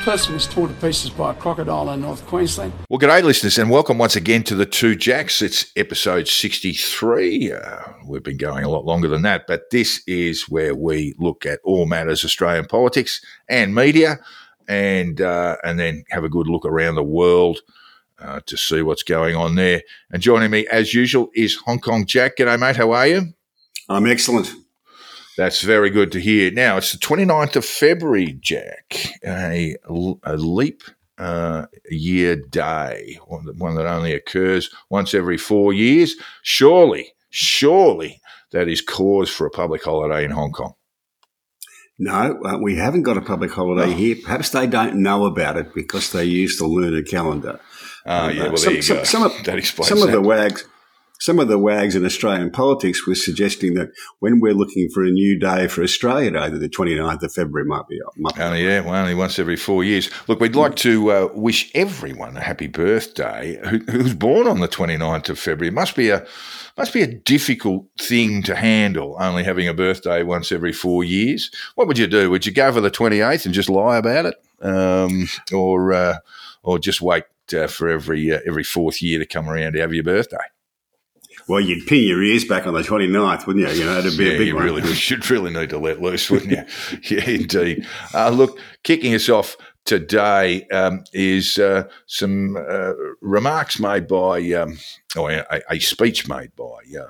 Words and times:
person 0.00 0.32
was 0.32 0.46
torn 0.46 0.74
to 0.74 0.80
pieces 0.80 1.10
by 1.10 1.32
a 1.32 1.34
crocodile 1.34 1.90
in 1.90 2.00
North 2.00 2.26
Queensland. 2.26 2.72
Well, 2.88 2.98
g'day, 2.98 3.22
listeners, 3.22 3.58
and 3.58 3.68
welcome 3.68 3.98
once 3.98 4.16
again 4.16 4.42
to 4.44 4.54
the 4.54 4.64
Two 4.64 4.96
Jacks. 4.96 5.42
It's 5.42 5.70
episode 5.76 6.26
63. 6.26 7.52
Uh, 7.52 7.80
we've 8.06 8.22
been 8.22 8.38
going 8.38 8.64
a 8.64 8.70
lot 8.70 8.86
longer 8.86 9.08
than 9.08 9.22
that, 9.22 9.46
but 9.46 9.70
this 9.70 10.02
is 10.06 10.48
where 10.48 10.74
we 10.74 11.14
look 11.18 11.44
at 11.44 11.60
all 11.64 11.84
matters 11.84 12.24
Australian 12.24 12.64
politics 12.64 13.20
and 13.48 13.74
media, 13.74 14.18
and 14.68 15.20
uh, 15.20 15.56
and 15.64 15.78
then 15.78 16.04
have 16.10 16.24
a 16.24 16.30
good 16.30 16.46
look 16.46 16.64
around 16.64 16.94
the 16.94 17.02
world 17.02 17.60
uh, 18.18 18.40
to 18.46 18.56
see 18.56 18.80
what's 18.80 19.02
going 19.02 19.36
on 19.36 19.54
there. 19.54 19.82
And 20.10 20.22
joining 20.22 20.50
me, 20.50 20.66
as 20.68 20.94
usual, 20.94 21.30
is 21.34 21.56
Hong 21.66 21.78
Kong 21.78 22.06
Jack. 22.06 22.36
G'day, 22.36 22.58
mate. 22.58 22.76
How 22.76 22.92
are 22.92 23.06
you? 23.06 23.34
I'm 23.88 24.06
excellent. 24.06 24.54
That's 25.40 25.62
very 25.62 25.88
good 25.88 26.12
to 26.12 26.20
hear. 26.20 26.50
Now, 26.50 26.76
it's 26.76 26.92
the 26.92 26.98
29th 26.98 27.56
of 27.56 27.64
February, 27.64 28.32
Jack, 28.42 29.06
a, 29.24 29.74
a 30.22 30.36
leap 30.36 30.82
uh, 31.16 31.64
year 31.90 32.36
day, 32.36 33.18
one 33.26 33.46
that, 33.46 33.56
one 33.56 33.74
that 33.76 33.86
only 33.86 34.12
occurs 34.12 34.68
once 34.90 35.14
every 35.14 35.38
four 35.38 35.72
years. 35.72 36.14
Surely, 36.42 37.14
surely 37.30 38.20
that 38.52 38.68
is 38.68 38.82
cause 38.82 39.30
for 39.30 39.46
a 39.46 39.50
public 39.50 39.82
holiday 39.82 40.26
in 40.26 40.30
Hong 40.30 40.52
Kong. 40.52 40.74
No, 41.98 42.38
uh, 42.44 42.58
we 42.58 42.76
haven't 42.76 43.04
got 43.04 43.16
a 43.16 43.22
public 43.22 43.50
holiday 43.50 43.90
Oh. 43.94 43.96
here. 43.96 44.16
Perhaps 44.22 44.50
they 44.50 44.66
don't 44.66 44.96
know 44.96 45.24
about 45.24 45.56
it 45.56 45.72
because 45.74 46.12
they 46.12 46.24
use 46.26 46.58
the 46.58 46.66
lunar 46.66 47.00
calendar. 47.02 47.58
Ah, 48.04 48.26
Uh, 48.26 48.28
yeah, 48.28 48.48
well, 48.48 48.58
some, 48.58 48.82
some. 48.82 49.04
Some 49.06 49.22
of, 49.22 49.32
that 49.44 49.56
explains 49.56 49.88
some 49.88 50.02
of 50.02 50.12
the 50.12 50.20
wags, 50.20 50.66
some 51.20 51.38
of 51.38 51.48
the 51.48 51.58
wags 51.58 51.94
in 51.94 52.04
Australian 52.04 52.50
politics 52.50 53.06
were 53.06 53.14
suggesting 53.14 53.74
that 53.74 53.90
when 54.20 54.40
we're 54.40 54.54
looking 54.54 54.88
for 54.88 55.04
a 55.04 55.10
new 55.10 55.38
day 55.38 55.68
for 55.68 55.82
Australia 55.82 56.30
Day, 56.30 56.48
that 56.48 56.58
the 56.58 56.68
29th 56.68 57.22
of 57.22 57.32
February 57.32 57.66
might 57.66 57.86
be 57.88 58.00
be 58.16 58.24
Only, 58.40 58.64
yeah, 58.64 58.80
well, 58.80 58.94
only 58.94 59.14
once 59.14 59.38
every 59.38 59.56
four 59.56 59.84
years. 59.84 60.10
Look, 60.28 60.40
we'd 60.40 60.56
like 60.56 60.76
to 60.76 61.12
uh, 61.12 61.28
wish 61.34 61.70
everyone 61.74 62.36
a 62.36 62.40
happy 62.40 62.66
birthday 62.66 63.58
who, 63.68 63.78
who's 63.90 64.14
born 64.14 64.46
on 64.46 64.60
the 64.60 64.68
29th 64.68 65.28
of 65.28 65.38
February. 65.38 65.68
It 65.68 65.74
must 65.74 65.94
be 65.94 66.10
a 66.10 66.26
must 66.78 66.94
be 66.94 67.02
a 67.02 67.06
difficult 67.06 67.86
thing 68.00 68.42
to 68.44 68.54
handle, 68.54 69.16
only 69.20 69.44
having 69.44 69.68
a 69.68 69.74
birthday 69.74 70.22
once 70.22 70.50
every 70.50 70.72
four 70.72 71.04
years. 71.04 71.50
What 71.74 71.86
would 71.86 71.98
you 71.98 72.06
do? 72.06 72.30
Would 72.30 72.46
you 72.46 72.52
go 72.52 72.72
for 72.72 72.80
the 72.80 72.90
28th 72.90 73.44
and 73.44 73.52
just 73.52 73.68
lie 73.68 73.98
about 73.98 74.24
it, 74.24 74.36
um, 74.62 75.28
or 75.52 75.92
uh, 75.92 76.16
or 76.62 76.78
just 76.78 77.02
wait 77.02 77.24
uh, 77.54 77.66
for 77.66 77.88
every 77.88 78.32
uh, 78.32 78.40
every 78.46 78.64
fourth 78.64 79.02
year 79.02 79.18
to 79.18 79.26
come 79.26 79.50
around 79.50 79.74
to 79.74 79.80
have 79.80 79.92
your 79.92 80.04
birthday? 80.04 80.38
Well, 81.50 81.60
you'd 81.60 81.88
pin 81.88 82.06
your 82.06 82.22
ears 82.22 82.44
back 82.44 82.68
on 82.68 82.74
the 82.74 82.82
29th, 82.82 83.44
wouldn't 83.44 83.66
you? 83.66 83.80
You 83.80 83.84
know, 83.84 83.98
it'd 83.98 84.16
be 84.16 84.26
yeah, 84.26 84.32
a 84.34 84.38
big 84.38 84.46
you 84.46 84.54
one. 84.54 84.64
really 84.66 84.82
would. 84.82 84.96
should 84.96 85.28
really 85.28 85.50
need 85.50 85.70
to 85.70 85.78
let 85.78 86.00
loose, 86.00 86.30
wouldn't 86.30 86.52
you? 86.52 87.16
yeah, 87.16 87.28
indeed. 87.28 87.88
Uh, 88.14 88.30
look, 88.30 88.56
kicking 88.84 89.16
us 89.16 89.28
off 89.28 89.56
today 89.84 90.62
um, 90.68 91.02
is 91.12 91.58
uh, 91.58 91.88
some 92.06 92.56
uh, 92.56 92.92
remarks 93.20 93.80
made 93.80 94.06
by, 94.06 94.40
um, 94.52 94.78
or 95.18 95.32
a, 95.32 95.60
a 95.68 95.80
speech 95.80 96.28
made 96.28 96.54
by 96.54 96.78
uh, 96.96 97.08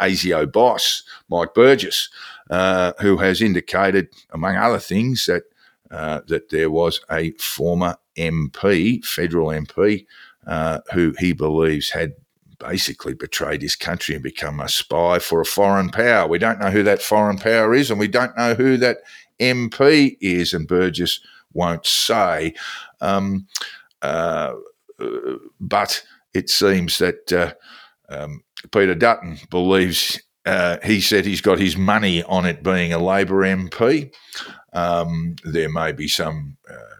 ASIO 0.00 0.50
boss 0.50 1.02
Mike 1.28 1.52
Burgess, 1.52 2.08
uh, 2.48 2.94
who 3.02 3.18
has 3.18 3.42
indicated, 3.42 4.08
among 4.30 4.56
other 4.56 4.78
things, 4.78 5.26
that 5.26 5.42
uh, 5.90 6.22
that 6.28 6.48
there 6.48 6.70
was 6.70 7.02
a 7.10 7.32
former 7.32 7.98
MP, 8.16 9.04
federal 9.04 9.48
MP, 9.48 10.06
uh, 10.46 10.78
who 10.94 11.14
he 11.18 11.34
believes 11.34 11.90
had 11.90 12.14
basically 12.62 13.14
betrayed 13.14 13.62
his 13.62 13.76
country 13.76 14.14
and 14.14 14.22
become 14.22 14.60
a 14.60 14.68
spy 14.68 15.18
for 15.18 15.40
a 15.40 15.46
foreign 15.46 15.90
power. 15.90 16.26
We 16.26 16.38
don't 16.38 16.60
know 16.60 16.70
who 16.70 16.82
that 16.84 17.02
foreign 17.02 17.38
power 17.38 17.74
is, 17.74 17.90
and 17.90 17.98
we 17.98 18.08
don't 18.08 18.36
know 18.36 18.54
who 18.54 18.76
that 18.78 18.98
MP 19.40 20.16
is, 20.20 20.52
and 20.52 20.68
Burgess 20.68 21.20
won't 21.52 21.86
say. 21.86 22.54
Um, 23.00 23.46
uh, 24.00 24.54
but 25.60 26.02
it 26.34 26.48
seems 26.50 26.98
that 26.98 27.32
uh, 27.32 27.52
um, 28.08 28.42
Peter 28.70 28.94
Dutton 28.94 29.38
believes. 29.50 30.20
Uh, 30.44 30.78
he 30.82 31.00
said 31.00 31.24
he's 31.24 31.40
got 31.40 31.60
his 31.60 31.76
money 31.76 32.22
on 32.24 32.44
it 32.46 32.64
being 32.64 32.92
a 32.92 32.98
Labor 32.98 33.42
MP. 33.42 34.12
Um, 34.72 35.36
there 35.44 35.68
may 35.70 35.92
be 35.92 36.08
some 36.08 36.56
uh, 36.68 36.91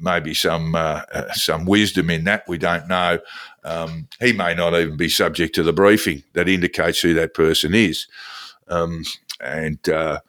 maybe 0.00 0.34
some 0.34 0.74
uh, 0.74 1.02
uh, 1.12 1.32
some 1.32 1.64
wisdom 1.64 2.10
in 2.10 2.24
that. 2.24 2.44
We 2.48 2.58
don't 2.58 2.88
know. 2.88 3.18
Um, 3.64 4.08
he 4.20 4.32
may 4.32 4.54
not 4.54 4.74
even 4.74 4.96
be 4.96 5.08
subject 5.08 5.54
to 5.56 5.62
the 5.62 5.72
briefing 5.72 6.22
that 6.32 6.48
indicates 6.48 7.00
who 7.00 7.14
that 7.14 7.34
person 7.34 7.74
is. 7.74 8.06
Um, 8.68 9.04
and 9.40 9.88
uh, 9.88 10.20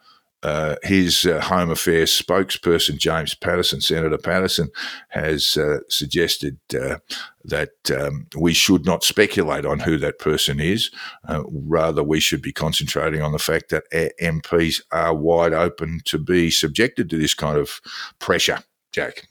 uh, 0.44 0.76
his 0.82 1.24
uh, 1.24 1.40
Home 1.40 1.70
Affairs 1.70 2.10
spokesperson, 2.10 2.98
James 2.98 3.34
Paterson, 3.34 3.80
Senator 3.80 4.18
Paterson, 4.18 4.68
has 5.08 5.56
uh, 5.56 5.78
suggested 5.88 6.58
uh, 6.78 6.98
that 7.44 7.70
um, 7.90 8.26
we 8.36 8.52
should 8.52 8.84
not 8.84 9.02
speculate 9.02 9.64
on 9.64 9.78
who 9.78 9.96
that 9.96 10.18
person 10.18 10.60
is. 10.60 10.90
Uh, 11.26 11.44
rather, 11.48 12.02
we 12.02 12.20
should 12.20 12.42
be 12.42 12.52
concentrating 12.52 13.22
on 13.22 13.32
the 13.32 13.38
fact 13.38 13.70
that 13.70 13.84
MPs 14.20 14.82
are 14.92 15.14
wide 15.14 15.54
open 15.54 16.00
to 16.04 16.18
be 16.18 16.50
subjected 16.50 17.08
to 17.08 17.16
this 17.16 17.32
kind 17.32 17.56
of 17.56 17.80
pressure. 18.18 18.62
Jack. 18.94 19.26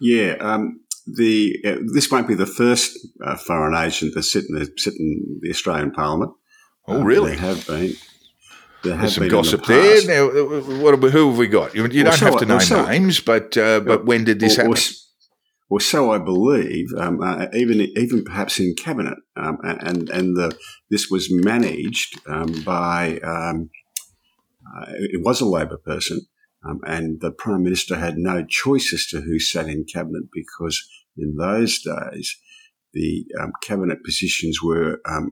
Yeah, 0.00 0.36
um, 0.40 0.80
the 1.06 1.56
uh, 1.64 1.76
this 1.94 2.10
won't 2.10 2.26
be 2.26 2.34
the 2.34 2.46
first 2.46 2.98
uh, 3.24 3.36
foreign 3.36 3.74
agent 3.76 4.14
to 4.14 4.22
sit 4.22 4.44
in 4.48 4.54
the, 4.58 4.72
sit 4.76 4.94
in 4.98 5.38
the 5.42 5.50
Australian 5.50 5.90
Parliament. 5.92 6.32
Oh, 6.88 7.00
Uh, 7.00 7.04
really? 7.04 7.30
There 7.36 7.38
have 7.54 7.66
been. 7.66 7.92
There 8.82 8.92
have 8.94 9.02
There's 9.02 9.14
some 9.14 9.20
been 9.28 9.30
in 9.30 9.36
the 9.36 9.42
gossip 9.42 9.64
there. 9.66 10.06
Now, 10.08 10.24
uh, 10.28 10.60
what, 10.82 10.98
who 11.12 11.28
have 11.28 11.38
we 11.38 11.46
got? 11.46 11.72
You, 11.74 11.86
you 11.86 12.02
don't 12.02 12.14
so 12.14 12.24
have 12.26 12.38
to 12.40 12.46
well, 12.46 12.58
name 12.58 12.66
so- 12.66 12.84
names, 12.86 13.20
but 13.20 13.56
uh, 13.56 13.78
but 13.80 14.04
when 14.06 14.24
did 14.24 14.40
this 14.40 14.58
Or- 14.58 14.62
happen? 14.62 14.82
Well, 15.70 15.80
so 15.80 16.10
I 16.12 16.18
believe, 16.18 16.88
um, 16.98 17.22
uh, 17.22 17.46
even 17.54 17.80
even 17.80 18.24
perhaps 18.24 18.58
in 18.60 18.74
cabinet, 18.74 19.16
um, 19.36 19.56
and 19.62 20.10
and 20.10 20.36
the 20.36 20.54
this 20.90 21.08
was 21.10 21.28
managed 21.30 22.20
um, 22.28 22.52
by 22.64 23.18
um, 23.20 23.70
uh, 24.76 24.84
it 25.14 25.22
was 25.24 25.40
a 25.40 25.46
Labor 25.46 25.78
person, 25.78 26.20
um, 26.64 26.80
and 26.86 27.20
the 27.20 27.32
Prime 27.32 27.62
Minister 27.62 27.96
had 27.96 28.16
no 28.16 28.44
choice 28.44 28.92
as 28.92 29.06
to 29.08 29.20
who 29.20 29.38
sat 29.38 29.68
in 29.68 29.84
cabinet 29.84 30.24
because 30.32 30.82
in 31.16 31.36
those 31.36 31.80
days 31.80 32.36
the 32.92 33.24
um, 33.40 33.52
cabinet 33.62 34.04
positions 34.04 34.62
were 34.62 35.00
um, 35.06 35.30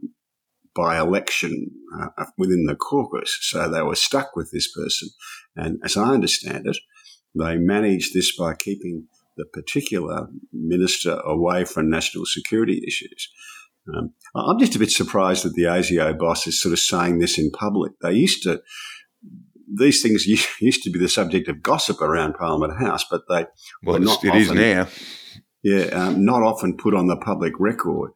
by 0.74 0.98
election 0.98 1.70
uh, 1.98 2.26
within 2.38 2.64
the 2.66 2.76
caucus, 2.76 3.36
so 3.42 3.68
they 3.68 3.82
were 3.82 3.96
stuck 3.96 4.36
with 4.36 4.50
this 4.52 4.70
person. 4.72 5.08
And 5.56 5.80
as 5.84 5.96
I 5.96 6.12
understand 6.12 6.66
it, 6.66 6.78
they 7.34 7.56
managed 7.56 8.14
this 8.14 8.36
by 8.36 8.54
keeping 8.54 9.06
the 9.36 9.44
particular 9.46 10.28
minister 10.52 11.20
away 11.24 11.64
from 11.64 11.90
national 11.90 12.26
security 12.26 12.82
issues. 12.86 13.30
Um, 13.94 14.12
I'm 14.34 14.58
just 14.58 14.76
a 14.76 14.78
bit 14.78 14.90
surprised 14.90 15.44
that 15.44 15.54
the 15.54 15.64
ASIO 15.64 16.16
boss 16.18 16.46
is 16.46 16.60
sort 16.60 16.72
of 16.72 16.78
saying 16.78 17.18
this 17.18 17.38
in 17.38 17.50
public. 17.50 17.92
They 18.02 18.12
used 18.12 18.42
to, 18.44 18.60
these 19.76 20.02
things 20.02 20.26
used 20.60 20.82
to 20.82 20.90
be 20.90 20.98
the 20.98 21.08
subject 21.08 21.48
of 21.48 21.62
gossip 21.62 22.00
around 22.00 22.34
Parliament 22.34 22.78
House, 22.80 23.04
but 23.10 23.22
they 23.28 23.46
well, 23.82 23.98
were 23.98 24.04
not 24.04 24.24
it 24.24 24.34
is 24.34 24.50
often- 24.50 24.62
now. 24.62 24.88
yeah, 25.62 25.84
um, 25.86 26.24
not 26.24 26.42
often 26.42 26.76
put 26.76 26.94
on 26.94 27.06
the 27.06 27.16
public 27.16 27.54
record. 27.58 28.12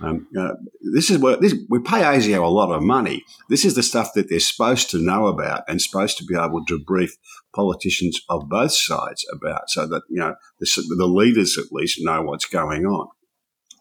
Um, 0.00 0.28
uh, 0.38 0.52
this 0.94 1.10
is 1.10 1.18
what 1.18 1.40
this, 1.40 1.54
we 1.68 1.80
pay 1.80 2.02
ASIO 2.02 2.44
a 2.44 2.46
lot 2.46 2.70
of 2.72 2.82
money. 2.82 3.24
This 3.48 3.64
is 3.64 3.74
the 3.74 3.82
stuff 3.82 4.12
that 4.14 4.28
they're 4.28 4.38
supposed 4.38 4.90
to 4.90 5.04
know 5.04 5.26
about 5.26 5.62
and 5.66 5.82
supposed 5.82 6.18
to 6.18 6.24
be 6.24 6.36
able 6.36 6.64
to 6.66 6.78
brief 6.78 7.16
politicians 7.52 8.20
of 8.28 8.48
both 8.48 8.72
sides 8.72 9.24
about, 9.34 9.68
so 9.68 9.88
that 9.88 10.02
you 10.08 10.20
know 10.20 10.36
the, 10.60 10.94
the 10.96 11.06
leaders 11.06 11.58
at 11.58 11.72
least 11.72 11.98
know 12.00 12.22
what's 12.22 12.44
going 12.46 12.86
on. 12.86 13.08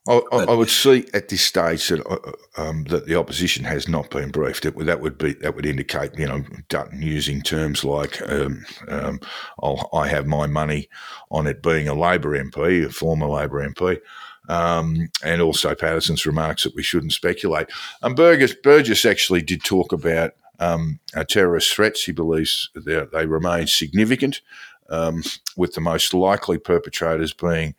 I, 0.07 0.21
I, 0.31 0.54
would 0.54 0.69
see 0.69 1.06
at 1.13 1.27
this 1.27 1.42
stage 1.42 1.89
that 1.89 2.06
uh, 2.06 2.62
um, 2.62 2.86
that 2.86 3.07
the 3.07 3.15
opposition 3.15 3.65
has 3.65 3.88
not 3.88 4.09
been 4.09 4.30
briefed. 4.30 4.65
It, 4.65 4.77
that 4.86 5.01
would 5.01 5.18
be 5.18 5.33
that 5.33 5.56
would 5.56 5.65
indicate, 5.65 6.18
you 6.18 6.27
know, 6.27 6.44
Dutton 6.69 7.01
using 7.01 7.42
terms 7.42 7.83
like 7.83 8.21
um, 8.30 8.65
um, 8.88 9.19
I'll, 9.62 9.89
"I 9.94 10.07
have 10.07 10.25
my 10.25 10.48
money 10.48 10.89
on 11.30 11.48
it 11.48 11.62
being 11.62 11.88
a 11.88 11.94
Labor 11.94 12.42
MP, 12.42 12.86
a 12.86 12.89
former 12.89 13.27
Labor 13.27 13.68
MP." 13.68 14.00
Um, 14.50 15.09
and 15.24 15.42
also 15.42 15.75
Paterson's 15.75 16.25
remarks 16.25 16.63
that 16.63 16.74
we 16.74 16.81
shouldn't 16.81 17.12
speculate. 17.12 17.68
And 18.01 18.15
Burgess, 18.15 18.56
Burgess 18.56 19.04
actually 19.04 19.42
did 19.42 19.62
talk 19.62 19.92
about 19.92 20.36
um, 20.59 21.00
uh, 21.13 21.25
terrorist 21.25 21.74
threats. 21.74 22.06
He 22.06 22.13
believes 22.13 22.69
that 22.74 23.12
they 23.12 23.25
remain 23.25 23.68
significant, 23.68 24.42
um, 24.89 25.24
with 25.56 25.74
the 25.74 25.81
most 25.81 26.13
likely 26.13 26.57
perpetrators 26.57 27.33
being 27.33 27.75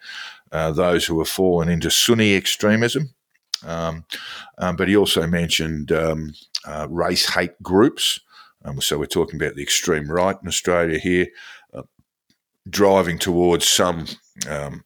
uh, 0.53 0.73
those 0.73 1.07
who 1.07 1.19
have 1.19 1.29
fallen 1.29 1.69
into 1.69 1.91
Sunni 1.91 2.35
extremism. 2.35 3.15
Um, 3.67 4.05
um, 4.59 4.77
but 4.77 4.89
he 4.89 4.97
also 4.97 5.27
mentioned 5.27 5.91
um, 5.93 6.33
uh, 6.65 6.87
race 6.89 7.29
hate 7.29 7.61
groups. 7.63 8.21
Um, 8.65 8.81
so 8.81 8.99
we're 8.99 9.07
talking 9.07 9.41
about 9.41 9.57
the 9.57 9.63
extreme 9.63 10.11
right 10.11 10.37
in 10.41 10.49
Australia 10.49 10.99
here, 10.99 11.27
uh, 11.75 11.83
driving 12.69 13.19
towards 13.19 13.67
some 13.67 14.07
um, 14.49 14.85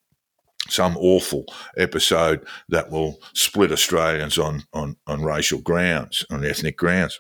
some 0.68 0.96
awful 0.96 1.44
episode 1.76 2.46
that 2.68 2.90
will 2.90 3.18
split 3.34 3.72
Australians 3.72 4.38
on 4.38 4.64
on, 4.72 4.96
on 5.06 5.22
racial 5.22 5.60
grounds, 5.60 6.24
on 6.30 6.44
ethnic 6.44 6.76
grounds. 6.76 7.18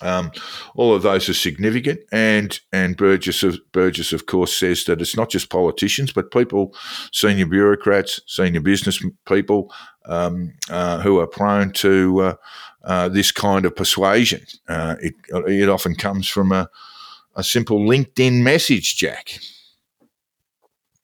Um, 0.00 0.32
all 0.74 0.94
of 0.94 1.02
those 1.02 1.28
are 1.28 1.34
significant, 1.34 2.00
and 2.12 2.58
and 2.72 2.96
Burgess 2.96 3.42
of, 3.42 3.58
Burgess 3.72 4.12
of 4.12 4.26
course 4.26 4.56
says 4.56 4.84
that 4.84 5.00
it's 5.00 5.16
not 5.16 5.30
just 5.30 5.50
politicians, 5.50 6.12
but 6.12 6.30
people, 6.30 6.74
senior 7.12 7.46
bureaucrats, 7.46 8.20
senior 8.26 8.60
business 8.60 9.02
people, 9.26 9.72
um, 10.06 10.54
uh, 10.70 11.00
who 11.00 11.18
are 11.18 11.26
prone 11.26 11.72
to 11.72 12.20
uh, 12.20 12.34
uh, 12.84 13.08
this 13.08 13.32
kind 13.32 13.64
of 13.64 13.74
persuasion. 13.74 14.42
Uh, 14.68 14.96
it 15.00 15.14
it 15.30 15.68
often 15.68 15.94
comes 15.94 16.28
from 16.28 16.52
a 16.52 16.68
a 17.34 17.42
simple 17.42 17.80
LinkedIn 17.80 18.42
message, 18.42 18.96
Jack. 18.96 19.38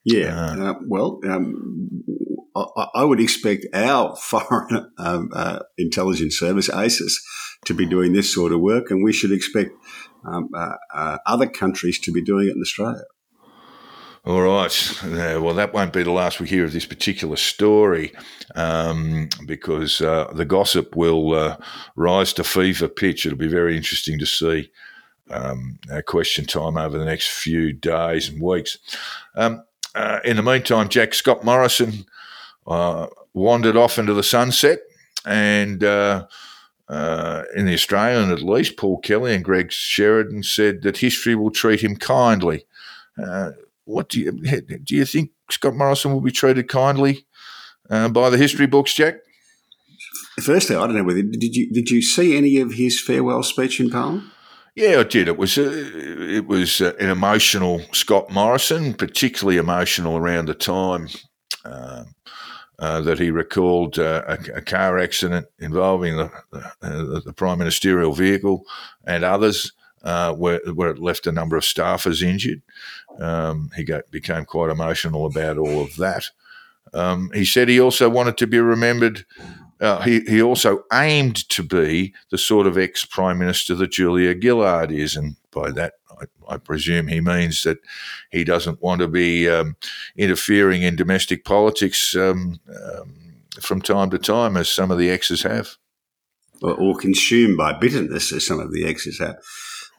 Yeah, 0.05 0.37
uh, 0.37 0.71
uh, 0.71 0.75
well, 0.87 1.21
um, 1.25 2.03
I, 2.56 2.87
I, 2.97 3.05
would 3.05 3.21
expect 3.21 3.67
our 3.73 4.17
foreign 4.21 4.91
um, 4.99 5.31
intelligence 5.79 6.37
service, 6.39 6.69
ASIS, 6.69 7.23
to 7.64 7.75
be 7.75 7.87
doing 7.87 8.12
this 8.12 8.32
sort 8.32 8.53
of 8.53 8.61
work, 8.61 8.91
and 8.91 9.05
we 9.05 9.12
should 9.12 9.32
expect 9.32 9.73
um, 10.25 10.49
uh, 10.55 10.75
uh, 10.94 11.19
other 11.26 11.47
countries 11.47 11.99
to 12.00 12.12
be 12.12 12.23
doing 12.23 12.49
it 12.49 12.56
in 12.56 12.62
Australia. 12.62 13.05
All 14.25 14.41
right. 14.41 15.00
Well, 15.05 15.55
that 15.55 15.75
won't 15.75 15.93
be 15.93 16.05
the 16.05 16.12
last 16.12 16.38
we 16.38 16.47
hear 16.47 16.64
of 16.64 16.73
this 16.73 16.87
particular 16.87 17.35
story 17.35 18.12
um, 18.55 19.29
because 19.47 20.00
uh, 20.00 20.31
the 20.32 20.44
gossip 20.44 20.94
will 20.94 21.35
uh, 21.35 21.56
rise 21.97 22.32
to 22.35 22.44
fever 22.44 22.87
pitch. 22.87 23.26
It'll 23.26 23.37
be 23.37 23.49
very 23.49 23.76
interesting 23.76 24.20
to 24.20 24.26
see 24.26 24.70
um, 25.29 25.81
question 26.06 26.47
time 26.47 26.76
over 26.76 26.99
the 26.99 27.05
next 27.05 27.31
few 27.31 27.73
days 27.73 28.29
and 28.29 28.41
weeks. 28.41 28.79
Um, 29.35 29.65
uh, 29.97 30.20
in 30.25 30.37
the 30.37 30.43
meantime, 30.43 30.88
Jack 30.88 31.15
Scott 31.15 31.44
Morrison 31.44 32.06
uh, 32.69 33.08
wandered 33.35 33.76
off 33.76 33.99
into 33.99 34.15
the 34.15 34.23
sunset 34.23 34.79
and 35.26 35.82
uh, 36.93 37.44
in 37.56 37.65
the 37.65 37.73
Australian 37.73 38.31
at 38.31 38.43
least, 38.43 38.77
Paul 38.77 38.99
Kelly 38.99 39.35
and 39.35 39.43
Greg 39.43 39.73
Sheridan 39.73 40.43
said 40.43 40.83
that 40.83 40.99
history 40.99 41.35
will 41.35 41.50
treat 41.50 41.81
him 41.81 41.97
kindly. 41.97 42.67
Uh, 43.23 43.53
what 43.85 44.11
do 44.11 44.21
you 44.21 44.33
do? 44.33 44.94
You 44.94 45.06
think 45.06 45.31
Scott 45.50 45.75
Morrison 45.75 46.12
will 46.12 46.21
be 46.21 46.31
treated 46.31 46.69
kindly 46.69 47.27
uh, 47.89 48.09
by 48.09 48.29
the 48.29 48.37
history 48.37 48.67
books, 48.67 48.93
Jack? 48.93 49.17
Firstly, 50.41 50.77
I 50.77 50.87
don't 50.87 50.97
know 50.97 51.05
whether 51.05 51.23
did 51.23 51.56
you 51.56 51.73
did 51.73 51.91
you 51.91 52.03
see 52.03 52.37
any 52.37 52.59
of 52.59 52.75
his 52.75 53.00
farewell 53.00 53.43
speech 53.43 53.81
in 53.81 53.89
Parliament? 53.89 54.25
Yeah, 54.75 55.00
I 55.00 55.05
did. 55.05 55.29
It 55.29 55.39
was 55.39 55.56
uh, 55.56 55.71
it 55.73 56.47
was 56.47 56.83
uh, 56.83 56.93
an 57.00 57.09
emotional 57.09 57.83
Scott 57.93 58.31
Morrison, 58.31 58.93
particularly 58.94 59.56
emotional 59.56 60.19
around 60.19 60.47
the 60.47 60.55
time. 60.55 61.09
Um, 61.65 62.15
uh, 62.82 63.00
that 63.00 63.20
he 63.20 63.31
recalled 63.31 63.96
uh, 63.96 64.25
a, 64.26 64.56
a, 64.56 64.61
car 64.61 64.99
accident 64.99 65.46
involving 65.61 66.17
the, 66.17 66.29
the, 66.81 67.23
the, 67.25 67.32
prime 67.32 67.58
ministerial 67.58 68.12
vehicle 68.12 68.64
and 69.06 69.23
others, 69.23 69.70
uh, 70.02 70.34
where, 70.34 70.58
where 70.75 70.90
it 70.90 70.99
left 70.99 71.29
a 71.29 71.32
number 71.32 71.56
of 71.56 71.62
staffers 71.62 72.25
injured. 72.25 72.61
Um, 73.20 73.70
he 73.76 73.84
got, 73.84 74.11
became 74.11 74.44
quite 74.44 74.69
emotional 74.69 75.26
about 75.26 75.58
all 75.58 75.81
of 75.81 75.94
that. 75.94 76.25
Um, 76.93 77.31
he 77.32 77.44
said 77.44 77.69
he 77.69 77.81
also 77.81 78.11
wanted 78.11 78.37
to 78.38 78.49
be 78.49 78.58
remembered. 78.58 79.26
Uh, 79.82 80.00
he, 80.02 80.20
he 80.20 80.40
also 80.40 80.84
aimed 80.93 81.49
to 81.49 81.62
be 81.62 82.14
the 82.31 82.38
sort 82.38 82.69
of 82.69 82.79
ex 82.79 83.05
prime 83.05 83.38
minister 83.38 83.75
that 83.75 83.90
Julia 83.90 84.40
Gillard 84.40 84.93
is, 84.93 85.17
and 85.17 85.34
by 85.50 85.73
that 85.73 85.94
I, 86.08 86.55
I, 86.55 86.56
presume 86.56 87.08
he 87.08 87.20
means 87.20 87.64
that 87.64 87.79
he 88.31 88.44
doesn't 88.44 88.81
want 88.81 89.00
to 89.00 89.08
be 89.08 89.49
um, 89.49 89.76
interfering 90.17 90.82
in 90.82 90.94
domestic 90.94 91.44
politics 91.44 92.14
um, 92.14 92.61
um, 92.69 93.43
from 93.61 93.82
time 93.82 94.11
to 94.11 94.19
time, 94.19 94.56
as 94.56 94.69
some 94.69 94.93
of 94.93 94.99
the 94.99 95.11
exes 95.11 95.43
have. 95.43 95.76
Or, 96.62 96.75
or 96.75 96.96
consumed 96.96 97.56
by 97.56 97.73
bitterness, 97.73 98.32
as 98.32 98.46
some 98.46 98.61
of 98.61 98.73
the 98.73 98.87
exes 98.87 99.19
have. 99.19 99.37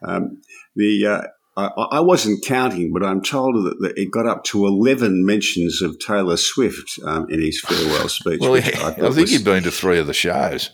Um, 0.01 0.41
the 0.77 1.06
uh, 1.06 1.27
I, 1.56 1.68
I, 1.68 2.00
wasn't 2.00 2.44
counting, 2.44 2.92
but 2.92 3.04
I'm 3.04 3.22
told 3.22 3.56
that 3.56 3.94
it 3.96 4.10
got 4.12 4.26
up 4.26 4.44
to 4.46 4.66
11 4.66 5.24
mentions 5.24 5.84
of 5.84 6.00
Taylor 6.00 6.38
Swift 6.38 7.00
um, 7.06 7.28
in 7.30 7.42
his 7.42 7.62
farewell 7.62 8.10
speech. 8.10 8.40
well, 8.40 8.58
yeah, 8.58 8.72
I, 8.80 8.88
I, 8.88 8.92
think 8.94 9.16
was, 9.16 9.32
he'd 9.32 9.46
been 9.46 9.64
to 9.64 9.72
three 9.72 10.00
of 10.00 10.08
the 10.08 10.14
shows. 10.14 10.72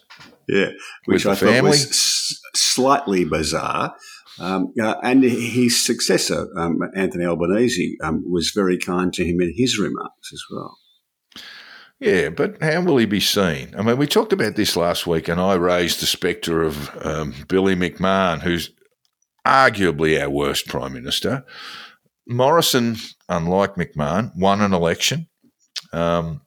Yeah, 0.47 0.71
which 1.05 1.25
I 1.25 1.35
family. 1.35 1.55
thought 1.55 1.63
was 1.69 1.89
s- 1.89 2.41
slightly 2.55 3.25
bizarre. 3.25 3.93
Um, 4.39 4.73
uh, 4.81 4.95
and 5.03 5.21
his 5.21 5.85
successor, 5.85 6.47
um, 6.57 6.79
Anthony 6.95 7.25
Albanese, 7.25 7.97
um, 8.01 8.23
was 8.25 8.51
very 8.51 8.77
kind 8.77 9.11
to 9.13 9.25
him 9.25 9.41
in 9.41 9.53
his 9.55 9.77
remarks 9.77 10.31
as 10.31 10.41
well. 10.49 10.77
Yeah, 11.99 12.29
but 12.29 12.61
how 12.63 12.81
will 12.81 12.95
he 12.97 13.05
be 13.05 13.19
seen? 13.19 13.75
I 13.77 13.81
mean, 13.81 13.97
we 13.97 14.07
talked 14.07 14.31
about 14.31 14.55
this 14.55 14.77
last 14.77 15.05
week, 15.05 15.27
and 15.27 15.41
I 15.41 15.55
raised 15.55 16.01
the 16.01 16.05
spectre 16.05 16.63
of 16.63 16.89
um, 17.05 17.33
Billy 17.49 17.75
McMahon, 17.75 18.39
who's 18.39 18.71
arguably 19.45 20.21
our 20.21 20.29
worst 20.29 20.67
prime 20.67 20.93
minister. 20.93 21.45
Morrison, 22.27 22.97
unlike 23.27 23.75
McMahon, 23.75 24.31
won 24.35 24.61
an 24.61 24.73
election. 24.73 25.27
Um, 25.91 26.41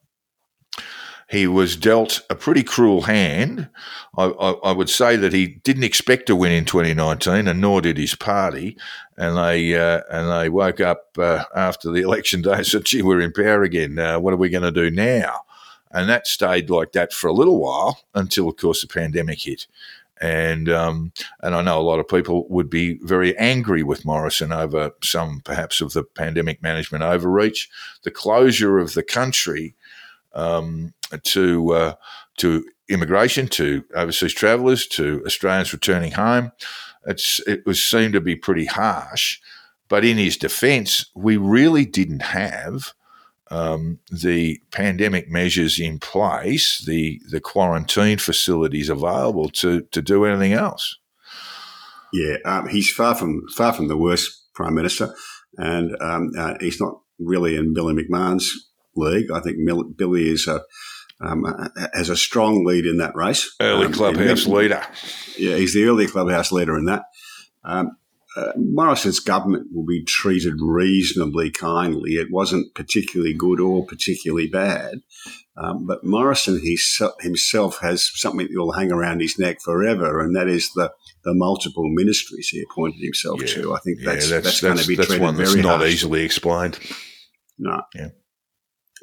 he 1.33 1.47
was 1.47 1.77
dealt 1.77 2.21
a 2.29 2.35
pretty 2.35 2.63
cruel 2.63 3.01
hand. 3.01 3.71
I, 4.19 4.25
I, 4.25 4.51
I, 4.51 4.73
would 4.73 4.91
say 4.91 5.17
that 5.17 5.33
he 5.33 5.47
didn't 5.47 5.85
expect 5.85 6.27
to 6.27 6.37
win 6.37 6.53
in 6.53 6.67
2019, 6.67 7.49
and 7.49 7.59
nor 7.59 7.81
did 7.81 7.97
his 7.97 8.15
party. 8.15 8.77
And 9.17 9.39
they 9.39 9.75
uh, 9.75 10.03
and 10.11 10.31
they 10.31 10.51
woke 10.51 10.81
up 10.81 11.17
uh, 11.19 11.45
after 11.57 11.91
the 11.91 12.03
election 12.03 12.43
day 12.43 12.53
and 12.53 12.67
said, 12.67 12.85
"Gee, 12.85 13.01
we're 13.01 13.23
in 13.23 13.33
power 13.33 13.63
again. 13.63 13.99
Uh, 13.99 14.21
what 14.21 14.35
are 14.35 14.37
we 14.37 14.51
going 14.51 14.63
to 14.63 14.71
do 14.71 14.91
now?" 14.91 15.41
And 15.91 16.09
that 16.09 16.27
stayed 16.27 16.69
like 16.69 16.93
that 16.93 17.15
for 17.15 17.29
a 17.29 17.35
little 17.35 17.59
while 17.59 18.01
until, 18.15 18.49
of 18.49 18.57
course, 18.57 18.83
the 18.83 18.87
pandemic 18.87 19.41
hit. 19.41 19.67
And 20.23 20.69
um, 20.69 21.13
and 21.43 21.57
I 21.57 21.63
know 21.63 21.81
a 21.81 21.83
lot 21.83 21.99
of 21.99 22.07
people 22.07 22.47
would 22.49 22.71
be 22.71 23.01
very 23.03 23.37
angry 23.39 23.83
with 23.83 24.05
Morrison 24.05 24.53
over 24.53 24.93
some 25.03 25.41
perhaps 25.45 25.81
of 25.81 25.95
the 25.95 26.05
pandemic 26.05 26.63
management 26.63 27.03
overreach, 27.03 27.69
the 28.05 28.13
closure 28.13 28.79
of 28.79 28.95
the 28.95 29.03
country 29.03 29.75
um, 30.33 30.95
to 31.25 31.73
uh, 31.73 31.95
to 32.37 32.65
immigration, 32.89 33.49
to 33.49 33.85
overseas 33.97 34.33
travellers, 34.33 34.87
to 34.87 35.25
Australians 35.27 35.73
returning 35.73 36.13
home. 36.13 36.53
It's 37.05 37.41
it 37.49 37.67
was 37.67 37.83
seen 37.83 38.13
to 38.13 38.21
be 38.21 38.37
pretty 38.37 38.67
harsh, 38.67 39.41
but 39.89 40.05
in 40.05 40.19
his 40.19 40.37
defence, 40.37 41.07
we 41.17 41.37
really 41.37 41.85
didn't 41.85 42.23
have 42.23 42.93
um, 43.53 43.99
the 44.11 44.61
pandemic 44.71 45.29
measures 45.29 45.79
in 45.79 45.99
place, 45.99 46.83
the 46.87 47.21
the 47.31 47.41
quarantine 47.41 48.19
facilities 48.19 48.89
available 48.89 49.51
to 49.51 49.83
to 49.93 50.01
do 50.01 50.25
anything 50.25 50.55
else. 50.55 50.99
Yeah, 52.15 52.37
um, 52.47 52.69
he's 52.69 52.91
far 52.91 53.15
from 53.15 53.47
far 53.55 53.75
from 53.75 53.89
the 53.89 53.97
worst 53.97 54.47
prime 54.55 54.75
minister, 54.75 55.15
and 55.59 55.95
um, 56.01 56.31
uh, 56.37 56.55
he's 56.61 56.81
not 56.81 56.99
really 57.19 57.55
in 57.57 57.75
Billy 57.75 57.95
McMahon's 57.95 58.71
league. 58.97 59.31
I 59.31 59.41
think 59.41 59.59
Billy 59.97 60.31
is 60.31 60.47
a 60.49 60.63
um, 61.21 61.45
has 61.93 62.09
a 62.09 62.17
strong 62.17 62.65
lead 62.65 62.87
in 62.87 62.97
that 62.97 63.15
race. 63.15 63.55
Early 63.61 63.87
um, 63.87 63.93
clubhouse 63.93 64.47
leader. 64.47 64.83
Yeah, 65.37 65.57
he's 65.57 65.75
the 65.75 65.85
early 65.85 66.07
clubhouse 66.07 66.53
leader 66.53 66.77
in 66.79 66.87
that. 66.87 67.03
Um, 67.65 67.97
uh, 68.37 68.53
Morrison's 68.57 69.21
government 69.21 69.69
will 69.73 69.85
be 69.85 70.05
treated 70.05 70.55
reasonably 70.61 71.51
kindly. 71.51 72.13
It 72.13 72.29
wasn't 72.31 72.75
particularly 72.75 73.35
good 73.35 73.61
or 73.61 73.85
particularly 73.87 74.47
bad. 74.47 75.03
Um, 75.57 75.87
but 75.87 76.03
Morrison 76.03 76.59
he, 76.61 76.79
himself 77.21 77.81
has 77.81 78.11
something 78.15 78.47
that 78.47 78.59
will 78.59 78.73
hang 78.73 78.91
around 78.91 79.21
his 79.21 79.39
neck 79.39 79.61
forever, 79.61 80.21
and 80.21 80.35
that 80.35 80.49
is 80.49 80.73
the, 80.73 80.91
the 81.25 81.35
multiple 81.35 81.85
ministries 81.89 82.49
he 82.49 82.63
appointed 82.63 83.03
himself 83.03 83.41
yeah, 83.41 83.47
to. 83.55 83.75
I 83.75 83.79
think 83.81 84.01
that's, 84.03 84.31
yeah, 84.31 84.41
that's, 84.41 84.61
that's, 84.61 84.61
that's, 84.61 84.61
going 84.61 84.79
to 84.79 84.87
be 84.87 84.97
treated 84.97 85.21
one 85.21 85.37
that's 85.37 85.55
not 85.55 85.65
harshly. 85.65 85.91
easily 85.91 86.25
explained. 86.25 86.79
No. 87.59 87.83
Yeah. 87.95 88.09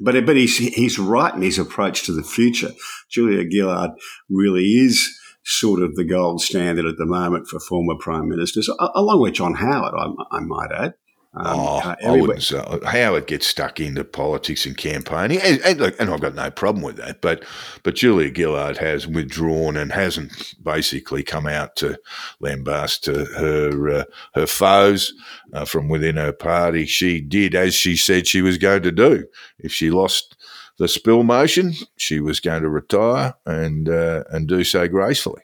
But 0.01 0.25
but 0.25 0.37
he's 0.37 0.57
he's 0.57 0.97
right 0.97 1.33
in 1.33 1.41
his 1.41 1.59
approach 1.59 2.05
to 2.05 2.13
the 2.13 2.23
future. 2.23 2.71
Julia 3.11 3.43
Gillard 3.49 3.91
really 4.29 4.63
is 4.63 5.18
sort 5.43 5.81
of 5.81 5.95
the 5.95 6.03
gold 6.03 6.41
standard 6.41 6.85
at 6.85 6.97
the 6.97 7.05
moment 7.05 7.47
for 7.47 7.59
former 7.59 7.95
prime 7.99 8.29
ministers, 8.29 8.69
along 8.95 9.21
with 9.21 9.33
John 9.33 9.55
Howard, 9.55 9.93
I, 9.97 10.37
I 10.37 10.39
might 10.39 10.71
add. 10.71 10.93
Um, 11.35 11.45
oh, 11.59 11.77
uh, 11.83 11.95
I 12.03 12.11
wouldn't 12.11 12.41
say 12.41 12.59
Howard 12.85 13.27
gets 13.27 13.45
stuck 13.45 13.79
into 13.79 14.03
politics 14.03 14.65
and 14.65 14.75
campaigning, 14.75 15.39
and, 15.39 15.61
and, 15.61 15.79
look, 15.79 15.95
and, 15.99 16.09
I've 16.09 16.21
got 16.21 16.33
no 16.33 16.49
problem 16.49 16.83
with 16.83 16.95
that. 16.95 17.21
But 17.21 17.45
but 17.83 17.93
Julia 17.93 18.33
Gillard 18.33 18.77
has 18.77 19.05
withdrawn 19.05 19.77
and 19.77 19.91
hasn't 19.91 20.55
basically 20.63 21.21
come 21.21 21.45
out 21.45 21.75
to 21.77 21.99
lambast 22.41 23.05
her 23.05 23.89
uh, 23.89 24.03
her 24.33 24.47
foes 24.47 25.13
uh, 25.53 25.65
from 25.65 25.87
within 25.87 26.17
her 26.17 26.33
party. 26.33 26.87
She 26.87 27.21
did 27.21 27.53
as 27.53 27.75
she 27.75 27.95
said 27.95 28.25
she 28.25 28.41
was 28.41 28.57
going 28.57 28.81
to 28.81 28.91
do. 28.91 29.27
If 29.59 29.71
she 29.71 29.91
lost 29.91 30.35
the 30.79 30.87
spill 30.87 31.23
motion, 31.23 31.73
she 31.97 32.19
was 32.19 32.39
going 32.39 32.63
to 32.63 32.69
retire 32.69 33.35
and 33.45 33.87
uh, 33.87 34.23
and 34.31 34.47
do 34.47 34.63
so 34.63 34.87
gracefully. 34.87 35.43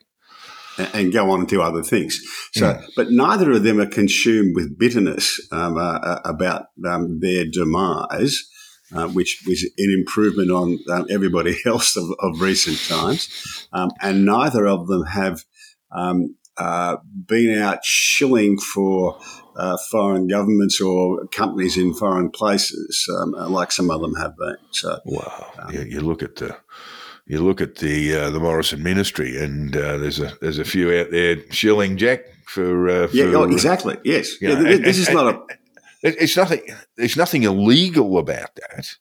And 0.94 1.13
go 1.13 1.32
on 1.32 1.42
and 1.42 1.48
do 1.48 1.62
other 1.62 1.84
things. 1.84 2.20
So, 2.54 2.74
mm. 2.74 2.86
but 2.98 3.10
neither 3.10 3.51
of 3.51 3.63
them 3.63 3.80
are 3.80 3.86
consumed 3.86 4.56
with 4.56 4.77
bitterness 4.77 5.39
um, 5.54 5.77
uh, 5.77 6.00
uh, 6.00 6.20
about 6.25 6.65
um, 6.86 7.22
their 7.22 7.46
demise, 7.46 8.44
uh, 8.94 9.08
which 9.08 9.42
was 9.48 9.63
an 9.63 9.96
improvement 9.98 10.51
on 10.51 10.80
um, 10.92 11.08
everybody 11.10 11.56
else 11.65 11.96
of, 11.96 12.04
of 12.20 12.42
recent 12.42 12.77
times. 12.89 13.30
Um, 13.72 13.92
and 14.01 14.25
neither 14.25 14.68
of 14.68 14.88
them 14.88 15.06
have 15.06 15.46
um, 15.94 16.36
uh, 16.58 16.98
been 17.25 17.58
out 17.58 17.86
shilling 17.86 18.58
for 18.58 19.18
uh, 19.55 19.77
foreign 19.89 20.27
governments 20.27 20.81
or 20.81 21.25
companies 21.27 21.77
in 21.77 21.93
foreign 21.93 22.29
places, 22.29 23.07
um, 23.19 23.31
like 23.31 23.71
some 23.71 23.89
of 23.89 24.01
them 24.01 24.15
have 24.15 24.35
been. 24.38 24.57
So, 24.71 25.00
wow, 25.05 25.51
um, 25.59 25.74
you, 25.74 25.81
you, 25.81 26.00
look 26.01 26.21
at 26.21 26.35
the 26.35 26.57
you 27.25 27.43
look 27.43 27.62
at 27.62 27.75
the 27.75 28.15
uh, 28.15 28.29
the 28.29 28.39
Morrison 28.39 28.83
Ministry, 28.83 29.41
and 29.41 29.75
uh, 29.75 29.97
there's 29.97 30.19
a 30.19 30.33
there's 30.41 30.59
a 30.59 30.65
few 30.65 30.97
out 31.00 31.12
there 31.12 31.38
shilling 31.51 31.97
Jack 31.97 32.21
for, 32.45 32.89
uh, 32.89 33.07
for 33.07 33.15
yeah, 33.15 33.25
oh, 33.35 33.43
exactly, 33.43 33.97
yes. 34.03 34.41
Yeah, 34.41 34.55
know, 34.55 34.63
this 34.63 34.77
and, 34.77 34.85
is 34.85 35.09
not 35.09 35.35
a. 35.35 35.41
It's 36.03 36.38
nothing. 36.38 36.62
There's 36.97 37.17
nothing 37.17 37.43
illegal 37.43 38.17
about 38.19 38.55
that. 38.55 38.95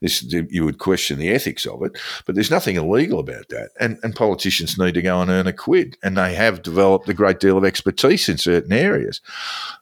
This, 0.00 0.22
you 0.22 0.64
would 0.64 0.78
question 0.78 1.18
the 1.18 1.30
ethics 1.30 1.66
of 1.66 1.82
it, 1.82 1.98
but 2.24 2.36
there's 2.36 2.52
nothing 2.52 2.76
illegal 2.76 3.18
about 3.18 3.48
that. 3.48 3.70
And, 3.80 3.98
and 4.02 4.14
politicians 4.14 4.78
need 4.78 4.94
to 4.94 5.02
go 5.02 5.20
and 5.20 5.30
earn 5.30 5.48
a 5.48 5.52
quid, 5.52 5.96
and 6.02 6.16
they 6.16 6.34
have 6.34 6.62
developed 6.62 7.08
a 7.08 7.14
great 7.14 7.40
deal 7.40 7.58
of 7.58 7.64
expertise 7.64 8.28
in 8.28 8.38
certain 8.38 8.72
areas. 8.72 9.20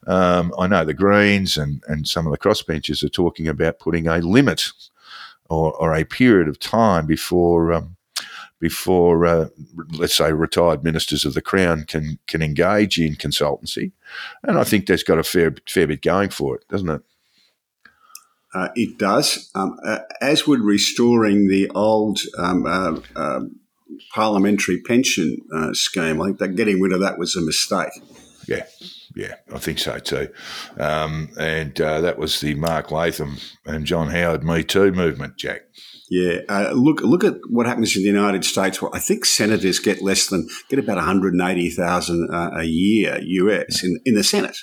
Um, 0.06 0.54
I 0.58 0.68
know 0.68 0.84
the 0.84 0.94
Greens 0.94 1.58
and, 1.58 1.82
and 1.86 2.08
some 2.08 2.26
of 2.26 2.32
the 2.32 2.38
crossbenchers 2.38 3.02
are 3.02 3.10
talking 3.10 3.46
about 3.46 3.78
putting 3.78 4.06
a 4.08 4.18
limit 4.18 4.70
or, 5.50 5.74
or 5.74 5.94
a 5.94 6.04
period 6.04 6.48
of 6.48 6.58
time 6.58 7.06
before. 7.06 7.72
Um, 7.72 7.96
before, 8.58 9.26
uh, 9.26 9.48
let's 9.92 10.16
say, 10.16 10.32
retired 10.32 10.82
ministers 10.82 11.26
of 11.26 11.34
the 11.34 11.42
Crown 11.42 11.84
can 11.84 12.18
can 12.26 12.40
engage 12.40 12.98
in 12.98 13.14
consultancy, 13.14 13.92
and 14.42 14.58
I 14.58 14.64
think 14.64 14.86
that's 14.86 15.02
got 15.02 15.18
a 15.18 15.22
fair 15.22 15.54
fair 15.68 15.86
bit 15.86 16.00
going 16.00 16.30
for 16.30 16.56
it, 16.56 16.66
doesn't 16.68 16.88
it? 16.88 17.02
Uh, 18.56 18.68
it 18.74 18.96
does, 18.96 19.50
um, 19.54 19.76
uh, 19.84 19.98
as 20.22 20.46
would 20.46 20.60
restoring 20.60 21.46
the 21.46 21.68
old 21.74 22.18
um, 22.38 22.64
uh, 22.64 22.98
um, 23.14 23.60
parliamentary 24.14 24.80
pension 24.80 25.36
uh, 25.54 25.74
scheme. 25.74 26.22
I 26.22 26.26
think 26.26 26.38
that 26.38 26.56
getting 26.56 26.80
rid 26.80 26.92
of 26.92 27.00
that 27.00 27.18
was 27.18 27.36
a 27.36 27.42
mistake. 27.42 27.90
Yeah, 28.48 28.64
yeah, 29.14 29.34
I 29.52 29.58
think 29.58 29.78
so 29.78 29.98
too. 29.98 30.28
Um, 30.80 31.28
and 31.38 31.78
uh, 31.78 32.00
that 32.00 32.16
was 32.18 32.40
the 32.40 32.54
Mark 32.54 32.90
Latham 32.90 33.36
and 33.66 33.84
John 33.84 34.08
Howard 34.08 34.42
Me 34.42 34.64
Too 34.64 34.90
movement, 34.90 35.36
Jack. 35.36 35.60
Yeah, 36.08 36.38
uh, 36.48 36.70
look 36.72 37.02
look 37.02 37.24
at 37.24 37.34
what 37.50 37.66
happens 37.66 37.94
in 37.94 38.04
the 38.04 38.08
United 38.08 38.46
States. 38.46 38.80
Well, 38.80 38.92
I 38.94 39.00
think 39.00 39.26
senators 39.26 39.80
get 39.80 40.00
less 40.00 40.28
than 40.28 40.48
get 40.70 40.78
about 40.78 40.96
one 40.96 41.04
hundred 41.04 41.34
and 41.34 41.42
eighty 41.42 41.68
thousand 41.68 42.30
a 42.32 42.64
year 42.64 43.20
US 43.20 43.84
in 43.84 44.00
in 44.06 44.14
the 44.14 44.24
Senate. 44.24 44.56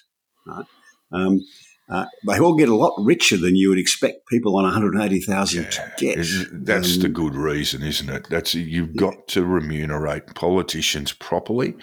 Right? 0.47 0.65
Um, 1.11 1.41
uh, 1.89 2.05
they 2.25 2.39
all 2.39 2.55
get 2.55 2.69
a 2.69 2.75
lot 2.75 2.93
richer 2.99 3.37
than 3.37 3.55
you 3.55 3.69
would 3.69 3.77
expect 3.77 4.27
people 4.27 4.57
on 4.57 4.63
180,000 4.63 5.63
yeah, 5.63 5.69
to 5.69 5.91
get. 5.97 6.15
That's 6.51 6.95
um, 6.95 7.01
the 7.01 7.09
good 7.09 7.35
reason, 7.35 7.83
isn't 7.83 8.09
it? 8.09 8.27
That's 8.29 8.55
you've 8.55 8.95
got 8.95 9.27
to 9.29 9.45
remunerate 9.45 10.33
politicians 10.33 11.11
properly. 11.11 11.75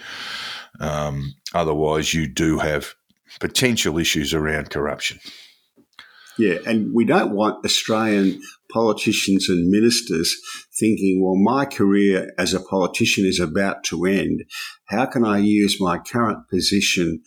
Um, 0.79 1.35
otherwise, 1.53 2.13
you 2.13 2.27
do 2.27 2.57
have 2.57 2.95
potential 3.39 3.97
issues 3.97 4.33
around 4.33 4.71
corruption. 4.71 5.19
Yeah, 6.37 6.57
and 6.65 6.93
we 6.93 7.05
don't 7.05 7.35
want 7.35 7.63
Australian 7.63 8.41
politicians 8.71 9.49
and 9.49 9.69
ministers 9.69 10.35
thinking, 10.79 11.21
well, 11.23 11.35
my 11.35 11.65
career 11.65 12.31
as 12.39 12.53
a 12.53 12.59
politician 12.59 13.25
is 13.25 13.39
about 13.39 13.83
to 13.85 14.05
end. 14.05 14.45
How 14.85 15.05
can 15.05 15.25
I 15.25 15.39
use 15.39 15.79
my 15.79 15.99
current 15.99 16.49
position 16.49 17.21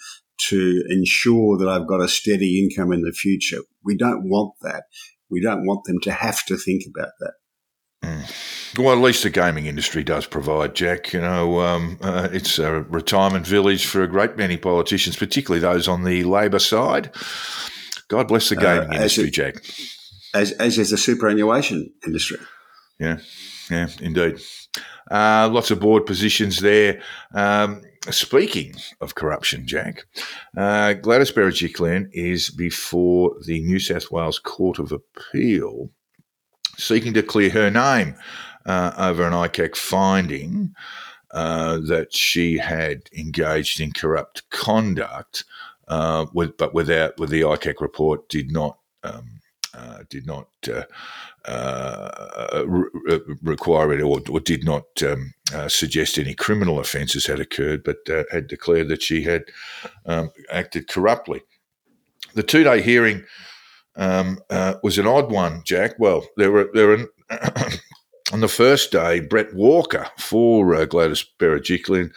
to 0.48 0.84
ensure 0.88 1.58
that 1.58 1.68
I've 1.68 1.86
got 1.86 2.00
a 2.00 2.08
steady 2.08 2.62
income 2.62 2.92
in 2.92 3.02
the 3.02 3.12
future. 3.12 3.58
We 3.84 3.96
don't 3.96 4.28
want 4.28 4.54
that. 4.62 4.84
We 5.30 5.40
don't 5.40 5.66
want 5.66 5.84
them 5.84 6.00
to 6.00 6.12
have 6.12 6.44
to 6.46 6.56
think 6.56 6.82
about 6.94 7.12
that. 7.20 7.32
Mm. 8.04 8.78
Well, 8.78 8.92
at 8.92 9.02
least 9.02 9.22
the 9.22 9.30
gaming 9.30 9.66
industry 9.66 10.02
does 10.02 10.26
provide, 10.26 10.74
Jack. 10.74 11.12
You 11.12 11.20
know, 11.20 11.60
um, 11.60 11.98
uh, 12.02 12.28
it's 12.32 12.58
a 12.58 12.82
retirement 12.82 13.46
village 13.46 13.86
for 13.86 14.02
a 14.02 14.08
great 14.08 14.36
many 14.36 14.56
politicians, 14.56 15.16
particularly 15.16 15.60
those 15.60 15.86
on 15.88 16.04
the 16.04 16.24
Labor 16.24 16.58
side. 16.58 17.10
God 18.08 18.28
bless 18.28 18.48
the 18.48 18.58
uh, 18.58 18.60
gaming 18.60 18.90
uh, 18.90 18.96
industry, 18.96 19.30
Jack. 19.30 19.64
As, 20.34 20.52
as 20.52 20.78
is 20.78 20.90
the 20.90 20.98
superannuation 20.98 21.92
industry. 22.04 22.38
Yeah, 22.98 23.18
yeah, 23.70 23.88
indeed. 24.00 24.40
Uh, 25.10 25.48
lots 25.52 25.70
of 25.70 25.80
board 25.80 26.06
positions 26.06 26.58
there. 26.58 27.00
Um, 27.32 27.82
Speaking 28.10 28.74
of 29.00 29.14
corruption, 29.14 29.66
Jack, 29.66 30.04
uh, 30.56 30.92
Gladys 30.92 31.32
Berejiklian 31.32 32.10
is 32.12 32.50
before 32.50 33.34
the 33.46 33.60
New 33.62 33.78
South 33.78 34.10
Wales 34.10 34.38
Court 34.38 34.78
of 34.78 34.92
Appeal 34.92 35.90
seeking 36.76 37.14
to 37.14 37.22
clear 37.22 37.50
her 37.50 37.70
name 37.70 38.16
uh, 38.66 38.92
over 38.98 39.26
an 39.26 39.32
ICAC 39.32 39.76
finding 39.76 40.74
uh, 41.30 41.78
that 41.78 42.14
she 42.14 42.58
had 42.58 43.08
engaged 43.16 43.80
in 43.80 43.92
corrupt 43.92 44.48
conduct, 44.50 45.44
uh, 45.88 46.26
with, 46.32 46.56
but 46.56 46.74
without 46.74 47.18
with 47.18 47.30
the 47.30 47.40
ICAC 47.40 47.80
report 47.80 48.28
did 48.28 48.52
not 48.52 48.78
um, 49.02 49.40
uh, 49.74 49.98
did 50.08 50.26
not 50.26 50.48
uh, 51.46 52.48
uh, 52.54 52.64
re- 52.66 53.20
require 53.42 53.92
it 53.92 54.00
or, 54.00 54.20
or 54.30 54.40
did 54.40 54.64
not 54.64 54.84
um, 55.02 55.34
uh, 55.52 55.68
suggest 55.68 56.18
any 56.18 56.34
criminal 56.34 56.80
offences 56.80 57.26
had 57.26 57.38
occurred, 57.38 57.84
but 57.84 57.98
uh, 58.08 58.24
had 58.30 58.46
declared 58.46 58.88
that 58.88 59.02
she 59.02 59.22
had 59.22 59.44
um, 60.06 60.30
acted 60.50 60.88
corruptly. 60.88 61.42
The 62.34 62.42
two 62.42 62.64
day 62.64 62.80
hearing 62.80 63.24
um, 63.96 64.38
uh, 64.48 64.74
was 64.82 64.96
an 64.98 65.06
odd 65.06 65.30
one, 65.30 65.62
Jack. 65.64 65.98
Well, 65.98 66.26
there 66.36 66.50
were 66.50 66.70
there 66.72 66.88
were. 66.88 67.10
on 68.32 68.40
the 68.40 68.48
first 68.48 68.90
day, 68.90 69.20
Bret 69.20 69.54
Walker 69.54 70.06
for 70.18 70.86
Gladys 70.86 71.26
Berejiklian 71.38 72.10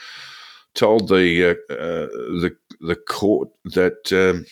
told 0.73 1.09
the 1.09 1.57
the 1.67 2.55
the 2.79 2.95
court 2.95 3.49
that 3.65 4.11
um, 4.13 4.45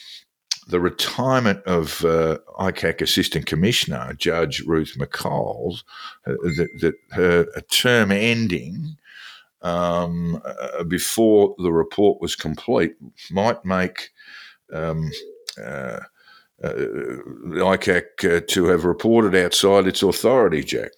the 0.67 0.79
retirement 0.79 1.61
of 1.65 2.03
uh, 2.03 2.37
ICAC 2.59 3.01
Assistant 3.01 3.45
Commissioner 3.45 4.13
Judge 4.17 4.61
Ruth 4.61 4.95
McColl, 4.97 5.83
uh, 6.25 6.31
that, 6.57 6.69
that, 6.81 6.93
her 7.11 7.45
term 7.69 8.11
ending 8.11 8.97
um, 9.61 10.41
uh, 10.45 10.83
before 10.83 11.55
the 11.59 11.71
report 11.71 12.21
was 12.21 12.35
complete 12.35 12.95
might 13.31 13.63
make 13.65 14.09
um, 14.73 15.11
uh, 15.59 15.99
uh 16.63 16.73
ICAC 16.73 18.37
uh, 18.37 18.41
to 18.47 18.65
have 18.65 18.85
reported 18.85 19.35
outside 19.35 19.87
its 19.87 20.01
authority, 20.01 20.63
Jack. 20.63 20.91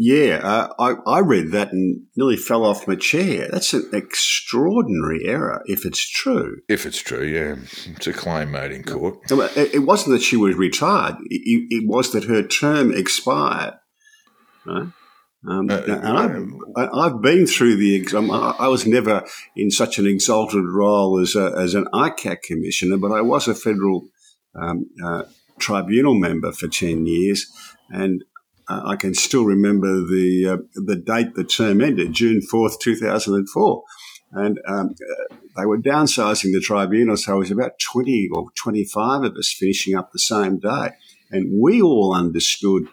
Yeah, 0.00 0.38
uh, 0.44 0.72
I, 0.78 0.94
I 1.10 1.18
read 1.18 1.50
that 1.50 1.72
and 1.72 2.02
nearly 2.16 2.36
fell 2.36 2.64
off 2.64 2.86
my 2.86 2.94
chair. 2.94 3.48
That's 3.50 3.74
an 3.74 3.90
extraordinary 3.92 5.26
error, 5.26 5.60
if 5.66 5.84
it's 5.84 6.08
true. 6.08 6.58
If 6.68 6.86
it's 6.86 7.02
true, 7.02 7.24
yeah. 7.24 7.56
It's 7.96 8.06
a 8.06 8.12
claim 8.12 8.52
made 8.52 8.70
in 8.70 8.84
court. 8.84 9.18
It 9.28 9.82
wasn't 9.82 10.14
that 10.14 10.22
she 10.22 10.36
was 10.36 10.54
retired, 10.54 11.16
it, 11.28 11.66
it 11.70 11.88
was 11.88 12.12
that 12.12 12.24
her 12.24 12.44
term 12.44 12.94
expired. 12.94 13.74
Right? 14.64 14.86
Um, 15.48 15.68
uh, 15.68 15.82
and 15.86 16.58
I've, 16.76 16.90
I've, 16.94 17.22
been 17.22 17.46
through 17.48 17.76
the 17.76 17.96
exam. 17.96 18.30
I 18.30 18.68
was 18.68 18.86
never 18.86 19.24
in 19.56 19.70
such 19.70 19.98
an 19.98 20.06
exalted 20.06 20.64
role 20.64 21.20
as, 21.20 21.34
a, 21.34 21.54
as 21.56 21.74
an 21.74 21.86
ICAC 21.92 22.42
commissioner, 22.42 22.98
but 22.98 23.12
I 23.12 23.20
was 23.20 23.48
a 23.48 23.54
federal 23.54 24.08
um, 24.54 24.86
uh, 25.04 25.22
tribunal 25.58 26.14
member 26.14 26.52
for 26.52 26.68
10 26.68 27.06
years. 27.06 27.46
And 27.90 28.24
uh, 28.68 28.82
I 28.84 28.96
can 28.96 29.14
still 29.14 29.44
remember 29.44 29.88
the 30.00 30.48
uh, 30.48 30.56
the 30.74 30.96
date 30.96 31.34
the 31.34 31.44
term 31.44 31.80
ended, 31.80 32.12
June 32.12 32.42
fourth, 32.42 32.78
two 32.78 32.96
thousand 32.96 33.34
and 33.34 33.48
four, 33.48 33.84
and 34.32 34.60
um, 34.68 34.94
they 35.56 35.66
were 35.66 35.78
downsizing 35.78 36.52
the 36.52 36.60
tribunal, 36.60 37.16
so 37.16 37.36
it 37.36 37.38
was 37.38 37.50
about 37.50 37.78
twenty 37.78 38.28
or 38.32 38.50
twenty 38.54 38.84
five 38.84 39.24
of 39.24 39.34
us 39.36 39.54
finishing 39.58 39.96
up 39.96 40.12
the 40.12 40.18
same 40.18 40.58
day, 40.58 40.90
and 41.30 41.60
we 41.60 41.80
all 41.80 42.14
understood 42.14 42.88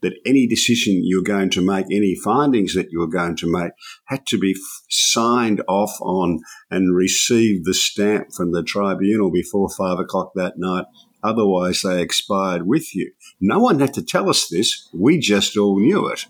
that 0.00 0.14
any 0.24 0.46
decision 0.46 1.00
you're 1.02 1.22
going 1.22 1.50
to 1.50 1.60
make, 1.60 1.86
any 1.86 2.14
findings 2.14 2.74
that 2.74 2.90
you're 2.92 3.08
going 3.08 3.34
to 3.34 3.50
make, 3.50 3.72
had 4.04 4.24
to 4.26 4.38
be 4.38 4.54
signed 4.88 5.60
off 5.66 6.00
on 6.00 6.38
and 6.70 6.96
receive 6.96 7.64
the 7.64 7.74
stamp 7.74 8.28
from 8.32 8.52
the 8.52 8.62
tribunal 8.62 9.30
before 9.32 9.68
five 9.68 9.98
o'clock 9.98 10.30
that 10.36 10.54
night 10.56 10.84
Otherwise, 11.22 11.82
they 11.82 12.00
expired 12.00 12.66
with 12.66 12.94
you. 12.94 13.12
No 13.40 13.58
one 13.58 13.80
had 13.80 13.94
to 13.94 14.02
tell 14.02 14.28
us 14.28 14.48
this. 14.48 14.88
We 14.94 15.18
just 15.18 15.56
all 15.56 15.78
knew 15.78 16.08
it. 16.08 16.26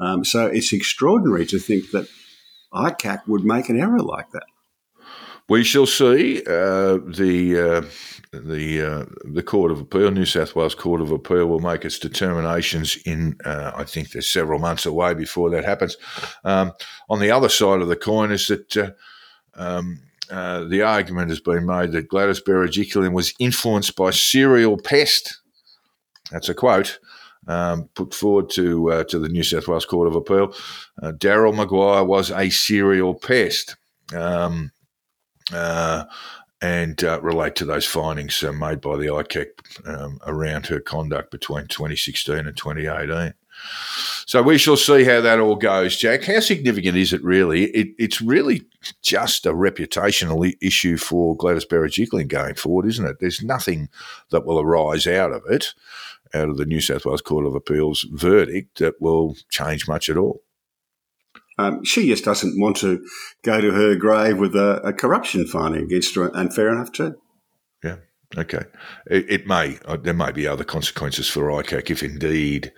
Um, 0.00 0.24
so 0.24 0.46
it's 0.46 0.72
extraordinary 0.72 1.46
to 1.46 1.58
think 1.58 1.90
that 1.92 2.08
ICAC 2.72 3.28
would 3.28 3.44
make 3.44 3.68
an 3.68 3.78
error 3.78 4.00
like 4.00 4.30
that. 4.32 4.44
We 5.48 5.64
shall 5.64 5.86
see. 5.86 6.40
Uh, 6.40 6.98
the 7.04 7.82
uh, 8.32 8.36
the 8.36 8.82
uh, 8.82 9.04
the 9.24 9.42
Court 9.42 9.70
of 9.70 9.80
Appeal, 9.80 10.10
New 10.10 10.24
South 10.24 10.56
Wales 10.56 10.74
Court 10.74 11.00
of 11.00 11.10
Appeal, 11.10 11.46
will 11.46 11.60
make 11.60 11.84
its 11.84 11.98
determinations 11.98 12.96
in. 13.04 13.36
Uh, 13.44 13.72
I 13.74 13.84
think 13.84 14.10
they're 14.10 14.22
several 14.22 14.60
months 14.60 14.86
away 14.86 15.14
before 15.14 15.50
that 15.50 15.64
happens. 15.64 15.96
Um, 16.44 16.72
on 17.10 17.18
the 17.20 17.30
other 17.30 17.48
side 17.48 17.80
of 17.80 17.88
the 17.88 17.96
coin 17.96 18.32
is 18.32 18.46
that. 18.46 18.76
Uh, 18.76 18.90
um, 19.54 20.00
uh, 20.30 20.64
the 20.64 20.82
argument 20.82 21.30
has 21.30 21.40
been 21.40 21.66
made 21.66 21.92
that 21.92 22.08
Gladys 22.08 22.40
Berejiklian 22.40 23.12
was 23.12 23.34
influenced 23.38 23.96
by 23.96 24.10
serial 24.10 24.76
pest. 24.76 25.40
That's 26.30 26.48
a 26.48 26.54
quote 26.54 26.98
um, 27.46 27.88
put 27.94 28.14
forward 28.14 28.50
to 28.50 28.90
uh, 28.92 29.04
to 29.04 29.18
the 29.18 29.28
New 29.28 29.42
South 29.42 29.68
Wales 29.68 29.84
Court 29.86 30.08
of 30.08 30.16
Appeal. 30.16 30.54
Uh, 31.02 31.12
Daryl 31.12 31.54
Maguire 31.54 32.04
was 32.04 32.30
a 32.30 32.50
serial 32.50 33.14
pest. 33.14 33.76
Um, 34.14 34.72
uh, 35.52 36.04
and 36.60 37.02
uh, 37.02 37.20
relate 37.22 37.56
to 37.56 37.64
those 37.64 37.84
findings 37.84 38.40
made 38.40 38.80
by 38.80 38.96
the 38.96 39.06
ICAC 39.06 39.46
um, 39.84 40.20
around 40.24 40.66
her 40.66 40.78
conduct 40.78 41.32
between 41.32 41.66
2016 41.66 42.46
and 42.46 42.56
2018. 42.56 43.34
So 44.26 44.42
we 44.42 44.56
shall 44.56 44.76
see 44.76 45.04
how 45.04 45.20
that 45.20 45.40
all 45.40 45.56
goes, 45.56 45.96
Jack. 45.96 46.24
How 46.24 46.40
significant 46.40 46.96
is 46.96 47.12
it 47.12 47.22
really? 47.22 47.64
It, 47.64 47.88
it's 47.98 48.20
really 48.20 48.62
just 49.02 49.46
a 49.46 49.52
reputational 49.52 50.50
issue 50.60 50.96
for 50.96 51.36
Gladys 51.36 51.66
Berejiklian 51.66 52.28
going 52.28 52.54
forward, 52.54 52.86
isn't 52.86 53.04
it? 53.04 53.16
There's 53.20 53.42
nothing 53.42 53.88
that 54.30 54.46
will 54.46 54.60
arise 54.60 55.06
out 55.06 55.32
of 55.32 55.42
it, 55.48 55.74
out 56.32 56.48
of 56.48 56.56
the 56.56 56.64
New 56.64 56.80
South 56.80 57.04
Wales 57.04 57.20
Court 57.20 57.46
of 57.46 57.54
Appeal's 57.54 58.06
verdict, 58.10 58.78
that 58.78 59.00
will 59.00 59.36
change 59.50 59.88
much 59.88 60.08
at 60.08 60.16
all. 60.16 60.42
Um, 61.58 61.84
she 61.84 62.08
just 62.08 62.24
doesn't 62.24 62.58
want 62.58 62.76
to 62.78 63.04
go 63.42 63.60
to 63.60 63.72
her 63.72 63.94
grave 63.96 64.38
with 64.38 64.56
a, 64.56 64.80
a 64.82 64.92
corruption 64.92 65.46
finding 65.46 65.84
against 65.84 66.14
her, 66.14 66.30
and 66.34 66.54
fair 66.54 66.72
enough 66.72 66.92
too. 66.92 67.16
Yeah. 67.84 67.96
Okay. 68.36 68.64
It, 69.06 69.30
it 69.30 69.46
may. 69.46 69.78
Uh, 69.84 69.98
there 69.98 70.14
may 70.14 70.32
be 70.32 70.46
other 70.46 70.64
consequences 70.64 71.28
for 71.28 71.48
ICAC 71.48 71.90
if 71.90 72.02
indeed 72.02 72.72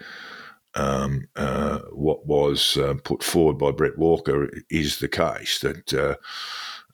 um, 0.75 1.29
uh, 1.37 1.79
what 1.93 2.27
was 2.27 2.77
uh, 2.77 2.95
put 3.05 3.23
forward 3.23 3.59
by 3.59 3.71
Bret 3.71 3.99
Walker 3.99 4.51
is 4.71 4.99
the 4.99 5.09
case 5.09 5.61
that 5.61 5.95
uh, 5.95 6.17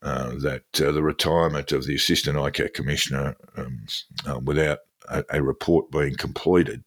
uh 0.03 0.31
that 0.41 0.65
uh, 0.81 0.93
the 0.93 1.03
retirement 1.03 1.73
of 1.73 1.85
the 1.85 1.95
assistant 1.95 2.37
ICAC 2.37 2.75
commissioner 2.75 3.37
um, 3.57 4.45
without 4.45 4.79
a, 5.09 5.25
a, 5.31 5.43
report 5.43 5.91
being 5.91 6.15
completed 6.15 6.85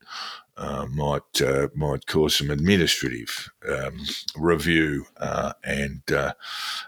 might 0.90 1.42
might 1.76 2.06
cause 2.06 2.38
some 2.38 2.52
administrative 2.52 3.52
um, 3.70 4.00
review 4.36 5.06
and 5.64 6.02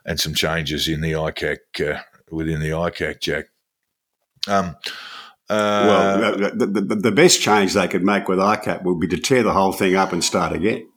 and 0.05 0.19
some 0.19 0.33
changes 0.33 0.87
in 0.87 1.01
the 1.01 1.13
ICAC 1.13 2.01
within 2.29 2.59
the 2.59 2.69
ICAC, 2.69 3.19
Jack. 3.21 3.45
Um, 4.47 4.75
uh, 5.49 6.17
well, 6.19 6.37
the, 6.55 6.65
the, 6.65 6.95
the, 6.95 7.11
best 7.11 7.39
change 7.39 7.73
they 7.73 7.87
could 7.87 8.03
make 8.03 8.27
with 8.27 8.39
ICAC 8.39 8.83
would 8.83 8.99
be 8.99 9.07
to 9.09 9.17
tear 9.17 9.43
the 9.43 9.53
whole 9.53 9.71
thing 9.71 9.95
up 9.95 10.11
and 10.11 10.23
start 10.23 10.53
again. 10.53 10.87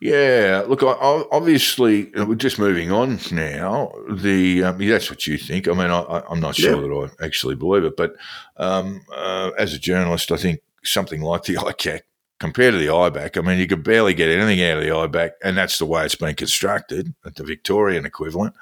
Yeah, 0.00 0.64
look, 0.66 0.82
I, 0.82 0.92
I, 0.92 1.24
obviously, 1.32 2.10
we're 2.14 2.36
just 2.36 2.58
moving 2.58 2.90
on 2.90 3.18
now. 3.32 3.92
The 4.10 4.64
um, 4.64 4.80
yeah, 4.80 4.92
that's 4.92 5.10
what 5.10 5.26
you 5.26 5.36
think. 5.36 5.68
I 5.68 5.72
mean, 5.72 5.90
I, 5.90 6.22
am 6.30 6.40
not 6.40 6.54
sure 6.56 6.76
yeah. 6.76 6.80
that 6.80 7.10
I 7.20 7.24
actually 7.24 7.56
believe 7.56 7.84
it, 7.84 7.96
but 7.96 8.14
um, 8.56 9.02
uh, 9.14 9.50
as 9.58 9.74
a 9.74 9.78
journalist, 9.78 10.32
I 10.32 10.36
think 10.36 10.60
something 10.84 11.20
like 11.20 11.42
the 11.42 11.56
ICAC 11.56 12.00
compared 12.40 12.72
to 12.72 12.78
the 12.78 12.86
IBAC, 12.86 13.36
I 13.36 13.46
mean, 13.46 13.58
you 13.58 13.66
could 13.66 13.84
barely 13.84 14.14
get 14.14 14.30
anything 14.30 14.64
out 14.64 14.78
of 14.78 14.82
the 14.82 14.88
IBAC, 14.90 15.32
and 15.44 15.56
that's 15.56 15.78
the 15.78 15.84
way 15.84 16.04
it's 16.04 16.14
been 16.14 16.34
constructed, 16.34 17.14
at 17.24 17.36
the 17.36 17.44
Victorian 17.44 18.06
equivalent. 18.06 18.54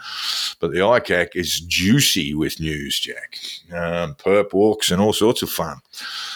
But 0.60 0.72
the 0.72 0.78
ICAC 0.80 1.28
is 1.34 1.60
juicy 1.60 2.34
with 2.34 2.60
news, 2.60 2.98
Jack. 2.98 3.38
Um, 3.72 4.16
perp 4.16 4.52
walks 4.52 4.90
and 4.90 5.00
all 5.00 5.12
sorts 5.12 5.42
of 5.42 5.48
fun 5.48 5.78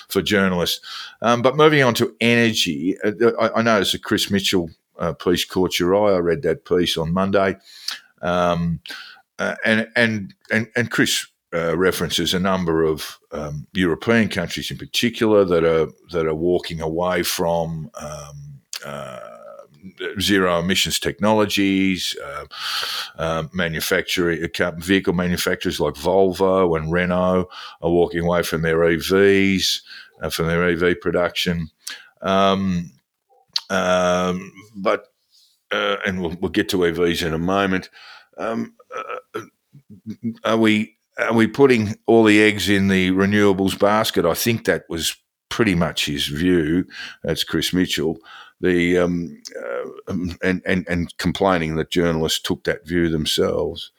for 0.09 0.23
journalists. 0.23 0.81
Um, 1.21 1.43
but 1.43 1.57
moving 1.57 1.83
on 1.83 1.95
to 1.95 2.15
energy, 2.21 2.97
uh, 3.03 3.33
I, 3.39 3.59
I 3.59 3.63
noticed 3.63 3.95
a 3.95 3.99
Chris 3.99 4.31
Mitchell 4.31 4.71
uh, 4.99 5.13
piece 5.13 5.45
caught 5.45 5.81
your 5.81 5.97
eye. 5.97 6.15
I 6.15 6.19
read 6.19 6.43
that 6.43 6.65
piece 6.65 6.97
on 6.97 7.13
Monday. 7.13 7.57
Um, 8.23 8.81
uh, 9.41 9.57
and, 9.65 9.89
and, 9.97 10.35
and, 10.53 10.69
and 10.77 10.91
Chris 10.93 11.27
uh, 11.55 11.77
references 11.77 12.33
a 12.33 12.41
number 12.41 12.83
of 12.83 13.19
um, 13.33 13.67
European 13.75 14.29
countries 14.29 14.71
in 14.71 14.79
particular 14.79 15.45
that 15.45 15.65
are 15.65 15.89
that 16.11 16.27
are 16.27 16.35
walking 16.35 16.81
away 16.81 17.23
from 17.23 17.91
um, 18.01 18.61
uh, 18.87 19.21
zero 20.19 20.61
emissions 20.61 20.99
technologies. 20.99 22.17
Uh, 22.25 22.47
uh 23.19 23.45
manufacturing 23.53 24.49
uh, 24.61 24.71
vehicle 24.79 25.13
manufacturers 25.13 25.79
like 25.79 25.95
Volvo 25.95 26.75
and 26.75 26.91
Renault 26.91 27.51
are 27.83 27.91
walking 27.91 28.21
away 28.21 28.43
from 28.43 28.63
their 28.63 28.79
EVs, 28.79 29.83
from 30.31 30.47
their 30.47 30.67
EV 30.67 31.01
production. 31.03 31.69
Um, 32.23 32.93
um, 33.69 34.53
but 34.75 35.09
and 35.71 36.23
we'll, 36.23 36.37
we'll, 36.41 36.51
get 36.51 36.71
to 36.71 36.79
EVs 36.79 37.27
in 37.27 37.35
a 37.35 37.39
moment. 37.39 37.91
Um, 38.39 38.75
are 40.45 40.57
we 40.57 40.97
are 41.19 41.35
we 41.35 41.47
putting 41.47 41.97
all 42.07 42.25
the 42.25 42.43
eggs 42.43 42.69
in 42.69 42.89
the 42.89 43.11
renewables 43.11 43.79
basket? 43.79 44.25
I 44.25 44.35
think 44.35 44.65
that 44.65 44.85
was 44.89 45.17
pretty 45.49 45.75
much 45.75 46.07
his 46.07 46.27
view. 46.27 46.87
That's 47.23 47.45
Chris 47.45 47.73
Mitchell. 47.73 48.19
The 48.61 48.99
um, 48.99 49.43
uh, 49.61 50.13
and, 50.43 50.63
and 50.65 50.87
and 50.89 51.17
complaining 51.19 51.77
that 51.77 51.91
journalists 51.91 52.41
took 52.41 52.65
that 52.65 52.87
view 52.87 53.09
themselves. 53.09 53.91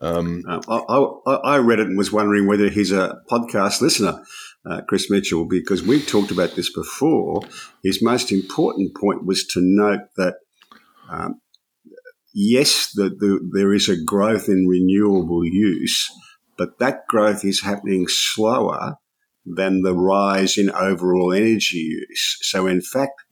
Um, 0.00 0.42
uh, 0.46 0.60
I, 0.68 1.32
I, 1.32 1.34
I, 1.54 1.58
read 1.58 1.80
it 1.80 1.86
and 1.86 1.96
was 1.96 2.12
wondering 2.12 2.46
whether 2.46 2.68
he's 2.68 2.92
a 2.92 3.16
podcast 3.30 3.80
listener, 3.80 4.22
uh, 4.66 4.82
Chris 4.86 5.10
Mitchell, 5.10 5.46
because 5.46 5.82
we've 5.82 6.06
talked 6.06 6.30
about 6.30 6.54
this 6.54 6.70
before. 6.70 7.40
His 7.82 8.02
most 8.02 8.30
important 8.30 8.94
point 8.94 9.24
was 9.24 9.46
to 9.46 9.60
note 9.62 10.08
that 10.18 10.34
um, 11.08 11.40
yes, 12.36 12.92
the, 12.94 13.08
the, 13.08 13.50
there 13.54 13.72
is 13.72 13.88
a 13.88 14.00
growth 14.00 14.48
in 14.48 14.68
renewable 14.68 15.44
use, 15.44 16.08
but 16.56 16.78
that 16.78 17.06
growth 17.08 17.44
is 17.44 17.62
happening 17.62 18.06
slower 18.08 18.96
than 19.44 19.82
the 19.82 19.94
rise 19.94 20.58
in 20.58 20.70
overall 20.70 21.32
energy 21.32 21.78
use. 21.78 22.38
So, 22.42 22.66
in 22.66 22.80
fact, 22.80 23.22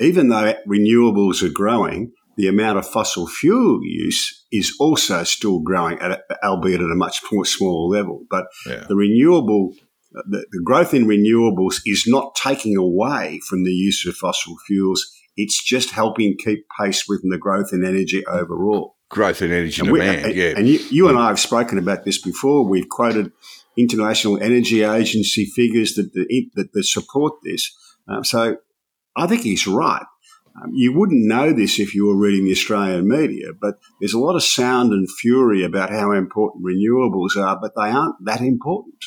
even 0.00 0.28
though 0.28 0.54
renewables 0.66 1.42
are 1.42 1.52
growing, 1.52 2.12
the 2.36 2.48
amount 2.48 2.78
of 2.78 2.88
fossil 2.88 3.26
fuel 3.26 3.80
use 3.82 4.46
is 4.50 4.74
also 4.80 5.22
still 5.24 5.60
growing, 5.60 5.98
at, 6.00 6.22
albeit 6.42 6.80
at 6.80 6.90
a 6.90 6.96
much 6.96 7.20
more 7.30 7.44
small 7.44 7.88
level. 7.88 8.24
But 8.30 8.46
yeah. 8.66 8.84
the 8.88 8.96
renewable, 8.96 9.74
the, 10.12 10.46
the 10.50 10.62
growth 10.64 10.94
in 10.94 11.06
renewables 11.06 11.80
is 11.84 12.04
not 12.06 12.34
taking 12.34 12.76
away 12.76 13.40
from 13.46 13.64
the 13.64 13.72
use 13.72 14.06
of 14.06 14.14
fossil 14.14 14.56
fuels. 14.66 15.04
It's 15.36 15.62
just 15.62 15.90
helping 15.90 16.36
keep 16.42 16.64
pace 16.80 17.04
with 17.08 17.22
the 17.22 17.38
growth 17.38 17.70
in 17.72 17.84
energy 17.84 18.24
overall 18.26 18.96
growth 19.12 19.42
in 19.42 19.52
energy 19.52 19.80
and 19.82 19.94
demand. 19.94 20.26
We, 20.26 20.42
yeah, 20.42 20.54
and 20.56 20.66
you, 20.66 20.80
you 20.90 21.08
and 21.08 21.18
I 21.18 21.28
have 21.28 21.38
spoken 21.38 21.78
about 21.78 22.04
this 22.04 22.20
before. 22.20 22.66
We've 22.66 22.88
quoted 22.88 23.30
International 23.76 24.42
Energy 24.42 24.82
Agency 24.82 25.44
figures 25.44 25.94
that 25.94 26.12
that, 26.14 26.68
that 26.72 26.84
support 26.84 27.34
this. 27.44 27.70
Um, 28.08 28.24
so 28.24 28.56
I 29.14 29.26
think 29.26 29.42
he's 29.42 29.66
right. 29.66 30.04
Um, 30.56 30.70
you 30.72 30.92
wouldn't 30.98 31.26
know 31.26 31.52
this 31.52 31.78
if 31.78 31.94
you 31.94 32.06
were 32.06 32.16
reading 32.16 32.44
the 32.44 32.52
Australian 32.52 33.06
media, 33.08 33.48
but 33.58 33.76
there's 34.00 34.12
a 34.14 34.18
lot 34.18 34.34
of 34.34 34.42
sound 34.42 34.92
and 34.92 35.08
fury 35.10 35.62
about 35.62 35.90
how 35.90 36.12
important 36.12 36.64
renewables 36.64 37.36
are, 37.36 37.58
but 37.60 37.72
they 37.76 37.90
aren't 37.90 38.16
that 38.24 38.40
important. 38.40 39.02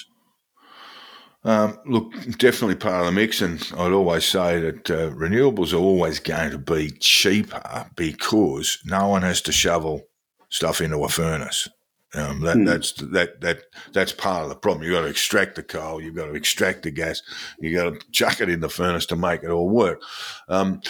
Um, 1.45 1.77
look, 1.86 2.12
definitely 2.38 2.75
part 2.75 3.01
of 3.01 3.05
the 3.05 3.12
mix, 3.12 3.39
and 3.39 3.62
I'd 3.77 3.91
always 3.91 4.25
say 4.25 4.60
that 4.60 4.89
uh, 4.89 5.12
renewables 5.12 5.73
are 5.73 5.77
always 5.77 6.19
going 6.19 6.49
to 6.51 6.58
be 6.58 6.89
cheaper 6.99 7.86
because 7.95 8.79
no 8.84 9.08
one 9.10 9.21
has 9.21 9.41
to 9.41 9.51
shovel 9.51 10.01
stuff 10.49 10.81
into 10.81 11.03
a 11.03 11.10
furnace. 11.10 11.69
Um, 12.15 12.41
that, 12.41 12.58
mm. 12.58 12.65
That's 12.65 12.93
that 12.93 13.41
that 13.41 13.63
that's 13.93 14.12
part 14.12 14.43
of 14.43 14.49
the 14.49 14.55
problem. 14.55 14.84
You've 14.84 14.93
got 14.93 15.01
to 15.01 15.08
extract 15.08 15.55
the 15.55 15.63
coal, 15.63 16.01
you've 16.01 16.15
got 16.15 16.27
to 16.27 16.34
extract 16.34 16.84
the 16.84 16.91
gas, 16.91 17.21
you've 17.60 17.75
got 17.75 17.99
to 17.99 18.12
chuck 18.12 18.41
it 18.41 18.49
in 18.49 18.62
the 18.62 18.69
furnace 18.69 19.05
to 19.08 19.15
make 19.15 19.43
it 19.43 19.49
all 19.49 19.69
work. 19.69 20.01
Um, 20.47 20.81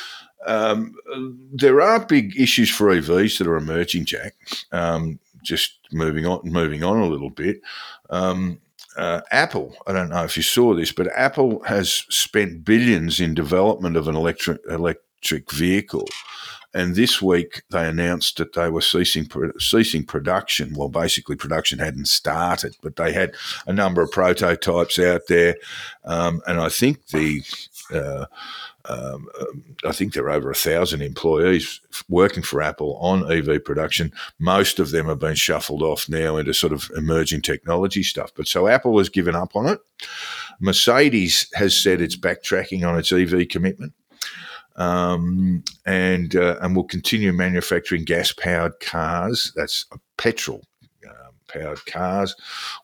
um, 0.46 0.96
there 1.52 1.82
are 1.82 2.06
big 2.06 2.40
issues 2.40 2.70
for 2.70 2.88
EVs 2.88 3.40
that 3.40 3.48
are 3.48 3.58
emerging, 3.58 4.06
Jack. 4.06 4.36
Um, 4.72 5.20
just 5.44 5.80
moving 5.92 6.26
on, 6.26 6.42
moving 6.44 6.84
on 6.84 7.00
a 7.00 7.08
little 7.08 7.32
bit. 7.32 7.62
Um, 8.10 8.60
uh, 8.98 9.22
Apple, 9.32 9.76
I 9.88 9.94
don't 9.94 10.10
know 10.10 10.24
if 10.24 10.38
you 10.38 10.44
saw 10.44 10.74
this, 10.74 10.92
but 10.92 11.08
Apple 11.16 11.64
has 11.64 12.06
spent 12.10 12.64
billions 12.64 13.20
in 13.20 13.34
development 13.34 13.98
of 13.98 14.08
an 14.08 14.16
electric 14.16 14.60
electric 14.70 15.52
vehicle, 15.52 16.08
and 16.76 16.94
this 16.94 17.22
week 17.22 17.64
they 17.72 17.88
announced 17.88 18.38
that 18.38 18.54
they 18.54 18.70
were 18.70 18.82
ceasing 18.82 19.28
ceasing 19.58 20.06
production. 20.06 20.76
Well, 20.76 20.90
basically 20.90 21.38
production 21.38 21.80
hadn't 21.80 22.10
started, 22.10 22.76
but 22.82 22.98
they 22.98 23.14
had 23.14 23.34
a 23.66 23.72
number 23.74 24.02
of 24.02 24.12
prototypes 24.12 25.00
out 25.00 25.22
there, 25.30 25.56
um, 26.04 26.42
and 26.46 26.60
I 26.60 26.68
think 26.68 27.08
the 27.08 27.42
uh, 27.94 28.26
um, 28.88 29.28
I 29.86 29.94
think 29.94 30.14
there 30.14 30.26
are 30.26 30.32
over 30.32 30.52
a 30.52 30.56
thousand 30.56 31.02
employees 31.02 31.80
working 32.10 32.44
for 32.44 32.62
Apple 32.62 32.98
on 32.98 33.32
EV 33.32 33.64
production. 33.64 34.12
Most 34.38 34.78
of 34.78 34.92
them 34.92 35.08
have 35.08 35.20
been 35.20 35.36
shuffled 35.36 35.82
off 35.82 36.10
now 36.10 36.36
into 36.36 36.54
sort 36.54 36.74
of 36.74 36.92
emerging 36.96 37.42
technology 37.42 38.04
stuff. 38.04 38.32
But 38.36 38.48
so 38.48 38.68
Apple 38.68 38.98
has 38.98 39.10
given 39.10 39.34
up 39.34 39.56
on 39.56 39.68
it. 39.68 39.80
Mercedes 40.60 41.48
has 41.54 41.76
said 41.76 42.02
it's 42.02 42.18
backtracking 42.18 42.88
on 42.88 42.98
its 43.00 43.12
EV 43.12 43.48
commitment. 43.48 43.94
Um, 44.78 45.64
and 45.86 46.36
uh, 46.36 46.58
and 46.62 46.76
will 46.76 46.84
continue 46.84 47.32
manufacturing 47.32 48.04
gas 48.04 48.34
powered 48.34 48.80
cars. 48.82 49.54
That's 49.56 49.86
petrol 50.18 50.64
um, 51.08 51.34
powered 51.48 51.86
cars 51.86 52.36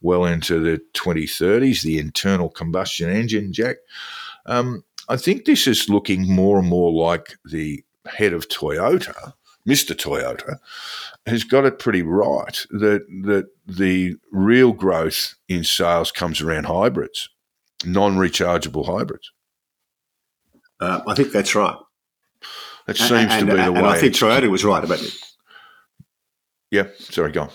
well 0.02 0.26
into 0.26 0.60
the 0.60 0.82
2030s. 0.94 1.82
The 1.82 2.00
internal 2.00 2.50
combustion 2.50 3.10
engine, 3.10 3.52
Jack. 3.52 3.78
Um, 4.46 4.84
I 5.10 5.18
think 5.18 5.46
this 5.46 5.68
is 5.68 5.90
looking 5.90 6.34
more 6.34 6.60
and 6.60 6.68
more 6.68 6.92
like 6.92 7.36
the 7.44 7.84
head 8.06 8.34
of 8.34 8.48
Toyota, 8.48 9.34
Mr. 9.68 9.96
Toyota, 9.96 10.58
has 11.26 11.44
got 11.44 11.66
it 11.66 11.80
pretty 11.80 12.02
right 12.02 12.66
that 12.72 13.06
that 13.24 13.48
the 13.68 14.16
real 14.32 14.72
growth 14.72 15.36
in 15.48 15.64
sales 15.64 16.12
comes 16.12 16.42
around 16.42 16.66
hybrids, 16.66 17.30
non-rechargeable 17.86 18.86
hybrids. 18.86 19.32
Uh, 20.82 21.02
I 21.08 21.14
think 21.14 21.32
that's 21.32 21.54
right. 21.56 21.78
That 22.88 22.98
seems 22.98 23.32
and, 23.32 23.42
to 23.42 23.46
be 23.46 23.52
the 23.52 23.64
and 23.64 23.74
way. 23.74 23.80
And 23.80 23.88
I 23.88 23.98
think 23.98 24.16
Toyota 24.16 24.50
was 24.50 24.66
right 24.66 24.84
about 24.84 25.02
it. 25.02 25.14
Yeah, 26.72 26.88
sorry, 26.98 27.32
go 27.32 27.44
on. 27.44 27.50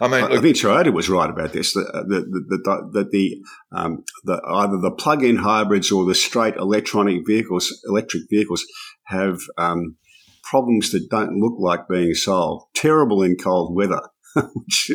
I 0.00 0.08
mean, 0.08 0.24
I, 0.24 0.40
think 0.40 0.56
Toyota 0.56 0.92
was 0.92 1.08
right 1.08 1.30
about 1.30 1.52
this. 1.52 1.72
That 1.72 2.04
the 2.08 2.20
the, 2.20 2.58
the, 2.62 2.90
the, 2.92 3.08
the, 3.10 3.42
um, 3.72 4.04
the 4.24 4.42
either 4.46 4.78
the 4.78 4.90
plug-in 4.90 5.36
hybrids 5.36 5.90
or 5.90 6.04
the 6.04 6.14
straight 6.14 6.56
electronic 6.56 7.26
vehicles, 7.26 7.72
electric 7.86 8.24
vehicles, 8.28 8.64
have 9.04 9.38
um, 9.56 9.96
problems 10.42 10.92
that 10.92 11.08
don't 11.08 11.40
look 11.40 11.54
like 11.58 11.88
being 11.88 12.12
solved. 12.14 12.66
Terrible 12.74 13.22
in 13.22 13.36
cold 13.36 13.74
weather. 13.74 14.02
Which, 14.34 14.90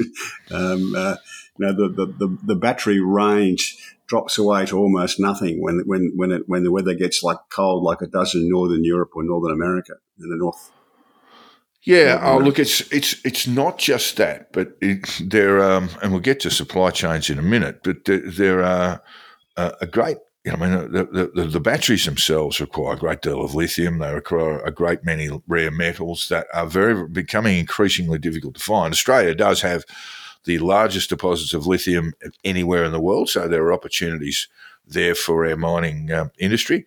um, 0.52 0.94
uh, 0.96 1.16
you 1.62 1.68
know, 1.68 1.74
the, 1.74 1.90
the, 1.94 2.06
the, 2.06 2.38
the 2.44 2.56
battery 2.56 3.00
range 3.00 3.78
drops 4.08 4.38
away 4.38 4.66
to 4.66 4.78
almost 4.78 5.20
nothing 5.20 5.62
when 5.62 5.84
when 5.86 6.12
when 6.16 6.32
it 6.32 6.44
when 6.48 6.64
the 6.64 6.72
weather 6.72 6.94
gets 6.94 7.24
like 7.24 7.38
cold 7.50 7.82
like 7.84 8.02
it 8.02 8.12
does 8.12 8.36
in 8.36 8.50
northern 8.50 8.84
Europe 8.84 9.12
or 9.16 9.24
northern 9.24 9.54
America 9.54 9.94
in 10.20 10.30
the 10.30 10.36
north 10.36 10.72
yeah, 11.84 12.20
oh 12.22 12.38
look, 12.38 12.60
it's 12.60 12.82
it's 12.92 13.20
it's 13.26 13.48
not 13.48 13.80
just 13.80 14.18
that, 14.18 14.54
but 14.54 14.78
it, 14.82 15.20
there 15.20 15.64
um, 15.64 15.90
and 16.04 16.12
we'll 16.12 16.22
get 16.22 16.40
to 16.42 16.52
supply 16.52 16.92
chains 16.92 17.30
in 17.30 17.40
a 17.40 17.42
minute, 17.42 17.80
but 17.84 18.06
there, 18.06 18.20
there 18.20 18.64
are 18.64 19.02
uh, 19.58 19.72
a 19.82 19.88
great. 19.88 20.18
You 20.46 20.52
know, 20.52 20.58
I 20.58 20.70
mean, 20.70 20.92
the, 20.92 21.32
the, 21.36 21.44
the 21.46 21.60
batteries 21.60 22.06
themselves 22.06 22.60
require 22.60 22.96
a 22.96 22.98
great 22.98 23.22
deal 23.22 23.44
of 23.44 23.54
lithium. 23.54 24.00
They 24.00 24.12
require 24.12 24.60
a 24.60 24.72
great 24.72 25.04
many 25.04 25.30
rare 25.48 25.70
metals 25.70 26.30
that 26.30 26.48
are 26.52 26.66
very 26.66 27.08
becoming 27.08 27.60
increasingly 27.60 28.18
difficult 28.18 28.56
to 28.56 28.64
find. 28.64 28.92
Australia 28.92 29.36
does 29.36 29.62
have 29.62 29.86
the 30.46 30.60
largest 30.60 31.10
deposits 31.10 31.54
of 31.54 31.68
lithium 31.68 32.14
anywhere 32.44 32.84
in 32.84 32.92
the 32.92 33.00
world, 33.00 33.30
so 33.30 33.48
there 33.48 33.64
are 33.64 33.74
opportunities 33.74 34.48
there 34.88 35.16
for 35.16 35.46
our 35.46 35.56
mining 35.56 36.12
um, 36.12 36.32
industry. 36.38 36.86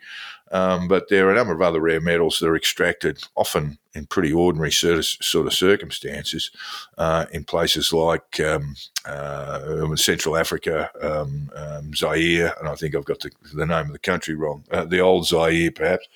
Um, 0.53 0.87
but 0.87 1.09
there 1.09 1.27
are 1.27 1.33
a 1.33 1.35
number 1.35 1.53
of 1.53 1.63
other 1.63 1.81
rare 1.81 2.01
metals 2.01 2.39
that 2.39 2.47
are 2.47 2.57
extracted 2.57 3.25
often 3.35 3.79
in 3.95 4.07
pretty 4.07 4.33
ordinary 4.33 4.71
sort 4.71 4.99
of, 4.99 5.05
sort 5.05 5.47
of 5.49 5.53
circumstances 5.53 6.53
uh, 6.97 7.27
in 7.33 7.43
places 7.45 7.93
like 7.93 8.39
um, 8.39 8.77
uh, 9.05 9.97
Central 9.97 10.37
Africa, 10.37 10.91
um, 11.03 11.51
um, 11.57 11.93
Zaire, 11.95 12.55
and 12.61 12.69
I 12.69 12.77
think 12.77 12.95
I've 12.95 13.05
got 13.05 13.21
the, 13.21 13.33
the 13.53 13.67
name 13.67 13.87
of 13.87 13.93
the 13.93 13.99
country 13.99 14.37
wrong, 14.37 14.65
uh, 14.71 14.85
the 14.85 15.01
old 15.01 15.27
Zaire 15.27 15.73
perhaps. 15.73 16.07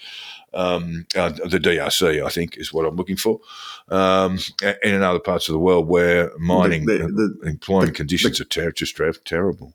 Um, 0.54 1.06
uh, 1.14 1.28
the 1.28 1.58
DRC, 1.58 2.24
I 2.24 2.28
think, 2.30 2.56
is 2.56 2.72
what 2.72 2.87
I'm 2.87 2.96
looking 2.96 3.16
for, 3.16 3.38
um, 3.88 4.38
and 4.62 4.76
in 4.82 5.02
other 5.02 5.18
parts 5.18 5.48
of 5.48 5.52
the 5.52 5.58
world 5.58 5.88
where 5.88 6.32
mining 6.38 6.87
the, 6.87 6.98
the, 6.98 7.37
the, 7.42 7.48
employment 7.48 7.94
conditions 7.94 8.40
are 8.40 8.46
ter- 8.46 8.72
just 8.72 8.96
ter- 8.96 9.12
terrible. 9.12 9.74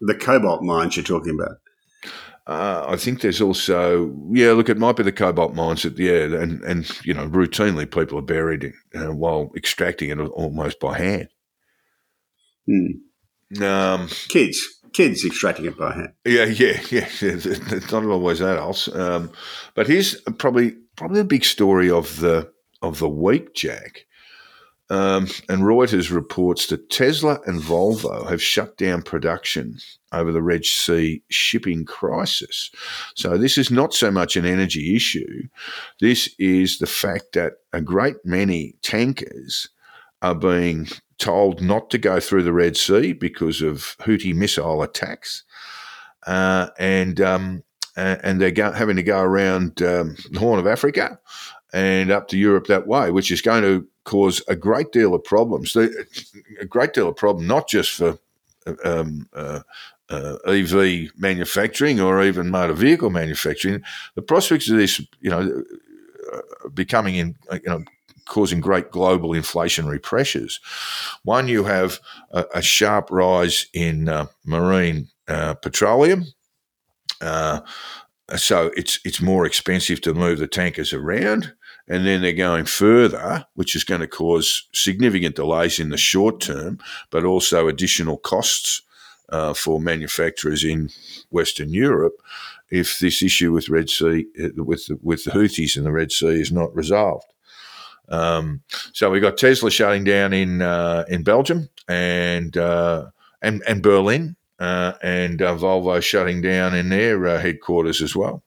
The 0.00 0.14
cobalt 0.14 0.62
mines 0.62 0.96
you're 0.96 1.04
talking 1.04 1.34
about. 1.38 1.58
Uh, 2.48 2.86
I 2.88 2.96
think 2.96 3.20
there's 3.20 3.42
also, 3.42 4.16
yeah, 4.30 4.52
look, 4.52 4.70
it 4.70 4.78
might 4.78 4.96
be 4.96 5.02
the 5.02 5.12
cobalt 5.12 5.54
mines 5.54 5.82
that, 5.82 5.98
yeah, 5.98 6.22
and, 6.22 6.62
and 6.62 6.90
you 7.04 7.12
know, 7.12 7.28
routinely 7.28 7.90
people 7.90 8.18
are 8.18 8.22
buried 8.22 8.72
uh, 8.94 9.12
while 9.12 9.50
extracting 9.54 10.08
it 10.08 10.18
almost 10.18 10.80
by 10.80 10.96
hand. 10.96 11.28
Hmm. 12.66 13.62
Um, 13.62 14.08
kids, 14.28 14.77
kids 14.98 15.24
extracting 15.24 15.66
it 15.66 15.78
by 15.78 15.94
hand. 15.94 16.12
Yeah, 16.24 16.46
yeah, 16.46 16.80
yeah. 16.90 17.08
It's 17.22 17.92
not 17.92 18.04
always 18.04 18.40
adults. 18.40 18.88
Um, 18.88 19.30
but 19.74 19.86
here's 19.86 20.20
probably 20.38 20.72
probably 20.96 21.20
the 21.20 21.24
big 21.24 21.44
story 21.44 21.88
of 21.88 22.18
the 22.18 22.52
of 22.82 22.98
the 22.98 23.08
week, 23.08 23.54
Jack. 23.54 24.06
Um, 24.90 25.28
and 25.50 25.62
Reuters 25.62 26.10
reports 26.10 26.66
that 26.68 26.88
Tesla 26.90 27.40
and 27.46 27.60
Volvo 27.60 28.28
have 28.28 28.42
shut 28.42 28.78
down 28.78 29.02
production 29.02 29.76
over 30.12 30.32
the 30.32 30.42
Red 30.42 30.64
Sea 30.64 31.22
shipping 31.28 31.84
crisis. 31.84 32.70
So, 33.14 33.36
this 33.36 33.58
is 33.58 33.70
not 33.70 33.92
so 33.94 34.10
much 34.10 34.34
an 34.34 34.46
energy 34.46 34.96
issue. 34.96 35.46
This 36.00 36.34
is 36.38 36.78
the 36.78 36.86
fact 36.86 37.34
that 37.34 37.52
a 37.72 37.82
great 37.82 38.16
many 38.24 38.74
tankers 38.82 39.68
are 40.22 40.34
being 40.34 40.88
told 41.18 41.60
not 41.60 41.90
to 41.90 41.98
go 41.98 42.20
through 42.20 42.44
the 42.44 42.52
Red 42.52 42.76
Sea 42.76 43.12
because 43.12 43.60
of 43.62 43.96
Houthi 44.00 44.34
missile 44.34 44.82
attacks. 44.82 45.44
Uh, 46.26 46.68
and 46.78 47.20
um, 47.20 47.62
and 47.96 48.40
they're 48.40 48.50
go- 48.50 48.72
having 48.72 48.96
to 48.96 49.02
go 49.02 49.20
around 49.20 49.82
um, 49.82 50.16
the 50.30 50.38
Horn 50.38 50.60
of 50.60 50.66
Africa 50.66 51.18
and 51.72 52.10
up 52.10 52.28
to 52.28 52.38
Europe 52.38 52.66
that 52.66 52.86
way, 52.86 53.10
which 53.10 53.30
is 53.30 53.42
going 53.42 53.62
to 53.62 53.86
cause 54.04 54.42
a 54.48 54.56
great 54.56 54.92
deal 54.92 55.14
of 55.14 55.24
problems. 55.24 55.76
A 55.76 56.64
great 56.66 56.94
deal 56.94 57.08
of 57.08 57.16
problem, 57.16 57.46
not 57.46 57.68
just 57.68 57.92
for 57.92 58.18
um, 58.84 59.28
uh, 59.34 59.60
uh, 60.08 60.36
EV 60.46 61.10
manufacturing 61.16 62.00
or 62.00 62.22
even 62.22 62.50
motor 62.50 62.72
vehicle 62.72 63.10
manufacturing. 63.10 63.82
The 64.14 64.22
prospects 64.22 64.68
of 64.70 64.76
this, 64.76 65.00
you 65.20 65.30
know, 65.30 65.62
uh, 66.32 66.68
becoming 66.70 67.16
in, 67.16 67.36
you 67.52 67.60
know, 67.66 67.84
causing 68.28 68.60
great 68.60 68.90
global 68.90 69.30
inflationary 69.30 70.02
pressures. 70.02 70.60
One, 71.24 71.48
you 71.48 71.64
have 71.64 72.00
a, 72.30 72.44
a 72.54 72.62
sharp 72.62 73.10
rise 73.10 73.66
in 73.72 74.08
uh, 74.08 74.26
marine 74.44 75.08
uh, 75.26 75.54
petroleum. 75.54 76.24
Uh, 77.20 77.60
so 78.36 78.70
it's 78.76 79.00
it's 79.04 79.20
more 79.20 79.46
expensive 79.46 80.00
to 80.02 80.14
move 80.14 80.38
the 80.38 80.46
tankers 80.46 80.92
around 80.92 81.54
and 81.88 82.06
then 82.06 82.20
they're 82.20 82.32
going 82.32 82.66
further, 82.66 83.46
which 83.54 83.74
is 83.74 83.82
going 83.82 84.02
to 84.02 84.06
cause 84.06 84.68
significant 84.72 85.36
delays 85.36 85.78
in 85.78 85.88
the 85.88 85.96
short 85.96 86.40
term, 86.40 86.78
but 87.10 87.24
also 87.24 87.66
additional 87.66 88.18
costs 88.18 88.82
uh, 89.30 89.54
for 89.54 89.80
manufacturers 89.80 90.64
in 90.64 90.90
Western 91.30 91.70
Europe 91.70 92.20
if 92.70 92.98
this 92.98 93.22
issue 93.22 93.52
with 93.52 93.70
Red 93.70 93.88
Sea, 93.88 94.26
uh, 94.42 94.62
with 94.62 94.88
with 95.02 95.24
the 95.24 95.30
Houthis 95.30 95.76
in 95.76 95.84
the 95.84 95.92
Red 95.92 96.12
Sea, 96.12 96.40
is 96.40 96.52
not 96.52 96.74
resolved. 96.74 97.26
Um, 98.10 98.62
so 98.92 99.10
we 99.10 99.20
got 99.20 99.36
Tesla 99.36 99.70
shutting 99.70 100.04
down 100.04 100.32
in 100.32 100.62
uh, 100.62 101.04
in 101.08 101.22
Belgium 101.22 101.68
and 101.88 102.56
uh, 102.56 103.06
and 103.42 103.62
and 103.66 103.82
Berlin, 103.82 104.36
uh, 104.58 104.94
and 105.02 105.42
uh, 105.42 105.56
Volvo 105.56 106.02
shutting 106.02 106.40
down 106.40 106.74
in 106.74 106.88
their 106.88 107.38
headquarters 107.38 108.00
as 108.02 108.16
well. 108.16 108.42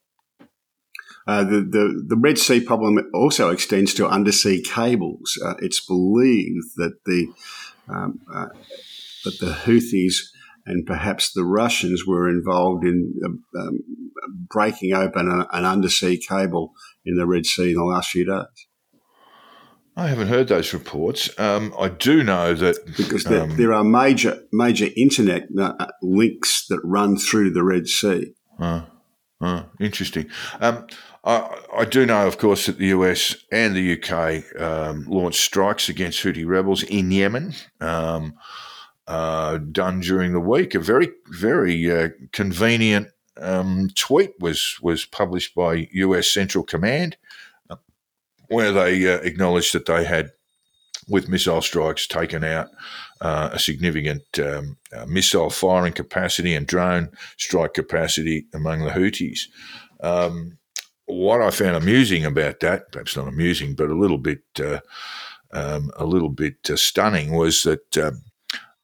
Uh, 1.28 1.44
the, 1.44 1.62
the, 1.62 2.04
the 2.08 2.18
Red 2.18 2.38
Sea 2.38 2.60
problem 2.60 2.98
also 3.14 3.52
extends 3.52 3.94
to 3.94 4.08
undersea 4.08 4.62
cables. 4.62 5.40
Uh, 5.44 5.54
it's 5.60 5.86
believed 5.86 6.66
that 6.78 6.94
the 7.06 7.28
um, 7.88 8.20
uh, 8.34 8.48
that 9.24 9.40
the 9.40 9.52
Houthis 9.52 10.16
and 10.66 10.86
perhaps 10.86 11.32
the 11.32 11.44
Russians 11.44 12.06
were 12.08 12.30
involved 12.30 12.84
in 12.84 13.14
uh, 13.24 13.60
um, 13.60 13.80
breaking 14.50 14.94
open 14.94 15.30
an 15.30 15.66
undersea 15.66 16.18
cable 16.18 16.74
in 17.06 17.16
the 17.16 17.28
Red 17.28 17.46
Sea 17.46 17.72
in 17.72 17.76
the 17.76 17.84
last 17.84 18.10
few 18.10 18.26
days. 18.26 18.68
I 19.96 20.08
haven't 20.08 20.30
heard 20.30 20.48
those 20.48 20.74
reports. 20.74 21.30
Um, 21.38 21.74
I 21.78 21.90
do 21.90 22.24
know 22.24 22.54
that 22.54 22.78
because 22.98 23.26
there, 23.26 23.42
um, 23.42 23.58
there, 23.58 23.74
are 23.74 23.84
major 23.84 24.42
major 24.52 24.88
internet 24.96 25.48
uh, 25.60 25.88
links 26.02 26.66
that 26.70 26.80
run 26.84 27.18
through 27.18 27.52
the 27.52 27.64
Red 27.64 27.88
Sea. 27.88 28.34
Uh, 28.58 28.84
uh, 29.42 29.64
interesting. 29.80 30.30
Um, 30.62 30.88
I, 31.24 31.60
I, 31.78 31.86
do 31.86 32.06
know, 32.06 32.26
of 32.26 32.38
course, 32.38 32.68
that 32.68 32.78
the 32.78 32.88
US 32.88 33.36
and 33.52 33.76
the 33.76 34.00
UK 34.02 34.62
um, 34.62 35.06
launched 35.08 35.42
strikes 35.42 35.90
against 35.90 36.24
Houthi 36.24 36.46
rebels 36.46 36.84
in 36.84 37.12
Yemen, 37.12 37.54
um, 37.80 38.36
uh, 39.08 39.58
done 39.58 40.00
during 40.00 40.32
the 40.32 40.40
week. 40.40 40.74
A 40.74 40.80
very, 40.80 41.10
very 41.28 41.92
uh, 41.92 42.10
convenient 42.32 43.10
um, 43.38 43.90
tweet 43.96 44.32
was 44.40 44.78
was 44.82 45.06
published 45.06 45.54
by 45.54 45.88
US 45.92 46.32
Central 46.32 46.64
Command 46.64 47.18
where 48.52 48.72
they 48.72 49.12
uh, 49.12 49.20
acknowledged 49.22 49.74
that 49.74 49.86
they 49.86 50.04
had, 50.04 50.32
with 51.08 51.30
missile 51.30 51.62
strikes, 51.62 52.06
taken 52.06 52.44
out 52.44 52.68
uh, 53.22 53.50
a 53.54 53.60
significant 53.60 54.24
um, 54.40 54.78
uh, 54.96 55.06
missile 55.06 55.50
firing 55.50 55.94
capacity 55.94 56.54
and 56.54 56.68
drone 56.68 57.10
strike 57.38 57.74
capacity 57.74 58.46
among 58.54 58.84
the 58.84 58.92
Houthis. 58.92 59.42
Um, 60.02 60.58
what 61.06 61.42
I 61.42 61.52
found 61.52 61.76
amusing 61.76 62.26
about 62.26 62.60
that, 62.60 62.92
perhaps 62.92 63.16
not 63.16 63.28
amusing, 63.28 63.76
but 63.76 63.90
a 63.90 63.96
little 63.96 64.18
bit, 64.18 64.44
uh, 64.60 64.80
um, 65.54 65.92
a 65.98 66.06
little 66.06 66.30
bit 66.30 66.70
uh, 66.70 66.76
stunning, 66.76 67.34
was 67.34 67.64
that 67.64 67.98
um, 67.98 68.22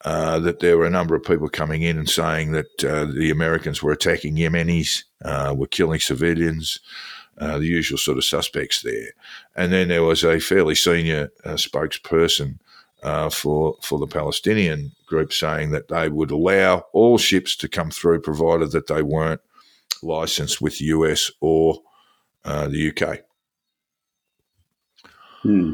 uh, 0.06 0.39
that 0.39 0.60
there 0.60 0.77
were 0.77 0.86
a 0.86 0.89
number 0.89 1.15
of 1.15 1.23
people 1.23 1.49
coming 1.49 1.82
in 1.82 1.97
and 1.97 2.10
saying 2.10 2.51
that 2.51 2.86
uh, 2.86 3.06
the 3.06 3.32
Americans 3.32 3.82
were 3.82 3.91
attacking 3.91 4.36
Yemenis, 4.36 5.03
uh, 5.25 5.53
were 5.58 5.67
killing 5.67 5.99
civilians, 5.99 6.80
uh, 7.38 7.58
the 7.58 7.65
usual 7.65 7.97
sort 7.97 8.17
of 8.17 8.26
suspects 8.26 8.82
there. 8.82 9.10
And 9.56 9.71
then 9.71 9.88
there 9.88 10.04
was 10.04 10.23
a 10.23 10.39
fairly 10.39 10.76
senior 10.76 11.32
uh, 11.43 11.52
spokesperson 11.54 12.60
uh, 13.04 13.30
for 13.30 13.78
for 13.84 14.00
the 14.00 14.08
Palestinian 14.08 14.91
group 15.06 15.32
saying 15.32 15.71
that 15.71 15.88
they 15.88 16.10
would 16.10 16.32
allow 16.32 16.86
all 16.93 17.17
ships 17.17 17.56
to 17.58 17.67
come 17.67 17.91
through, 17.91 18.21
provided 18.21 18.71
that 18.71 18.88
they 18.88 19.02
weren't 19.02 19.41
licensed 20.02 20.62
with 20.62 20.80
the 20.80 20.86
US 20.86 21.32
or 21.41 21.82
the 22.43 22.91
UK. 22.91 23.19
Hmm. 25.43 25.73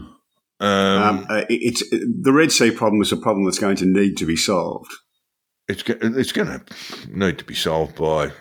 Um, 0.59 0.69
um, 1.03 1.25
uh, 1.29 1.43
it's 1.49 1.83
the 1.89 2.31
Red 2.31 2.51
Sea 2.51 2.71
problem 2.71 3.01
is 3.01 3.11
a 3.11 3.17
problem 3.17 3.43
that's 3.43 3.59
going 3.59 3.75
to 3.77 3.85
need 3.85 4.15
to 4.17 4.25
be 4.25 4.37
solved. 4.37 4.91
It's 5.67 5.83
it's 5.87 6.31
going 6.31 6.47
to 6.47 6.61
need 7.09 7.37
to 7.39 7.43
be 7.43 7.53
solved 7.53 7.95
by 7.95 8.31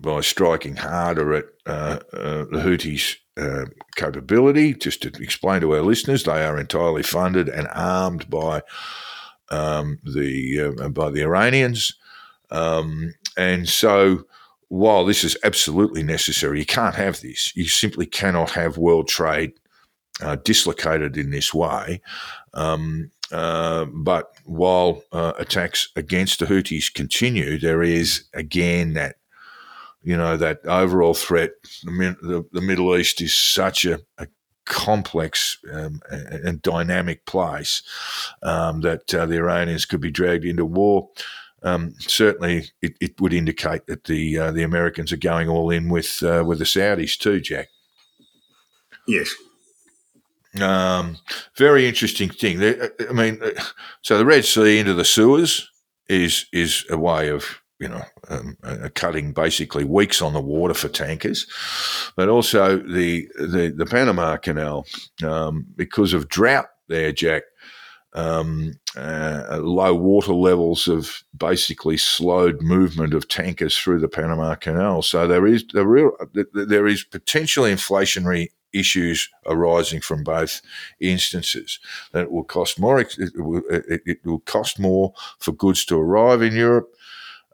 by 0.00 0.20
striking 0.20 0.76
harder 0.76 1.34
at 1.34 1.44
uh, 1.66 1.98
uh, 2.12 2.44
the 2.50 2.60
Houthis' 2.64 3.16
uh, 3.36 3.66
capability. 3.96 4.74
Just 4.74 5.02
to 5.02 5.08
explain 5.22 5.60
to 5.60 5.74
our 5.74 5.82
listeners, 5.82 6.24
they 6.24 6.44
are 6.44 6.58
entirely 6.58 7.02
funded 7.02 7.48
and 7.48 7.68
armed 7.74 8.28
by 8.30 8.62
um, 9.50 9.98
the 10.04 10.74
uh, 10.80 10.88
by 10.88 11.10
the 11.10 11.22
Iranians, 11.22 11.92
um, 12.50 13.14
and 13.36 13.68
so 13.68 14.24
while 14.68 15.04
this 15.04 15.24
is 15.24 15.36
absolutely 15.42 16.02
necessary, 16.04 16.60
you 16.60 16.66
can't 16.66 16.94
have 16.94 17.20
this. 17.20 17.54
You 17.56 17.66
simply 17.66 18.06
cannot 18.06 18.50
have 18.50 18.78
world 18.78 19.08
trade 19.08 19.52
uh, 20.22 20.36
dislocated 20.36 21.16
in 21.16 21.30
this 21.30 21.52
way. 21.52 22.00
Um, 22.54 23.10
uh, 23.32 23.86
but 23.86 24.32
while 24.44 25.02
uh, 25.12 25.32
attacks 25.38 25.88
against 25.96 26.38
the 26.38 26.46
Houthis 26.46 26.92
continue, 26.92 27.58
there 27.58 27.82
is 27.82 28.24
again 28.32 28.94
that 28.94 29.16
you 30.02 30.16
know 30.16 30.36
that 30.36 30.64
overall 30.64 31.14
threat. 31.14 31.50
The, 31.82 32.16
the, 32.22 32.44
the 32.52 32.60
Middle 32.60 32.96
East 32.96 33.20
is 33.20 33.34
such 33.34 33.84
a, 33.84 34.00
a 34.18 34.26
complex 34.64 35.58
um, 35.72 36.00
and 36.10 36.62
dynamic 36.62 37.26
place 37.26 37.82
um, 38.42 38.80
that 38.82 39.12
uh, 39.14 39.26
the 39.26 39.36
Iranians 39.36 39.84
could 39.84 40.00
be 40.00 40.10
dragged 40.10 40.44
into 40.44 40.64
war. 40.64 41.08
Um, 41.62 41.94
certainly, 41.98 42.70
it, 42.80 42.94
it, 43.00 43.20
would 43.20 43.34
indicate 43.34 43.86
that 43.86 44.04
the 44.04 44.38
uh, 44.38 44.50
the 44.50 44.62
Americans 44.62 45.12
are 45.12 45.18
going 45.18 45.48
all 45.48 45.70
in 45.70 45.90
with 45.90 46.22
uh, 46.22 46.42
with 46.46 46.58
the 46.58 46.64
Saudis 46.64 47.18
too, 47.18 47.40
Jack. 47.40 47.68
Yes, 49.06 49.34
um, 50.60 51.18
very 51.56 51.86
interesting 51.86 52.30
thing. 52.30 52.62
I 52.62 53.12
mean, 53.12 53.40
so 54.02 54.16
the 54.16 54.24
Red 54.24 54.44
Sea 54.44 54.78
into 54.78 54.94
the 54.94 55.04
Suez 55.04 55.68
is 56.08 56.46
is 56.52 56.84
a 56.90 56.96
way 56.96 57.28
of 57.28 57.59
you 57.80 57.88
know 57.88 58.02
um, 58.28 58.56
cutting 58.94 59.32
basically 59.32 59.84
weeks 59.84 60.22
on 60.22 60.34
the 60.34 60.40
water 60.40 60.74
for 60.74 60.88
tankers, 60.88 61.46
but 62.16 62.28
also 62.28 62.76
the 62.76 63.28
the, 63.36 63.72
the 63.76 63.86
Panama 63.86 64.36
Canal 64.36 64.86
um, 65.26 65.66
because 65.74 66.12
of 66.12 66.28
drought 66.28 66.68
there, 66.88 67.12
Jack. 67.12 67.44
Um, 68.12 68.72
uh, 68.96 69.60
low 69.62 69.94
water 69.94 70.34
levels 70.34 70.86
have 70.86 71.22
basically 71.36 71.96
slowed 71.96 72.60
movement 72.60 73.14
of 73.14 73.28
tankers 73.28 73.78
through 73.78 74.00
the 74.00 74.08
Panama 74.08 74.56
Canal. 74.56 75.02
So 75.02 75.28
there 75.28 75.46
is 75.46 75.64
the 75.72 75.86
real 75.86 76.10
there 76.52 76.88
is 76.88 77.04
potentially 77.04 77.72
inflationary 77.72 78.48
issues 78.72 79.28
arising 79.46 80.00
from 80.00 80.24
both 80.24 80.60
instances. 81.00 81.78
That 82.12 82.24
it 82.24 82.32
will 82.32 82.44
cost 82.44 82.80
more. 82.80 83.00
It 83.00 83.16
will, 83.36 83.62
it 83.68 84.18
will 84.24 84.40
cost 84.40 84.78
more 84.78 85.12
for 85.38 85.52
goods 85.52 85.84
to 85.86 85.98
arrive 85.98 86.42
in 86.42 86.54
Europe 86.54 86.92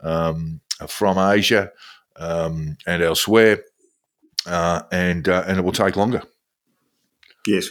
um, 0.02 0.60
from 0.88 1.18
Asia 1.18 1.70
um, 2.16 2.76
and 2.86 3.02
elsewhere, 3.02 3.62
uh, 4.46 4.82
and 4.92 5.28
uh, 5.28 5.44
and 5.46 5.58
it 5.58 5.62
will 5.62 5.72
take 5.72 5.96
longer. 5.96 6.22
Yes. 7.46 7.68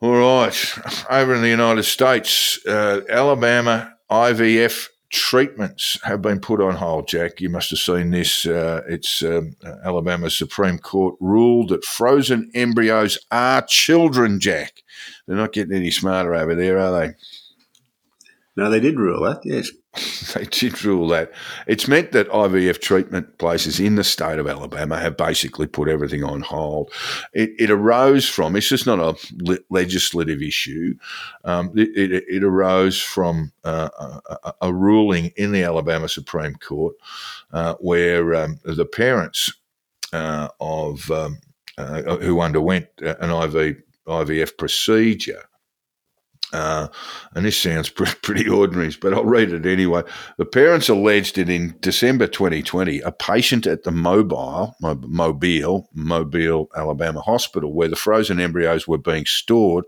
All 0.00 0.16
right. 0.16 0.78
Over 1.10 1.34
in 1.34 1.42
the 1.42 1.48
United 1.48 1.84
States, 1.84 2.58
uh, 2.66 3.02
Alabama 3.08 3.94
IVF 4.10 4.88
treatments 5.10 5.98
have 6.02 6.20
been 6.22 6.40
put 6.40 6.60
on 6.60 6.74
hold, 6.74 7.06
Jack. 7.06 7.40
You 7.40 7.50
must 7.50 7.70
have 7.70 7.78
seen 7.78 8.10
this. 8.10 8.44
Uh, 8.44 8.82
it's 8.88 9.22
um, 9.22 9.54
Alabama 9.84 10.28
Supreme 10.30 10.78
Court 10.78 11.14
ruled 11.20 11.68
that 11.68 11.84
frozen 11.84 12.50
embryos 12.54 13.18
are 13.30 13.62
children, 13.62 14.40
Jack. 14.40 14.82
They're 15.26 15.36
not 15.36 15.52
getting 15.52 15.76
any 15.76 15.90
smarter 15.90 16.34
over 16.34 16.54
there, 16.54 16.78
are 16.78 16.98
they? 16.98 17.14
No, 18.56 18.70
they 18.70 18.80
did 18.80 18.98
rule 18.98 19.22
that, 19.24 19.42
yes. 19.44 19.70
They 20.34 20.44
did 20.44 20.84
rule 20.84 21.08
that. 21.08 21.32
It's 21.66 21.86
meant 21.86 22.12
that 22.12 22.28
IVF 22.28 22.80
treatment 22.80 23.36
places 23.38 23.78
in 23.78 23.96
the 23.96 24.04
state 24.04 24.38
of 24.38 24.48
Alabama 24.48 24.98
have 24.98 25.16
basically 25.16 25.66
put 25.66 25.88
everything 25.88 26.24
on 26.24 26.40
hold. 26.40 26.90
It, 27.34 27.50
it 27.58 27.70
arose 27.70 28.28
from, 28.28 28.56
it's 28.56 28.68
just 28.68 28.86
not 28.86 28.98
a 28.98 29.58
legislative 29.68 30.40
issue, 30.40 30.94
um, 31.44 31.72
it, 31.76 31.90
it, 31.96 32.24
it, 32.26 32.42
arose 32.42 33.00
from 33.00 33.52
uh, 33.64 33.90
a, 34.44 34.54
a, 34.62 34.72
ruling 34.72 35.32
in 35.36 35.52
the 35.52 35.62
Alabama 35.62 36.08
Supreme 36.08 36.54
Court 36.54 36.94
uh, 37.52 37.74
where 37.74 38.34
um, 38.34 38.60
the 38.64 38.86
parents 38.86 39.52
uh, 40.12 40.48
of 40.60 41.10
um, 41.10 41.38
uh, 41.76 42.16
who 42.16 42.40
underwent 42.40 42.86
an 43.00 43.30
IV, 43.30 43.82
IVF 44.06 44.56
procedure 44.56 45.44
uh, 46.52 46.88
and 47.34 47.44
this 47.44 47.56
sounds 47.56 47.88
pretty 47.90 48.48
ordinary, 48.48 48.94
but 49.00 49.14
I'll 49.14 49.24
read 49.24 49.52
it 49.52 49.66
anyway. 49.66 50.02
The 50.36 50.44
parents 50.44 50.88
alleged 50.88 51.36
that 51.36 51.48
in 51.48 51.76
December 51.80 52.26
2020, 52.26 53.00
a 53.00 53.12
patient 53.12 53.66
at 53.66 53.84
the 53.84 53.90
Mobile, 53.90 54.76
Mobile, 54.80 55.88
Mobile, 55.94 56.70
Alabama 56.76 57.20
hospital, 57.20 57.72
where 57.72 57.88
the 57.88 57.96
frozen 57.96 58.40
embryos 58.40 58.86
were 58.86 58.98
being 58.98 59.24
stored, 59.24 59.84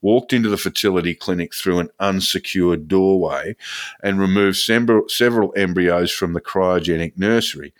walked 0.00 0.32
into 0.32 0.48
the 0.48 0.56
fertility 0.56 1.14
clinic 1.14 1.54
through 1.54 1.78
an 1.78 1.90
unsecured 2.00 2.88
doorway 2.88 3.54
and 4.02 4.20
removed 4.20 4.56
several 4.56 5.54
embryos 5.56 6.10
from 6.10 6.32
the 6.32 6.40
cryogenic 6.40 7.16
nursery. 7.16 7.72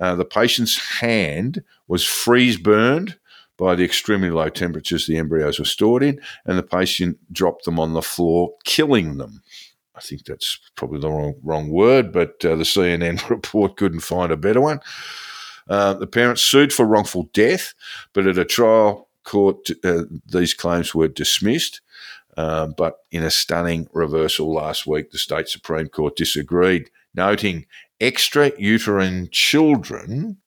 Uh, 0.00 0.14
the 0.14 0.24
patient's 0.24 1.00
hand 1.00 1.64
was 1.88 2.04
freeze 2.04 2.56
burned 2.56 3.16
by 3.58 3.74
the 3.74 3.84
extremely 3.84 4.30
low 4.30 4.48
temperatures 4.48 5.06
the 5.06 5.18
embryos 5.18 5.58
were 5.58 5.64
stored 5.64 6.02
in, 6.02 6.20
and 6.46 6.56
the 6.56 6.62
patient 6.62 7.18
dropped 7.32 7.64
them 7.64 7.78
on 7.78 7.92
the 7.92 8.00
floor, 8.00 8.54
killing 8.64 9.18
them. 9.18 9.42
I 9.94 10.00
think 10.00 10.24
that's 10.24 10.58
probably 10.76 11.00
the 11.00 11.10
wrong, 11.10 11.34
wrong 11.42 11.68
word, 11.68 12.12
but 12.12 12.42
uh, 12.44 12.54
the 12.54 12.62
CNN 12.62 13.28
report 13.30 13.76
couldn't 13.76 14.00
find 14.00 14.32
a 14.32 14.36
better 14.36 14.60
one. 14.60 14.80
Uh, 15.68 15.92
the 15.94 16.06
parents 16.06 16.40
sued 16.40 16.72
for 16.72 16.86
wrongful 16.86 17.28
death, 17.34 17.74
but 18.14 18.26
at 18.26 18.38
a 18.38 18.44
trial 18.44 19.08
court, 19.24 19.68
uh, 19.84 20.04
these 20.24 20.54
claims 20.54 20.94
were 20.94 21.08
dismissed. 21.08 21.82
Uh, 22.36 22.68
but 22.68 23.00
in 23.10 23.24
a 23.24 23.30
stunning 23.30 23.88
reversal 23.92 24.54
last 24.54 24.86
week, 24.86 25.10
the 25.10 25.18
state 25.18 25.48
Supreme 25.48 25.88
Court 25.88 26.14
disagreed, 26.14 26.88
noting 27.12 27.66
extra 28.00 28.52
uterine 28.56 29.28
children 29.32 30.38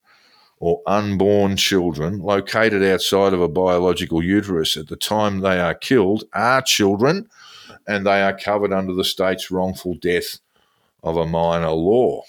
or 0.62 0.80
unborn 0.86 1.56
children 1.56 2.20
located 2.20 2.84
outside 2.84 3.32
of 3.32 3.42
a 3.42 3.48
biological 3.48 4.22
uterus 4.22 4.76
at 4.76 4.86
the 4.86 4.94
time 4.94 5.40
they 5.40 5.58
are 5.58 5.74
killed 5.74 6.22
are 6.34 6.62
children 6.62 7.28
and 7.84 8.06
they 8.06 8.22
are 8.22 8.38
covered 8.38 8.72
under 8.72 8.94
the 8.94 9.02
state's 9.02 9.50
wrongful 9.50 9.94
death 9.94 10.38
of 11.02 11.16
a 11.16 11.26
minor 11.26 11.72
law. 11.72 12.22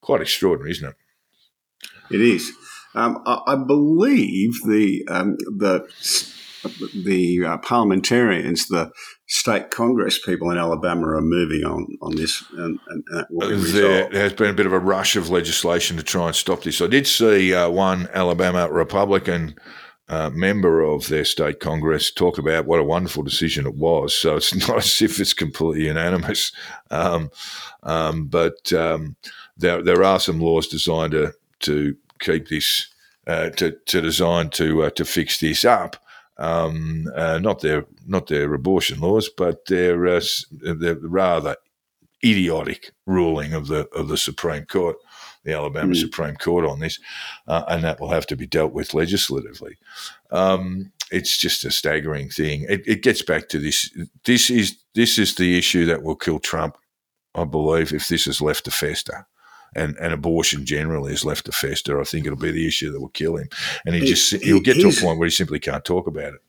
Quite 0.00 0.20
extraordinary, 0.20 0.70
isn't 0.70 0.90
it? 0.90 2.14
It 2.14 2.20
is. 2.20 2.52
Um, 2.94 3.20
I, 3.26 3.40
I, 3.48 3.56
believe 3.56 4.62
the 4.64 5.04
um, 5.08 5.36
the 5.38 5.88
the 6.94 7.44
uh, 7.44 7.58
parliamentarians, 7.58 8.68
the 8.68 8.92
state 9.32 9.70
congress 9.70 10.18
people 10.18 10.50
in 10.50 10.58
Alabama 10.58 11.08
are 11.08 11.22
moving 11.22 11.64
on 11.64 11.86
on 12.02 12.14
this, 12.16 12.44
and, 12.52 12.78
and, 12.88 13.02
and 13.10 13.62
there 13.62 14.10
has 14.12 14.34
been 14.34 14.50
a 14.50 14.54
bit 14.54 14.66
of 14.66 14.74
a 14.74 14.78
rush 14.78 15.16
of 15.16 15.30
legislation 15.30 15.96
to 15.96 16.02
try 16.02 16.26
and 16.26 16.36
stop 16.36 16.62
this. 16.62 16.82
I 16.82 16.86
did 16.86 17.06
see 17.06 17.54
uh, 17.54 17.70
one 17.70 18.08
Alabama 18.12 18.70
Republican. 18.70 19.56
Uh, 20.08 20.28
member 20.34 20.82
of 20.82 21.08
their 21.08 21.24
state 21.24 21.58
congress 21.60 22.10
talk 22.12 22.36
about 22.36 22.66
what 22.66 22.80
a 22.80 22.84
wonderful 22.84 23.22
decision 23.22 23.66
it 23.66 23.76
was. 23.76 24.14
So 24.14 24.36
it's 24.36 24.54
not 24.68 24.78
as 24.78 25.00
if 25.00 25.18
it's 25.18 25.32
completely 25.32 25.86
unanimous, 25.86 26.52
um, 26.90 27.30
um, 27.84 28.26
but 28.26 28.70
um, 28.74 29.16
there 29.56 29.82
there 29.82 30.04
are 30.04 30.20
some 30.20 30.40
laws 30.40 30.66
designed 30.66 31.12
to 31.12 31.32
to 31.60 31.96
keep 32.18 32.48
this 32.48 32.92
uh, 33.26 33.50
to, 33.50 33.78
to 33.86 34.00
design 34.02 34.50
to 34.50 34.82
uh, 34.82 34.90
to 34.90 35.04
fix 35.06 35.40
this 35.40 35.64
up. 35.64 35.96
Um, 36.38 37.06
uh, 37.14 37.38
not 37.38 37.60
their 37.60 37.86
not 38.06 38.26
their 38.26 38.52
abortion 38.54 39.00
laws, 39.00 39.28
but 39.36 39.66
their 39.66 40.06
uh, 40.06 40.20
their 40.50 40.96
rather 40.96 41.56
idiotic 42.24 42.92
ruling 43.06 43.52
of 43.52 43.66
the 43.66 43.88
of 43.88 44.08
the 44.08 44.16
Supreme 44.16 44.64
Court, 44.64 44.96
the 45.44 45.52
Alabama 45.52 45.92
mm. 45.92 45.96
Supreme 45.96 46.36
Court 46.36 46.64
on 46.64 46.80
this, 46.80 46.98
uh, 47.46 47.64
and 47.68 47.84
that 47.84 48.00
will 48.00 48.10
have 48.10 48.26
to 48.26 48.36
be 48.36 48.46
dealt 48.46 48.72
with 48.72 48.94
legislatively. 48.94 49.76
Um, 50.30 50.92
it's 51.10 51.36
just 51.36 51.64
a 51.64 51.70
staggering 51.70 52.30
thing. 52.30 52.64
It, 52.68 52.82
it, 52.86 53.02
gets 53.02 53.22
back 53.22 53.48
to 53.50 53.58
this. 53.58 53.90
This 54.24 54.48
is 54.48 54.78
this 54.94 55.18
is 55.18 55.34
the 55.34 55.58
issue 55.58 55.84
that 55.86 56.02
will 56.02 56.16
kill 56.16 56.38
Trump, 56.38 56.78
I 57.34 57.44
believe, 57.44 57.92
if 57.92 58.08
this 58.08 58.26
is 58.26 58.40
left 58.40 58.64
to 58.64 58.70
fester. 58.70 59.26
And, 59.74 59.96
and 59.98 60.12
abortion 60.12 60.66
generally 60.66 61.14
is 61.14 61.24
left 61.24 61.46
to 61.46 61.52
fester. 61.52 61.98
I 61.98 62.04
think 62.04 62.26
it'll 62.26 62.38
be 62.38 62.50
the 62.50 62.66
issue 62.66 62.92
that 62.92 63.00
will 63.00 63.08
kill 63.08 63.36
him, 63.36 63.48
and 63.86 63.94
he 63.94 64.02
just 64.04 64.34
he'll 64.42 64.60
get 64.60 64.74
to 64.74 64.88
a 64.88 64.92
point 64.92 65.18
where 65.18 65.26
he 65.26 65.30
simply 65.30 65.60
can't 65.60 65.84
talk 65.84 66.06
about 66.06 66.34
it 66.34 66.40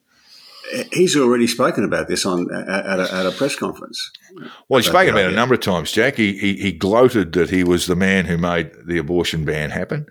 he's 0.91 1.15
already 1.15 1.47
spoken 1.47 1.83
about 1.83 2.07
this 2.07 2.25
on 2.25 2.47
at 2.53 2.99
a, 2.99 3.13
at 3.13 3.25
a 3.25 3.31
press 3.31 3.55
conference. 3.55 4.11
Well, 4.67 4.79
he's 4.79 4.87
spoken 4.87 5.09
about 5.09 5.25
it 5.25 5.33
a 5.33 5.35
number 5.35 5.55
of 5.55 5.61
times, 5.61 5.91
Jack. 5.91 6.15
He, 6.15 6.37
he, 6.37 6.55
he 6.55 6.71
gloated 6.71 7.33
that 7.33 7.49
he 7.49 7.63
was 7.63 7.85
the 7.85 7.95
man 7.95 8.25
who 8.25 8.37
made 8.37 8.71
the 8.85 8.97
abortion 8.97 9.45
ban 9.45 9.69
happen, 9.69 10.07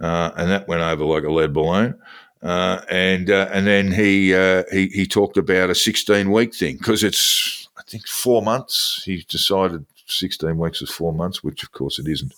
uh, 0.00 0.30
and 0.36 0.50
that 0.50 0.68
went 0.68 0.82
over 0.82 1.04
like 1.04 1.24
a 1.24 1.30
lead 1.30 1.52
balloon. 1.52 1.98
Uh, 2.42 2.80
and 2.88 3.30
uh, 3.30 3.48
and 3.52 3.66
then 3.66 3.92
he 3.92 4.34
uh, 4.34 4.64
he 4.72 4.86
he 4.88 5.06
talked 5.06 5.36
about 5.36 5.70
a 5.70 5.74
16 5.74 6.30
week 6.30 6.54
thing 6.54 6.78
because 6.78 7.04
it's 7.04 7.68
I 7.76 7.82
think 7.82 8.06
four 8.06 8.40
months. 8.40 9.02
He 9.04 9.24
decided 9.28 9.84
16 10.10 10.58
weeks 10.58 10.82
is 10.82 10.90
four 10.90 11.12
months, 11.12 11.42
which 11.42 11.62
of 11.62 11.72
course 11.72 11.98
it 11.98 12.08
isn't. 12.08 12.32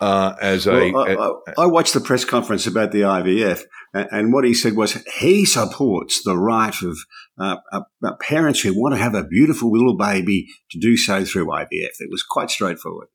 Uh, 0.00 0.34
as 0.40 0.66
well, 0.66 0.76
a, 0.76 0.92
I, 0.92 1.12
a, 1.12 1.60
I, 1.62 1.66
watched 1.66 1.94
the 1.94 2.00
press 2.00 2.24
conference 2.24 2.66
about 2.66 2.92
the 2.92 3.00
IVF, 3.00 3.62
and, 3.94 4.08
and, 4.10 4.32
what 4.32 4.44
he 4.44 4.52
said 4.52 4.76
was 4.76 5.02
he 5.18 5.46
supports 5.46 6.22
the 6.22 6.36
right 6.36 6.74
of 6.82 6.98
uh, 7.38 7.56
uh, 7.72 7.80
uh, 8.04 8.12
parents 8.20 8.60
who 8.60 8.78
want 8.78 8.94
to 8.94 9.00
have 9.00 9.14
a 9.14 9.24
beautiful 9.24 9.72
little 9.72 9.96
baby 9.96 10.48
to 10.70 10.78
do 10.78 10.96
so 10.98 11.24
through 11.24 11.46
IVF. 11.46 11.70
It 11.98 12.10
was 12.10 12.22
quite 12.22 12.50
straightforward. 12.50 13.08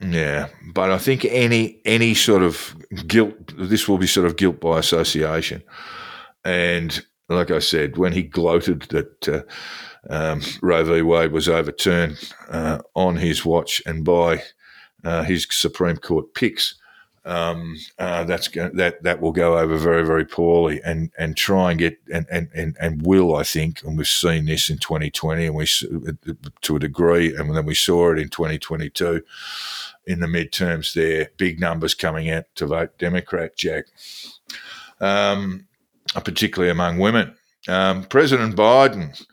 Yeah, 0.00 0.48
but 0.72 0.90
I 0.90 0.98
think 0.98 1.24
any 1.24 1.80
any 1.84 2.14
sort 2.14 2.42
of 2.42 2.76
guilt, 3.06 3.54
this 3.56 3.88
will 3.88 3.98
be 3.98 4.06
sort 4.06 4.26
of 4.26 4.36
guilt 4.36 4.60
by 4.60 4.78
association, 4.78 5.62
and 6.44 7.04
like 7.28 7.50
I 7.50 7.58
said, 7.60 7.96
when 7.96 8.12
he 8.12 8.22
gloated 8.22 8.82
that 8.82 9.28
uh, 9.28 9.42
um, 10.10 10.42
Roe 10.60 10.84
v. 10.84 11.02
Wade 11.02 11.32
was 11.32 11.48
overturned 11.48 12.32
uh, 12.48 12.78
on 12.94 13.16
his 13.16 13.44
watch 13.44 13.82
and 13.86 14.04
by 14.04 14.42
uh, 15.04 15.22
his 15.22 15.46
Supreme 15.50 15.96
Court 15.96 16.34
picks, 16.34 16.74
um, 17.24 17.76
uh, 18.00 18.24
that's 18.24 18.48
go- 18.48 18.70
that 18.74 19.02
that 19.04 19.20
will 19.20 19.30
go 19.30 19.56
over 19.56 19.76
very 19.76 20.04
very 20.04 20.24
poorly, 20.24 20.80
and 20.84 21.12
and 21.16 21.36
try 21.36 21.70
and 21.70 21.78
get 21.78 21.98
and 22.12 22.26
and 22.30 22.48
and, 22.52 22.76
and 22.80 23.06
will 23.06 23.36
I 23.36 23.44
think, 23.44 23.82
and 23.84 23.96
we've 23.96 24.08
seen 24.08 24.46
this 24.46 24.68
in 24.68 24.78
2020, 24.78 25.46
and 25.46 25.54
we 25.54 25.66
to 25.66 26.76
a 26.76 26.80
degree, 26.80 27.34
and 27.34 27.54
then 27.56 27.64
we 27.64 27.74
saw 27.76 28.10
it 28.12 28.18
in 28.18 28.28
2022 28.28 29.22
in 30.06 30.18
the 30.18 30.26
midterms. 30.26 30.94
There, 30.94 31.30
big 31.36 31.60
numbers 31.60 31.94
coming 31.94 32.28
out 32.28 32.46
to 32.56 32.66
vote 32.66 32.98
Democrat, 32.98 33.56
Jack. 33.56 33.84
Um, 35.00 35.68
particularly 36.20 36.70
among 36.70 36.98
women. 36.98 37.34
Um, 37.68 38.04
President 38.04 38.56
Biden 38.56 39.24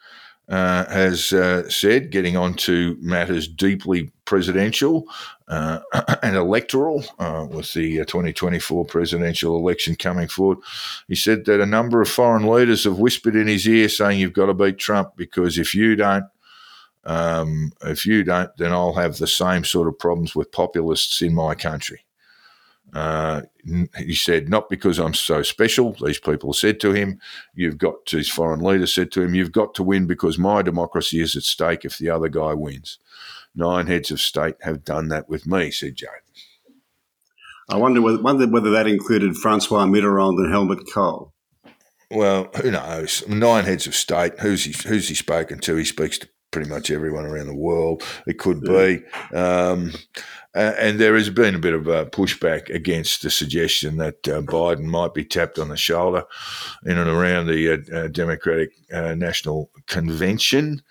uh, 0.50 0.86
has 0.86 1.32
uh, 1.32 1.70
said, 1.70 2.12
getting 2.12 2.36
on 2.36 2.56
to 2.56 2.98
matters 3.00 3.48
deeply 3.48 4.12
presidential 4.26 5.06
uh, 5.48 5.80
and 6.24 6.36
electoral 6.36 7.04
uh, 7.20 7.46
with 7.50 7.74
the 7.74 8.02
uh, 8.02 8.06
2024 8.06 8.86
presidential 8.86 9.56
election 9.56 9.96
coming 9.96 10.28
forward, 10.28 10.58
he 11.08 11.16
said 11.16 11.46
that 11.46 11.62
a 11.62 11.66
number 11.66 12.02
of 12.02 12.10
foreign 12.10 12.48
leaders 12.48 12.84
have 12.84 13.00
whispered 13.00 13.36
in 13.36 13.48
his 13.48 13.68
ear 13.68 13.90
saying, 13.90 14.20
You've 14.20 14.34
got 14.34 14.48
to 14.48 14.54
beat 14.54 14.78
Trump 14.78 15.16
because 15.16 15.58
if 15.58 15.76
you 15.76 15.96
don't, 15.96 16.26
um, 17.06 17.72
if 17.84 18.06
you 18.06 18.24
don't, 18.24 18.56
then 18.58 18.72
I'll 18.72 18.94
have 18.94 19.18
the 19.18 19.28
same 19.28 19.64
sort 19.64 19.88
of 19.88 19.98
problems 19.98 20.36
with 20.36 20.52
populists 20.52 21.22
in 21.22 21.34
my 21.34 21.56
country. 21.56 22.06
Uh, 22.94 23.42
he 23.98 24.16
said, 24.16 24.50
not 24.50 24.70
because 24.70 25.00
I'm 25.00 25.14
so 25.14 25.44
special. 25.44 25.94
These 25.94 26.20
people 26.20 26.54
said 26.54 26.80
to 26.80 26.94
him, 26.94 27.20
you've 27.54 27.78
got 27.78 28.06
to, 28.08 28.18
his 28.18 28.30
foreign 28.30 28.62
leader 28.62 28.88
said 28.88 29.12
to 29.12 29.22
him, 29.22 29.36
you've 29.36 29.52
got 29.52 29.74
to 29.76 29.84
win 29.84 30.08
because 30.08 30.38
my 30.38 30.62
democracy 30.62 31.22
is 31.22 31.36
at 31.36 31.44
stake 31.44 31.86
if 31.86 31.98
the 31.98 32.10
other 32.10 32.30
guy 32.30 32.54
wins. 32.54 32.98
Nine 33.56 33.88
heads 33.88 34.12
of 34.12 34.20
state 34.20 34.56
have 34.62 34.84
done 34.84 35.10
that 35.10 35.30
with 35.30 35.46
me, 35.46 35.72
said 35.72 35.96
Joe. 35.96 36.08
I 37.70 37.78
wonder 37.78 38.02
whether, 38.02 38.22
wonder 38.22 38.48
whether 38.48 38.72
that 38.72 38.88
included 38.88 39.36
Francois 39.36 39.86
Mitterrand 39.86 40.38
and 40.38 40.52
Helmut 40.52 40.92
Kohl. 40.92 41.34
Well, 42.12 42.50
who 42.60 42.72
knows? 42.72 43.28
Nine 43.28 43.66
heads 43.66 43.86
of 43.86 43.94
state. 43.94 44.40
Who's 44.40 44.64
he? 44.64 44.90
Who's 44.90 45.10
he 45.10 45.14
spoken 45.14 45.60
to? 45.60 45.76
He 45.76 45.86
speaks 45.86 46.18
to 46.18 46.30
pretty 46.50 46.68
much 46.68 46.90
everyone 46.90 47.26
around 47.26 47.46
the 47.46 47.54
world. 47.54 48.02
It 48.26 48.40
could 48.40 48.62
be. 48.62 49.04
Um, 49.32 49.94
uh, 50.56 50.74
and 50.80 51.00
there 51.00 51.16
has 51.16 51.30
been 51.30 51.54
a 51.54 51.60
bit 51.60 51.76
of 51.76 51.88
a 51.88 52.08
pushback 52.08 52.74
against 52.74 53.22
the 53.22 53.30
suggestion 53.30 53.98
that 53.98 54.28
uh, 54.28 54.42
Biden 54.42 54.86
might 54.86 55.14
be 55.14 55.24
tapped 55.24 55.60
on 55.60 55.70
the 55.70 55.78
shoulder 55.78 56.24
in 56.86 56.98
and 56.98 57.10
around 57.10 57.46
the 57.46 57.74
uh, 57.74 57.96
uh 57.96 58.08
Democratic 58.08 58.74
uh, 58.92 59.14
National 59.14 59.70
Convention. 59.86 60.82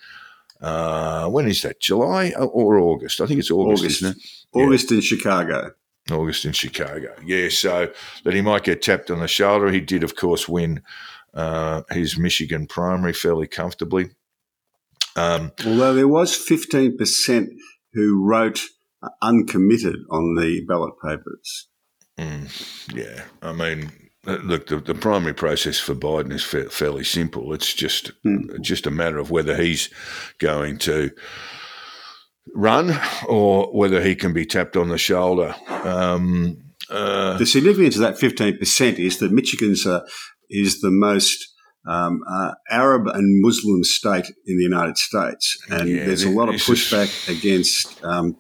Uh, 0.61 1.29
when 1.29 1.49
is 1.49 1.63
that? 1.63 1.81
July 1.81 2.33
or 2.39 2.79
August? 2.79 3.21
I 3.21 3.27
think 3.27 3.41
it's 3.41 3.51
August, 3.51 3.83
August. 3.83 4.03
isn't 4.03 4.17
it? 4.17 4.23
August 4.53 4.91
yeah. 4.91 4.97
in 4.97 5.01
Chicago. 5.03 5.73
August 6.11 6.45
in 6.45 6.53
Chicago. 6.53 7.15
Yeah, 7.25 7.49
so 7.49 7.93
that 8.25 8.35
he 8.35 8.41
might 8.41 8.65
get 8.65 8.81
tapped 8.81 9.11
on 9.11 9.21
the 9.21 9.29
shoulder. 9.29 9.71
He 9.71 9.81
did, 9.81 10.05
of 10.05 10.15
course, 10.15 10.49
win 10.49 10.83
his 11.91 12.17
Michigan 12.17 12.67
primary 12.67 13.13
fairly 13.13 13.47
comfortably. 13.47 14.11
Um, 15.17 15.53
Although 15.67 15.95
there 15.95 16.09
was 16.09 16.33
15% 16.33 17.49
who 17.93 18.25
wrote– 18.25 18.63
uncommitted 19.23 19.97
on 20.11 20.35
the 20.35 20.65
ballot 20.67 20.95
papers. 21.03 21.69
Mm, 22.19 22.95
yeah, 22.95 23.25
I 23.43 23.53
mean, 23.53 23.93
look, 24.25 24.67
the, 24.67 24.79
the 24.79 24.95
primary 24.95 25.35
process 25.35 25.79
for 25.79 25.95
Biden 25.95 26.33
is 26.33 26.43
fa- 26.43 26.71
fairly 26.71 27.05
simple. 27.05 27.53
It's 27.55 27.73
just 27.73 28.11
mm. 28.25 28.61
just 28.61 28.87
a 28.87 28.91
matter 28.91 29.19
of 29.19 29.31
whether 29.31 29.57
he's 29.57 29.89
going 30.39 30.79
to 30.79 31.11
run 32.55 32.99
or 33.29 33.67
whether 33.73 34.03
he 34.03 34.15
can 34.15 34.33
be 34.33 34.45
tapped 34.45 34.77
on 34.77 34.89
the 34.89 34.99
shoulder. 34.99 35.55
Um, 35.69 36.59
uh, 36.91 37.37
the 37.37 37.47
significance 37.47 37.97
of 37.97 38.03
that 38.03 38.17
15% 38.17 38.99
is 38.99 39.19
that 39.19 39.31
Michigan's 39.31 39.87
uh, 39.87 40.01
is 40.49 40.81
the 40.81 40.91
most 40.91 41.47
um, 41.87 42.21
uh, 42.31 42.53
Arab 42.71 43.07
and 43.07 43.43
Muslim 43.43 43.85
state 43.85 44.27
in 44.47 44.57
the 44.57 44.63
United 44.63 44.97
States. 44.97 45.57
And 45.71 45.89
yeah, 45.89 46.05
there's 46.07 46.25
a 46.25 46.31
lot 46.31 46.49
of 46.49 46.57
pushback 46.57 47.29
against 47.29 48.03
um, 48.05 48.37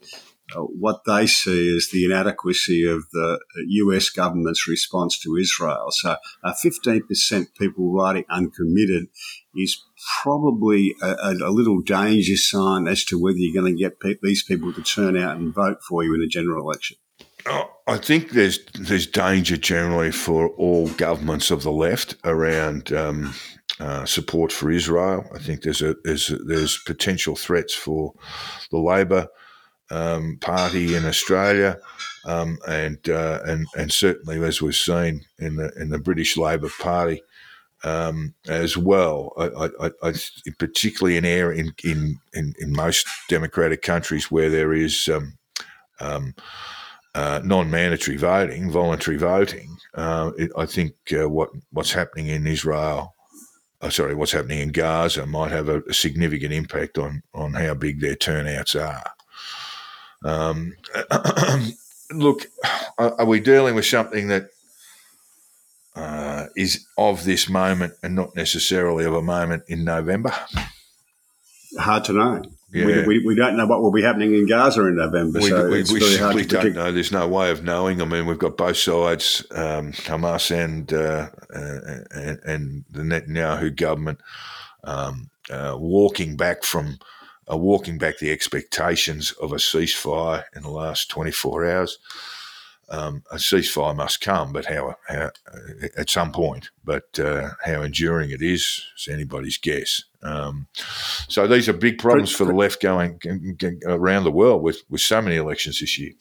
uh, 0.56 0.60
what 0.60 1.04
they 1.04 1.26
see 1.26 1.76
as 1.76 1.88
the 1.92 2.04
inadequacy 2.04 2.86
of 2.86 3.04
the 3.12 3.38
US 3.56 4.08
government's 4.08 4.66
response 4.66 5.18
to 5.20 5.36
Israel. 5.36 5.88
So, 5.90 6.16
uh, 6.42 6.54
15% 6.64 7.46
people 7.58 7.92
writing 7.92 8.24
uncommitted 8.30 9.08
is 9.54 9.82
probably 10.22 10.94
a, 11.02 11.34
a, 11.40 11.50
little 11.50 11.80
danger 11.80 12.36
sign 12.36 12.86
as 12.86 13.04
to 13.04 13.20
whether 13.20 13.36
you're 13.38 13.60
going 13.60 13.76
to 13.76 13.78
get 13.78 14.00
pe- 14.00 14.14
these 14.22 14.42
people 14.42 14.72
to 14.72 14.82
turn 14.82 15.16
out 15.16 15.36
and 15.36 15.54
vote 15.54 15.82
for 15.86 16.02
you 16.02 16.14
in 16.14 16.22
a 16.22 16.28
general 16.28 16.62
election. 16.64 16.96
Oh, 17.46 17.70
I 17.86 17.98
think 17.98 18.30
there's 18.30 18.58
there's 18.74 19.06
danger 19.06 19.56
generally 19.56 20.12
for 20.12 20.48
all 20.50 20.88
governments 20.90 21.50
of 21.50 21.62
the 21.62 21.72
left 21.72 22.14
around 22.24 22.92
um, 22.92 23.34
uh, 23.80 24.04
support 24.04 24.52
for 24.52 24.70
Israel. 24.70 25.24
I 25.34 25.38
think 25.38 25.62
there's 25.62 25.82
a 25.82 25.94
there's 26.04 26.30
a, 26.30 26.36
there's 26.36 26.82
potential 26.86 27.36
threats 27.36 27.74
for 27.74 28.12
the 28.70 28.78
Labor 28.78 29.28
um, 29.90 30.38
party 30.40 30.94
in 30.94 31.04
Australia, 31.04 31.78
um, 32.24 32.58
and 32.68 33.08
uh, 33.08 33.40
and 33.46 33.66
and 33.76 33.92
certainly 33.92 34.42
as 34.42 34.60
we've 34.60 34.74
seen 34.74 35.24
in 35.38 35.56
the 35.56 35.72
in 35.80 35.90
the 35.90 35.98
British 35.98 36.36
Labor 36.36 36.70
Party 36.80 37.22
um, 37.84 38.34
as 38.46 38.76
well. 38.76 39.32
I, 39.38 39.70
I, 39.86 39.90
I, 40.02 40.12
particularly 40.58 41.16
in 41.16 41.24
air 41.24 41.52
in, 41.52 41.72
in, 41.84 42.18
in 42.34 42.54
in 42.58 42.72
most 42.72 43.06
democratic 43.28 43.82
countries 43.82 44.30
where 44.30 44.50
there 44.50 44.72
is 44.72 45.08
um, 45.08 45.38
um, 46.00 46.34
uh, 47.14 47.40
non-mandatory 47.44 48.16
voting, 48.16 48.70
voluntary 48.70 49.16
voting. 49.16 49.76
Uh, 49.94 50.32
it, 50.38 50.50
I 50.56 50.66
think 50.66 50.94
uh, 51.12 51.28
what 51.28 51.50
what's 51.72 51.92
happening 51.92 52.28
in 52.28 52.46
Israel. 52.46 53.14
Uh, 53.80 53.90
sorry, 53.90 54.14
what's 54.14 54.32
happening 54.32 54.58
in 54.58 54.72
Gaza 54.72 55.24
might 55.24 55.52
have 55.52 55.68
a, 55.68 55.82
a 55.88 55.94
significant 55.94 56.52
impact 56.52 56.98
on, 56.98 57.22
on 57.32 57.54
how 57.54 57.74
big 57.74 58.00
their 58.00 58.16
turnouts 58.16 58.74
are. 58.74 59.04
Um, 60.24 60.74
look, 62.12 62.46
are, 62.98 63.24
we 63.24 63.40
dealing 63.40 63.74
with 63.74 63.86
something 63.86 64.28
that 64.28 64.50
uh, 65.94 66.46
is 66.56 66.86
of 66.96 67.24
this 67.24 67.48
moment 67.48 67.94
and 68.02 68.14
not 68.14 68.34
necessarily 68.34 69.04
of 69.04 69.14
a 69.14 69.22
moment 69.22 69.64
in 69.68 69.84
November? 69.84 70.32
Hard 71.78 72.04
to 72.04 72.12
know. 72.12 72.42
Yeah. 72.70 72.84
We, 72.84 73.06
we, 73.06 73.26
we 73.26 73.34
don't 73.34 73.56
know 73.56 73.66
what 73.66 73.80
will 73.80 73.92
be 73.92 74.02
happening 74.02 74.34
in 74.34 74.46
Gaza 74.46 74.84
in 74.84 74.96
November, 74.96 75.40
We, 75.40 75.48
so 75.48 75.64
we, 75.70 75.78
we 75.84 76.00
simply 76.00 76.44
to 76.44 76.48
don't 76.48 76.74
know. 76.74 76.92
There's 76.92 77.12
no 77.12 77.26
way 77.26 77.50
of 77.50 77.64
knowing. 77.64 78.02
I 78.02 78.04
mean, 78.04 78.26
we've 78.26 78.38
got 78.38 78.58
both 78.58 78.76
sides, 78.76 79.46
um, 79.52 79.92
Hamas 79.92 80.50
and 80.50 80.92
uh, 80.92 81.30
uh, 81.54 82.04
and, 82.10 82.38
and 82.44 82.84
the 82.90 83.02
Netanyahu 83.02 83.74
government, 83.74 84.20
um, 84.84 85.30
uh, 85.50 85.76
walking 85.78 86.36
back 86.36 86.62
from 86.62 86.98
uh, 87.50 87.56
walking 87.56 87.98
back 87.98 88.18
the 88.18 88.30
expectations 88.30 89.32
of 89.32 89.52
a 89.52 89.56
ceasefire 89.56 90.44
in 90.54 90.62
the 90.62 90.70
last 90.70 91.10
24 91.10 91.70
hours. 91.70 91.98
Um, 92.90 93.22
a 93.30 93.36
ceasefire 93.36 93.94
must 93.94 94.22
come, 94.22 94.52
but 94.52 94.64
how, 94.64 94.96
how 95.08 95.30
at 95.96 96.08
some 96.08 96.32
point. 96.32 96.70
But 96.82 97.18
uh, 97.18 97.50
how 97.64 97.82
enduring 97.82 98.30
it 98.30 98.40
is 98.40 98.82
is 98.96 99.08
anybody's 99.10 99.58
guess. 99.58 100.04
Um, 100.22 100.68
so 101.28 101.46
these 101.46 101.68
are 101.68 101.74
big 101.74 101.98
problems 101.98 102.32
for 102.32 102.46
the 102.46 102.54
left 102.54 102.80
going 102.80 103.20
around 103.86 104.24
the 104.24 104.30
world 104.30 104.62
with, 104.62 104.82
with 104.88 105.02
so 105.02 105.20
many 105.20 105.36
elections 105.36 105.80
this 105.80 105.98
year. 105.98 106.12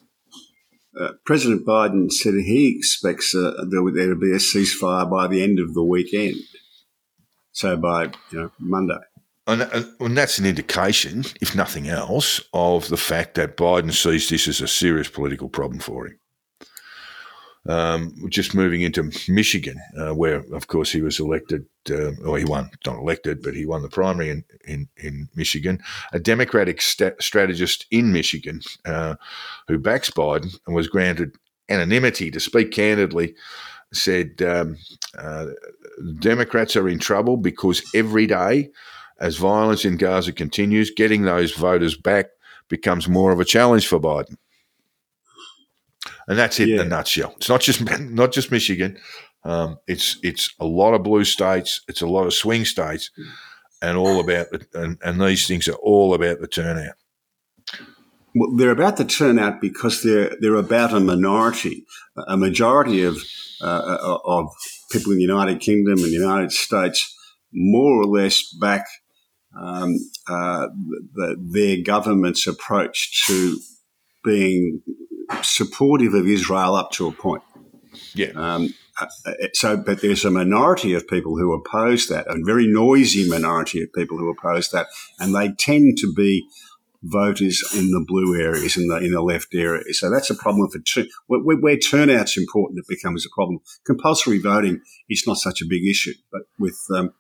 Uh, 1.00 1.14
President 1.26 1.66
Biden 1.66 2.12
said 2.12 2.34
he 2.34 2.76
expects 2.76 3.34
uh, 3.34 3.64
there, 3.70 3.82
will- 3.84 3.94
there 3.94 4.10
to 4.10 4.16
be 4.16 4.32
a 4.32 4.36
ceasefire 4.36 5.10
by 5.10 5.28
the 5.28 5.44
end 5.44 5.60
of 5.60 5.74
the 5.74 5.84
weekend. 5.84 6.36
So 7.52 7.78
by 7.78 8.12
you 8.32 8.40
know 8.40 8.52
Monday. 8.60 9.00
And, 9.48 9.62
and, 10.02 10.18
that's 10.18 10.40
an 10.40 10.46
indication, 10.46 11.24
if 11.40 11.56
nothing 11.56 11.88
else, 11.88 12.42
of 12.54 12.90
the 12.90 12.98
fact 12.98 13.36
that 13.36 13.56
Biden 13.56 13.94
sees 13.94 14.28
this 14.30 14.48
as 14.48 14.60
a 14.60 14.68
serious 14.68 15.08
political 15.08 15.48
problem 15.48 15.80
for 15.80 16.08
him. 16.08 16.20
Um, 17.70 18.14
just 18.30 18.56
moving 18.56 18.82
into 18.82 19.12
Michigan, 19.28 19.78
uh, 19.98 20.14
where, 20.14 20.44
of 20.54 20.68
course, 20.68 20.92
he 20.92 21.02
was 21.02 21.20
elected, 21.20 21.66
uh, 21.90 22.12
or 22.26 22.38
he 22.38 22.46
won, 22.46 22.70
not 22.86 22.98
elected, 22.98 23.42
but 23.42 23.54
he 23.54 23.66
won 23.66 23.82
the 23.82 23.90
primary 23.90 24.30
in, 24.30 24.44
in, 24.66 24.88
in 24.98 25.30
Michigan. 25.36 25.80
A 26.14 26.20
Democratic 26.20 26.82
sta- 26.82 27.16
strategist 27.20 27.86
in 27.90 28.12
Michigan 28.12 28.62
uh, 28.86 29.16
who 29.68 29.78
backs 29.78 30.10
Biden 30.10 30.58
and 30.66 30.76
was 30.76 30.88
granted 30.88 31.36
anonymity 31.70 32.32
to 32.32 32.40
speak 32.40 32.72
candidly 32.72 33.36
said 33.94 34.42
um, 34.42 34.78
uh, 35.18 35.48
Democrats 36.20 36.76
are 36.76 36.90
in 36.90 37.00
trouble 37.00 37.38
because 37.38 37.82
every 37.94 38.28
day, 38.28 38.70
as 39.20 39.38
violence 39.38 39.86
in 39.86 39.98
Gaza 39.98 40.32
continues, 40.32 40.92
getting 40.92 41.24
those 41.24 41.52
voters 41.54 41.96
back 41.96 42.28
becomes 42.68 43.08
more 43.08 43.32
of 43.32 43.40
a 43.40 43.46
challenge 43.46 43.88
for 43.88 44.00
Biden. 44.00 44.38
And 46.28 46.38
that's 46.38 46.60
it 46.60 46.70
in 46.70 46.80
a 46.80 46.86
nutshell. 46.86 47.34
It's 47.38 47.50
not 47.50 47.62
just 47.62 47.82
not 48.00 48.32
just 48.32 48.52
Michigan. 48.52 48.98
Um, 49.44 49.78
it's 49.88 50.18
it's 50.24 50.54
a 50.60 50.66
lot 50.66 50.94
of 50.94 51.04
blue 51.04 51.24
states. 51.24 51.82
It's 51.88 52.02
a 52.02 52.08
lot 52.08 52.26
of 52.26 52.34
swing 52.34 52.66
states, 52.66 53.12
and 53.82 53.98
all 53.98 54.20
about 54.20 54.50
the, 54.52 54.68
and, 54.74 54.98
and 55.02 55.22
these 55.22 55.48
things 55.48 55.68
are 55.68 55.76
all 55.76 56.14
about 56.14 56.40
the 56.40 56.48
turnout. 56.48 56.96
Well, 58.36 58.56
they're 58.56 58.72
about 58.72 58.98
the 58.98 59.06
turnout 59.06 59.62
because 59.62 60.04
they're 60.04 60.36
they're 60.42 60.56
about 60.56 60.94
a 60.94 61.00
minority. 61.00 61.86
A 62.28 62.36
majority 62.36 63.04
of 63.04 63.18
uh, 63.62 64.18
of 64.26 64.52
people 64.92 65.12
in 65.14 65.18
the 65.18 65.24
United 65.24 65.60
Kingdom 65.60 66.00
and 66.00 66.08
the 66.08 66.10
United 66.10 66.52
States 66.52 67.16
more 67.54 68.02
or 68.02 68.06
less 68.06 68.54
back 68.60 68.86
um, 69.60 69.96
uh, 70.28 70.68
the, 71.14 71.36
their 71.40 71.78
government's 71.84 72.48
approach 72.48 73.26
to 73.28 73.58
being 74.24 74.82
supportive 75.42 76.14
of 76.14 76.28
Israel 76.28 76.76
up 76.76 76.92
to 76.92 77.08
a 77.08 77.12
point. 77.12 77.44
Yeah, 78.14 78.32
Um, 78.36 78.74
uh, 79.00 79.08
so, 79.54 79.78
but 79.78 80.02
there's 80.02 80.26
a 80.26 80.32
minority 80.32 80.94
of 80.94 81.08
people 81.08 81.38
who 81.38 81.54
oppose 81.54 82.08
that, 82.08 82.28
a 82.28 82.36
very 82.44 82.68
noisy 82.68 83.28
minority 83.30 83.82
of 83.82 83.94
people 83.94 84.18
who 84.18 84.30
oppose 84.30 84.70
that, 84.70 84.88
and 85.20 85.36
they 85.36 85.52
tend 85.58 85.98
to 86.00 86.14
be 86.14 86.48
voters 87.04 87.64
in 87.76 87.92
the 87.92 88.04
blue 88.06 88.40
areas, 88.40 88.76
in 88.76 88.88
the 88.88 88.98
in 88.98 89.12
the 89.12 89.22
left 89.22 89.54
areas. 89.54 90.00
So 90.00 90.10
that's 90.10 90.30
a 90.30 90.36
problem 90.36 90.70
for 90.70 90.80
two. 90.80 91.08
Where, 91.28 91.58
where, 91.58 91.78
turnout's 91.78 92.38
important, 92.38 92.80
it 92.80 92.86
becomes 92.88 93.26
a 93.26 93.30
problem. 93.34 93.60
Compulsory 93.86 94.40
voting 94.40 94.82
is 95.10 95.26
not 95.28 95.38
such 95.38 95.62
a 95.62 95.68
big 95.68 95.86
issue, 95.86 96.14
but 96.32 96.42
with 96.60 96.80
um, 96.96 97.12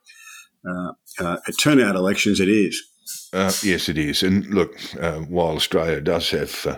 turnout 1.59 1.95
elections, 1.95 2.39
it 2.39 2.49
is. 2.49 2.81
Uh, 3.33 3.51
yes, 3.63 3.89
it 3.89 3.97
is. 3.97 4.23
And 4.23 4.45
look, 4.47 4.75
uh, 4.99 5.19
while 5.19 5.55
Australia 5.55 6.01
does 6.01 6.29
have 6.31 6.65
uh, 6.65 6.77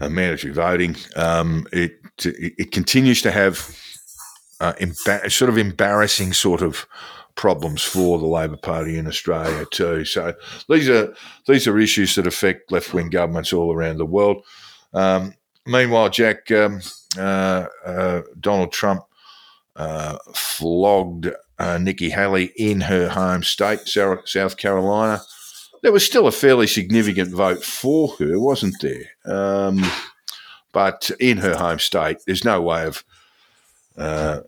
uh, 0.00 0.08
mandatory 0.08 0.52
voting, 0.52 0.96
um, 1.16 1.66
it 1.72 1.92
it 2.24 2.72
continues 2.72 3.22
to 3.22 3.30
have 3.30 3.76
uh, 4.60 4.72
emba- 4.74 5.30
sort 5.30 5.48
of 5.48 5.58
embarrassing 5.58 6.32
sort 6.32 6.62
of 6.62 6.86
problems 7.34 7.82
for 7.82 8.18
the 8.18 8.26
Labor 8.26 8.56
Party 8.56 8.98
in 8.98 9.06
Australia 9.06 9.64
too. 9.70 10.04
So 10.04 10.34
these 10.68 10.88
are 10.88 11.14
these 11.46 11.66
are 11.66 11.78
issues 11.78 12.14
that 12.16 12.26
affect 12.26 12.72
left 12.72 12.92
wing 12.92 13.10
governments 13.10 13.52
all 13.52 13.72
around 13.72 13.98
the 13.98 14.06
world. 14.06 14.44
Um, 14.92 15.34
meanwhile, 15.66 16.10
Jack 16.10 16.50
um, 16.50 16.80
uh, 17.16 17.66
uh, 17.84 18.22
Donald 18.40 18.72
Trump 18.72 19.02
uh, 19.76 20.18
flogged 20.34 21.30
uh, 21.58 21.78
Nikki 21.78 22.10
Haley 22.10 22.52
in 22.56 22.82
her 22.82 23.08
home 23.08 23.42
state, 23.42 23.80
South 23.86 24.56
Carolina. 24.56 25.20
There 25.82 25.92
was 25.92 26.04
still 26.04 26.26
a 26.26 26.32
fairly 26.32 26.66
significant 26.66 27.32
vote 27.32 27.64
for 27.64 28.14
her, 28.18 28.38
wasn't 28.38 28.76
there? 28.80 29.04
Um, 29.24 29.84
but 30.72 31.10
in 31.20 31.38
her 31.38 31.56
home 31.56 31.78
state, 31.78 32.18
there's 32.26 32.44
no 32.44 32.60
way 32.60 32.84
of 32.86 33.04
uh, 33.96 34.40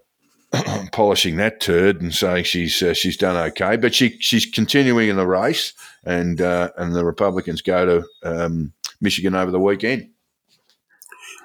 polishing 0.92 1.36
that 1.36 1.61
turd 1.61 2.00
and 2.00 2.14
saying 2.14 2.44
she's 2.44 2.82
uh, 2.82 2.94
she's 2.94 3.16
done 3.16 3.36
okay. 3.36 3.76
But 3.76 3.94
she 3.94 4.16
she's 4.20 4.46
continuing 4.46 5.08
in 5.08 5.16
the 5.16 5.26
race, 5.26 5.72
and 6.04 6.40
uh, 6.40 6.70
and 6.76 6.94
the 6.94 7.04
Republicans 7.04 7.62
go 7.62 7.86
to 7.86 8.06
um, 8.22 8.72
Michigan 9.00 9.34
over 9.34 9.50
the 9.50 9.61
weekend. 9.61 10.11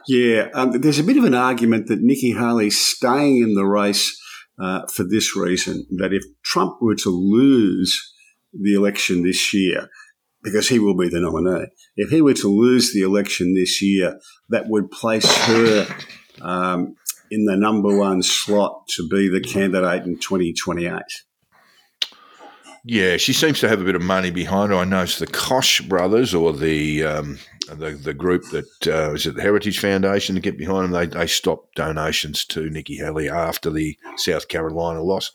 Yeah, 0.08 0.50
um, 0.54 0.72
there's 0.82 1.00
a 1.00 1.04
bit 1.04 1.18
of 1.18 1.24
an 1.24 1.34
argument 1.34 1.88
that 1.88 2.02
Nikki 2.02 2.34
Haley's 2.34 2.80
staying 2.80 3.42
in 3.42 3.56
the 3.56 3.66
race 3.66 4.22
uh, 4.60 4.86
for 4.88 5.04
this 5.04 5.36
reason: 5.36 5.86
that 5.98 6.14
if 6.14 6.24
Trump 6.44 6.78
were 6.82 6.96
to 6.96 7.10
lose 7.10 8.14
the 8.54 8.74
election 8.74 9.24
this 9.24 9.54
year, 9.54 9.90
because 10.44 10.70
he 10.70 10.80
will 10.80 10.96
be 10.96 11.10
the 11.10 11.20
nominee, 11.20 11.68
if 11.96 12.10
he 12.10 12.22
were 12.22 12.34
to 12.34 12.48
lose 12.48 12.94
the 12.94 13.02
election 13.02 13.54
this 13.54 13.82
year, 13.82 14.20
that 14.50 14.68
would 14.68 14.92
place 14.92 15.30
her 15.46 15.88
um, 16.42 16.96
in 17.32 17.46
the 17.46 17.56
number 17.56 17.96
one 17.98 18.22
slot 18.22 18.88
to 18.90 19.08
be 19.08 19.30
the 19.30 19.42
candidate 19.42 20.06
in 20.06 20.18
2028. 20.18 21.02
Yeah, 22.88 23.18
she 23.18 23.34
seems 23.34 23.60
to 23.62 23.68
have 23.68 23.82
a 23.82 23.84
bit 23.84 23.96
of 23.96 24.04
money 24.04 24.30
behind 24.30 24.72
her. 24.72 24.78
I 24.78 24.84
know 24.86 25.02
it's 25.02 25.18
the 25.18 25.26
Koch 25.26 25.82
brothers 25.90 26.36
or 26.36 26.54
the 26.54 27.04
um, 27.04 27.40
the, 27.68 27.92
the 27.92 28.14
group 28.14 28.44
that 28.52 28.88
uh, 28.88 29.14
is 29.14 29.26
it 29.26 29.34
the 29.34 29.42
Heritage 29.42 29.80
Foundation 29.80 30.36
to 30.36 30.42
get 30.42 30.56
behind 30.56 30.84
them. 30.86 30.92
They, 30.92 31.08
they 31.08 31.26
stopped 31.26 31.74
donations 31.74 32.46
to 32.46 32.70
Nikki 32.70 32.98
Haley 32.98 33.28
after 33.28 33.72
the 33.72 33.98
South 34.18 34.50
Carolina 34.50 35.02
loss, 35.02 35.32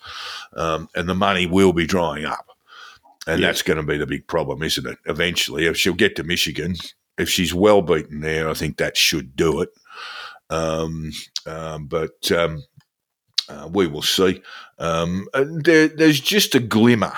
um, 0.54 0.88
and 0.94 1.08
the 1.08 1.14
money 1.16 1.46
will 1.46 1.72
be 1.72 1.86
drying 1.86 2.24
up, 2.24 2.46
and 3.26 3.40
Yeah. 3.40 3.48
that's 3.48 3.62
going 3.62 3.78
to 3.78 3.82
be 3.82 3.98
the 3.98 4.06
big 4.06 4.28
problem, 4.28 4.62
isn't 4.62 4.86
it? 4.86 4.98
Eventually, 5.06 5.66
if 5.66 5.76
she'll 5.76 5.94
get 5.94 6.14
to 6.16 6.22
Michigan, 6.22 6.76
if 7.18 7.28
she's 7.28 7.52
well 7.52 7.82
beaten 7.82 8.20
there, 8.20 8.48
I 8.48 8.54
think 8.54 8.76
that 8.76 8.96
should 8.96 9.34
do 9.34 9.60
it. 9.60 9.70
Um, 10.50 11.10
um, 11.46 11.86
but 11.88 12.30
um, 12.30 12.62
uh, 13.48 13.68
we 13.72 13.88
will 13.88 14.02
see. 14.02 14.40
Um, 14.78 15.26
there, 15.34 15.88
there's 15.88 16.20
just 16.20 16.54
a 16.54 16.60
glimmer 16.60 17.12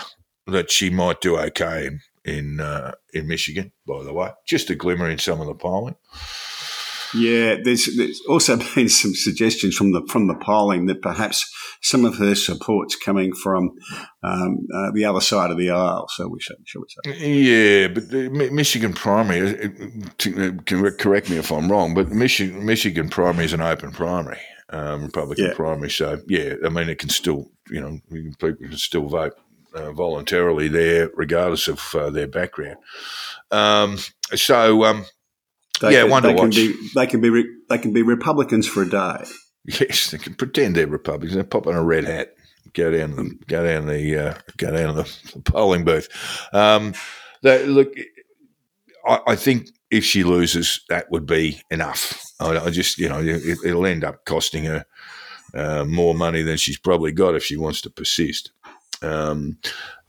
that 0.52 0.70
she 0.70 0.88
might 0.90 1.20
do 1.20 1.36
okay 1.38 1.86
in 1.86 2.00
in, 2.24 2.60
uh, 2.60 2.92
in 3.12 3.26
Michigan. 3.26 3.72
By 3.86 4.04
the 4.04 4.12
way, 4.12 4.30
just 4.46 4.70
a 4.70 4.76
glimmer 4.76 5.10
in 5.10 5.18
some 5.18 5.40
of 5.40 5.48
the 5.48 5.54
polling. 5.54 5.96
Yeah, 7.14 7.56
there's, 7.62 7.94
there's 7.96 8.22
also 8.28 8.56
been 8.74 8.88
some 8.88 9.12
suggestions 9.14 9.76
from 9.76 9.92
the 9.92 10.02
from 10.08 10.28
the 10.28 10.34
polling 10.36 10.86
that 10.86 11.02
perhaps 11.02 11.44
some 11.82 12.04
of 12.04 12.16
her 12.16 12.34
support's 12.34 12.96
coming 12.96 13.34
from 13.34 13.72
um, 14.22 14.66
uh, 14.74 14.92
the 14.94 15.04
other 15.04 15.20
side 15.20 15.50
of 15.50 15.58
the 15.58 15.70
aisle. 15.70 16.06
So 16.08 16.28
we 16.28 16.40
should, 16.40 16.56
shall 16.64 16.82
we 16.82 17.12
say? 17.12 17.28
Yeah, 17.28 17.88
but 17.88 18.08
the 18.10 18.30
Mi- 18.30 18.50
Michigan 18.50 18.92
primary. 18.94 19.40
uh, 19.50 19.68
uh, 19.68 20.52
can 20.64 20.90
correct 20.92 21.28
me 21.28 21.36
if 21.36 21.50
I'm 21.50 21.70
wrong, 21.70 21.92
but 21.94 22.08
Michigan 22.10 22.64
Michigan 22.64 23.08
primary 23.10 23.44
is 23.46 23.52
an 23.52 23.60
open 23.60 23.90
primary, 23.92 24.40
um, 24.70 25.02
Republican 25.06 25.46
Yeah. 25.46 25.54
primary. 25.54 25.90
So 25.90 26.20
yeah, 26.28 26.54
I 26.64 26.68
mean 26.70 26.88
it 26.88 26.98
can 26.98 27.10
still 27.10 27.50
you 27.68 27.80
know 27.80 27.98
people 28.10 28.54
can 28.68 28.76
still 28.78 29.08
vote 29.08 29.34
uh, 29.74 29.92
voluntarily 29.92 30.68
there, 30.68 31.10
regardless 31.14 31.68
of 31.68 31.94
uh, 31.94 32.10
their 32.10 32.26
background. 32.28 32.76
Um, 33.50 33.98
so 34.34 34.84
um, 34.84 35.04
They, 35.80 35.92
Yeah, 35.94 36.02
can- 36.02 36.10
wonder 36.10 36.28
they 36.28 36.34
can 36.34 36.44
watch. 36.46 36.54
be 36.56 36.88
they 36.94 37.06
can 37.06 37.20
be 37.20 37.30
re- 37.30 37.56
they 37.68 37.78
can 37.78 37.92
be 37.92 38.02
Republicans 38.02 38.66
for 38.68 38.82
a 38.82 38.88
day. 38.88 39.24
Yes, 39.64 40.10
they 40.10 40.18
can 40.18 40.34
pretend 40.34 40.74
they're 40.74 40.86
Republicans. 40.88 41.36
They 41.36 41.42
pop 41.44 41.66
on 41.68 41.74
a 41.74 41.84
red 41.84 42.04
hat, 42.04 42.34
go 42.72 42.90
down 42.90 43.14
the 43.16 43.38
go 43.46 43.64
down 43.64 43.86
the 43.86 44.18
uh, 44.18 44.34
go 44.56 44.72
down 44.72 44.96
the, 44.96 45.42
polling 45.44 45.84
booth. 45.84 46.08
Um, 46.52 46.94
they, 47.42 47.64
look, 47.66 47.92
I, 49.06 49.20
I 49.28 49.36
think 49.36 49.68
if 49.90 50.04
she 50.04 50.24
loses, 50.24 50.80
that 50.88 51.10
would 51.12 51.26
be 51.26 51.60
enough. 51.70 52.20
I, 52.40 52.58
I 52.58 52.70
just 52.70 52.98
you 52.98 53.08
know 53.08 53.20
it, 53.20 53.58
it'll 53.64 53.86
end 53.86 54.02
up 54.04 54.24
costing 54.24 54.64
her 54.64 54.84
uh, 55.54 55.84
more 55.84 56.14
money 56.14 56.42
than 56.42 56.56
she's 56.56 56.78
probably 56.78 57.12
got 57.12 57.34
if 57.36 57.44
she 57.44 57.56
wants 57.56 57.80
to 57.82 57.90
persist. 57.90 58.50
Um, 59.02 59.58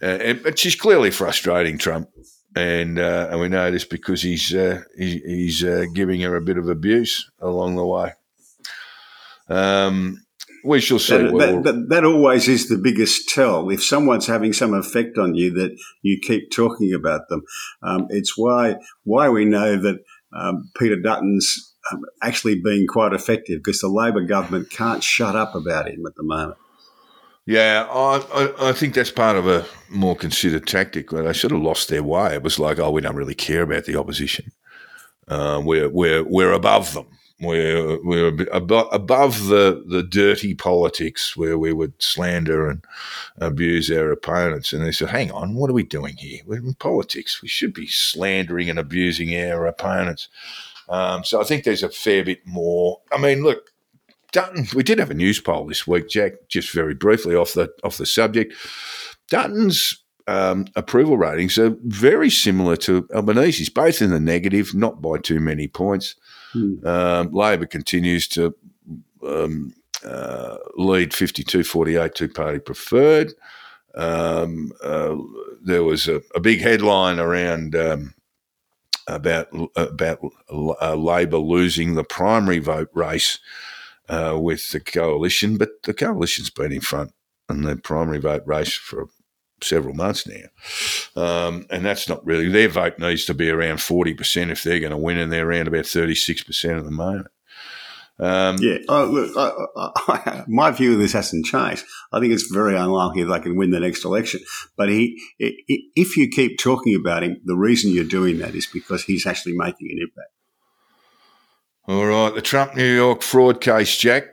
uh, 0.02 0.06
and, 0.06 0.44
but 0.44 0.60
she's 0.60 0.76
clearly 0.76 1.12
frustrating 1.12 1.78
Trump 1.78 2.10
and 2.56 3.00
uh, 3.00 3.30
and 3.32 3.40
we 3.40 3.50
know 3.50 3.72
this 3.72 3.86
because 3.86 4.22
he's 4.22 4.54
uh, 4.54 4.82
he, 4.98 5.20
he's 5.20 5.64
uh, 5.64 5.86
giving 5.94 6.22
her 6.22 6.36
a 6.36 6.42
bit 6.42 6.58
of 6.58 6.70
abuse 6.70 7.30
along 7.40 7.76
the 7.76 7.86
way. 7.86 8.14
Um, 9.50 10.24
we 10.64 10.80
shall 10.80 11.00
see. 11.00 11.18
That, 11.18 11.38
that, 11.38 11.64
that, 11.64 11.90
that, 11.90 12.06
always 12.06 12.48
is 12.48 12.70
the 12.70 12.78
biggest 12.78 13.30
tell. 13.30 13.70
If 13.70 13.84
someone's 13.84 14.28
having 14.28 14.54
some 14.54 14.74
effect 14.74 15.18
on 15.18 15.36
you, 15.36 15.52
that 15.54 15.78
you 16.02 16.20
keep 16.22 16.52
talking 16.52 16.94
about 16.94 17.28
them. 17.30 17.44
Um, 17.82 18.08
it's 18.10 18.38
why 18.38 18.78
why 19.04 19.30
we 19.30 19.46
know 19.46 19.76
that 19.82 20.04
um, 20.32 20.72
Peter 20.78 21.00
Dutton's 21.00 21.74
um, 21.92 22.04
actually 22.22 22.62
being 22.62 22.88
quite 22.88 23.14
effective 23.14 23.62
because 23.64 23.82
the 23.82 23.90
Labor 23.90 24.22
government 24.22 24.70
can't 24.70 25.04
shut 25.04 25.36
up 25.36 25.56
about 25.56 25.90
him 25.90 26.06
at 26.06 26.16
the 26.16 26.24
moment. 26.24 26.58
Yeah, 27.46 27.88
I, 27.92 28.18
I, 28.34 28.70
I, 28.70 28.72
think 28.72 28.94
that's 28.94 29.12
part 29.12 29.36
of 29.36 29.48
a 29.48 29.66
more 29.90 30.16
considered 30.16 30.66
tactic. 30.66 31.12
Where 31.12 31.24
they 31.24 31.34
sort 31.34 31.52
of 31.52 31.62
lost 31.62 31.90
their 31.90 32.04
way. 32.04 32.36
It 32.36 32.44
was 32.44 32.58
like, 32.58 32.80
oh, 32.80 32.92
we 32.92 33.02
don't 33.02 33.18
really 33.18 33.36
care 33.36 33.64
about 33.64 33.84
the 33.84 33.98
opposition. 33.98 34.52
Uh, 35.28 35.62
we're 35.64 35.90
we're 35.90 36.24
we're 36.24 36.54
above 36.54 36.94
them. 36.94 37.08
We're 37.42 38.02
we're 38.02 38.48
above, 38.54 38.88
above 38.94 39.48
the 39.48 39.84
the 39.86 40.04
dirty 40.04 40.56
politics 40.56 41.36
where 41.36 41.58
we 41.58 41.74
would 41.74 42.02
slander 42.02 42.70
and 42.70 42.86
abuse 43.38 43.92
our 43.92 44.12
opponents. 44.12 44.72
And 44.72 44.86
they 44.86 44.94
said, 44.94 45.10
hang 45.10 45.32
on, 45.32 45.56
what 45.56 45.70
are 45.70 45.74
we 45.74 45.84
doing 45.84 46.16
here? 46.16 46.40
We're 46.46 46.60
in 46.60 46.76
politics. 46.76 47.42
We 47.42 47.50
should 47.50 47.74
be 47.74 47.88
slandering 47.88 48.70
and 48.70 48.80
abusing 48.80 49.36
our 49.36 49.66
opponents. 49.66 50.30
Um, 50.88 51.26
so 51.26 51.42
I 51.42 51.44
think 51.44 51.66
there's 51.66 51.84
a 51.84 51.90
fair 51.90 52.24
bit 52.24 52.46
more. 52.46 53.02
I 53.12 53.18
mean, 53.18 53.44
look, 53.44 53.73
Dutton, 54.34 54.68
we 54.74 54.84
did 54.84 55.00
have 55.00 55.12
a 55.12 55.14
Newspoll 55.14 55.68
this 55.68 55.88
week, 55.88 56.10
Jack, 56.10 56.34
just 56.50 56.72
very 56.72 56.96
briefly 56.96 57.36
off 57.36 57.54
the 57.54 57.72
off 57.84 57.98
the 57.98 58.06
subject. 58.06 58.54
Dutton's 59.30 60.04
um, 60.28 60.66
approval 60.76 61.18
ratings 61.18 61.58
are 61.58 61.76
very 61.84 62.30
similar 62.30 62.76
to 62.78 63.08
Albanese's, 63.14 63.70
both 63.70 64.02
in 64.02 64.10
the 64.10 64.20
negative, 64.20 64.74
not 64.74 65.02
by 65.02 65.20
too 65.20 65.40
many 65.40 65.68
points. 65.68 66.16
Hmm. 66.52 66.86
Um, 66.86 67.32
Labor 67.32 67.68
continues 67.68 68.28
to 68.30 68.56
um, 69.26 69.74
uh, 70.04 70.58
lead 70.76 71.14
52 71.14 71.64
48 71.64 72.16
two 72.16 72.28
party 72.28 72.60
preferred. 72.60 73.34
Um, 73.96 74.72
uh, 74.84 75.16
there 75.64 75.84
was 75.84 76.08
a, 76.08 76.24
a, 76.34 76.40
big 76.40 76.60
headline 76.60 77.20
around 77.20 77.76
um, 77.76 78.16
about 79.08 79.48
about 79.76 80.20
uh, 80.52 80.96
Labor 80.96 81.38
losing 81.38 81.94
the 81.94 82.04
primary 82.04 82.58
vote 82.58 82.90
race 82.96 83.38
uh, 84.10 84.38
with 84.40 84.72
the 84.72 84.80
coalition, 84.80 85.58
but 85.58 85.84
the 85.84 85.94
coalition's 85.94 86.50
been 86.50 86.72
in 86.72 86.82
front 86.82 87.14
in 87.50 87.64
the 87.64 87.76
primary 87.76 88.20
vote 88.20 88.44
race 88.46 88.74
for 88.74 89.08
several 89.62 89.94
months 89.94 90.28
now. 90.28 91.22
Um, 91.22 91.66
and 91.70 91.86
that's 91.86 92.10
not 92.10 92.26
really, 92.26 92.50
their 92.50 92.70
vote 92.70 93.00
needs 93.00 93.26
to 93.26 93.34
be 93.34 93.50
around 93.50 93.78
40% 93.78 94.50
if 94.50 94.64
they're 94.64 94.80
going 94.80 94.92
to 94.92 94.98
win, 94.98 95.18
and 95.18 95.32
they're 95.32 95.48
around 95.48 95.68
about 95.68 95.86
36% 95.86 96.78
at 96.78 96.84
the 96.84 96.92
moment. 96.92 97.28
Um, 98.20 98.58
yeah, 98.60 98.78
oh, 98.90 99.06
look, 99.06 99.36
I, 99.36 99.92
I, 100.08 100.44
my 100.48 100.72
view 100.72 100.94
of 100.94 101.00
this 101.00 101.14
hasn't 101.14 101.46
changed. 101.46 101.84
I 102.12 102.20
think 102.20 102.32
it's 102.32 102.48
very 102.52 102.76
unlikely 102.78 103.24
they 103.24 103.40
can 103.40 103.56
win 103.56 103.72
the 103.72 103.80
next 103.80 104.06
election. 104.06 104.42
But 104.78 104.90
he, 104.90 105.20
if 105.40 106.16
you 106.16 106.30
keep 106.30 106.60
talking 106.60 106.96
about 106.96 107.24
him, 107.24 107.38
the 107.44 107.56
reason 107.56 107.92
you're 107.92 108.04
doing 108.04 108.38
that 108.40 108.54
is 108.54 108.68
because 108.68 109.04
he's 109.04 109.26
actually 109.26 109.54
making 109.56 109.90
an 109.92 109.98
impact. 110.02 110.30
All 111.86 112.06
right, 112.06 112.34
the 112.34 112.42
Trump 112.42 112.76
New 112.78 112.96
York 112.96 113.22
fraud 113.22 113.60
case, 113.60 113.98
Jack. 113.98 114.30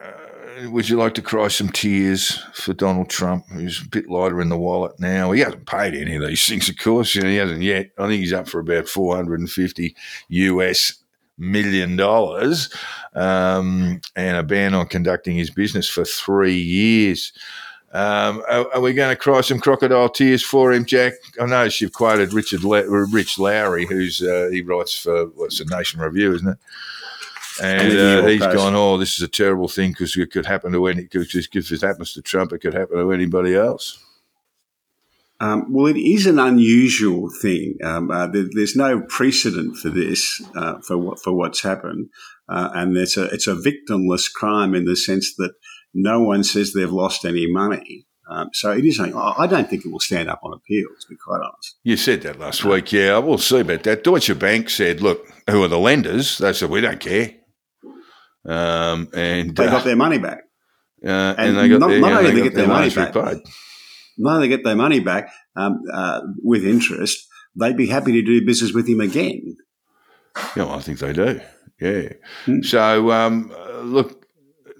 Uh, 0.00 0.70
would 0.70 0.88
you 0.88 0.96
like 0.96 1.14
to 1.14 1.22
cry 1.22 1.48
some 1.48 1.68
tears 1.68 2.40
for 2.52 2.72
Donald 2.72 3.10
Trump, 3.10 3.48
who's 3.48 3.82
a 3.82 3.88
bit 3.88 4.08
lighter 4.08 4.40
in 4.40 4.48
the 4.48 4.56
wallet 4.56 5.00
now? 5.00 5.32
He 5.32 5.40
hasn't 5.40 5.66
paid 5.66 5.94
any 5.94 6.14
of 6.14 6.24
these 6.24 6.46
things, 6.46 6.68
of 6.68 6.76
course. 6.76 7.16
You 7.16 7.22
know, 7.22 7.30
he 7.30 7.34
hasn't 7.34 7.62
yet. 7.62 7.90
I 7.98 8.06
think 8.06 8.20
he's 8.20 8.32
up 8.32 8.48
for 8.48 8.60
about 8.60 8.88
450 8.88 9.96
US 10.28 10.94
million 11.36 11.96
dollars 11.96 12.72
um, 13.16 14.00
and 14.14 14.36
a 14.36 14.44
ban 14.44 14.72
on 14.72 14.86
conducting 14.86 15.34
his 15.34 15.50
business 15.50 15.88
for 15.88 16.04
three 16.04 16.56
years. 16.56 17.32
Um, 17.94 18.42
are, 18.48 18.74
are, 18.74 18.80
we 18.80 18.92
going 18.92 19.10
to 19.10 19.16
cry 19.16 19.40
some 19.40 19.60
crocodile 19.60 20.08
tears 20.08 20.42
for 20.42 20.72
him, 20.72 20.84
Jack? 20.84 21.12
I 21.40 21.46
know 21.46 21.68
you've 21.78 21.92
quoted 21.92 22.32
Richard 22.32 22.64
La- 22.64 22.82
Rich 22.88 23.38
Lowry, 23.38 23.86
who's 23.86 24.20
uh, 24.20 24.48
he 24.50 24.62
writes 24.62 24.98
for 24.98 25.26
what's 25.26 25.60
the 25.60 25.64
Nation 25.64 26.00
Review, 26.00 26.34
isn't 26.34 26.48
it? 26.48 26.58
And 27.62 27.96
uh, 27.96 28.26
he's 28.26 28.40
gone, 28.40 28.74
oh, 28.74 28.98
this 28.98 29.14
is 29.14 29.22
a 29.22 29.28
terrible 29.28 29.68
thing 29.68 29.92
because 29.92 30.16
it 30.16 30.32
could 30.32 30.44
happen 30.44 30.72
to 30.72 30.86
any. 30.86 31.04
Cause 31.04 31.32
if 31.32 31.70
it 31.70 31.80
happens 31.82 32.12
to 32.14 32.22
Trump, 32.22 32.52
it 32.52 32.58
could 32.58 32.74
happen 32.74 32.96
to 32.96 33.12
anybody 33.12 33.54
else. 33.54 33.96
Um, 35.38 35.72
well, 35.72 35.86
it 35.86 35.96
is 35.96 36.26
an 36.26 36.40
unusual 36.40 37.30
thing. 37.30 37.76
Um, 37.84 38.10
uh, 38.10 38.26
there, 38.26 38.46
there's 38.50 38.74
no 38.74 39.02
precedent 39.02 39.76
for 39.76 39.90
this, 39.90 40.42
uh, 40.56 40.80
for 40.80 40.98
what 40.98 41.20
for 41.20 41.32
what's 41.32 41.62
happened, 41.62 42.08
uh, 42.48 42.70
and 42.74 42.96
it's 42.96 43.16
a 43.16 43.26
it's 43.26 43.46
a 43.46 43.54
victimless 43.54 44.32
crime 44.32 44.74
in 44.74 44.84
the 44.84 44.96
sense 44.96 45.34
that 45.36 45.52
no 45.94 46.20
one 46.20 46.44
says 46.44 46.72
they've 46.72 46.90
lost 46.90 47.24
any 47.24 47.50
money. 47.50 48.06
Um, 48.28 48.48
so 48.52 48.72
it 48.72 48.84
is. 48.84 48.98
I 48.98 49.46
don't 49.46 49.68
think 49.68 49.84
it 49.84 49.92
will 49.92 50.00
stand 50.00 50.30
up 50.30 50.40
on 50.42 50.54
appeals. 50.54 51.02
To 51.02 51.08
be 51.08 51.16
quite 51.16 51.40
honest. 51.42 51.76
You 51.82 51.96
said 51.96 52.22
that 52.22 52.38
last 52.38 52.64
week. 52.64 52.92
Yeah, 52.92 53.18
we'll 53.18 53.38
see 53.38 53.60
about 53.60 53.82
that. 53.82 54.02
Deutsche 54.02 54.38
Bank 54.38 54.70
said, 54.70 55.02
"Look, 55.02 55.26
who 55.48 55.62
are 55.62 55.68
the 55.68 55.78
lenders?" 55.78 56.38
They 56.38 56.52
said, 56.54 56.70
"We 56.70 56.80
don't 56.80 57.00
care." 57.00 57.32
Um, 58.46 59.08
and 59.14 59.54
they 59.54 59.66
got 59.66 59.82
uh, 59.82 59.84
their 59.84 59.96
money 59.96 60.18
back. 60.18 60.40
Uh, 61.04 61.08
and, 61.08 61.38
and, 61.38 61.58
they 61.58 61.68
got 61.68 61.80
not, 61.80 61.88
their, 61.88 62.00
not 62.00 62.12
only 62.12 62.30
they, 62.30 62.36
they 62.36 62.42
get 62.44 62.54
their, 62.54 62.66
their 62.66 62.74
money 62.74 62.90
back, 62.90 63.14
repaid. 63.14 63.42
not 64.16 64.36
only 64.36 64.48
get 64.48 64.64
their 64.64 64.76
money 64.76 65.00
back 65.00 65.30
um, 65.54 65.82
uh, 65.92 66.20
with 66.42 66.64
interest, 66.64 67.26
they'd 67.56 67.76
be 67.76 67.86
happy 67.86 68.12
to 68.12 68.22
do 68.22 68.44
business 68.44 68.72
with 68.72 68.88
him 68.88 69.00
again. 69.00 69.56
Yeah, 70.56 70.64
well, 70.64 70.74
I 70.74 70.80
think 70.80 70.98
they 70.98 71.12
do. 71.12 71.40
Yeah. 71.80 72.08
Hmm. 72.46 72.62
So 72.62 73.10
um, 73.12 73.52
look, 73.82 74.23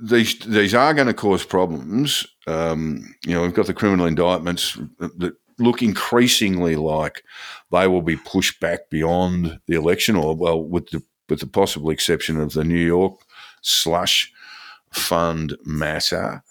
these 0.05 0.39
these 0.41 0.75
are 0.75 0.95
going 0.95 1.07
to 1.07 1.15
cause 1.15 1.45
problems. 1.45 2.27
Um, 2.47 3.15
you 3.25 3.35
know, 3.35 3.43
we've 3.43 3.55
got 3.55 3.67
the 3.67 3.75
criminal 3.75 4.07
indictments 4.07 4.79
that 4.99 5.35
look 5.59 5.83
increasingly 5.83 6.77
like 6.77 7.23
they 7.71 7.87
will 7.87 8.03
be 8.03 8.17
pushed 8.17 8.61
back 8.61 8.91
beyond 8.91 9.61
the 9.67 9.75
election, 9.75 10.17
or 10.17 10.37
well, 10.37 10.63
with 10.63 10.91
the 10.91 11.03
with 11.29 11.41
the 11.41 11.47
possible 11.47 11.91
exception 11.91 12.39
of 12.39 12.53
the 12.53 12.65
New 12.65 12.85
York 12.85 13.19
slush 13.63 14.31
fund 14.93 15.57
matter. 15.65 16.43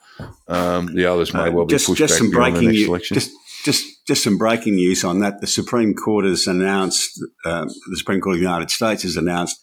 Um, 0.47 0.93
the 0.93 1.05
others 1.05 1.33
may 1.33 1.47
uh, 1.47 1.51
well 1.51 1.65
be 1.65 1.71
just, 1.71 1.87
pushed 1.87 1.99
just 1.99 2.13
back 2.13 2.17
some 2.17 2.31
beyond 2.31 2.53
breaking 2.53 2.69
the 2.69 2.73
next 2.73 2.87
election. 2.87 3.15
Just, 3.15 3.31
just, 3.65 4.07
just 4.07 4.23
some 4.23 4.37
breaking 4.37 4.75
news 4.75 5.03
on 5.03 5.19
that. 5.19 5.41
The 5.41 5.47
Supreme 5.47 5.93
Court 5.93 6.25
has 6.25 6.47
announced, 6.47 7.23
uh, 7.45 7.65
the 7.65 7.97
Supreme 7.97 8.21
Court 8.21 8.35
of 8.35 8.39
the 8.39 8.45
United 8.45 8.69
States 8.69 9.03
has 9.03 9.17
announced 9.17 9.59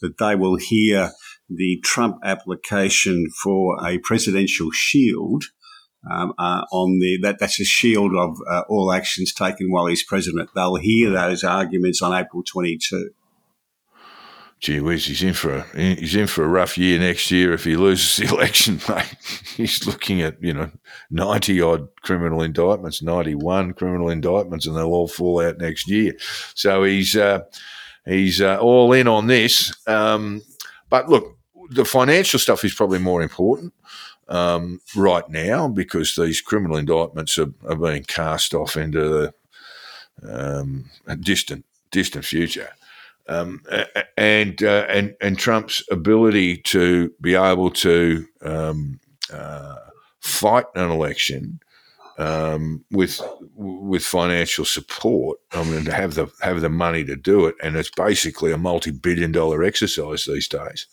that 0.00 0.18
they 0.18 0.34
will 0.34 0.56
hear 0.56 1.12
the 1.48 1.80
Trump 1.84 2.18
application 2.24 3.28
for 3.42 3.84
a 3.84 3.98
presidential 3.98 4.70
shield. 4.70 5.44
Um, 6.08 6.32
uh, 6.38 6.64
on 6.70 7.00
the 7.00 7.18
that 7.22 7.40
that's 7.40 7.58
a 7.58 7.64
shield 7.64 8.14
of 8.14 8.38
uh, 8.48 8.62
all 8.68 8.92
actions 8.92 9.34
taken 9.34 9.70
while 9.70 9.86
he's 9.86 10.04
president. 10.04 10.48
They'll 10.54 10.76
hear 10.76 11.10
those 11.10 11.42
arguments 11.42 12.00
on 12.00 12.14
April 12.14 12.44
22 12.44 13.10
gee 14.60 14.80
whiz, 14.80 15.06
he's 15.06 15.22
in 15.22 15.34
for 15.34 15.54
a 15.54 15.62
he's 15.76 16.16
in 16.16 16.26
for 16.26 16.44
a 16.44 16.48
rough 16.48 16.76
year 16.76 16.98
next 16.98 17.30
year 17.30 17.52
if 17.52 17.64
he 17.64 17.76
loses 17.76 18.16
the 18.16 18.34
election, 18.34 18.80
mate. 18.88 19.14
He's 19.56 19.86
looking 19.86 20.20
at 20.22 20.42
you 20.42 20.52
know 20.52 20.70
ninety 21.10 21.60
odd 21.60 21.88
criminal 22.02 22.42
indictments, 22.42 23.02
ninety 23.02 23.34
one 23.34 23.72
criminal 23.72 24.08
indictments, 24.08 24.66
and 24.66 24.76
they'll 24.76 24.86
all 24.86 25.08
fall 25.08 25.40
out 25.40 25.58
next 25.58 25.88
year. 25.88 26.14
So 26.54 26.84
he's 26.84 27.16
uh, 27.16 27.40
he's 28.04 28.40
uh, 28.40 28.58
all 28.58 28.92
in 28.92 29.08
on 29.08 29.26
this. 29.26 29.72
Um, 29.86 30.42
but 30.90 31.08
look, 31.08 31.37
the 31.68 31.84
financial 31.84 32.38
stuff 32.38 32.64
is 32.64 32.74
probably 32.74 32.98
more 32.98 33.22
important. 33.22 33.72
Um, 34.30 34.82
right 34.94 35.26
now, 35.30 35.68
because 35.68 36.14
these 36.14 36.42
criminal 36.42 36.76
indictments 36.76 37.38
are, 37.38 37.50
are 37.66 37.76
being 37.76 38.04
cast 38.04 38.52
off 38.52 38.76
into 38.76 39.08
the 39.08 39.34
um, 40.22 40.90
distant 41.20 41.64
distant 41.90 42.26
future. 42.26 42.68
Um, 43.26 43.62
and 44.16 44.62
uh, 44.62 44.86
and 44.88 45.14
and 45.20 45.38
Trump's 45.38 45.82
ability 45.90 46.58
to 46.58 47.12
be 47.20 47.34
able 47.34 47.70
to 47.70 48.26
um, 48.42 49.00
uh, 49.32 49.76
fight 50.20 50.66
an 50.74 50.90
election 50.90 51.60
um, 52.18 52.84
with 52.90 53.20
with 53.54 54.04
financial 54.04 54.64
support. 54.64 55.38
I 55.52 55.62
mean, 55.64 55.84
to 55.84 55.94
have 55.94 56.14
the 56.14 56.26
have 56.42 56.60
the 56.60 56.68
money 56.68 57.04
to 57.04 57.16
do 57.16 57.46
it, 57.46 57.54
and 57.62 57.76
it's 57.76 57.90
basically 57.90 58.52
a 58.52 58.58
multi 58.58 58.90
billion 58.90 59.32
dollar 59.32 59.62
exercise 59.62 60.24
these 60.24 60.48
days. 60.48 60.86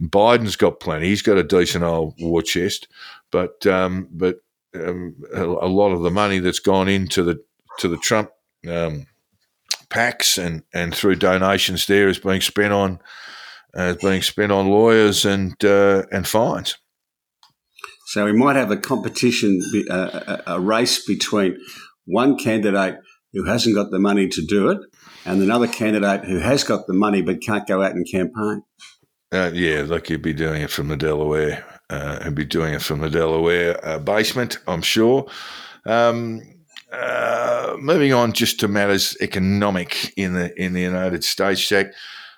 Biden's 0.00 0.56
got 0.56 0.80
plenty; 0.80 1.08
he's 1.08 1.22
got 1.22 1.38
a 1.38 1.44
decent 1.44 1.84
old 1.84 2.14
war 2.18 2.42
chest, 2.42 2.88
but 3.30 3.66
um, 3.66 4.08
but 4.10 4.40
um, 4.74 5.14
a, 5.34 5.44
lot 5.44 5.92
of 5.92 6.02
the 6.02 6.10
money 6.10 6.38
that's 6.38 6.58
gone 6.58 6.88
into 6.88 7.22
the 7.22 7.42
to 7.78 7.88
the 7.88 7.98
Trump 7.98 8.30
um, 8.68 9.06
PACs 9.90 10.42
and, 10.42 10.62
and 10.72 10.94
through 10.94 11.16
donations 11.16 11.86
there 11.86 12.08
is 12.08 12.18
being 12.18 12.40
spent 12.40 12.72
on 12.72 12.98
uh, 13.74 13.94
being 14.00 14.22
spent 14.22 14.52
on 14.52 14.68
lawyers 14.68 15.24
and 15.24 15.62
uh, 15.64 16.04
and 16.10 16.26
fines. 16.26 16.78
So 18.06 18.24
we 18.24 18.32
might 18.32 18.54
have 18.54 18.70
a 18.70 18.76
competition, 18.76 19.60
a, 19.90 20.42
a 20.46 20.60
race 20.60 21.04
between 21.04 21.58
one 22.04 22.38
candidate 22.38 23.00
who 23.32 23.44
hasn't 23.44 23.74
got 23.74 23.90
the 23.90 23.98
money 23.98 24.28
to 24.28 24.46
do 24.46 24.70
it, 24.70 24.78
and 25.24 25.42
another 25.42 25.66
candidate 25.66 26.24
who 26.24 26.38
has 26.38 26.62
got 26.62 26.86
the 26.86 26.94
money 26.94 27.20
but 27.20 27.42
can't 27.42 27.66
go 27.66 27.82
out 27.82 27.92
and 27.92 28.06
campaign. 28.08 28.62
Uh, 29.32 29.50
yeah, 29.52 29.82
like 29.82 30.08
you'd 30.08 30.22
be 30.22 30.32
doing 30.32 30.62
it 30.62 30.70
from 30.70 30.86
the 30.86 30.96
Delaware, 30.96 31.64
uh, 31.90 32.20
and 32.22 32.36
be 32.36 32.44
doing 32.44 32.74
it 32.74 32.82
from 32.82 33.00
the 33.00 33.10
Delaware 33.10 33.84
uh, 33.84 33.98
basement, 33.98 34.58
I'm 34.68 34.82
sure. 34.82 35.26
Um, 35.84 36.42
uh, 36.92 37.74
moving 37.80 38.12
on, 38.12 38.32
just 38.32 38.60
to 38.60 38.68
matters 38.68 39.16
economic 39.20 40.12
in 40.16 40.34
the 40.34 40.54
in 40.62 40.74
the 40.74 40.80
United 40.80 41.24
States, 41.24 41.68
Jack. 41.68 41.88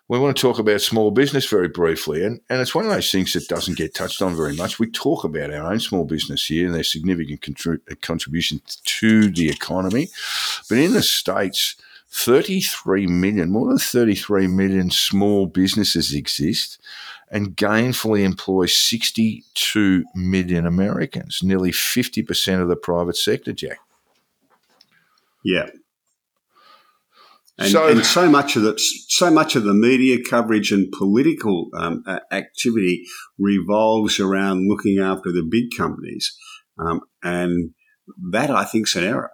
We 0.08 0.18
want 0.18 0.36
to 0.36 0.40
talk 0.40 0.58
about 0.58 0.80
small 0.80 1.10
business 1.10 1.46
very 1.46 1.68
briefly, 1.68 2.24
and, 2.24 2.40
and 2.48 2.62
it's 2.62 2.74
one 2.74 2.86
of 2.86 2.90
those 2.90 3.10
things 3.12 3.34
that 3.34 3.46
doesn't 3.46 3.76
get 3.76 3.94
touched 3.94 4.22
on 4.22 4.34
very 4.34 4.56
much. 4.56 4.78
We 4.78 4.90
talk 4.90 5.22
about 5.22 5.52
our 5.52 5.70
own 5.70 5.80
small 5.80 6.04
business 6.04 6.46
here 6.46 6.64
and 6.66 6.74
their 6.74 6.82
significant 6.82 7.42
contri- 7.42 7.80
uh, 7.90 7.94
contribution 8.00 8.62
to 8.84 9.30
the 9.30 9.50
economy, 9.50 10.08
but 10.68 10.78
in 10.78 10.94
the 10.94 11.02
states, 11.02 11.76
33 12.10 13.06
million, 13.06 13.50
more 13.50 13.68
than 13.68 13.78
33 13.78 14.46
million 14.46 14.90
small 14.90 15.46
businesses 15.46 16.14
exist 16.14 16.80
and 17.30 17.56
gainfully 17.56 18.24
employ 18.24 18.64
62 18.64 20.04
million 20.14 20.66
Americans, 20.66 21.42
nearly 21.42 21.70
50% 21.70 22.62
of 22.62 22.68
the 22.68 22.76
private 22.76 23.16
sector, 23.16 23.52
Jack. 23.52 23.78
Yeah. 25.44 25.68
And 27.58 27.70
so, 27.70 27.88
and 27.88 28.06
so 28.06 28.30
much 28.30 28.54
of 28.54 28.62
the 28.62 28.74
so 28.78 29.32
much 29.32 29.56
of 29.56 29.64
the 29.64 29.74
media 29.74 30.18
coverage 30.22 30.70
and 30.70 30.92
political 30.92 31.70
um, 31.74 32.04
activity 32.30 33.04
revolves 33.36 34.20
around 34.20 34.68
looking 34.68 35.00
after 35.00 35.32
the 35.32 35.46
big 35.50 35.76
companies, 35.76 36.36
um, 36.78 37.00
and 37.22 37.70
that 38.30 38.50
I 38.50 38.64
think 38.64 38.86
is 38.86 38.94
an 38.94 39.04
error. 39.04 39.30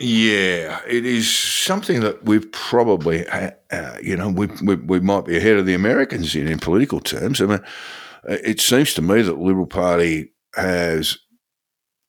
Yeah, 0.00 0.80
it 0.88 1.06
is 1.06 1.32
something 1.32 2.00
that 2.00 2.24
we've 2.24 2.50
probably, 2.50 3.26
uh, 3.28 3.50
you 4.02 4.16
know, 4.16 4.28
we, 4.28 4.48
we, 4.62 4.74
we 4.74 5.00
might 5.00 5.24
be 5.24 5.36
ahead 5.36 5.56
of 5.56 5.66
the 5.66 5.74
Americans 5.74 6.34
in, 6.34 6.48
in 6.48 6.58
political 6.58 6.98
terms. 6.98 7.40
I 7.40 7.46
mean, 7.46 7.60
it 8.24 8.60
seems 8.60 8.94
to 8.94 9.02
me 9.02 9.22
that 9.22 9.34
the 9.34 9.40
Liberal 9.40 9.66
Party 9.66 10.32
has 10.56 11.18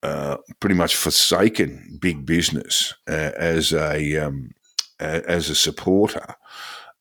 uh, 0.05 0.37
pretty 0.59 0.75
much 0.75 0.95
forsaken 0.95 1.97
big 1.99 2.27
business 2.27 2.93
uh, 3.07 3.31
as 3.35 3.73
a 3.73 4.17
um, 4.17 4.51
as 4.99 5.49
a 5.49 5.55
supporter, 5.55 6.35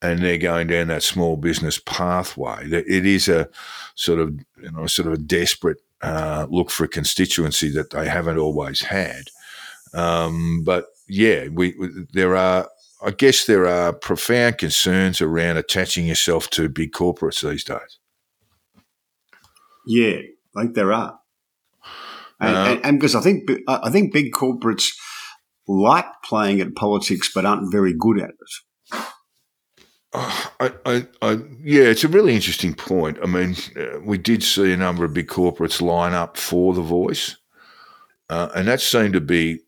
and 0.00 0.20
they're 0.20 0.38
going 0.38 0.68
down 0.68 0.88
that 0.88 1.02
small 1.02 1.36
business 1.36 1.78
pathway. 1.78 2.66
It 2.66 3.04
is 3.04 3.28
a 3.28 3.50
sort 3.94 4.20
of 4.20 4.34
you 4.62 4.72
know 4.72 4.86
sort 4.86 5.06
of 5.08 5.12
a 5.12 5.18
desperate 5.18 5.82
uh, 6.00 6.46
look 6.48 6.70
for 6.70 6.84
a 6.84 6.88
constituency 6.88 7.68
that 7.72 7.90
they 7.90 8.08
haven't 8.08 8.38
always 8.38 8.80
had. 8.80 9.24
Um, 9.92 10.62
but 10.64 10.86
yeah, 11.06 11.48
we, 11.48 11.74
we 11.78 11.88
there 12.14 12.36
are. 12.36 12.70
I 13.04 13.10
guess 13.10 13.44
there 13.44 13.66
are 13.66 13.92
profound 13.92 14.56
concerns 14.56 15.20
around 15.20 15.58
attaching 15.58 16.06
yourself 16.06 16.48
to 16.50 16.70
big 16.70 16.92
corporates 16.92 17.46
these 17.46 17.64
days. 17.64 17.98
Yeah, 19.86 20.20
I 20.56 20.62
think 20.62 20.74
there 20.74 20.90
are. 20.94 21.18
And, 22.40 22.56
uh, 22.56 22.80
and, 22.84 22.98
because 22.98 23.14
I 23.14 23.20
think 23.20 23.48
I 23.68 23.90
think 23.90 24.12
big 24.12 24.32
corporates 24.32 24.88
like 25.66 26.06
playing 26.24 26.60
at 26.60 26.74
politics, 26.74 27.30
but 27.34 27.46
aren't 27.46 27.72
very 27.72 27.94
good 27.96 28.20
at 28.20 28.30
it. 28.30 29.00
I, 30.12 30.72
I, 30.86 31.06
I, 31.22 31.30
yeah, 31.62 31.84
it's 31.84 32.04
a 32.04 32.08
really 32.08 32.34
interesting 32.34 32.74
point. 32.74 33.18
I 33.22 33.26
mean, 33.26 33.56
uh, 33.76 34.00
we 34.04 34.16
did 34.16 34.44
see 34.44 34.72
a 34.72 34.76
number 34.76 35.04
of 35.04 35.12
big 35.12 35.26
corporates 35.26 35.80
line 35.80 36.14
up 36.14 36.36
for 36.36 36.72
the 36.72 36.82
voice, 36.82 37.36
uh, 38.30 38.50
and 38.54 38.68
that 38.68 38.80
seemed 38.80 39.14
to 39.14 39.20
be 39.20 39.60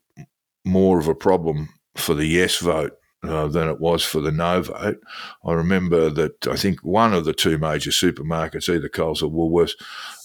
more 0.64 1.01
of 1.01 1.09
a 1.09 1.14
problem 1.14 1.69
for 1.97 2.14
the 2.14 2.27
yes 2.27 2.59
vote 2.59 2.93
uh, 3.29 3.49
than 3.49 3.68
it 3.68 3.81
was 3.81 4.05
for 4.05 4.20
the 4.20 4.31
no 4.31 4.62
vote. 4.62 5.01
I 5.45 5.53
remember 5.53 6.11
that 6.11 6.47
I 6.47 6.57
think 6.57 6.81
one 6.81 7.12
of 7.12 7.24
the 7.24 7.33
two 7.33 7.59
major 7.59 7.91
supermarkets, 7.91 8.72
either 8.72 8.89
Coles 8.89 9.22
or 9.22 9.31
Woolworths, 9.31 9.74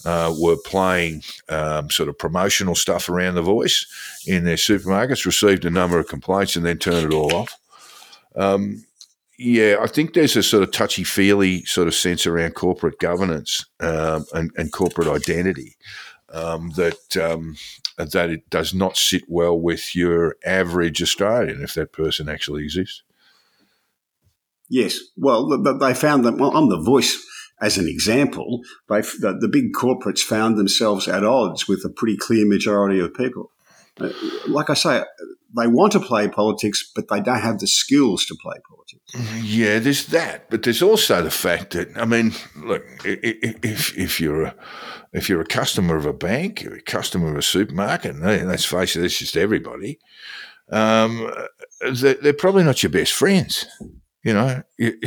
uh, 0.04 0.34
were 0.38 0.56
playing 0.56 1.22
um, 1.48 1.90
sort 1.90 2.08
of 2.08 2.18
promotional 2.18 2.74
stuff 2.74 3.08
around 3.08 3.34
the 3.34 3.42
voice 3.42 3.86
in 4.26 4.44
their 4.44 4.56
supermarkets, 4.56 5.26
received 5.26 5.64
a 5.64 5.70
number 5.70 5.98
of 5.98 6.08
complaints, 6.08 6.56
and 6.56 6.64
then 6.64 6.78
turned 6.78 7.12
it 7.12 7.14
all 7.14 7.34
off. 7.34 7.58
Um, 8.36 8.84
yeah, 9.38 9.76
I 9.80 9.86
think 9.86 10.14
there's 10.14 10.36
a 10.36 10.42
sort 10.42 10.62
of 10.62 10.70
touchy 10.70 11.04
feely 11.04 11.64
sort 11.64 11.88
of 11.88 11.94
sense 11.94 12.26
around 12.26 12.54
corporate 12.54 12.98
governance 12.98 13.64
um, 13.80 14.24
and, 14.34 14.52
and, 14.56 14.72
corporate 14.72 15.08
identity 15.08 15.76
um, 16.32 16.70
that 16.70 17.16
um, 17.16 17.56
that 17.96 18.30
it 18.30 18.48
does 18.50 18.74
not 18.74 18.96
sit 18.96 19.24
well 19.28 19.58
with 19.58 19.94
your 19.94 20.36
average 20.44 21.02
Australian 21.02 21.62
if 21.62 21.74
that 21.74 21.92
person 21.92 22.28
actually 22.28 22.64
exists. 22.64 23.02
Yes, 24.68 24.98
well, 25.16 25.62
they 25.78 25.94
found 25.94 26.24
that. 26.24 26.38
Well, 26.38 26.56
I'm 26.56 26.70
the 26.70 26.80
voice 26.80 27.22
as 27.60 27.76
an 27.76 27.86
example. 27.86 28.62
They 28.88 29.02
the, 29.02 29.36
the 29.38 29.48
big 29.48 29.72
corporates 29.72 30.20
found 30.20 30.56
themselves 30.56 31.06
at 31.08 31.24
odds 31.24 31.68
with 31.68 31.84
a 31.84 31.90
pretty 31.90 32.16
clear 32.16 32.46
majority 32.46 32.98
of 32.98 33.14
people. 33.14 33.50
Uh, 34.00 34.10
like 34.48 34.70
I 34.70 34.74
say, 34.74 35.04
they 35.56 35.66
want 35.66 35.92
to 35.92 36.00
play 36.00 36.28
politics, 36.28 36.90
but 36.94 37.08
they 37.08 37.20
don't 37.20 37.40
have 37.40 37.58
the 37.58 37.66
skills 37.66 38.24
to 38.26 38.36
play 38.40 38.56
politics. 38.68 39.42
Yeah, 39.42 39.78
there's 39.78 40.06
that, 40.06 40.50
but 40.50 40.62
there's 40.62 40.82
also 40.82 41.22
the 41.22 41.30
fact 41.30 41.72
that 41.72 41.96
I 41.96 42.04
mean, 42.04 42.32
look, 42.56 42.82
if 43.04 43.96
if 43.96 44.20
you're 44.20 44.44
a 44.44 44.54
if 45.12 45.28
you're 45.28 45.40
a 45.40 45.46
customer 45.46 45.96
of 45.96 46.06
a 46.06 46.12
bank, 46.12 46.64
a 46.64 46.80
customer 46.80 47.30
of 47.30 47.36
a 47.36 47.42
supermarket, 47.42 48.14
and 48.14 48.48
let's 48.48 48.64
face 48.64 48.96
it, 48.96 49.04
it's 49.04 49.18
just 49.18 49.36
everybody. 49.36 49.98
Um, 50.70 51.30
they're 51.92 52.32
probably 52.32 52.64
not 52.64 52.82
your 52.82 52.90
best 52.90 53.12
friends. 53.12 53.66
You 54.24 54.34
know, 54.34 54.62
you, 54.78 55.00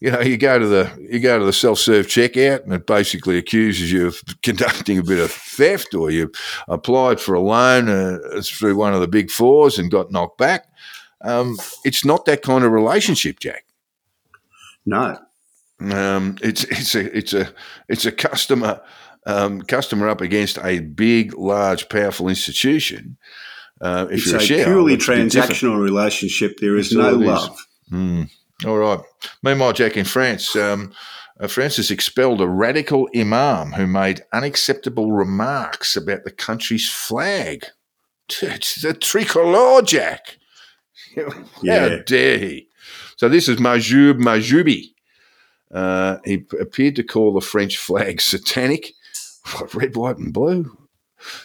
you 0.00 0.10
know, 0.10 0.20
you 0.20 0.36
go 0.36 0.58
to 0.58 0.66
the 0.66 1.08
you 1.10 1.20
go 1.20 1.38
to 1.38 1.44
the 1.44 1.52
self 1.52 1.78
serve 1.78 2.06
checkout, 2.06 2.64
and 2.64 2.72
it 2.72 2.86
basically 2.86 3.38
accuses 3.38 3.92
you 3.92 4.08
of 4.08 4.22
conducting 4.42 4.98
a 4.98 5.02
bit 5.02 5.18
of 5.18 5.30
theft, 5.30 5.94
or 5.94 6.10
you 6.10 6.32
applied 6.68 7.20
for 7.20 7.34
a 7.34 7.40
loan 7.40 7.88
uh, 7.88 8.18
through 8.42 8.76
one 8.76 8.92
of 8.92 9.00
the 9.00 9.08
big 9.08 9.30
fours 9.30 9.78
and 9.78 9.90
got 9.90 10.10
knocked 10.10 10.38
back. 10.38 10.66
Um, 11.22 11.56
it's 11.84 12.04
not 12.04 12.24
that 12.26 12.42
kind 12.42 12.64
of 12.64 12.72
relationship, 12.72 13.38
Jack. 13.38 13.64
No, 14.84 15.18
um, 15.80 16.36
it's 16.42 16.64
it's 16.64 16.94
a 16.94 17.16
it's 17.16 17.32
a 17.32 17.52
it's 17.88 18.04
a 18.04 18.12
customer 18.12 18.80
um, 19.26 19.60
customer 19.62 20.08
up 20.08 20.20
against 20.20 20.58
a 20.58 20.80
big, 20.80 21.34
large, 21.34 21.88
powerful 21.88 22.28
institution. 22.28 23.18
Uh, 23.80 24.06
if 24.10 24.26
it's 24.26 24.48
you're 24.48 24.58
a, 24.60 24.62
a 24.62 24.64
purely 24.64 24.96
transactional 24.96 25.82
relationship. 25.82 26.58
There 26.60 26.76
is 26.76 26.92
no 26.92 27.10
love. 27.10 27.66
Mm. 27.92 28.30
All 28.64 28.78
right. 28.78 29.00
Meanwhile, 29.42 29.74
Jack, 29.74 29.96
in 29.96 30.04
France, 30.04 30.56
um, 30.56 30.92
uh, 31.38 31.46
France 31.46 31.76
has 31.76 31.90
expelled 31.90 32.40
a 32.40 32.48
radical 32.48 33.08
imam 33.14 33.72
who 33.72 33.86
made 33.86 34.24
unacceptable 34.32 35.12
remarks 35.12 35.96
about 35.96 36.24
the 36.24 36.30
country's 36.30 36.90
flag. 36.90 37.66
It's 38.42 38.80
the 38.80 38.94
tricolore, 38.94 39.84
Jack. 39.84 40.38
yeah. 41.62 41.88
How 41.88 41.96
dare 42.06 42.38
he? 42.38 42.68
So 43.16 43.28
this 43.28 43.48
is 43.48 43.58
Mahjoub 43.58 44.18
Mahjoubi. 44.18 44.92
Uh, 45.72 46.18
he 46.24 46.44
appeared 46.60 46.96
to 46.96 47.02
call 47.02 47.34
the 47.34 47.40
French 47.40 47.76
flag 47.76 48.20
satanic. 48.20 48.92
What, 49.52 49.74
Red, 49.74 49.96
white, 49.96 50.18
and 50.18 50.32
blue. 50.32 50.76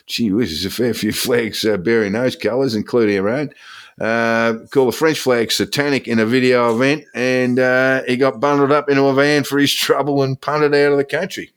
Gee 0.05 0.31
whiz, 0.31 0.49
there's 0.49 0.65
a 0.65 0.69
fair 0.69 0.93
few 0.93 1.11
flags 1.11 1.65
uh, 1.65 1.77
bearing 1.77 2.13
those 2.13 2.35
colours, 2.35 2.75
including 2.75 3.19
our 3.19 3.29
own 3.29 3.51
uh, 3.99 4.53
called 4.71 4.89
the 4.89 4.97
French 4.97 5.19
flag 5.19 5.51
satanic 5.51 6.07
in 6.07 6.19
a 6.19 6.25
video 6.25 6.73
event, 6.73 7.03
and 7.13 7.59
uh, 7.59 8.03
he 8.07 8.17
got 8.17 8.39
bundled 8.39 8.71
up 8.71 8.89
into 8.89 9.03
a 9.03 9.13
van 9.13 9.43
for 9.43 9.59
his 9.59 9.73
trouble 9.75 10.23
and 10.23 10.39
punted 10.39 10.73
out 10.73 10.91
of 10.91 10.97
the 10.97 11.05
country. 11.05 11.51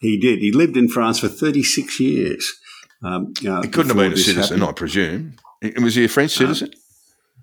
He 0.00 0.18
did. 0.18 0.40
He 0.40 0.52
lived 0.52 0.76
in 0.76 0.88
France 0.88 1.20
for 1.20 1.28
36 1.28 2.00
years. 2.00 2.52
Um, 3.02 3.32
uh, 3.46 3.62
he 3.62 3.68
couldn't 3.68 3.88
have 3.88 3.96
been 3.96 4.12
a 4.12 4.16
citizen, 4.16 4.58
happened. 4.58 4.64
I 4.64 4.72
presume. 4.72 5.36
Was 5.80 5.94
he 5.94 6.04
a 6.04 6.08
French 6.08 6.36
uh, 6.36 6.40
citizen? 6.40 6.70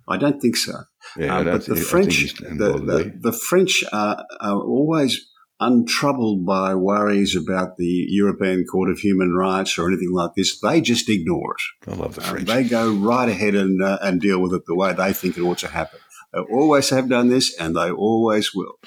I 0.07 0.17
don't 0.17 0.41
think 0.41 0.57
so. 0.57 0.74
Yeah, 1.17 1.38
um, 1.38 1.45
but 1.45 1.65
the 1.65 1.76
French, 1.76 2.36
the, 2.36 2.49
the, 2.49 3.13
the, 3.19 3.32
French 3.32 3.84
are, 3.91 4.24
are 4.39 4.57
always 4.57 5.28
untroubled 5.62 6.45
by 6.45 6.74
worries 6.74 7.36
about 7.36 7.78
the 7.78 8.05
European 8.09 8.66
Court 8.66 8.89
of 8.89 8.97
Human 8.99 9.32
Rights 9.32 9.78
or 9.78 9.88
anything 9.88 10.12
like 10.12 10.32
this. 10.36 10.59
They 10.59 10.82
just 10.82 11.07
ignore 11.07 11.53
it. 11.53 11.91
I 11.91 11.95
love 11.95 12.16
the 12.16 12.22
French. 12.22 12.49
Uh, 12.49 12.55
they 12.55 12.64
go 12.64 12.91
right 12.91 13.30
ahead 13.30 13.53
and, 13.53 13.82
uh, 13.82 13.99
and 14.01 14.20
deal 14.20 14.41
with 14.41 14.53
it 14.53 14.66
the 14.66 14.76
way 14.76 14.91
they 14.91 15.14
think 15.14 15.38
it 15.38 15.41
ought 15.41 15.59
to 15.59 15.68
happen. 15.68 15.99
They 16.34 16.39
always 16.39 16.89
have 16.89 17.07
done 17.07 17.30
this 17.30 17.55
and 17.59 17.76
they 17.76 17.91
always 17.91 18.55
will. 18.55 18.80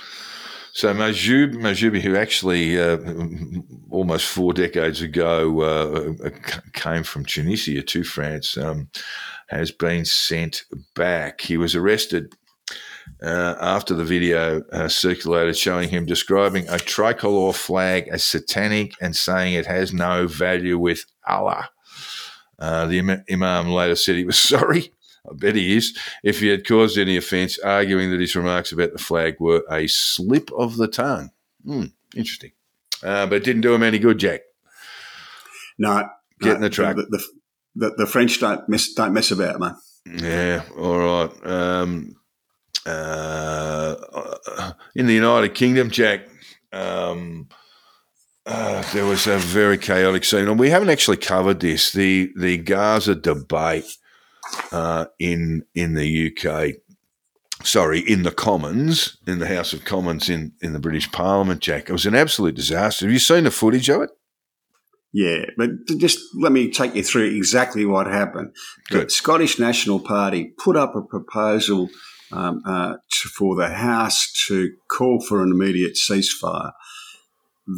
So 0.73 0.93
Mahjoub, 0.93 1.55
Mahjoubi, 1.55 2.01
who 2.01 2.17
actually 2.17 2.81
uh, 2.81 2.99
almost 3.91 4.27
four 4.27 4.53
decades 4.53 5.01
ago 5.01 5.61
uh, 5.61 6.31
came 6.73 7.05
from 7.05 7.25
Tunisia 7.25 7.83
to 7.83 8.03
France, 8.03 8.57
um, 8.57 8.89
has 9.49 9.71
been 9.71 10.05
sent 10.05 10.65
back. 10.97 11.43
He 11.43 11.57
was 11.57 11.77
arrested 11.77 12.35
uh, 13.23 13.55
after 13.61 13.95
the 13.95 14.05
video 14.05 14.63
uh, 14.73 14.89
circulated 14.89 15.57
showing 15.57 15.89
him 15.89 16.07
describing 16.07 16.69
a 16.69 16.79
tricolor 16.79 17.53
flag 17.53 18.09
as 18.09 18.25
satanic 18.25 18.95
and 19.01 19.15
saying 19.17 19.55
it 19.55 19.67
has 19.67 19.93
no 19.93 20.27
value 20.27 20.79
with 20.79 21.05
Allah. 21.27 21.71
Uh, 22.59 22.87
the 22.87 22.99
Im- 22.99 23.25
Imam 23.31 23.71
later 23.71 23.97
said 23.97 24.17
he 24.17 24.25
was 24.25 24.39
sorry. 24.39 24.93
I 25.29 25.35
bet 25.35 25.55
he 25.55 25.77
is. 25.77 25.97
If 26.23 26.41
he 26.41 26.49
had 26.49 26.67
caused 26.67 26.99
any 26.99 27.17
offence, 27.17 27.59
arguing 27.59 28.11
that 28.11 28.21
his 28.21 28.37
remarks 28.37 28.73
about 28.73 28.93
the 28.93 28.99
flag 28.99 29.37
were 29.41 29.65
a 29.71 29.87
slip 29.87 30.51
of 30.53 30.77
the 30.77 30.87
tongue. 30.87 31.31
Hmm, 31.65 31.87
interesting. 32.15 32.53
Uh, 33.03 33.27
but 33.27 33.37
it 33.37 33.45
didn't 33.45 33.63
do 33.63 33.75
him 33.75 33.83
any 33.83 33.99
good, 33.99 34.19
Jack. 34.19 34.43
No, 35.79 36.09
Get 36.41 36.57
in 36.57 36.61
the 36.63 36.71
truck. 36.71 36.97
The, 36.97 37.03
the, 37.05 37.25
the, 37.77 37.95
the 37.99 38.07
French 38.07 38.39
don't 38.41 38.69
mess 38.69 38.93
don't 38.93 39.13
mess 39.13 39.31
about, 39.31 39.59
man. 39.59 39.77
Yeah, 40.07 40.63
all 40.77 40.99
right. 40.99 41.47
Um, 41.47 42.17
uh, 42.87 43.95
in 44.95 45.07
the 45.07 45.15
United 45.15 45.55
Kingdom, 45.55 45.91
Jack, 45.91 46.29
um, 46.73 47.49
uh, 48.47 48.83
there 48.93 49.07
was 49.07 49.27
a 49.27 49.39
very 49.39 49.79
chaotic 49.79 50.25
scene, 50.25 50.49
and 50.49 50.59
we 50.59 50.71
haven't 50.71 50.91
actually 50.91 51.17
covered 51.17 51.61
this. 51.61 51.93
the 51.93 52.33
The 52.37 52.59
Gaza 52.59 53.15
debate 53.15 53.97
uh, 54.71 55.07
in 55.19 55.65
in 55.75 55.95
the 55.95 56.31
UK, 56.31 56.75
sorry, 57.65 58.01
in 58.01 58.23
the 58.23 58.31
Commons, 58.31 59.17
in 59.27 59.39
the 59.39 59.47
House 59.47 59.73
of 59.73 59.85
Commons, 59.85 60.29
in 60.29 60.53
in 60.61 60.75
the 60.75 60.79
British 60.79 61.11
Parliament, 61.11 61.61
Jack, 61.61 61.89
it 61.89 61.93
was 61.93 62.07
an 62.07 62.15
absolute 62.15 62.55
disaster. 62.55 63.07
Have 63.07 63.13
you 63.13 63.19
seen 63.19 63.45
the 63.45 63.51
footage 63.51 63.89
of 63.89 64.03
it? 64.03 64.11
Yeah, 65.17 65.45
but 65.57 65.71
just 65.97 66.19
let 66.35 66.51
me 66.51 66.73
take 66.73 66.97
you 66.97 67.05
through 67.05 67.37
exactly 67.37 67.87
what 67.87 68.09
happened. 68.09 68.53
Good. 68.91 69.07
The 69.07 69.11
Scottish 69.11 69.61
National 69.61 70.01
Party 70.01 70.53
put 70.59 70.77
up 70.77 70.97
a 70.97 71.03
proposal 71.03 71.89
um, 72.35 72.63
uh, 72.67 72.97
to, 73.11 73.29
for 73.29 73.57
the 73.57 73.69
House 73.69 74.33
to 74.49 74.73
call 74.89 75.21
for 75.21 75.43
an 75.43 75.51
immediate 75.51 75.95
ceasefire. 75.95 76.73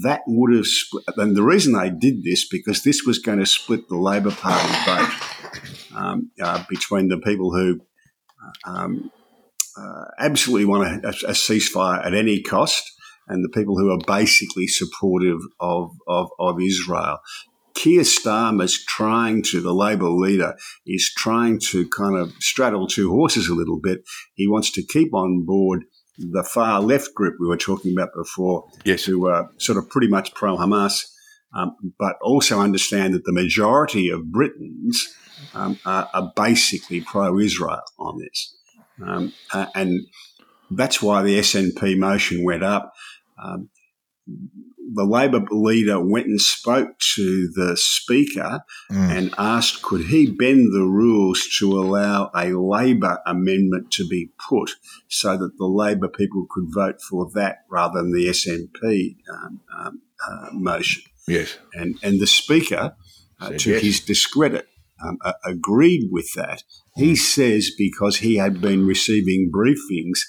That 0.03 0.23
would 0.27 0.55
have, 0.55 0.67
split, 0.67 1.05
and 1.17 1.37
the 1.37 1.43
reason 1.43 1.75
they 1.75 1.91
did 1.91 2.25
this 2.25 2.49
because 2.49 2.83
this 2.83 3.05
was 3.05 3.19
going 3.19 3.39
to 3.39 3.47
split 3.47 3.89
the 3.89 3.97
Labor 3.97 4.33
Party 4.33 4.75
vote 4.85 5.11
um, 5.95 6.31
uh, 6.43 6.65
between 6.69 7.09
the 7.09 7.19
people 7.19 7.53
who 7.53 7.81
um, 8.65 9.13
uh, 9.77 10.05
absolutely 10.19 10.65
want 10.65 11.05
a, 11.05 11.09
a 11.09 11.33
ceasefire 11.33 12.05
at 12.05 12.15
any 12.15 12.43
cost 12.43 12.93
and 13.29 13.45
the 13.45 13.49
people 13.49 13.79
who 13.79 13.91
are 13.91 14.01
basically 14.07 14.67
supportive 14.67 15.41
of, 15.61 15.91
of, 16.07 16.31
of 16.39 16.61
Israel. 16.61 17.19
Keir 17.77 18.03
Starmer's 18.03 18.83
trying 18.85 19.43
to, 19.51 19.61
the 19.61 19.75
Labor 19.75 20.09
leader, 20.09 20.57
is 20.87 21.13
trying 21.17 21.61
to 21.71 21.89
kind 21.91 22.17
of 22.17 22.33
straddle 22.41 22.87
two 22.87 23.11
horses 23.11 23.49
a 23.49 23.55
little 23.55 23.79
bit. 23.81 24.01
He 24.35 24.49
wants 24.49 24.71
to 24.73 24.83
keep 24.83 25.13
on 25.15 25.45
board 25.45 25.85
the 26.19 26.43
far 26.43 26.81
left 26.81 27.15
group 27.15 27.37
we 27.39 27.47
were 27.47 27.59
talking 27.59 27.93
about 27.93 28.09
before, 28.15 28.65
Yes. 28.85 29.05
who 29.05 29.27
are 29.29 29.51
sort 29.59 29.77
of 29.79 29.91
pretty 29.91 30.09
much 30.09 30.33
pro 30.35 30.57
Hamas, 30.57 31.05
um, 31.55 31.77
but 31.99 32.17
also 32.23 32.61
understand 32.61 33.13
that 33.15 33.25
the 33.25 33.33
majority 33.33 34.09
of 34.09 34.33
Britons 34.33 35.15
um, 35.55 35.79
are, 35.85 36.09
are 36.15 36.33
basically 36.35 37.03
pro 37.03 37.39
Israel 37.39 37.83
on 37.99 38.19
this. 38.19 38.57
Um, 39.07 39.35
uh, 39.53 39.67
and 39.75 40.01
that's 40.71 41.03
why 41.03 41.23
the 41.23 41.39
SNP 41.39 41.99
motion 41.99 42.43
went 42.45 42.65
up. 42.65 42.93
The 44.95 45.05
Labor 45.05 45.45
leader 45.51 46.01
went 46.01 46.27
and 46.27 46.41
spoke 46.41 46.99
to 47.15 47.51
the 47.55 47.77
Speaker 47.77 48.61
and 48.91 49.35
asked 49.37 49.83
could 49.83 50.07
he 50.07 50.31
bend 50.31 50.73
the 50.73 50.85
rules 50.85 51.49
to 51.59 51.73
allow 51.79 52.31
a 52.35 52.53
Labor 52.53 53.19
amendment 53.27 53.91
to 53.93 54.07
be 54.07 54.31
put 54.49 54.73
so 55.09 55.37
that 55.37 55.59
the 55.59 55.67
Labor 55.67 56.09
people 56.09 56.47
could 56.51 56.67
vote 56.73 57.01
for 57.01 57.31
that 57.35 57.65
rather 57.71 58.03
than 58.03 58.13
the 58.13 58.27
SNP 58.27 59.17
um, 59.33 59.61
um, 59.77 60.03
uh, 60.29 60.49
motion. 60.53 61.03
Yes. 61.27 61.59
And, 61.75 61.99
and 62.03 62.21
the 62.21 62.27
Speaker, 62.27 62.97
uh, 63.41 63.51
to 63.59 63.71
yes. 63.71 63.83
his 63.83 64.01
discredit, 64.01 64.69
um, 65.05 65.19
uh, 65.25 65.33
agreed 65.45 66.09
with 66.11 66.33
that. 66.35 66.63
He 66.95 67.17
says 67.17 67.71
because 67.77 68.19
he 68.19 68.37
had 68.37 68.61
been 68.61 68.87
receiving 68.87 69.51
briefings 69.55 70.21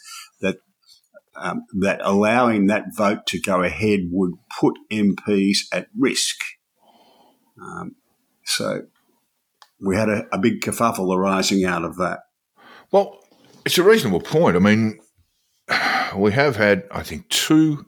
um, 1.40 1.66
that 1.80 2.00
allowing 2.04 2.68
that 2.68 2.96
vote 2.96 3.26
to 3.28 3.40
go 3.40 3.62
ahead 3.64 4.10
would 4.12 4.34
put 4.60 4.78
MPs 4.92 5.60
at 5.72 5.88
risk. 5.98 6.38
Um, 7.62 7.96
so 8.44 8.84
we 9.80 9.96
had 9.96 10.10
a, 10.10 10.26
a 10.32 10.38
big 10.38 10.62
kerfuffle 10.62 11.16
arising 11.16 11.66
out 11.66 11.84
of 11.84 11.98
that. 11.98 12.20
Well, 12.92 13.20
it's 13.66 13.78
a 13.78 13.84
reasonable 13.84 14.22
point. 14.22 14.56
I 14.56 14.60
mean, 14.60 15.00
we 16.16 16.32
have 16.32 16.56
had, 16.56 16.84
I 16.92 17.04
think, 17.04 17.30
two 17.30 17.86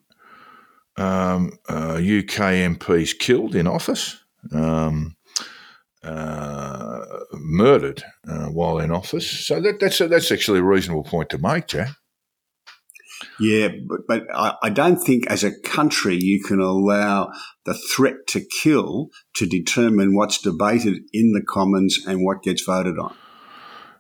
um, 0.98 1.54
uh, 1.70 1.96
UK 1.96 2.76
MPs 2.76 3.18
killed 3.18 3.56
in 3.56 3.68
office, 3.68 4.22
um, 4.54 5.16
uh, 6.04 7.06
murdered 7.34 8.04
uh, 8.28 8.48
while 8.48 8.80
in 8.80 8.92
office. 8.92 9.30
So 9.30 9.62
that, 9.62 9.80
that's 9.80 10.02
a, 10.02 10.08
that's 10.08 10.32
actually 10.32 10.60
a 10.60 10.64
reasonable 10.64 11.04
point 11.04 11.30
to 11.30 11.38
make, 11.38 11.68
Jack. 11.68 11.90
Yeah, 13.40 13.70
but, 13.88 14.00
but 14.08 14.24
I, 14.36 14.56
I 14.64 14.70
don't 14.70 14.98
think 14.98 15.26
as 15.28 15.44
a 15.44 15.58
country 15.62 16.16
you 16.16 16.44
can 16.44 16.60
allow 16.60 17.32
the 17.66 17.74
threat 17.74 18.28
to 18.30 18.42
kill 18.62 19.10
to 19.36 19.46
determine 19.46 20.16
what's 20.16 20.42
debated 20.42 21.00
in 21.14 21.32
the 21.34 21.42
Commons 21.48 21.98
and 22.06 22.24
what 22.26 22.44
gets 22.44 22.64
voted 22.64 22.98
on. 23.00 23.16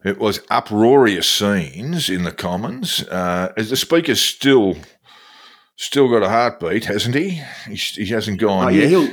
It 0.04 0.18
was 0.18 0.42
uproarious 0.50 1.28
scenes 1.30 2.10
in 2.10 2.24
the 2.24 2.32
Commons. 2.32 3.04
Uh, 3.04 3.52
the 3.58 3.76
Speaker's 3.76 4.22
still 4.22 4.78
still 5.76 6.10
got 6.10 6.24
a 6.24 6.30
heartbeat, 6.30 6.86
hasn't 6.86 7.16
he? 7.16 7.42
He, 7.68 7.76
he 7.76 8.06
hasn't 8.08 8.40
gone 8.40 8.66
Oh, 8.66 8.70
yeah, 8.70 8.82
yet. 8.82 8.90
he'll 8.90 9.08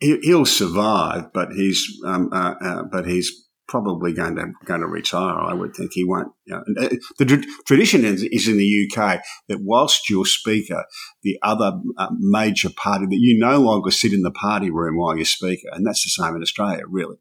he, 0.00 0.18
he'll 0.22 0.46
survive, 0.46 1.32
but 1.32 1.48
he's 1.52 1.84
um, 2.06 2.30
uh, 2.32 2.54
uh, 2.60 2.82
but 2.90 3.06
he's 3.06 3.47
probably 3.68 4.12
going 4.12 4.36
to 4.36 4.52
going 4.64 4.80
to 4.80 4.86
retire. 4.86 5.38
I 5.38 5.54
would 5.54 5.74
think 5.76 5.92
he 5.92 6.04
won't. 6.04 6.32
You 6.46 6.54
know. 6.54 6.84
Uh, 6.84 6.88
The 7.18 7.24
tr- 7.24 7.48
tradition 7.66 8.04
is, 8.04 8.22
is 8.22 8.48
in 8.48 8.56
the 8.56 8.88
UK 8.90 9.20
that 9.48 9.58
whilst 9.62 10.08
you're 10.10 10.26
speaker, 10.26 10.84
the 11.22 11.38
other 11.42 11.78
uh, 11.96 12.08
major 12.18 12.70
party 12.70 13.06
that 13.06 13.18
you 13.18 13.38
no 13.38 13.58
longer 13.58 13.90
sit 13.90 14.12
in 14.12 14.22
the 14.22 14.30
party 14.30 14.70
room 14.70 14.96
while 14.96 15.16
you're 15.16 15.24
speaker, 15.24 15.68
and 15.72 15.86
that's 15.86 16.02
the 16.04 16.22
same 16.22 16.34
in 16.34 16.42
Australia, 16.42 16.82
really. 16.88 17.16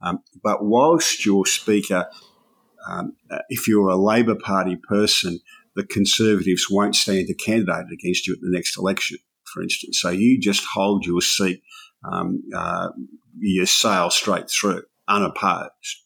Um, 0.00 0.20
but 0.42 0.64
whilst 0.64 1.26
you're 1.26 1.46
speaker, 1.46 2.08
um, 2.88 3.16
uh, 3.30 3.38
if 3.48 3.66
you're 3.68 3.88
a 3.88 3.96
Labor 3.96 4.36
Party 4.36 4.76
person, 4.76 5.40
the 5.74 5.84
Conservatives 5.84 6.66
won't 6.70 6.96
stand 6.96 7.28
a 7.30 7.34
candidate 7.34 7.86
against 7.92 8.26
you 8.26 8.34
at 8.34 8.40
the 8.40 8.50
next 8.50 8.78
election, 8.78 9.18
for 9.52 9.62
instance. 9.62 10.00
So 10.00 10.10
you 10.10 10.40
just 10.40 10.64
hold 10.74 11.04
your 11.04 11.20
seat, 11.20 11.62
um, 12.10 12.42
uh, 12.54 12.88
you 13.38 13.66
sail 13.66 14.10
straight 14.10 14.50
through, 14.50 14.82
unopposed. 15.08 16.02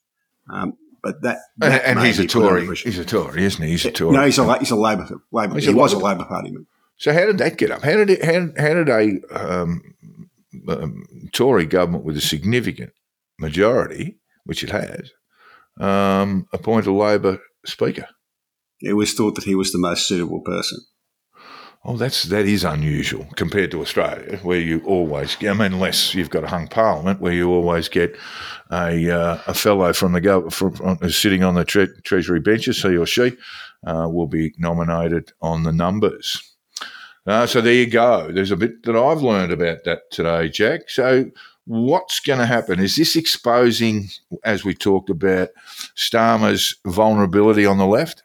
Um, 0.48 0.76
but 1.02 1.22
that, 1.22 1.38
and 1.60 1.72
that 1.72 1.84
and 1.84 1.98
may 1.98 2.06
he's 2.06 2.18
a 2.18 2.22
be 2.22 2.28
put 2.28 2.44
under 2.46 2.64
Tory. 2.64 2.76
He's 2.76 2.98
a 2.98 3.04
Tory, 3.04 3.44
isn't 3.44 3.64
he? 3.64 3.70
He's 3.70 3.84
a 3.84 3.90
Tory. 3.90 4.16
No, 4.16 4.24
he's 4.24 4.38
a 4.38 4.58
he's 4.58 4.70
a 4.70 4.76
Labor. 4.76 5.08
Labor. 5.32 5.54
He's 5.54 5.64
he 5.64 5.72
a 5.72 5.76
was 5.76 5.92
a 5.92 5.98
Labor- 5.98 6.20
Labor 6.20 6.24
Party 6.28 6.50
man. 6.52 6.66
So 6.96 7.12
how 7.12 7.26
did 7.26 7.38
that 7.38 7.58
get 7.58 7.72
up? 7.72 7.82
How 7.82 7.96
did 7.96 8.10
it, 8.10 8.24
how, 8.24 8.48
how 8.56 8.74
did 8.74 8.88
a 8.88 9.20
um, 9.32 9.82
um, 10.68 11.04
Tory 11.32 11.66
government 11.66 12.04
with 12.04 12.16
a 12.16 12.20
significant 12.20 12.92
majority, 13.40 14.18
which 14.44 14.62
it 14.62 14.70
has, 14.70 15.10
um, 15.80 16.46
appoint 16.52 16.86
a 16.86 16.92
Labor 16.92 17.40
speaker? 17.66 18.06
It 18.80 18.92
was 18.92 19.14
thought 19.14 19.34
that 19.34 19.44
he 19.44 19.56
was 19.56 19.72
the 19.72 19.78
most 19.78 20.06
suitable 20.06 20.40
person. 20.42 20.78
Oh, 21.84 21.96
that's 21.96 22.24
that 22.24 22.46
is 22.46 22.62
unusual 22.62 23.26
compared 23.34 23.72
to 23.72 23.80
Australia, 23.80 24.38
where 24.42 24.60
you 24.60 24.80
always. 24.86 25.36
I 25.40 25.52
mean, 25.52 25.72
unless 25.72 26.14
you've 26.14 26.30
got 26.30 26.44
a 26.44 26.48
hung 26.48 26.68
parliament, 26.68 27.20
where 27.20 27.32
you 27.32 27.50
always 27.50 27.88
get 27.88 28.16
a 28.70 29.10
uh, 29.10 29.38
a 29.48 29.54
fellow 29.54 29.92
from 29.92 30.12
the 30.12 30.20
government 30.20 31.12
sitting 31.12 31.42
on 31.42 31.56
the 31.56 31.64
tre- 31.64 31.88
treasury 32.04 32.38
benches, 32.38 32.80
he 32.82 32.96
or 32.96 33.06
she 33.06 33.36
uh, 33.84 34.08
will 34.08 34.28
be 34.28 34.54
nominated 34.58 35.32
on 35.40 35.64
the 35.64 35.72
numbers. 35.72 36.54
Uh, 37.26 37.46
so 37.46 37.60
there 37.60 37.74
you 37.74 37.86
go. 37.86 38.30
There's 38.30 38.52
a 38.52 38.56
bit 38.56 38.84
that 38.84 38.96
I've 38.96 39.22
learned 39.22 39.52
about 39.52 39.82
that 39.84 40.10
today, 40.12 40.48
Jack. 40.50 40.88
So 40.88 41.30
what's 41.66 42.20
going 42.20 42.38
to 42.38 42.46
happen? 42.46 42.78
Is 42.80 42.94
this 42.96 43.16
exposing, 43.16 44.08
as 44.44 44.64
we 44.64 44.74
talked 44.74 45.10
about, 45.10 45.50
Starmer's 45.96 46.76
vulnerability 46.84 47.66
on 47.66 47.78
the 47.78 47.86
left? 47.86 48.22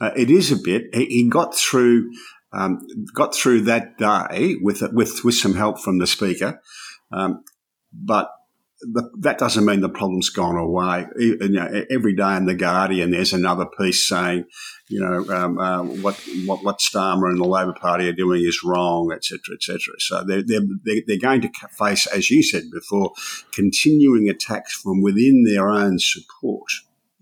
Uh, 0.00 0.10
it 0.16 0.30
is 0.30 0.52
a 0.52 0.56
bit. 0.56 0.94
He, 0.94 1.28
got 1.28 1.54
through, 1.54 2.12
um, 2.52 2.80
got 3.14 3.34
through 3.34 3.62
that 3.62 3.98
day 3.98 4.56
with 4.60 4.82
with 4.92 5.24
with 5.24 5.34
some 5.34 5.54
help 5.54 5.80
from 5.80 5.98
the 5.98 6.06
speaker, 6.06 6.60
um, 7.12 7.42
but 7.92 8.30
the, 8.80 9.10
that 9.20 9.38
doesn't 9.38 9.64
mean 9.64 9.80
the 9.80 9.88
problem's 9.88 10.30
gone 10.30 10.56
away. 10.56 11.06
You 11.16 11.48
know, 11.48 11.84
every 11.90 12.14
day 12.14 12.36
in 12.36 12.46
the 12.46 12.54
Guardian, 12.54 13.10
there's 13.10 13.32
another 13.32 13.66
piece 13.66 14.06
saying, 14.06 14.44
you 14.86 15.00
know, 15.00 15.28
um, 15.34 15.58
uh, 15.58 15.82
what 15.82 16.14
what 16.46 16.62
what 16.62 16.78
Starmer 16.78 17.28
and 17.28 17.38
the 17.38 17.44
Labor 17.44 17.74
Party 17.74 18.08
are 18.08 18.12
doing 18.12 18.42
is 18.42 18.62
wrong, 18.64 19.10
etc., 19.12 19.40
etc. 19.56 19.94
So 19.98 20.22
they're 20.24 20.44
they're 20.46 21.02
they're 21.06 21.18
going 21.18 21.40
to 21.40 21.50
face, 21.76 22.06
as 22.06 22.30
you 22.30 22.42
said 22.42 22.70
before, 22.72 23.12
continuing 23.52 24.28
attacks 24.28 24.74
from 24.74 25.02
within 25.02 25.44
their 25.44 25.68
own 25.68 25.98
support, 25.98 26.70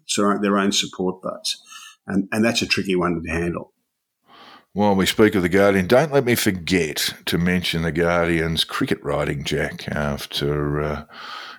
so 0.04 0.36
their 0.38 0.58
own 0.58 0.72
support 0.72 1.22
base 1.22 1.62
and, 2.06 2.28
and 2.32 2.44
that's 2.44 2.62
a 2.62 2.66
tricky 2.66 2.96
one 2.96 3.22
to 3.22 3.30
handle. 3.30 3.72
While 4.72 4.94
we 4.94 5.06
speak 5.06 5.34
of 5.34 5.40
the 5.40 5.48
Guardian, 5.48 5.86
don't 5.86 6.12
let 6.12 6.26
me 6.26 6.34
forget 6.34 7.14
to 7.24 7.38
mention 7.38 7.80
the 7.80 7.92
Guardian's 7.92 8.62
cricket 8.62 9.02
writing, 9.02 9.42
Jack, 9.42 9.88
after 9.88 10.82
uh, 10.82 11.04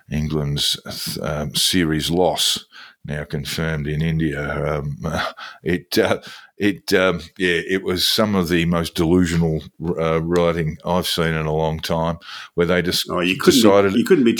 England's 0.08 0.78
um, 1.20 1.52
series 1.56 2.10
loss, 2.10 2.64
now 3.04 3.24
confirmed 3.24 3.88
in 3.88 4.02
India. 4.02 4.76
Um, 4.78 4.98
it, 5.64 5.98
uh, 5.98 6.20
it, 6.58 6.92
um, 6.92 7.20
yeah, 7.36 7.60
it 7.68 7.82
was 7.82 8.06
some 8.06 8.36
of 8.36 8.48
the 8.48 8.66
most 8.66 8.94
delusional 8.94 9.62
uh, 9.98 10.22
writing 10.22 10.76
I've 10.84 11.08
seen 11.08 11.34
in 11.34 11.46
a 11.46 11.52
long 11.52 11.80
time, 11.80 12.18
where 12.54 12.68
they 12.68 12.82
just 12.82 13.10
oh, 13.10 13.18
you 13.18 13.36
couldn't 13.36 13.60
decided 13.60 13.94
be, 13.94 13.98
you 13.98 14.04
couldn't 14.04 14.24
be 14.26 14.38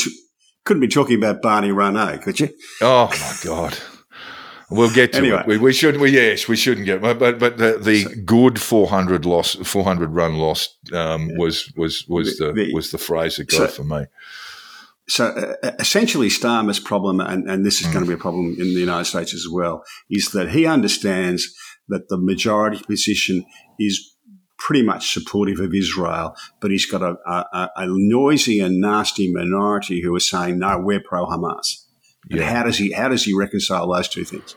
couldn't 0.64 0.82
be 0.82 0.86
talking 0.86 1.16
about 1.16 1.42
Barney 1.42 1.70
Ronay, 1.70 2.22
could 2.22 2.38
you? 2.38 2.50
Oh 2.80 3.09
my 3.11 3.34
god. 3.42 3.76
We'll 4.70 4.90
get 4.90 5.12
to 5.12 5.18
Anyway. 5.18 5.40
it. 5.40 5.46
We, 5.46 5.56
we 5.58 5.72
shouldn't. 5.72 6.02
We, 6.02 6.10
yes, 6.10 6.46
we 6.46 6.56
shouldn't 6.56 6.84
get. 6.86 7.00
But 7.00 7.18
but, 7.18 7.38
but 7.38 7.56
the, 7.56 7.78
the 7.78 8.04
good 8.24 8.60
four 8.60 8.88
hundred 8.88 9.24
loss, 9.24 9.54
four 9.54 9.82
hundred 9.84 10.10
run 10.10 10.34
loss 10.36 10.76
um, 10.92 11.30
was 11.36 11.72
was 11.76 12.06
was 12.08 12.36
the, 12.38 12.52
The- 12.52 12.74
was 12.74 12.90
the 12.90 12.98
phrase 12.98 13.36
that 13.36 13.48
got 13.48 13.56
so- 13.56 13.66
for 13.68 13.84
me. 13.84 14.04
So 15.10 15.28
uh, 15.28 15.70
essentially, 15.78 16.28
Starmer's 16.28 16.78
problem, 16.78 17.18
and, 17.20 17.48
and 17.48 17.64
this 17.64 17.80
is 17.80 17.86
going 17.86 18.04
to 18.04 18.06
be 18.06 18.12
a 18.12 18.18
problem 18.18 18.56
in 18.58 18.74
the 18.74 18.80
United 18.80 19.06
States 19.06 19.32
as 19.32 19.46
well, 19.50 19.82
is 20.10 20.32
that 20.32 20.50
he 20.50 20.66
understands 20.66 21.48
that 21.88 22.10
the 22.10 22.18
majority 22.18 22.82
position 22.86 23.46
is 23.80 24.14
pretty 24.58 24.82
much 24.82 25.10
supportive 25.14 25.60
of 25.60 25.72
Israel, 25.72 26.34
but 26.60 26.70
he's 26.70 26.84
got 26.84 27.00
a, 27.00 27.16
a, 27.26 27.70
a 27.76 27.86
noisy 27.88 28.60
and 28.60 28.82
nasty 28.82 29.32
minority 29.32 30.02
who 30.02 30.14
are 30.14 30.20
saying, 30.20 30.58
no, 30.58 30.78
we're 30.78 31.00
pro 31.00 31.24
Hamas. 31.24 31.84
And 32.31 32.41
Yeah. 32.41 32.51
how 32.55 32.62
does 32.64 32.79
he 32.79 32.93
how 32.93 33.09
does 33.09 33.24
he 33.24 33.35
reconcile 33.35 33.91
those 33.93 34.09
two 34.09 34.24
things? 34.24 34.55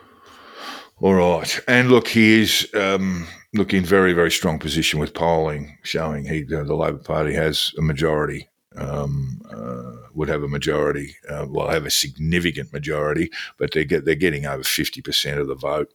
All 0.99 1.15
right, 1.15 1.59
and 1.67 1.89
look, 1.89 2.09
he 2.09 2.41
is 2.41 2.67
um, 2.75 3.27
look 3.53 3.73
in 3.73 3.83
very 3.83 4.13
very 4.13 4.29
strong 4.31 4.59
position 4.59 4.99
with 4.99 5.13
polling 5.13 5.77
showing 5.83 6.25
he 6.25 6.43
the, 6.43 6.63
the 6.63 6.75
Labor 6.75 6.99
Party 6.99 7.33
has 7.33 7.73
a 7.77 7.81
majority. 7.81 8.47
Um, 8.77 9.41
uh, 9.53 10.07
would 10.13 10.29
have 10.29 10.43
a 10.43 10.47
majority, 10.47 11.17
uh, 11.29 11.45
well, 11.49 11.67
have 11.67 11.85
a 11.85 11.91
significant 11.91 12.71
majority, 12.71 13.29
but 13.57 13.71
they 13.73 13.83
get 13.83 14.05
they're 14.05 14.15
getting 14.15 14.45
over 14.45 14.63
fifty 14.63 15.01
percent 15.01 15.41
of 15.41 15.47
the 15.47 15.55
vote. 15.55 15.91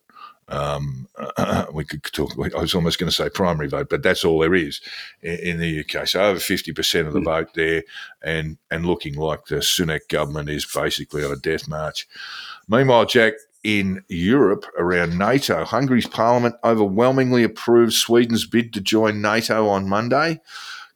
Um, 0.49 1.09
we 1.73 1.85
could 1.85 2.05
talk. 2.05 2.33
I 2.39 2.61
was 2.61 2.75
almost 2.75 2.99
going 2.99 3.11
to 3.11 3.15
say 3.15 3.29
primary 3.29 3.69
vote, 3.69 3.89
but 3.91 4.03
that's 4.03 4.25
all 4.25 4.39
there 4.39 4.55
is 4.55 4.81
in, 5.23 5.39
in 5.39 5.59
the 5.59 5.81
UK. 5.81 6.07
So 6.07 6.23
over 6.23 6.39
fifty 6.39 6.73
percent 6.73 7.09
of 7.09 7.15
the 7.15 7.21
vote 7.21 7.55
there, 7.55 7.83
and 8.23 8.59
and 8.71 8.87
looking 8.87 9.15
like 9.15 9.47
the 9.47 9.57
Sunak 9.57 10.09
government 10.09 10.49
is 10.49 10.65
basically 10.65 11.25
on 11.25 11.33
a 11.33 11.37
death 11.37 11.67
march. 11.69 12.07
Meanwhile, 12.69 13.07
Jack, 13.07 13.35
in 13.65 14.05
Europe 14.09 14.65
around 14.79 15.19
NATO, 15.19 15.65
Hungary's 15.65 16.07
parliament 16.07 16.55
overwhelmingly 16.63 17.43
approved 17.43 17.95
Sweden's 17.95 18.47
bid 18.47 18.73
to 18.75 18.81
join 18.81 19.21
NATO 19.21 19.69
on 19.69 19.89
Monday, 19.89 20.41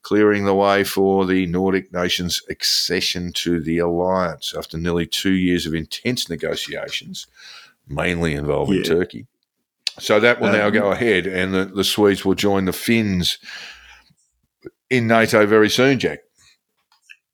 clearing 0.02 0.44
the 0.44 0.54
way 0.54 0.84
for 0.84 1.26
the 1.26 1.46
Nordic 1.46 1.92
nations' 1.92 2.40
accession 2.48 3.32
to 3.32 3.60
the 3.60 3.78
alliance 3.78 4.54
after 4.56 4.78
nearly 4.78 5.06
two 5.06 5.32
years 5.32 5.66
of 5.66 5.74
intense 5.74 6.28
negotiations, 6.28 7.26
mainly 7.88 8.34
involving 8.34 8.76
Yeah. 8.76 8.84
Turkey. 8.84 9.26
So 9.98 10.20
that 10.20 10.40
will 10.40 10.52
now 10.52 10.66
Um, 10.68 10.72
go 10.72 10.90
ahead, 10.92 11.26
and 11.26 11.52
the, 11.54 11.64
the 11.64 11.84
Swedes 11.84 12.24
will 12.24 12.34
join 12.34 12.64
the 12.64 12.72
Finns 12.72 13.38
in 14.88 15.06
NATO 15.06 15.46
very 15.46 15.68
soon, 15.70 15.98
Jack. 15.98 16.20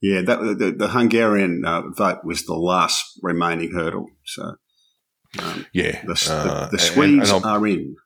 Yeah, 0.02 0.22
that, 0.22 0.38
the, 0.58 0.74
the 0.76 0.88
Hungarian 0.88 1.62
uh, 1.64 1.82
vote 1.96 2.18
was 2.24 2.44
the 2.44 2.54
last 2.54 3.18
remaining 3.22 3.72
hurdle. 3.72 4.06
So 4.24 4.54
um, 5.42 5.66
Yeah, 5.72 6.02
the, 6.04 6.28
uh, 6.30 6.64
the, 6.70 6.76
the 6.76 6.78
Swedes 6.78 7.30
and 7.30 7.44
I'll- 7.44 7.52
are 7.60 7.66
in. 7.66 7.96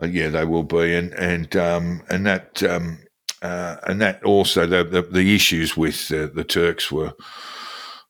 Uh, 0.00 0.06
yeah, 0.06 0.28
they 0.28 0.44
will 0.44 0.62
be, 0.62 0.94
and 0.94 1.12
and 1.14 1.56
um, 1.56 2.02
and 2.08 2.24
that 2.24 2.62
um, 2.62 3.00
uh, 3.42 3.76
and 3.84 4.00
that 4.00 4.22
also 4.22 4.64
the 4.64 4.84
the, 4.84 5.02
the 5.02 5.34
issues 5.34 5.76
with 5.76 6.12
uh, 6.12 6.28
the 6.32 6.44
Turks 6.44 6.92
were 6.92 7.14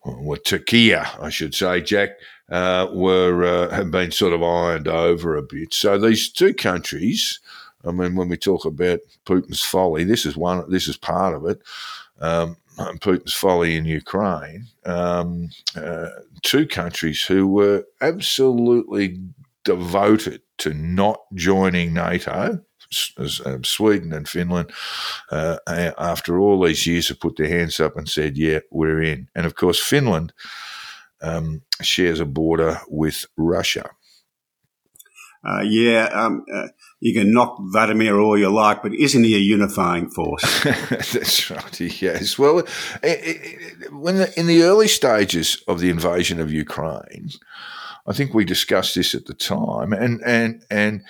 were 0.04 0.36
Turkey, 0.36 0.94
I 0.94 1.30
should 1.30 1.54
say, 1.54 1.80
Jack, 1.80 2.10
uh, 2.50 2.88
were 2.92 3.44
uh, 3.44 3.74
have 3.74 3.90
been 3.90 4.10
sort 4.10 4.32
of 4.32 4.42
ironed 4.42 4.88
over 4.88 5.36
a 5.36 5.42
bit. 5.42 5.74
So 5.74 5.98
these 5.98 6.30
two 6.30 6.54
countries, 6.54 7.40
I 7.84 7.90
mean, 7.90 8.16
when 8.16 8.28
we 8.28 8.36
talk 8.36 8.64
about 8.64 9.00
Putin's 9.26 9.62
folly, 9.62 10.04
this 10.04 10.24
is 10.24 10.36
one. 10.36 10.68
This 10.70 10.88
is 10.88 10.96
part 10.96 11.34
of 11.34 11.44
it. 11.46 11.62
Um, 12.20 12.56
Putin's 12.78 13.34
folly 13.34 13.76
in 13.76 13.84
Ukraine. 13.84 14.66
Um, 14.84 15.50
uh, 15.76 16.08
two 16.42 16.66
countries 16.66 17.22
who 17.24 17.46
were 17.46 17.84
absolutely 18.00 19.18
devoted 19.64 20.42
to 20.58 20.72
not 20.72 21.20
joining 21.34 21.92
NATO, 21.92 22.60
um, 23.44 23.64
Sweden 23.64 24.14
and 24.14 24.28
Finland, 24.28 24.72
uh, 25.30 25.58
after 25.66 26.38
all 26.38 26.62
these 26.62 26.86
years 26.86 27.08
have 27.08 27.20
put 27.20 27.36
their 27.36 27.48
hands 27.48 27.78
up 27.80 27.96
and 27.96 28.08
said, 28.08 28.38
yeah, 28.38 28.60
we're 28.70 29.02
in. 29.02 29.28
And 29.34 29.44
of 29.44 29.56
course, 29.56 29.78
Finland 29.78 30.32
um, 31.22 31.62
shares 31.82 32.20
a 32.20 32.26
border 32.26 32.80
with 32.88 33.24
Russia. 33.36 33.90
Uh, 35.44 35.62
yeah, 35.62 36.06
um, 36.12 36.44
uh, 36.52 36.66
you 37.00 37.14
can 37.14 37.32
knock 37.32 37.56
Vladimir 37.70 38.18
all 38.18 38.36
you 38.36 38.50
like, 38.50 38.82
but 38.82 38.92
isn't 38.92 39.22
he 39.22 39.36
a 39.36 39.38
unifying 39.38 40.10
force? 40.10 40.64
That's 40.64 41.48
right. 41.50 41.80
Yes. 42.02 42.36
Well, 42.38 42.64
i- 43.04 43.06
i- 43.06 43.88
when 43.92 44.16
the, 44.16 44.38
in 44.38 44.48
the 44.48 44.64
early 44.64 44.88
stages 44.88 45.62
of 45.68 45.78
the 45.78 45.90
invasion 45.90 46.40
of 46.40 46.52
Ukraine, 46.52 47.30
I 48.06 48.12
think 48.14 48.34
we 48.34 48.44
discussed 48.44 48.96
this 48.96 49.14
at 49.14 49.26
the 49.26 49.34
time, 49.34 49.92
and 49.92 50.20
and 50.26 50.64
and 50.70 51.02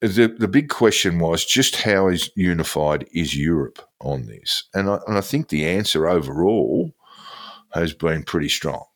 the 0.00 0.26
the 0.26 0.48
big 0.48 0.68
question 0.70 1.20
was 1.20 1.44
just 1.44 1.76
how 1.82 2.08
is 2.08 2.30
unified 2.34 3.06
is 3.14 3.36
Europe 3.38 3.78
on 4.00 4.26
this, 4.26 4.64
and 4.74 4.90
I, 4.90 4.98
and 5.06 5.16
I 5.16 5.20
think 5.20 5.48
the 5.48 5.66
answer 5.66 6.08
overall 6.08 6.94
has 7.74 7.92
been 7.92 8.24
pretty 8.24 8.48
strong. 8.48 8.86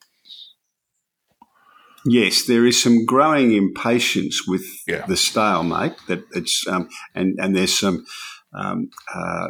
Yes, 2.07 2.44
there 2.46 2.66
is 2.66 2.82
some 2.82 3.05
growing 3.05 3.53
impatience 3.53 4.46
with 4.46 4.64
Yeah. 4.86 5.07
the 5.07 5.16
stalemate. 5.16 5.94
That 6.09 6.24
it's 6.32 6.66
um, 6.66 6.88
and 7.14 7.38
and 7.40 7.55
there's 7.57 7.78
some 7.78 8.05
um, 8.55 8.90
uh, 9.14 9.48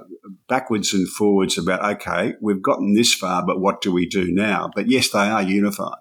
backwards 0.48 0.94
and 0.94 1.08
forwards 1.08 1.58
about 1.58 1.84
okay, 1.96 2.34
we've 2.40 2.62
gotten 2.62 2.94
this 2.94 3.14
far, 3.14 3.44
but 3.44 3.60
what 3.60 3.80
do 3.80 3.92
we 3.92 4.06
do 4.06 4.30
now? 4.32 4.70
But 4.74 4.88
yes, 4.88 5.10
they 5.10 5.18
are 5.28 5.42
unified. 5.42 5.98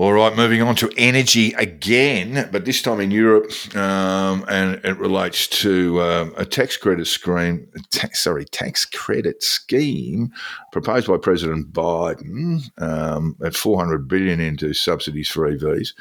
All 0.00 0.12
right, 0.12 0.36
moving 0.36 0.62
on 0.62 0.76
to 0.76 0.92
energy 0.96 1.54
again, 1.54 2.48
but 2.52 2.64
this 2.64 2.82
time 2.82 3.00
in 3.00 3.10
Europe, 3.10 3.50
um, 3.74 4.44
and 4.48 4.76
it 4.84 4.96
relates 4.96 5.48
to 5.48 6.00
um, 6.00 6.34
a 6.36 6.44
tax 6.44 6.76
credit 6.76 7.08
scheme. 7.08 7.66
Tax, 7.90 8.22
sorry, 8.22 8.44
tax 8.44 8.84
credit 8.84 9.42
scheme 9.42 10.30
proposed 10.70 11.08
by 11.08 11.16
President 11.16 11.72
Biden 11.72 12.70
um, 12.80 13.34
at 13.44 13.56
400 13.56 14.06
billion 14.06 14.38
into 14.38 14.72
subsidies 14.72 15.28
for 15.28 15.50
EVs. 15.52 15.94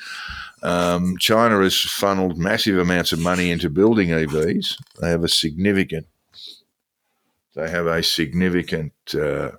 Um, 0.62 1.18
China 1.18 1.60
has 1.64 1.80
funneled 1.80 2.38
massive 2.38 2.78
amounts 2.78 3.14
of 3.14 3.20
money 3.20 3.50
into 3.50 3.68
building 3.68 4.10
EVs. 4.10 4.76
They 5.02 5.10
have 5.10 5.24
a 5.24 5.28
significant. 5.28 6.06
They 7.56 7.68
have 7.68 7.88
a 7.88 8.04
significant 8.04 8.94
uh, 9.16 9.54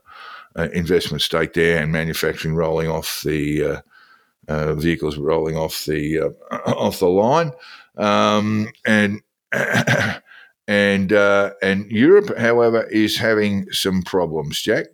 uh, 0.55 0.69
investment 0.73 1.23
stake 1.23 1.55
there, 1.55 1.83
and 1.83 1.91
manufacturing 1.91 2.55
rolling 2.55 2.89
off 2.89 3.23
the. 3.25 3.65
Uh, 3.65 3.81
uh, 4.49 4.75
vehicles 4.75 5.19
rolling 5.19 5.57
off 5.57 5.85
the 5.85 6.19
uh, 6.51 6.55
off 6.73 6.99
the 6.99 7.09
line, 7.09 7.53
um, 7.97 8.69
and 8.87 9.21
and 10.67 11.13
uh, 11.13 11.53
and 11.63 11.91
Europe, 11.91 12.37
however, 12.39 12.85
is 12.85 13.19
having 13.19 13.71
some 13.71 14.03
problems. 14.03 14.61
Jack, 14.61 14.87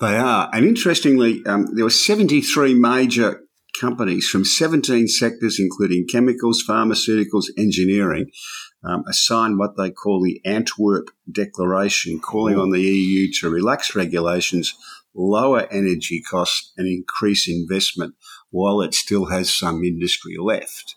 They 0.00 0.16
are, 0.16 0.50
and 0.52 0.64
interestingly, 0.64 1.42
um, 1.46 1.66
there 1.74 1.84
were 1.84 1.90
73 1.90 2.74
major 2.74 3.42
companies 3.78 4.28
from 4.28 4.44
17 4.44 5.08
sectors, 5.08 5.58
including 5.58 6.06
chemicals, 6.10 6.62
pharmaceuticals, 6.68 7.46
engineering, 7.56 8.30
um, 8.84 9.04
assigned 9.08 9.58
what 9.58 9.76
they 9.76 9.90
call 9.90 10.22
the 10.22 10.40
Antwerp 10.44 11.08
Declaration, 11.30 12.18
calling 12.18 12.58
on 12.58 12.70
the 12.70 12.80
EU 12.80 13.30
to 13.40 13.50
relax 13.50 13.94
regulations, 13.94 14.74
lower 15.14 15.66
energy 15.70 16.22
costs, 16.22 16.72
and 16.76 16.86
increase 16.86 17.48
investment, 17.48 18.14
while 18.50 18.80
it 18.80 18.94
still 18.94 19.26
has 19.26 19.52
some 19.54 19.82
industry 19.84 20.36
left. 20.38 20.96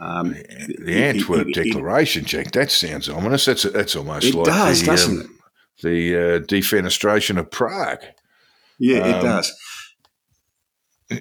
Um, 0.00 0.32
the 0.78 0.94
Antwerp 1.04 1.48
it- 1.48 1.56
it- 1.56 1.64
Declaration, 1.64 2.24
Jack. 2.24 2.50
That 2.52 2.70
sounds 2.70 3.08
ominous. 3.08 3.44
That's 3.44 3.62
that's 3.62 3.94
almost 3.94 4.26
It 4.26 4.34
like 4.34 4.46
does, 4.46 4.80
the, 4.80 4.86
doesn't 4.86 5.20
um, 5.20 5.38
the 5.82 6.14
uh, 6.16 6.38
defenestration 6.40 7.38
of 7.38 7.50
Prague. 7.50 8.02
yeah, 8.78 9.06
it 9.06 9.14
Um, 9.16 9.22
does. 9.22 9.52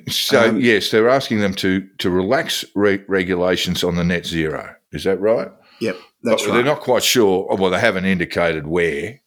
So 0.10 0.50
Um, 0.50 0.60
yes, 0.62 0.90
they're 0.92 1.10
asking 1.10 1.40
them 1.42 1.54
to 1.56 1.88
to 2.00 2.10
relax 2.10 2.66
re- 2.74 3.04
regulations 3.08 3.84
on 3.84 3.96
the 3.96 4.04
net 4.04 4.26
zero. 4.26 4.74
Is 4.92 5.04
that 5.04 5.20
right? 5.20 5.50
Yep, 5.82 5.98
that's 6.24 6.42
But 6.44 6.50
right. 6.50 6.56
They're 6.56 6.64
not 6.74 6.80
quite 6.80 7.04
sure. 7.04 7.48
Well, 7.60 7.70
they 7.70 7.80
haven't 7.80 8.06
indicated 8.06 8.66
where. 8.66 9.20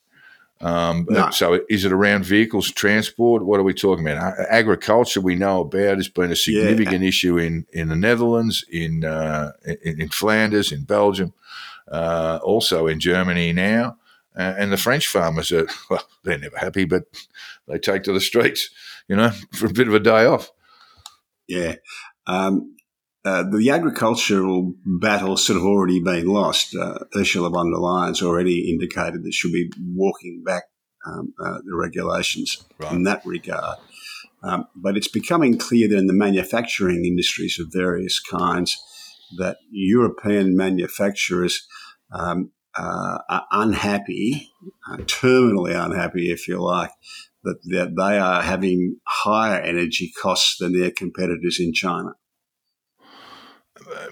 Um, 0.61 1.07
No. 1.11 1.31
So 1.31 1.61
is 1.69 1.85
it 1.85 1.93
around 1.93 2.25
vehicles, 2.25 2.71
transport? 2.71 3.45
What 3.45 3.61
are 3.61 3.65
we 3.65 3.75
talking 3.75 4.09
about? 4.09 4.39
Agriculture 4.49 5.21
we 5.21 5.35
know 5.35 5.61
about 5.61 5.99
has 5.99 6.09
been 6.09 6.33
a 6.33 6.37
significant 6.37 7.05
issue 7.05 7.39
in, 7.39 7.67
in 7.73 7.89
the 7.89 7.97
Netherlands, 7.97 8.65
in, 8.71 9.05
uh, 9.05 9.53
in 9.65 10.01
in 10.01 10.09
Flanders, 10.09 10.73
in 10.73 10.85
Belgium, 10.85 11.35
uh, 11.91 12.39
also 12.43 12.87
in 12.87 13.01
Germany 13.01 13.53
now. 13.53 13.97
Uh, 14.37 14.55
and 14.59 14.71
the 14.71 14.77
French 14.77 15.07
farmers 15.07 15.51
are 15.51 15.67
well, 15.91 16.07
they're 16.23 16.39
never 16.39 16.59
happy, 16.59 16.85
but 16.85 17.05
they 17.69 17.79
take 17.79 18.03
to 18.05 18.13
the 18.13 18.21
streets, 18.21 18.71
you 19.09 19.17
know, 19.17 19.31
for 19.53 19.67
a 19.67 19.73
bit 19.73 19.89
of 19.89 19.95
a 19.95 20.01
day 20.01 20.25
off. 20.25 20.51
Yeah. 21.47 21.77
Um, 22.27 22.76
uh, 23.27 23.43
the 23.51 23.71
agricultural 23.71 24.73
battle 24.85 25.37
sort 25.37 25.57
of 25.57 25.65
already 25.65 26.01
been 26.01 26.27
lost. 26.27 26.77
Uh, 26.77 26.99
Ursula 27.17 27.51
von 27.51 27.73
der 27.73 27.79
Leyen's 27.79 28.23
already 28.23 28.71
indicated 28.71 29.25
that 29.25 29.35
she'll 29.35 29.51
be 29.51 29.69
walking 29.95 30.45
back 30.45 30.63
um, 31.05 31.35
uh, 31.45 31.59
the 31.65 31.75
regulations 31.75 32.65
Right. 32.79 32.93
in 32.93 33.03
that 33.03 33.23
regard. 33.27 33.79
Um, 34.45 34.67
but 34.77 34.97
it's 34.97 35.09
becoming 35.09 35.59
clear 35.59 35.89
that 35.89 35.99
in 35.99 36.07
the 36.07 36.13
manufacturing 36.13 37.05
industries 37.05 37.59
of 37.59 37.73
various 37.73 38.21
kinds, 38.21 38.77
that 39.39 39.57
European 39.73 40.57
manufacturers 40.57 41.67
um, 42.13 42.53
uh, 42.79 43.19
are 43.29 43.47
unhappy, 43.51 44.53
uh, 44.89 44.99
terminally 44.99 45.75
unhappy, 45.75 46.31
if 46.31 46.47
you 46.47 46.63
like, 46.63 46.91
that, 47.43 47.59
that 47.65 47.97
they 47.97 48.19
are 48.19 48.43
having 48.43 48.99
higher 49.05 49.61
energy 49.61 50.13
costs 50.23 50.59
than 50.61 50.79
their 50.79 50.93
competitors 50.93 51.59
in 51.59 51.73
China. 51.73 52.15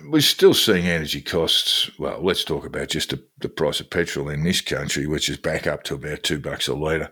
We're 0.07 0.21
still 0.21 0.55
seeing 0.55 0.87
energy 0.87 1.21
costs. 1.21 1.91
Well, 1.99 2.21
let's 2.23 2.45
talk 2.45 2.65
about 2.65 2.89
just 2.89 3.11
the, 3.11 3.25
the 3.41 3.49
price 3.49 3.81
of 3.81 3.91
petrol 3.91 4.29
in 4.29 4.45
this 4.45 4.61
country, 4.61 5.07
which 5.07 5.29
is 5.29 5.37
back 5.37 5.67
up 5.67 5.83
to 5.85 5.95
about 5.95 6.23
two 6.23 6.39
bucks 6.39 6.69
a 6.69 6.75
litre. 6.75 7.11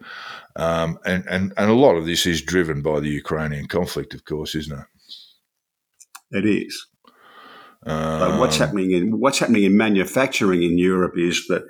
Um, 0.56 0.98
and, 1.04 1.24
and, 1.28 1.52
and 1.56 1.70
a 1.70 1.74
lot 1.74 1.96
of 1.96 2.06
this 2.06 2.26
is 2.26 2.40
driven 2.42 2.82
by 2.82 3.00
the 3.00 3.08
Ukrainian 3.08 3.66
conflict, 3.66 4.14
of 4.14 4.24
course, 4.24 4.54
isn't 4.54 4.78
it? 4.78 4.86
It 6.38 6.46
is. 6.46 6.86
Um, 7.84 8.20
But 8.20 8.38
what's 8.38 8.58
happening 8.58 8.92
in 8.92 9.18
what's 9.18 9.40
happening 9.40 9.64
in 9.64 9.76
manufacturing 9.76 10.62
in 10.62 10.78
Europe 10.78 11.14
is 11.16 11.46
that 11.48 11.64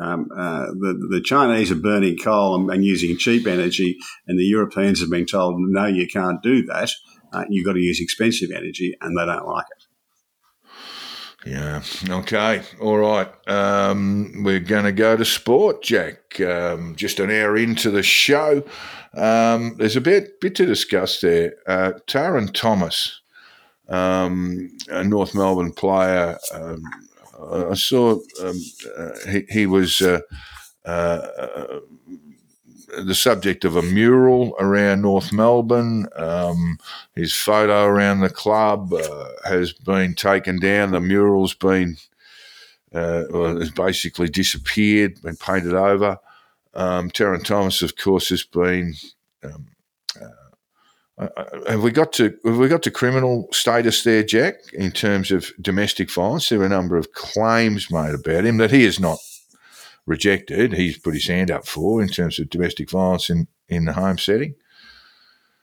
um, 0.00 0.28
uh, 0.36 0.66
the 0.66 1.08
the 1.10 1.20
Chinese 1.20 1.72
are 1.72 1.76
burning 1.76 2.16
coal 2.18 2.54
and, 2.54 2.70
and 2.70 2.84
using 2.84 3.18
cheap 3.18 3.46
energy, 3.46 3.96
and 4.26 4.38
the 4.38 4.44
Europeans 4.44 5.00
have 5.00 5.10
been 5.10 5.26
told, 5.26 5.56
no, 5.58 5.86
you 5.86 6.06
can't 6.06 6.42
do 6.42 6.64
that. 6.66 6.90
Uh, 7.32 7.44
you've 7.50 7.66
got 7.66 7.72
to 7.72 7.80
use 7.80 8.00
expensive 8.00 8.50
energy, 8.54 8.96
and 9.00 9.18
they 9.18 9.26
don't 9.26 9.48
like 9.48 9.66
it. 9.70 9.75
Yeah. 11.46 11.80
Okay. 12.10 12.60
All 12.80 12.98
right. 12.98 13.28
Um, 13.48 14.42
we're 14.42 14.58
going 14.58 14.84
to 14.84 14.92
go 14.92 15.16
to 15.16 15.24
sport, 15.24 15.80
Jack. 15.80 16.40
Um, 16.40 16.96
just 16.96 17.20
an 17.20 17.30
hour 17.30 17.56
into 17.56 17.92
the 17.92 18.02
show. 18.02 18.64
Um, 19.14 19.76
there's 19.78 19.94
a 19.94 20.00
bit 20.00 20.40
bit 20.40 20.56
to 20.56 20.66
discuss 20.66 21.20
there. 21.20 21.54
Uh, 21.64 21.92
Tarryn 22.08 22.52
Thomas, 22.52 23.20
um, 23.88 24.76
a 24.88 25.04
North 25.04 25.36
Melbourne 25.36 25.72
player. 25.72 26.36
Um, 26.52 26.82
I 27.70 27.74
saw 27.74 28.18
um, 28.42 28.60
uh, 28.98 29.10
he, 29.30 29.44
he 29.48 29.66
was 29.66 30.00
uh, 30.00 30.20
uh, 30.84 31.78
the 32.98 33.14
subject 33.14 33.64
of 33.64 33.76
a 33.76 33.82
mural 33.82 34.54
around 34.58 35.02
North 35.02 35.32
Melbourne. 35.32 36.08
Um, 36.16 36.78
his 37.14 37.34
photo 37.34 37.84
around 37.84 38.20
the 38.20 38.30
club 38.30 38.92
uh, 38.92 39.28
has 39.44 39.72
been 39.72 40.14
taken 40.14 40.58
down. 40.58 40.92
The 40.92 41.00
mural's 41.00 41.54
been 41.54 41.96
uh, 42.94 43.24
well, 43.30 43.58
has 43.58 43.70
basically 43.70 44.28
disappeared, 44.28 45.20
been 45.22 45.36
painted 45.36 45.74
over. 45.74 46.18
Um, 46.74 47.10
Tarryn 47.10 47.44
Thomas, 47.44 47.82
of 47.82 47.96
course, 47.96 48.28
has 48.30 48.44
been. 48.44 48.94
Um, 49.42 49.66
uh, 50.20 51.28
uh, 51.36 51.44
have 51.70 51.82
we 51.82 51.90
got 51.90 52.12
to 52.14 52.36
have 52.44 52.58
we 52.58 52.68
got 52.68 52.82
to 52.82 52.90
criminal 52.90 53.48
status 53.52 54.02
there, 54.02 54.22
Jack? 54.22 54.54
In 54.72 54.92
terms 54.92 55.30
of 55.30 55.50
domestic 55.60 56.10
violence, 56.10 56.48
there 56.48 56.60
are 56.60 56.66
a 56.66 56.68
number 56.68 56.96
of 56.96 57.12
claims 57.12 57.90
made 57.90 58.14
about 58.14 58.44
him 58.44 58.58
that 58.58 58.70
he 58.70 58.84
is 58.84 59.00
not 59.00 59.18
rejected. 60.06 60.72
He's 60.72 60.98
put 60.98 61.14
his 61.14 61.26
hand 61.26 61.50
up 61.50 61.66
for 61.66 62.00
in 62.00 62.08
terms 62.08 62.38
of 62.38 62.48
domestic 62.48 62.90
violence 62.90 63.28
in, 63.28 63.48
in 63.68 63.84
the 63.84 63.92
home 63.92 64.18
setting. 64.18 64.54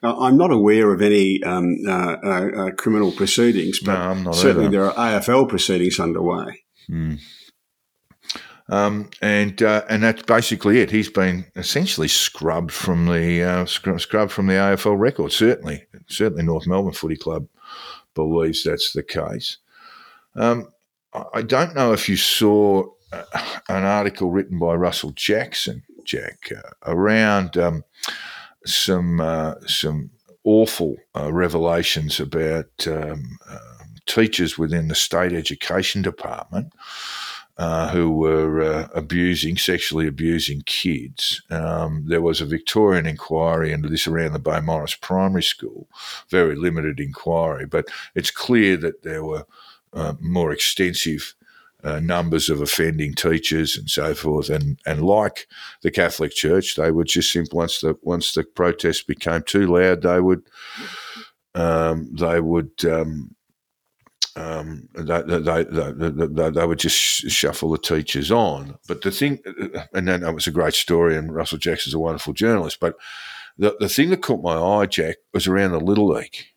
I'm 0.04 0.38
not 0.38 0.52
aware 0.52 0.94
of 0.94 1.02
any 1.02 1.42
um, 1.44 1.78
uh, 1.88 2.18
uh, 2.22 2.50
uh, 2.68 2.72
criminal 2.72 3.14
proceedings, 3.14 3.80
but 3.80 3.94
No, 3.94 4.00
I'm 4.02 4.24
not 4.24 4.36
certainly 4.36 4.66
either. 4.68 4.72
there 4.78 4.92
are 4.92 5.20
AFL 5.22 5.48
proceedings 5.48 5.98
underway. 5.98 6.64
Um, 8.70 9.10
and 9.22 9.62
uh, 9.62 9.84
and 9.90 10.04
that's 10.04 10.24
basically 10.24 10.80
it. 10.80 10.90
He's 10.92 11.10
been 11.10 11.46
essentially 11.56 12.08
scrubbed 12.08 12.72
from 12.72 13.06
the 13.08 13.44
uh, 13.44 13.66
scrubbed 13.66 14.32
from 14.32 14.48
the 14.48 14.54
AFL 14.54 14.98
record. 14.98 15.32
Certainly, 15.32 15.86
certainly 16.08 16.44
North 16.44 16.66
Melbourne 16.66 16.94
Footy 16.94 17.18
Club 17.18 17.48
believes 18.14 18.64
that's 18.64 18.94
the 18.94 19.04
case. 19.04 19.58
Um, 20.36 20.70
I 21.34 21.42
don't 21.42 21.76
know 21.76 21.94
if 21.94 22.08
you 22.10 22.16
saw 22.18 22.86
an 23.70 23.84
article 23.84 24.32
written 24.32 24.60
by 24.60 24.74
Russell 24.76 25.12
Jackson, 25.12 25.84
Jack, 26.04 26.52
uh, 26.56 26.70
around 26.86 27.58
um, 27.58 27.84
some 28.66 29.20
uh, 29.20 29.56
some 29.66 30.12
awful 30.44 30.96
uh, 31.16 31.32
revelations 31.32 32.20
about 32.20 32.88
um, 32.88 33.38
uh, 33.50 33.58
teachers 34.06 34.58
within 34.58 34.88
the 34.88 34.96
state 34.96 35.34
education 35.34 36.02
department 36.02 36.74
uh, 37.58 37.90
who 37.90 38.12
were 38.12 38.62
uh, 38.62 38.88
abusing, 38.96 39.58
sexually 39.58 40.08
abusing 40.08 40.62
kids. 40.66 41.42
Um, 41.50 42.04
there 42.08 42.22
was 42.22 42.42
a 42.42 42.46
Victorian 42.46 43.06
inquiry 43.06 43.72
into 43.72 43.90
this 43.90 44.08
around 44.08 44.34
the 44.34 44.40
Beaumaris 44.40 45.00
Primary 45.00 45.44
School, 45.44 45.88
very 46.30 46.56
limited 46.56 47.00
inquiry, 47.00 47.66
but 47.66 47.86
it's 48.16 48.32
clear 48.32 48.76
that 48.78 49.04
there 49.04 49.24
were 49.24 49.46
uh, 49.94 50.14
more 50.20 50.52
extensive. 50.52 51.36
Uh, 51.86 52.00
numbers 52.00 52.50
of 52.50 52.62
offending 52.62 53.14
teachers 53.14 53.78
and 53.78 53.90
so 53.90 54.14
forth, 54.14 54.50
and 54.50 54.80
and 54.86 55.04
like 55.04 55.48
the 55.82 55.92
Catholic 55.92 56.32
Church, 56.34 56.76
they 56.76 56.92
would 56.92 57.08
just 57.08 57.32
simply 57.32 57.58
once 57.58 57.82
the 57.82 57.98
once 58.02 58.34
the 58.34 58.46
protests 58.46 59.04
became 59.04 59.44
too 59.44 59.68
loud, 59.68 60.02
they 60.02 60.22
would 60.22 60.44
um, 61.56 62.10
they 62.16 62.40
would 62.40 62.86
um, 62.86 63.36
um, 64.36 64.90
they, 64.96 65.22
they, 65.22 65.64
they, 65.64 66.50
they, 66.50 66.66
would 66.66 66.80
just 66.80 66.96
sh- 66.96 67.32
shuffle 67.32 67.70
the 67.70 67.78
teachers 67.78 68.32
on. 68.32 68.78
But 68.88 69.02
the 69.02 69.12
thing, 69.12 69.40
and 69.94 70.08
then 70.08 70.22
that 70.22 70.34
was 70.34 70.48
a 70.48 70.52
great 70.52 70.74
story, 70.74 71.16
and 71.16 71.34
Russell 71.34 71.60
Jackson's 71.60 71.94
a 71.94 72.00
wonderful 72.00 72.34
journalist. 72.34 72.80
But 72.80 72.96
the, 73.58 73.76
the 73.80 73.90
thing 73.90 74.10
that 74.10 74.24
caught 74.24 74.42
my 74.42 74.56
eye, 74.56 74.88
Jack, 74.88 75.18
was 75.34 75.48
around 75.48 75.72
the 75.72 75.80
Little 75.80 76.08
League. 76.08 76.48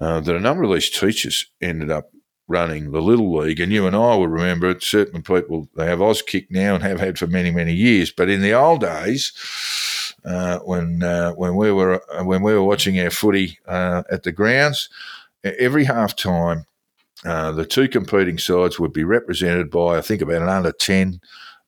Uh, 0.00 0.20
that 0.20 0.34
a 0.34 0.40
number 0.40 0.64
of 0.64 0.72
these 0.72 0.90
teachers 0.90 1.46
ended 1.62 1.90
up 1.90 2.10
running 2.46 2.92
the 2.92 3.00
Little 3.00 3.34
League, 3.36 3.60
and 3.60 3.72
you 3.72 3.86
and 3.86 3.96
I 3.96 4.14
will 4.16 4.28
remember 4.28 4.70
it. 4.70 4.82
Certain 4.82 5.22
people, 5.22 5.68
they 5.76 5.86
have 5.86 5.98
Auskick 6.00 6.46
now 6.50 6.74
and 6.74 6.82
have 6.84 7.00
had 7.00 7.18
for 7.18 7.26
many, 7.26 7.50
many 7.50 7.72
years. 7.72 8.12
But 8.12 8.28
in 8.28 8.42
the 8.42 8.52
old 8.52 8.80
days, 8.82 9.32
uh, 10.24 10.58
when 10.60 11.02
uh, 11.02 11.32
when 11.32 11.56
we 11.56 11.72
were 11.72 12.02
when 12.22 12.42
we 12.42 12.54
were 12.54 12.62
watching 12.64 12.98
our 13.00 13.10
footy 13.10 13.58
uh, 13.66 14.02
at 14.10 14.22
the 14.22 14.32
grounds, 14.32 14.88
every 15.44 15.84
half 15.84 16.14
time 16.16 16.66
uh, 17.24 17.52
the 17.52 17.64
two 17.66 17.88
competing 17.88 18.38
sides 18.38 18.78
would 18.78 18.92
be 18.92 19.04
represented 19.04 19.70
by, 19.70 19.96
I 19.96 20.00
think, 20.00 20.20
about 20.20 20.42
an 20.42 20.48
under 20.48 20.72
10 20.72 21.20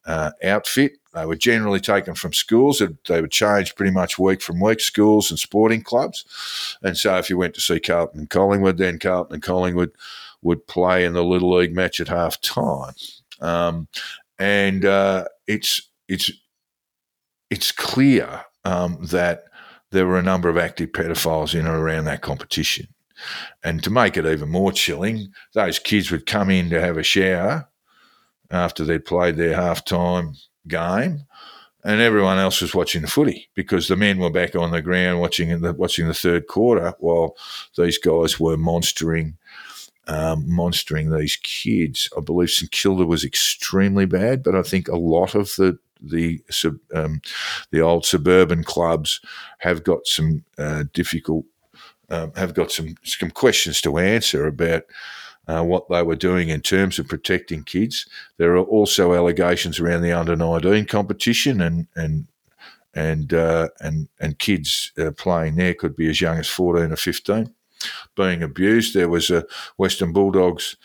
uh, 0.07 0.31
outfit. 0.45 0.93
They 1.15 1.25
were 1.25 1.37
generally 1.37 1.81
taken 1.81 2.15
from 2.15 2.35
schools. 2.35 2.79
They- 2.79 2.89
They 3.09 3.21
would 3.23 3.31
change 3.31 3.75
pretty 3.75 3.93
much 3.93 4.19
week 4.19 4.43
from 4.43 4.61
week, 4.61 4.81
schools 4.81 5.31
and 5.31 5.39
sporting 5.39 5.83
clubs. 5.83 6.77
And 6.83 6.97
so 6.97 7.17
if 7.17 7.31
you 7.31 7.39
went 7.39 7.55
to 7.55 7.61
see 7.63 7.81
Carlton 7.81 8.21
and 8.21 8.31
Collingwood, 8.31 8.77
then 8.77 8.99
Carlton 8.99 9.35
and 9.35 9.43
Collingwood 9.43 9.93
would 10.43 10.67
play 10.67 11.05
in 11.05 11.13
the 11.13 11.25
Little 11.25 11.57
League 11.57 11.75
match 11.75 12.01
at 12.01 12.09
half 12.09 12.41
time. 12.41 12.95
Um, 13.41 13.89
and 14.39 14.85
uh, 14.85 15.25
it's, 15.47 15.91
it's, 16.09 16.31
it's 17.51 17.73
clear 17.73 18.45
um, 18.65 18.99
that 19.07 19.45
there 19.91 20.07
were 20.07 20.19
a 20.19 20.23
number 20.23 20.49
of 20.49 20.59
active 20.59 20.91
pedophiles 20.93 21.55
in 21.55 21.67
and 21.67 21.75
around 21.75 22.05
that 22.05 22.23
competition. 22.23 22.89
And 23.65 23.83
to 23.83 23.91
make 23.91 24.17
it 24.17 24.27
even 24.27 24.51
more 24.51 24.73
chilling, 24.73 25.33
those 25.55 25.79
kids 25.79 26.11
would 26.11 26.27
come 26.27 26.51
in 26.51 26.69
to 26.71 26.81
have 26.81 26.99
a 26.99 27.03
shower 27.03 27.69
after 28.51 28.85
they'd 28.85 29.05
played 29.05 29.37
their 29.37 29.57
halftime 29.57 30.37
game, 30.69 31.25
and 31.85 32.01
everyone 32.01 32.39
else 32.39 32.61
was 32.61 32.75
watching 32.75 33.03
the 33.03 33.09
footy 33.09 33.49
because 33.55 33.89
the 33.89 33.97
men 33.97 34.19
were 34.19 34.31
back 34.31 34.55
on 34.57 34.71
the 34.71 34.83
ground 34.83 35.21
watching 35.21 35.61
the 35.61 35.73
watching 35.73 36.09
the 36.09 36.15
third 36.15 36.47
quarter 36.47 36.95
while 36.99 37.37
these 37.77 37.99
guys 37.99 38.41
were 38.41 38.57
monstering. 38.57 39.37
Um, 40.09 40.45
monstering 40.47 41.11
these 41.11 41.35
kids. 41.35 42.09
I 42.17 42.21
believe 42.21 42.51
St 42.51 42.71
Kilda 42.71 43.05
was 43.05 43.25
extremely 43.25 44.07
bad, 44.07 44.45
but 44.45 44.55
I 44.55 44.63
think 44.63 44.87
a 44.87 44.97
lot 44.97 45.35
of 45.35 45.57
the 45.57 45.81
the 46.01 46.41
sub, 46.49 46.79
um, 46.95 47.21
the 47.73 47.81
old 47.81 48.05
suburban 48.05 48.63
clubs 48.63 49.21
have 49.59 49.83
got 49.83 50.07
some 50.07 50.45
uh, 50.59 50.85
difficult 50.93 51.45
um, 52.11 52.33
have 52.37 52.55
got 52.55 52.71
some 52.71 52.95
some 53.03 53.31
questions 53.31 53.81
to 53.81 53.99
answer 53.99 54.47
about 54.47 54.85
uh, 55.49 55.63
what 55.63 55.89
they 55.89 56.03
were 56.03 56.17
doing 56.17 56.49
in 56.49 56.61
terms 56.61 56.99
of 56.99 57.09
protecting 57.09 57.63
kids. 57.65 58.07
There 58.37 58.57
are 58.57 58.65
also 58.65 59.15
allegations 59.15 59.79
around 59.79 60.03
the 60.03 60.13
under 60.13 60.37
19 60.37 60.87
competition 60.87 61.61
and, 61.61 61.87
and 61.95 62.27
and 62.95 63.33
uh, 63.35 63.69
and 63.81 64.09
and 64.21 64.39
kids 64.39 64.93
uh, 64.99 65.11
playing 65.13 65.57
there 65.57 65.75
could 65.75 65.97
be 65.97 66.09
as 66.09 66.21
young 66.21 66.39
as 66.39 66.49
14 66.49 66.93
or 66.93 66.97
15 66.97 67.53
being 68.15 68.43
abused. 68.43 68.95
There 68.95 69.09
was 69.09 69.31
a 69.31 69.45
Western 69.77 70.13
Bulldogs 70.13 70.77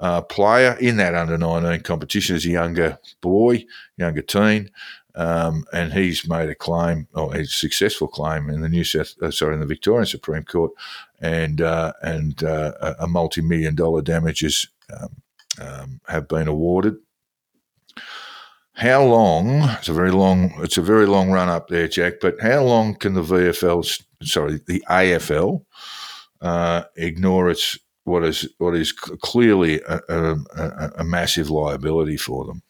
uh, 0.00 0.22
player 0.22 0.76
in 0.80 0.96
that 0.96 1.14
under 1.14 1.38
19 1.38 1.80
competition 1.82 2.36
as 2.36 2.44
a 2.44 2.50
younger 2.50 2.98
boy, 3.20 3.64
younger 3.96 4.22
teen, 4.22 4.70
um, 5.14 5.64
and 5.72 5.92
he's 5.92 6.28
made 6.28 6.48
a 6.48 6.54
claim, 6.54 7.06
or 7.14 7.34
a 7.34 7.44
successful 7.46 8.08
claim 8.08 8.50
in 8.50 8.60
the 8.60 8.68
New 8.68 8.84
South, 8.84 9.14
uh, 9.22 9.30
sorry, 9.30 9.54
in 9.54 9.60
the 9.60 9.66
Victorian 9.66 10.06
Supreme 10.06 10.42
Court, 10.42 10.72
and 11.20 11.60
uh, 11.60 11.92
and 12.02 12.42
uh, 12.42 12.94
a 12.98 13.06
multi-million 13.06 13.76
dollar 13.76 14.02
damages 14.02 14.68
um, 14.92 15.22
um, 15.60 16.00
have 16.08 16.26
been 16.26 16.48
awarded. 16.48 16.96
How 18.72 19.04
long? 19.04 19.62
It's 19.78 19.88
a 19.88 19.92
very 19.92 20.10
long. 20.10 20.52
It's 20.58 20.78
a 20.78 20.82
very 20.82 21.06
long 21.06 21.30
run 21.30 21.48
up 21.48 21.68
there, 21.68 21.86
Jack. 21.86 22.14
But 22.20 22.40
how 22.40 22.64
long 22.64 22.96
can 22.96 23.14
the 23.14 23.22
VFL, 23.22 24.02
sorry, 24.24 24.60
the 24.66 24.82
AFL, 24.90 25.64
uh, 26.44 26.84
ignore 26.96 27.50
its 27.50 27.78
what 28.04 28.22
is 28.22 28.48
what 28.58 28.76
is 28.76 28.92
clearly 28.92 29.80
a, 29.80 30.00
a, 30.08 30.90
a 30.98 31.04
massive 31.04 31.50
liability 31.50 32.18
for 32.18 32.44
them? 32.44 32.62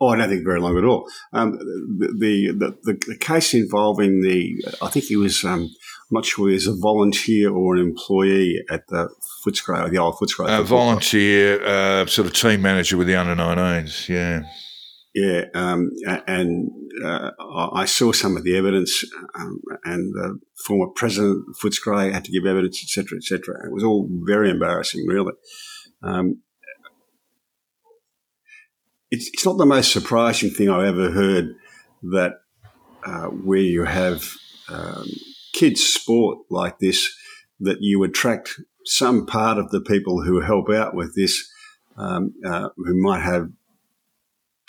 Oh, 0.00 0.08
I 0.08 0.16
don't 0.16 0.28
think 0.28 0.44
very 0.44 0.60
long 0.60 0.76
at 0.76 0.84
all. 0.84 1.08
Um, 1.32 1.52
the, 1.52 2.52
the, 2.58 2.78
the, 2.82 3.00
the, 3.06 3.16
case 3.16 3.54
involving 3.54 4.22
the, 4.22 4.64
I 4.82 4.88
think 4.88 5.04
he 5.06 5.16
was, 5.16 5.44
um, 5.44 5.62
I'm 5.62 5.70
not 6.10 6.26
sure 6.26 6.48
he 6.48 6.54
was 6.54 6.66
a 6.66 6.76
volunteer 6.76 7.50
or 7.50 7.76
an 7.76 7.80
employee 7.80 8.60
at 8.68 8.86
the 8.88 9.08
Footscray, 9.46 9.88
the 9.90 9.98
old 9.98 10.16
Footscray. 10.16 10.58
A 10.58 10.64
volunteer, 10.64 11.64
uh, 11.64 12.06
sort 12.06 12.26
of 12.26 12.34
team 12.34 12.60
manager 12.60 12.96
with 12.96 13.06
the 13.06 13.14
under 13.14 13.40
19s, 13.40 14.08
yeah. 14.08 14.42
Yeah, 15.14 15.44
um, 15.54 15.90
and 16.26 16.70
uh, 17.02 17.30
I 17.72 17.86
saw 17.86 18.12
some 18.12 18.36
of 18.36 18.44
the 18.44 18.56
evidence, 18.56 19.04
um, 19.34 19.60
and 19.84 20.14
the 20.14 20.38
former 20.64 20.86
president 20.94 21.44
Footscray 21.62 22.12
had 22.12 22.24
to 22.24 22.32
give 22.32 22.46
evidence, 22.46 22.82
etc., 22.82 23.18
etc. 23.18 23.66
It 23.66 23.72
was 23.72 23.82
all 23.82 24.08
very 24.10 24.50
embarrassing, 24.50 25.06
really. 25.06 25.32
Um, 26.02 26.42
it's, 29.10 29.28
it's 29.32 29.46
not 29.46 29.58
the 29.58 29.66
most 29.66 29.92
surprising 29.92 30.50
thing 30.50 30.70
I've 30.70 30.86
ever 30.86 31.10
heard 31.10 31.54
that 32.02 32.40
uh, 33.04 33.26
where 33.26 33.58
you 33.58 33.84
have 33.84 34.34
um, 34.68 35.06
kids 35.52 35.82
sport 35.82 36.38
like 36.50 36.78
this, 36.78 37.16
that 37.60 37.78
you 37.80 38.02
attract 38.02 38.60
some 38.84 39.26
part 39.26 39.58
of 39.58 39.70
the 39.70 39.80
people 39.80 40.22
who 40.22 40.40
help 40.40 40.70
out 40.70 40.94
with 40.94 41.14
this, 41.14 41.50
um, 41.96 42.34
uh, 42.44 42.68
who 42.76 43.00
might 43.00 43.20
have 43.20 43.50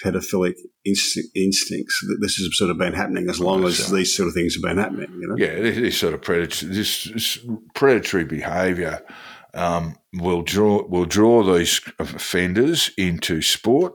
pedophilic 0.03 0.55
inst- 0.83 1.29
instincts. 1.35 2.03
This 2.21 2.35
has 2.35 2.49
sort 2.57 2.71
of 2.71 2.77
been 2.77 2.93
happening 2.93 3.29
as 3.29 3.39
long 3.39 3.63
as 3.63 3.89
these 3.91 4.15
sort 4.15 4.27
of 4.27 4.33
things 4.33 4.55
have 4.55 4.63
been 4.63 4.77
happening. 4.77 5.11
You 5.19 5.27
know? 5.27 5.35
Yeah, 5.37 5.59
this, 5.59 5.97
sort 5.97 6.13
of 6.13 6.21
predatory, 6.21 6.73
this, 6.73 7.05
this 7.05 7.39
predatory 7.73 8.25
behaviour 8.25 9.01
um, 9.53 9.95
will 10.13 10.41
draw 10.41 10.85
will 10.87 11.05
draw 11.05 11.43
these 11.43 11.81
offenders 11.99 12.91
into 12.97 13.41
sport. 13.41 13.93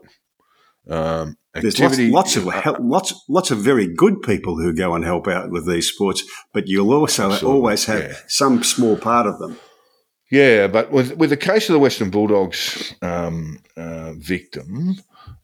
Um, 0.88 1.36
There's 1.54 1.78
lots, 1.78 1.98
lots, 1.98 2.36
of 2.36 2.46
lots 2.80 3.24
lots 3.28 3.50
of 3.50 3.58
very 3.58 3.86
good 3.86 4.22
people 4.22 4.56
who 4.56 4.74
go 4.74 4.94
and 4.94 5.04
help 5.04 5.28
out 5.28 5.50
with 5.50 5.68
these 5.68 5.88
sports, 5.88 6.24
but 6.54 6.66
you'll 6.66 6.92
also 6.92 7.46
always 7.46 7.84
have 7.84 8.02
yeah. 8.02 8.16
some 8.26 8.62
small 8.62 8.96
part 8.96 9.26
of 9.26 9.38
them. 9.38 9.58
Yeah, 10.30 10.68
but 10.68 10.92
with 10.92 11.16
with 11.16 11.30
the 11.30 11.36
case 11.36 11.68
of 11.68 11.74
the 11.74 11.80
Western 11.80 12.10
Bulldogs 12.10 12.94
um, 13.02 13.58
uh, 13.76 14.12
victim, 14.14 14.96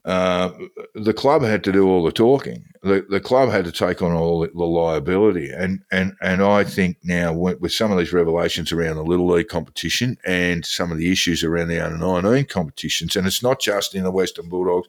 uh, 0.05 0.53
the 0.95 1.12
club 1.12 1.43
had 1.43 1.64
to 1.64 1.72
do 1.72 1.89
all 1.89 2.05
the 2.05 2.12
talking. 2.12 2.64
The, 2.82 3.05
the 3.09 3.20
club 3.20 3.51
had 3.51 3.64
to 3.64 3.72
take 3.72 4.03
on 4.03 4.12
all 4.12 4.41
the, 4.41 4.49
the 4.49 4.64
liability, 4.64 5.51
and, 5.51 5.82
and 5.91 6.14
and 6.20 6.43
I 6.43 6.62
think 6.62 6.99
now 7.03 7.32
with 7.32 7.72
some 7.72 7.91
of 7.91 7.99
these 7.99 8.12
revelations 8.12 8.70
around 8.70 8.97
the 8.97 9.05
Little 9.05 9.26
League 9.26 9.49
competition 9.49 10.16
and 10.24 10.64
some 10.64 10.93
of 10.93 10.99
the 10.99 11.11
issues 11.11 11.43
around 11.43 11.68
the 11.68 11.84
under 11.84 11.99
nineteen 11.99 12.47
competitions, 12.47 13.16
and 13.16 13.26
it's 13.26 13.43
not 13.43 13.61
just 13.61 13.95
in 13.95 14.05
the 14.05 14.12
Western 14.12 14.49
Bulldogs. 14.49 14.89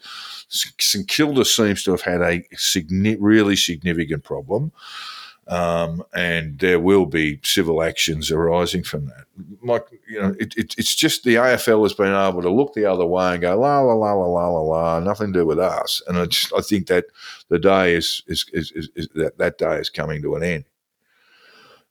St 0.49 1.07
Kilda 1.07 1.45
seems 1.45 1.83
to 1.83 1.91
have 1.91 2.01
had 2.01 2.21
a 2.21 2.41
signi- 2.55 3.17
really 3.19 3.55
significant 3.55 4.23
problem 4.23 4.71
um, 5.47 6.03
and 6.13 6.59
there 6.59 6.79
will 6.79 7.05
be 7.05 7.39
civil 7.43 7.81
actions 7.81 8.31
arising 8.31 8.83
from 8.83 9.05
that. 9.05 9.25
Like 9.63 9.85
you 10.07 10.19
know, 10.19 10.35
it, 10.39 10.53
it, 10.57 10.75
it's 10.77 10.93
just 10.93 11.23
the 11.23 11.35
AFL 11.35 11.83
has 11.83 11.93
been 11.93 12.13
able 12.13 12.41
to 12.41 12.49
look 12.49 12.73
the 12.73 12.85
other 12.85 13.05
way 13.05 13.33
and 13.33 13.41
go 13.41 13.57
la 13.57 13.79
la 13.79 13.93
la 13.93 14.13
la 14.13 14.25
la 14.25 14.47
la 14.47 14.61
la, 14.61 14.99
nothing 14.99 15.31
to 15.33 15.39
do 15.39 15.45
with 15.45 15.59
us. 15.59 16.01
And 16.07 16.17
I 16.17 16.25
just 16.25 16.53
I 16.53 16.61
think 16.61 16.87
that 16.87 17.05
the 17.49 17.59
day 17.59 17.95
is 17.95 18.23
is, 18.27 18.45
is, 18.51 18.71
is, 18.71 18.89
is 18.95 19.07
that 19.15 19.37
that 19.37 19.57
day 19.57 19.77
is 19.77 19.89
coming 19.89 20.21
to 20.21 20.35
an 20.35 20.43
end, 20.43 20.65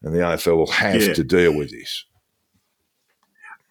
and 0.02 0.14
the 0.14 0.20
AFL 0.20 0.56
will 0.56 0.70
have 0.72 1.02
yeah. 1.02 1.14
to 1.14 1.24
deal 1.24 1.56
with 1.56 1.70
this. 1.70 2.04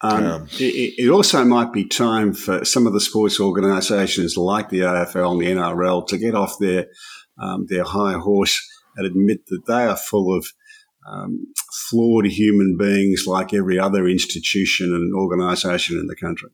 Um, 0.02 0.24
um, 0.24 0.48
it, 0.58 0.94
it, 0.98 1.08
also 1.08 1.42
might 1.42 1.72
be 1.72 1.86
time 1.86 2.34
for 2.34 2.66
some 2.66 2.86
of 2.86 2.92
the 2.92 3.00
sports 3.00 3.40
organisations 3.40 4.36
like 4.36 4.68
the 4.68 4.80
AFL 4.80 5.32
and 5.32 5.40
the 5.40 5.46
NRL 5.46 6.06
to 6.08 6.18
get 6.18 6.34
off 6.34 6.58
their 6.58 6.88
um, 7.38 7.66
their 7.68 7.84
high 7.84 8.12
horse 8.12 8.60
and 8.96 9.06
admit 9.06 9.46
that 9.46 9.66
they 9.66 9.84
are 9.84 9.96
full 9.96 10.36
of 10.36 10.46
um, 11.06 11.46
flawed 11.88 12.26
human 12.26 12.76
beings 12.76 13.26
like 13.26 13.54
every 13.54 13.78
other 13.78 14.08
institution 14.08 14.94
and 14.94 15.14
organisation 15.14 15.98
in 15.98 16.06
the 16.06 16.16
country. 16.16 16.50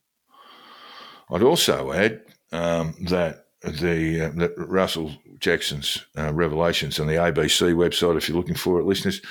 I'd 1.30 1.42
also 1.42 1.92
add 1.92 2.22
um, 2.52 2.94
that 3.08 3.46
the 3.62 4.26
uh, 4.26 4.30
that 4.36 4.52
Russell 4.56 5.12
Jackson's 5.38 6.04
uh, 6.18 6.32
revelations 6.32 6.98
on 6.98 7.06
the 7.06 7.14
ABC 7.14 7.74
website, 7.74 8.16
if 8.16 8.28
you're 8.28 8.36
looking 8.36 8.54
for 8.54 8.80
it, 8.80 8.86
listeners, 8.86 9.22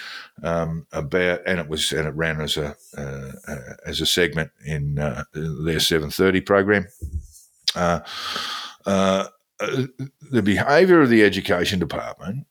um, 0.43 0.87
about 0.91 1.41
and 1.45 1.59
it 1.59 1.67
was 1.67 1.91
and 1.91 2.07
it 2.07 2.15
ran 2.15 2.41
as 2.41 2.57
a 2.57 2.75
uh, 2.97 3.31
uh 3.47 3.73
as 3.85 4.01
a 4.01 4.05
segment 4.05 4.51
in 4.65 4.97
uh, 4.99 5.23
their 5.33 5.77
7:30 5.77 6.45
program. 6.45 6.87
Uh, 7.75 7.99
the 10.31 10.41
behaviour 10.41 11.01
of 11.01 11.09
the 11.09 11.23
education 11.23 11.77
department 11.77 12.47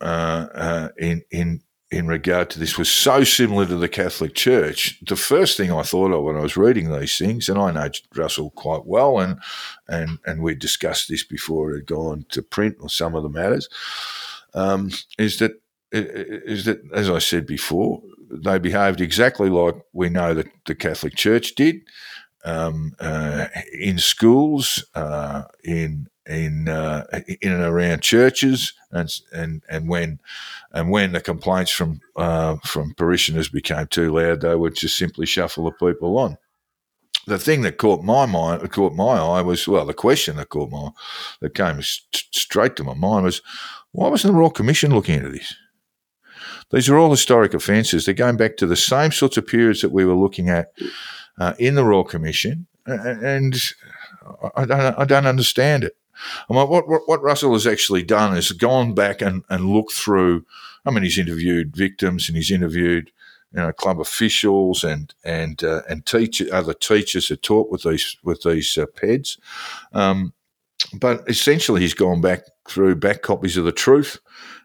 uh, 0.00 0.46
uh, 0.54 0.88
in 0.98 1.22
in 1.30 1.62
in 1.90 2.06
regard 2.06 2.50
to 2.50 2.58
this 2.58 2.76
was 2.76 2.90
so 2.90 3.24
similar 3.24 3.64
to 3.64 3.76
the 3.76 3.88
Catholic 3.88 4.34
Church. 4.34 5.00
The 5.06 5.16
first 5.16 5.56
thing 5.56 5.72
I 5.72 5.82
thought 5.82 6.12
of 6.12 6.22
when 6.22 6.36
I 6.36 6.40
was 6.40 6.56
reading 6.56 6.90
these 6.92 7.16
things, 7.16 7.48
and 7.48 7.58
I 7.58 7.70
know 7.70 7.88
Russell 8.14 8.50
quite 8.50 8.84
well, 8.84 9.18
and 9.18 9.38
and 9.88 10.18
and 10.26 10.42
we 10.42 10.54
discussed 10.54 11.08
this 11.08 11.24
before 11.24 11.70
it 11.70 11.76
had 11.76 11.86
gone 11.86 12.26
to 12.30 12.42
print 12.42 12.76
or 12.80 12.88
some 12.88 13.14
of 13.14 13.22
the 13.22 13.28
matters, 13.28 13.68
um, 14.54 14.90
is 15.18 15.38
that 15.38 15.60
is 15.90 16.64
that 16.66 16.80
as 16.92 17.08
I 17.08 17.18
said 17.18 17.46
before, 17.46 18.02
they 18.30 18.58
behaved 18.58 19.00
exactly 19.00 19.48
like 19.48 19.74
we 19.92 20.10
know 20.10 20.34
that 20.34 20.48
the 20.66 20.74
Catholic 20.74 21.14
Church 21.16 21.54
did 21.54 21.80
um, 22.48 22.94
uh, 22.98 23.46
in 23.78 23.98
schools, 23.98 24.84
uh, 24.94 25.44
in 25.64 26.08
in 26.26 26.68
uh, 26.68 27.04
in 27.40 27.52
and 27.52 27.62
around 27.62 28.02
churches, 28.02 28.72
and 28.90 29.10
and 29.32 29.62
and 29.68 29.88
when 29.88 30.20
and 30.72 30.90
when 30.90 31.12
the 31.12 31.20
complaints 31.20 31.70
from 31.70 32.00
uh, 32.16 32.56
from 32.64 32.94
parishioners 32.94 33.48
became 33.48 33.86
too 33.86 34.12
loud, 34.12 34.40
they 34.40 34.54
would 34.54 34.74
just 34.74 34.96
simply 34.96 35.26
shuffle 35.26 35.64
the 35.64 35.92
people 35.92 36.18
on. 36.18 36.38
The 37.26 37.38
thing 37.38 37.60
that 37.62 37.76
caught 37.76 38.02
my 38.02 38.24
mind, 38.24 38.70
caught 38.72 38.94
my 38.94 39.18
eye, 39.18 39.42
was 39.42 39.68
well, 39.68 39.84
the 39.84 39.94
question 39.94 40.36
that 40.36 40.48
caught 40.48 40.70
my 40.70 40.90
that 41.40 41.54
came 41.54 41.80
straight 41.82 42.76
to 42.76 42.84
my 42.84 42.94
mind 42.94 43.24
was, 43.24 43.42
why 43.92 44.08
wasn't 44.08 44.32
the 44.32 44.38
Royal 44.38 44.50
Commission 44.50 44.94
looking 44.94 45.16
into 45.16 45.30
this? 45.30 45.54
These 46.70 46.88
are 46.88 46.98
all 46.98 47.10
historic 47.10 47.54
offences. 47.54 48.04
They're 48.04 48.14
going 48.14 48.36
back 48.36 48.56
to 48.58 48.66
the 48.66 48.76
same 48.76 49.10
sorts 49.10 49.36
of 49.38 49.46
periods 49.46 49.80
that 49.80 49.92
we 49.92 50.04
were 50.04 50.14
looking 50.14 50.50
at 50.50 50.72
uh, 51.38 51.54
in 51.58 51.74
the 51.74 51.84
Royal 51.84 52.04
Commission, 52.04 52.66
and 52.86 53.54
I 54.54 54.64
don't, 54.64 54.98
I 54.98 55.04
don't 55.04 55.26
understand 55.26 55.84
it. 55.84 55.96
I 56.48 56.52
mean, 56.52 56.68
what, 56.68 56.88
what, 56.88 57.02
what 57.06 57.22
Russell 57.22 57.52
has 57.52 57.66
actually 57.66 58.02
done 58.02 58.36
is 58.36 58.50
gone 58.52 58.94
back 58.94 59.22
and, 59.22 59.44
and 59.48 59.70
looked 59.70 59.92
through. 59.92 60.44
I 60.84 60.90
mean, 60.90 61.04
he's 61.04 61.18
interviewed 61.18 61.76
victims 61.76 62.28
and 62.28 62.36
he's 62.36 62.50
interviewed 62.50 63.12
you 63.52 63.60
know 63.60 63.72
club 63.72 64.00
officials 64.00 64.84
and 64.84 65.14
and 65.24 65.62
uh, 65.64 65.82
and 65.88 66.04
teacher 66.04 66.46
other 66.52 66.74
teachers 66.74 67.28
who 67.28 67.36
taught 67.36 67.70
with 67.70 67.82
these 67.82 68.16
with 68.22 68.42
these 68.42 68.76
uh, 68.76 68.86
peds. 68.86 69.38
Um, 69.92 70.32
but 70.94 71.28
essentially, 71.28 71.80
he's 71.80 71.94
gone 71.94 72.20
back 72.20 72.44
through 72.68 72.96
back 72.96 73.22
copies 73.22 73.56
of 73.56 73.64
the 73.64 73.72
truth 73.72 74.18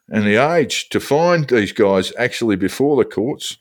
and 0.09 0.25
the 0.25 0.35
age 0.35 0.89
to 0.89 0.99
find 0.99 1.47
these 1.47 1.71
guys 1.71 2.13
actually 2.17 2.55
before 2.55 2.97
the 2.97 3.09
courts. 3.09 3.57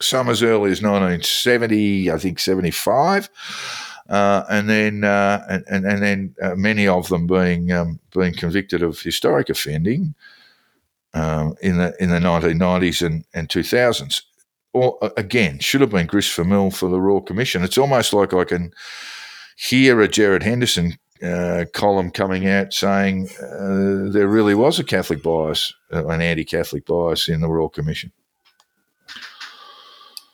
Some 0.00 0.28
as 0.28 0.42
early 0.42 0.70
as 0.70 0.82
1970, 0.82 2.10
I 2.10 2.18
think 2.18 2.38
75 2.38 3.30
uh, 4.08 4.44
and 4.50 4.68
then 4.68 5.04
uh, 5.04 5.60
and, 5.68 5.86
and 5.86 6.02
then 6.02 6.34
uh, 6.42 6.54
many 6.54 6.86
of 6.86 7.08
them 7.08 7.26
being 7.26 7.72
um, 7.72 7.98
being 8.12 8.34
convicted 8.34 8.82
of 8.82 9.00
historic 9.00 9.48
offending 9.48 10.14
um, 11.14 11.54
in 11.62 11.78
the 11.78 11.94
in 11.98 12.10
the 12.10 12.18
1990s 12.18 13.04
and, 13.04 13.24
and 13.32 13.48
2000s. 13.48 14.22
or 14.74 14.98
again, 15.16 15.58
should 15.58 15.80
have 15.80 15.90
been 15.90 16.06
Chris 16.06 16.28
for 16.28 16.44
Mill 16.44 16.70
for 16.70 16.88
the 16.90 17.00
Royal 17.00 17.22
Commission. 17.22 17.64
It's 17.64 17.78
almost 17.78 18.12
like 18.12 18.34
I 18.34 18.44
can 18.44 18.72
hear 19.56 20.00
a 20.00 20.08
Gerard 20.08 20.42
Henderson 20.42 20.98
uh, 21.22 21.64
column 21.72 22.10
coming 22.10 22.46
out 22.46 22.74
saying 22.74 23.30
uh, 23.40 24.10
there 24.12 24.28
really 24.28 24.54
was 24.54 24.78
a 24.78 24.84
Catholic 24.84 25.22
bias, 25.22 25.72
uh, 25.92 26.06
an 26.08 26.20
anti-Catholic 26.20 26.84
bias 26.84 27.28
in 27.28 27.40
the 27.40 27.48
Royal 27.48 27.70
Commission. 27.70 28.12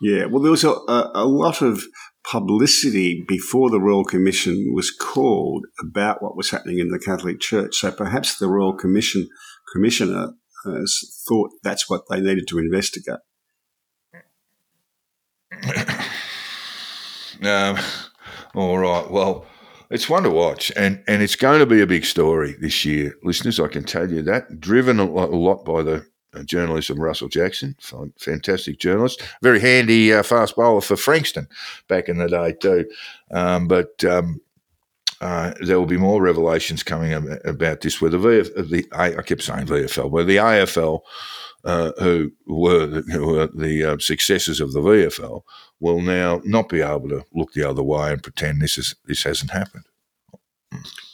Yeah, 0.00 0.24
well, 0.26 0.42
there 0.42 0.50
was 0.50 0.64
a, 0.64 0.70
a, 0.88 1.26
lot 1.26 1.60
of 1.60 1.84
publicity 2.24 3.22
before 3.28 3.68
the 3.68 3.80
Royal 3.80 4.04
Commission 4.04 4.72
was 4.72 4.90
called 4.90 5.66
about 5.78 6.22
what 6.22 6.36
was 6.36 6.50
happening 6.50 6.78
in 6.78 6.88
the 6.88 6.98
Catholic 6.98 7.38
Church. 7.38 7.76
So 7.76 7.92
perhaps 7.92 8.38
the 8.38 8.48
Royal 8.48 8.72
Commission 8.72 9.28
commissioner 9.72 10.32
thought 10.64 11.50
that's 11.62 11.88
what 11.88 12.04
they 12.08 12.20
needed 12.20 12.48
to 12.48 12.58
investigate. 12.58 13.18
um, 17.42 17.78
all 18.54 18.78
right. 18.78 19.10
Well, 19.10 19.46
it's 19.90 20.08
one 20.08 20.22
to 20.22 20.30
watch, 20.30 20.72
and, 20.76 21.02
and 21.08 21.22
it's 21.22 21.36
going 21.36 21.58
to 21.58 21.66
be 21.66 21.80
a 21.80 21.86
big 21.86 22.04
story 22.04 22.56
this 22.60 22.84
year, 22.84 23.16
listeners. 23.22 23.58
I 23.60 23.68
can 23.68 23.84
tell 23.84 24.10
you 24.10 24.22
that. 24.22 24.60
Driven 24.60 24.98
a 25.00 25.04
lot 25.04 25.64
by 25.64 25.82
the 25.82 26.06
uh, 26.34 26.42
journalism 26.42 27.00
Russell 27.00 27.28
Jackson, 27.28 27.76
fantastic 28.18 28.78
journalist, 28.78 29.22
very 29.42 29.60
handy 29.60 30.12
uh, 30.12 30.22
fast 30.22 30.56
bowler 30.56 30.80
for 30.80 30.96
Frankston 30.96 31.48
back 31.88 32.08
in 32.08 32.18
the 32.18 32.28
day 32.28 32.52
too. 32.52 32.88
Um, 33.30 33.68
but 33.68 34.02
um, 34.04 34.40
uh, 35.20 35.52
there 35.60 35.78
will 35.78 35.86
be 35.86 35.98
more 35.98 36.22
revelations 36.22 36.82
coming 36.82 37.12
about 37.44 37.82
this. 37.82 38.00
Where 38.00 38.10
the 38.10 38.18
VF, 38.18 38.70
the 38.70 38.86
I 38.92 39.22
kept 39.22 39.42
saying 39.42 39.66
VFL, 39.66 40.10
where 40.10 40.24
the 40.24 40.36
AFL, 40.36 41.00
uh, 41.64 41.92
who 41.98 42.32
were 42.46 42.86
the, 42.86 43.02
who 43.02 43.26
were 43.26 43.46
the 43.48 43.84
uh, 43.84 43.98
successors 43.98 44.60
of 44.60 44.72
the 44.72 44.80
VFL, 44.80 45.42
will 45.78 46.00
now 46.00 46.40
not 46.44 46.70
be 46.70 46.80
able 46.80 47.08
to 47.10 47.24
look 47.34 47.52
the 47.52 47.68
other 47.68 47.82
way 47.82 48.12
and 48.12 48.22
pretend 48.22 48.62
this 48.62 48.78
is 48.78 48.94
this 49.04 49.24
hasn't 49.24 49.50
happened. 49.50 49.84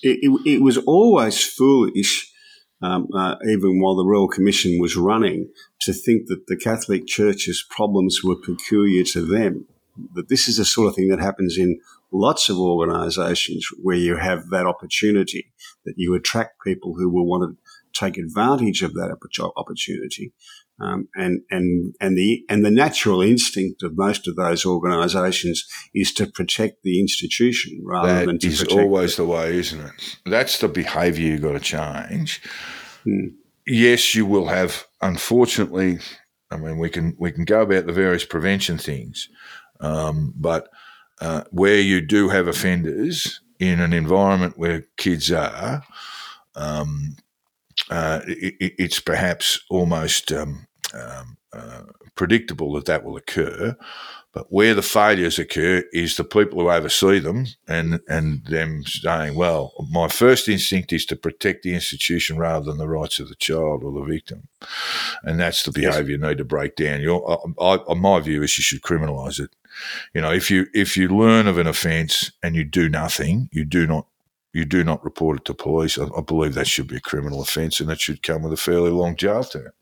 It, 0.02 0.20
it, 0.22 0.40
it 0.46 0.62
was 0.62 0.78
always 0.78 1.42
foolish, 1.42 2.32
um, 2.82 3.08
uh, 3.14 3.36
even 3.48 3.80
while 3.80 3.96
the 3.96 4.06
Royal 4.06 4.28
Commission 4.28 4.78
was 4.80 4.96
running, 4.96 5.48
to 5.80 5.92
think 5.92 6.26
that 6.28 6.46
the 6.46 6.56
Catholic 6.56 7.06
Church's 7.06 7.64
problems 7.68 8.20
were 8.22 8.36
peculiar 8.36 9.04
to 9.04 9.24
them. 9.24 9.66
That 10.14 10.28
this 10.28 10.46
is 10.46 10.58
the 10.58 10.64
sort 10.64 10.88
of 10.88 10.94
thing 10.94 11.08
that 11.08 11.20
happens 11.20 11.56
in 11.56 11.80
lots 12.12 12.48
of 12.48 12.58
organisations 12.58 13.66
where 13.82 13.96
you 13.96 14.16
have 14.16 14.50
that 14.50 14.66
opportunity, 14.66 15.52
that 15.84 15.94
you 15.96 16.14
attract 16.14 16.62
people 16.62 16.94
who 16.94 17.08
will 17.08 17.26
want 17.26 17.56
to 17.56 17.98
take 17.98 18.18
advantage 18.18 18.82
of 18.82 18.92
that 18.94 19.10
opportunity. 19.56 20.32
Um, 20.78 21.08
and 21.14 21.40
and 21.50 21.94
and 22.02 22.18
the 22.18 22.44
and 22.50 22.62
the 22.62 22.70
natural 22.70 23.22
instinct 23.22 23.82
of 23.82 23.96
most 23.96 24.28
of 24.28 24.36
those 24.36 24.66
organisations 24.66 25.66
is 25.94 26.12
to 26.14 26.26
protect 26.26 26.82
the 26.82 27.00
institution 27.00 27.80
rather 27.82 28.12
that 28.12 28.26
than 28.26 28.38
to 28.40 28.48
is 28.48 28.60
protect 28.60 28.80
always 28.80 29.16
the 29.16 29.24
way, 29.24 29.56
isn't 29.56 29.80
it? 29.80 30.18
That's 30.26 30.58
the 30.58 30.68
behaviour 30.68 31.28
you've 31.28 31.42
got 31.42 31.52
to 31.52 31.60
change. 31.60 32.42
Hmm. 33.04 33.28
Yes, 33.66 34.14
you 34.14 34.26
will 34.26 34.48
have. 34.48 34.86
Unfortunately, 35.00 35.98
I 36.50 36.56
mean, 36.58 36.78
we 36.78 36.90
can 36.90 37.16
we 37.18 37.32
can 37.32 37.44
go 37.44 37.62
about 37.62 37.86
the 37.86 37.92
various 37.92 38.26
prevention 38.26 38.76
things, 38.76 39.28
um, 39.80 40.34
but 40.36 40.68
uh, 41.20 41.44
where 41.50 41.80
you 41.80 42.00
do 42.00 42.28
have 42.28 42.48
offenders 42.48 43.40
in 43.58 43.80
an 43.80 43.92
environment 43.92 44.58
where 44.58 44.86
kids 44.98 45.32
are, 45.32 45.82
um, 46.54 47.16
uh, 47.90 48.20
it, 48.26 48.74
it's 48.78 49.00
perhaps 49.00 49.60
almost 49.68 50.32
um, 50.32 50.66
um, 50.94 51.36
uh, 51.52 51.82
predictable 52.14 52.72
that 52.72 52.86
that 52.86 53.04
will 53.04 53.16
occur. 53.16 53.76
But 54.32 54.52
where 54.52 54.74
the 54.74 54.82
failures 54.82 55.38
occur 55.38 55.84
is 55.94 56.16
the 56.16 56.24
people 56.24 56.60
who 56.60 56.70
oversee 56.70 57.20
them 57.20 57.46
and, 57.66 58.00
and 58.06 58.44
them 58.44 58.84
saying, 58.84 59.34
well, 59.34 59.72
my 59.90 60.08
first 60.08 60.46
instinct 60.46 60.92
is 60.92 61.06
to 61.06 61.16
protect 61.16 61.62
the 61.62 61.72
institution 61.72 62.36
rather 62.36 62.66
than 62.66 62.76
the 62.76 62.86
rights 62.86 63.18
of 63.18 63.30
the 63.30 63.34
child 63.34 63.82
or 63.82 63.92
the 63.92 64.04
victim. 64.04 64.48
And 65.22 65.40
that's 65.40 65.62
the 65.62 65.72
behaviour 65.72 66.00
yes. 66.00 66.08
you 66.10 66.18
need 66.18 66.36
to 66.36 66.44
break 66.44 66.76
down. 66.76 67.00
Your, 67.00 67.40
I, 67.58 67.78
I, 67.88 67.94
my 67.94 68.20
view 68.20 68.42
is 68.42 68.58
you 68.58 68.62
should 68.62 68.82
criminalise 68.82 69.40
it. 69.40 69.56
You 70.12 70.20
know, 70.20 70.32
if 70.32 70.50
you 70.50 70.66
if 70.74 70.96
you 70.96 71.08
learn 71.08 71.46
of 71.46 71.56
an 71.56 71.66
offence 71.66 72.32
and 72.42 72.54
you 72.54 72.64
do 72.64 72.88
nothing, 72.88 73.48
you 73.52 73.64
do 73.64 73.86
not 73.86 74.06
you 74.56 74.64
do 74.64 74.82
not 74.82 75.04
report 75.04 75.38
it 75.38 75.44
to 75.44 75.54
police. 75.54 75.98
I, 75.98 76.06
I 76.16 76.22
believe 76.22 76.54
that 76.54 76.66
should 76.66 76.88
be 76.88 76.96
a 76.96 77.00
criminal 77.00 77.42
offence 77.42 77.78
and 77.78 77.90
it 77.90 78.00
should 78.00 78.22
come 78.22 78.42
with 78.42 78.52
a 78.52 78.56
fairly 78.56 78.90
long 78.90 79.14
jail 79.14 79.44
term. 79.44 79.72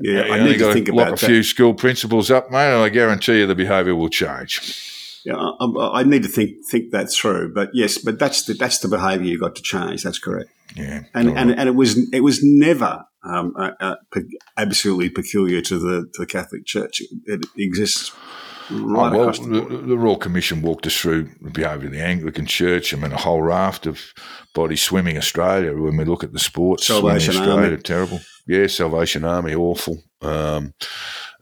Yeah, 0.00 0.22
I 0.22 0.42
need 0.42 0.58
to 0.60 0.72
think 0.72 0.88
lock 0.88 1.08
about 1.08 1.22
a 1.22 1.26
few 1.26 1.42
school 1.42 1.74
principals 1.74 2.30
up, 2.30 2.50
mate, 2.50 2.72
and 2.72 2.82
I 2.82 2.88
guarantee 2.88 3.40
you 3.40 3.46
the 3.46 3.54
behaviour 3.54 3.94
will 3.94 4.08
change. 4.08 5.20
Yeah, 5.26 5.36
I, 5.36 6.00
I, 6.00 6.02
need 6.04 6.22
to 6.22 6.28
think 6.28 6.64
think 6.70 6.92
that 6.92 7.12
through. 7.12 7.52
But 7.52 7.68
yes, 7.74 7.98
but 7.98 8.18
that's 8.18 8.44
the 8.44 8.54
that's 8.54 8.78
the 8.78 8.88
behaviour 8.88 9.26
you've 9.26 9.42
got 9.42 9.56
to 9.56 9.62
change. 9.62 10.02
That's 10.02 10.18
correct. 10.18 10.48
Yeah, 10.74 11.02
and 11.12 11.28
right. 11.28 11.36
and, 11.36 11.50
and 11.50 11.68
it 11.68 11.74
was 11.74 12.10
it 12.14 12.20
was 12.20 12.42
never 12.42 13.04
um, 13.22 13.52
uh, 13.58 13.72
uh, 13.78 13.96
absolutely 14.56 15.10
peculiar 15.10 15.60
to 15.60 15.78
the 15.78 16.10
to 16.14 16.22
the 16.22 16.26
Catholic 16.26 16.64
Church. 16.64 17.02
It, 17.02 17.10
it 17.26 17.46
exists 17.58 18.10
oh, 18.70 19.10
well, 19.10 19.32
the, 19.32 19.82
the, 19.86 19.98
Royal 19.98 20.16
Commission 20.16 20.62
walked 20.62 20.86
us 20.86 20.98
through 20.98 21.30
the 21.40 21.50
behaviour 21.50 21.86
of 21.86 21.92
the 21.92 22.02
Anglican 22.02 22.46
Church. 22.46 22.94
I 22.94 22.96
mean, 22.96 23.12
a 23.12 23.16
whole 23.16 23.42
raft 23.42 23.86
of 23.86 24.00
bodies 24.54 24.82
swimming 24.82 25.16
Australia. 25.16 25.74
When 25.74 25.96
we 25.96 26.04
look 26.04 26.24
at 26.24 26.32
the 26.32 26.38
sports, 26.38 26.86
Salvation 26.86 27.36
Australia, 27.36 27.64
Army, 27.64 27.76
terrible. 27.78 28.20
Yeah, 28.46 28.66
Salvation 28.66 29.24
Army, 29.24 29.54
awful. 29.54 30.02
Um, 30.22 30.74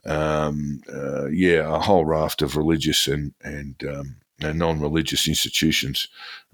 um, 0.05 0.81
uh, 0.91 1.27
yeah, 1.27 1.75
a 1.75 1.79
whole 1.79 2.05
raft 2.05 2.41
of 2.41 2.55
religious 2.55 3.07
and 3.07 3.33
and, 3.41 3.83
um, 3.83 4.15
and 4.41 4.57
non-religious 4.57 5.27
institutions 5.27 6.07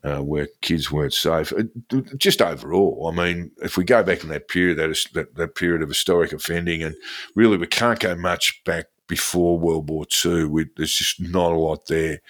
uh, 0.04 0.20
where 0.20 0.48
kids 0.62 0.92
weren't 0.92 1.14
safe. 1.14 1.54
Uh, 1.54 2.02
just 2.18 2.42
overall, 2.42 3.12
I 3.12 3.16
mean, 3.16 3.52
if 3.62 3.78
we 3.78 3.84
go 3.84 4.04
back 4.04 4.24
in 4.24 4.30
that 4.30 4.48
period, 4.48 4.78
that, 4.78 4.90
is, 4.90 5.08
that 5.14 5.36
that 5.36 5.56
period 5.56 5.82
of 5.82 5.90
historic 5.90 6.34
offending, 6.34 6.84
and 6.84 6.96
really 7.36 7.58
we 7.58 7.68
can't 7.68 8.00
go 8.00 8.16
much 8.16 8.64
back 8.66 8.88
before 9.08 9.60
World 9.60 9.90
War 9.90 10.06
II. 10.26 10.46
We, 10.46 10.66
there's 10.76 10.96
just 10.96 11.20
not 11.22 11.52
a 11.52 11.58
lot 11.58 11.88
there 11.88 12.22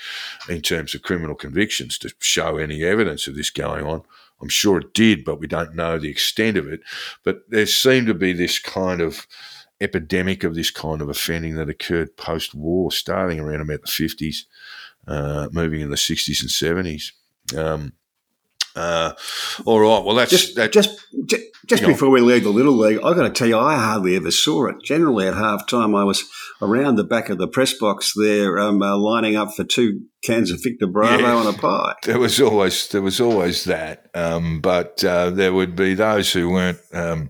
in 0.49 0.61
terms 0.61 0.93
of 0.93 1.01
criminal 1.01 1.35
convictions 1.35 1.97
to 1.99 2.13
show 2.19 2.57
any 2.57 2.83
evidence 2.83 3.27
of 3.27 3.35
this 3.35 3.49
going 3.49 3.85
on. 3.85 4.03
I'm 4.41 4.49
sure 4.49 4.79
it 4.79 4.93
did, 4.93 5.23
but 5.23 5.39
we 5.39 5.47
don't 5.47 5.75
know 5.75 5.97
the 5.97 6.09
extent 6.09 6.57
of 6.57 6.67
it. 6.67 6.81
But 7.23 7.49
there 7.49 7.65
seemed 7.65 8.07
to 8.07 8.13
be 8.13 8.33
this 8.33 8.59
kind 8.59 9.01
of 9.01 9.25
epidemic 9.81 10.43
of 10.43 10.55
this 10.55 10.71
kind 10.71 11.01
of 11.01 11.09
offending 11.09 11.55
that 11.55 11.69
occurred 11.69 12.17
post 12.17 12.53
war, 12.53 12.91
starting 12.91 13.39
around 13.39 13.61
about 13.61 13.81
the 13.81 13.87
50s, 13.87 14.45
uh, 15.07 15.49
moving 15.51 15.81
in 15.81 15.89
the 15.89 15.95
60s 15.95 16.41
and 16.41 16.85
70s. 16.85 17.11
Um, 17.57 17.93
uh, 18.75 19.13
all 19.65 19.79
right. 19.79 20.03
Well, 20.03 20.15
that's 20.15 20.31
just 20.31 20.55
that, 20.55 20.73
just 20.73 20.99
just, 21.25 21.43
just 21.65 21.83
before 21.83 22.09
we 22.09 22.21
leave 22.21 22.43
the 22.43 22.49
little 22.49 22.77
league. 22.77 22.99
I've 23.03 23.15
got 23.15 23.23
to 23.23 23.29
tell 23.29 23.47
you, 23.47 23.57
I 23.57 23.75
hardly 23.75 24.15
ever 24.15 24.31
saw 24.31 24.67
it. 24.67 24.75
Generally, 24.83 25.27
at 25.27 25.35
half 25.35 25.67
time, 25.67 25.95
I 25.95 26.03
was 26.03 26.23
around 26.61 26.95
the 26.95 27.03
back 27.03 27.29
of 27.29 27.37
the 27.37 27.47
press 27.47 27.73
box 27.73 28.13
there, 28.15 28.59
um, 28.59 28.81
uh, 28.81 28.97
lining 28.97 29.35
up 29.35 29.53
for 29.53 29.63
two 29.63 30.01
cans 30.25 30.51
of 30.51 30.61
Victor 30.63 30.87
Bravo 30.87 31.21
yeah, 31.21 31.47
and 31.47 31.55
a 31.55 31.59
pie. 31.59 31.95
There 32.03 32.19
was 32.19 32.39
always 32.41 32.87
there 32.89 33.01
was 33.01 33.21
always 33.21 33.63
that, 33.65 34.09
um, 34.13 34.61
but 34.61 35.03
uh, 35.03 35.29
there 35.29 35.53
would 35.53 35.75
be 35.75 35.93
those 35.93 36.31
who 36.31 36.49
weren't 36.49 36.79
um, 36.93 37.29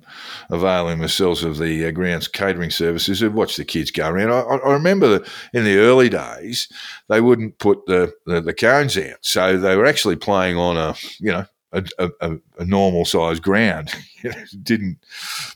availing 0.50 1.00
themselves 1.00 1.44
of 1.44 1.58
the 1.58 1.86
uh, 1.86 1.92
grounds 1.92 2.28
catering 2.28 2.72
services 2.72 3.20
who'd 3.20 3.34
watch 3.34 3.56
the 3.56 3.66
kids 3.66 3.92
go 3.92 4.10
around. 4.10 4.32
I, 4.32 4.42
I 4.42 4.74
remember 4.74 5.08
that 5.10 5.28
in 5.54 5.64
the 5.64 5.78
early 5.78 6.10
days 6.10 6.68
they 7.08 7.22
wouldn't 7.22 7.58
put 7.60 7.86
the, 7.86 8.14
the, 8.26 8.42
the 8.42 8.54
cones 8.54 8.98
out, 8.98 9.20
so 9.22 9.58
they 9.58 9.76
were 9.76 9.86
actually 9.86 10.16
playing 10.16 10.58
on 10.58 10.78
a 10.78 10.96
you 11.20 11.32
know 11.32 11.46
a, 11.76 12.12
a, 12.22 12.38
a 12.60 12.66
normal 12.66 13.06
sized 13.06 13.44
ground. 13.44 13.94
didn't 14.64 15.00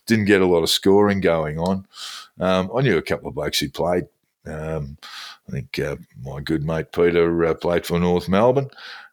didn't 0.06 0.26
get 0.26 0.42
a 0.42 0.46
lot 0.46 0.64
of 0.64 0.70
scoring 0.70 1.22
going 1.22 1.58
on. 1.58 1.88
Um, 2.40 2.72
I 2.76 2.82
knew 2.82 2.98
a 2.98 3.02
couple 3.02 3.28
of 3.28 3.36
blokes 3.36 3.60
who 3.60 3.70
played. 3.70 4.06
Um, 4.46 4.98
I 5.48 5.52
think 5.52 5.80
uh, 5.80 5.98
my 6.22 6.40
good 6.42 6.64
mate 6.64 6.92
Peter 6.92 7.46
uh, 7.46 7.54
played 7.54 7.86
for 7.86 8.00
North 8.00 8.30
Melbourne 8.30 8.70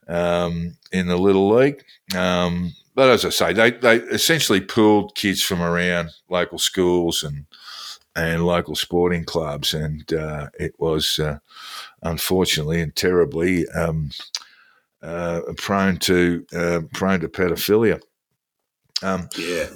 um, 0.09 0.77
in 0.93 1.09
the 1.09 1.17
Little 1.17 1.49
League. 1.49 1.85
Um, 2.15 2.73
but 2.95 3.11
as 3.11 3.25
I 3.25 3.31
say, 3.31 3.53
they, 3.53 3.73
they 3.73 3.97
essentially 3.97 4.61
pulled 4.61 5.15
kids 5.15 5.43
from 5.43 5.61
around 5.61 6.11
local 6.29 6.59
schools 6.59 7.23
and 7.23 7.47
and 8.17 8.47
local 8.47 8.75
sporting 8.75 9.25
clubs, 9.25 9.75
and 9.75 10.11
uh, 10.15 10.49
it 10.59 10.75
was 10.79 11.19
uh, 11.19 11.39
unfortunately 12.03 12.81
and 12.81 12.97
terribly 12.97 13.69
um, 13.69 14.11
uh, 15.03 15.43
prone 15.59 15.99
to 15.99 16.47
uh, 16.57 16.81
prone 16.95 17.21
to 17.21 17.29
pedophilia. 17.29 18.01
Um, 19.03 19.29
yeah. 19.37 19.67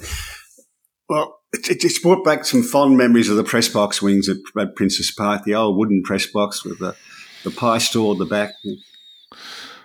Well, 1.07 1.40
it, 1.53 1.79
just 1.81 2.01
brought 2.01 2.23
back 2.23 2.45
some 2.45 2.63
fond 2.63 2.97
memories 2.97 3.29
of 3.29 3.37
the 3.37 3.43
press 3.43 3.67
box 3.67 4.01
wings 4.01 4.29
at, 4.29 4.37
at 4.59 4.75
Princes 4.75 5.11
Park, 5.11 5.43
the 5.43 5.55
old 5.55 5.77
wooden 5.77 6.03
press 6.03 6.25
box 6.25 6.63
with 6.63 6.79
the, 6.79 6.95
the 7.43 7.51
pie 7.51 7.77
store 7.77 8.13
at 8.13 8.19
the 8.19 8.25
back. 8.25 8.53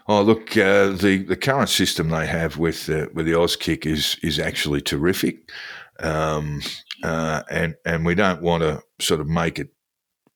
Oh, 0.08 0.22
look, 0.22 0.56
uh, 0.56 0.90
the 0.90 1.24
the 1.26 1.36
current 1.36 1.68
system 1.68 2.10
they 2.10 2.26
have 2.26 2.58
with 2.58 2.88
uh, 2.88 3.06
with 3.12 3.26
the 3.26 3.32
Auskick 3.32 3.84
is 3.84 4.16
is 4.22 4.38
actually 4.38 4.80
terrific, 4.80 5.50
um, 5.98 6.62
uh, 7.02 7.42
and 7.50 7.74
and 7.84 8.06
we 8.06 8.14
don't 8.14 8.40
want 8.40 8.62
to 8.62 8.82
sort 9.00 9.20
of 9.20 9.26
make 9.26 9.58
it 9.58 9.70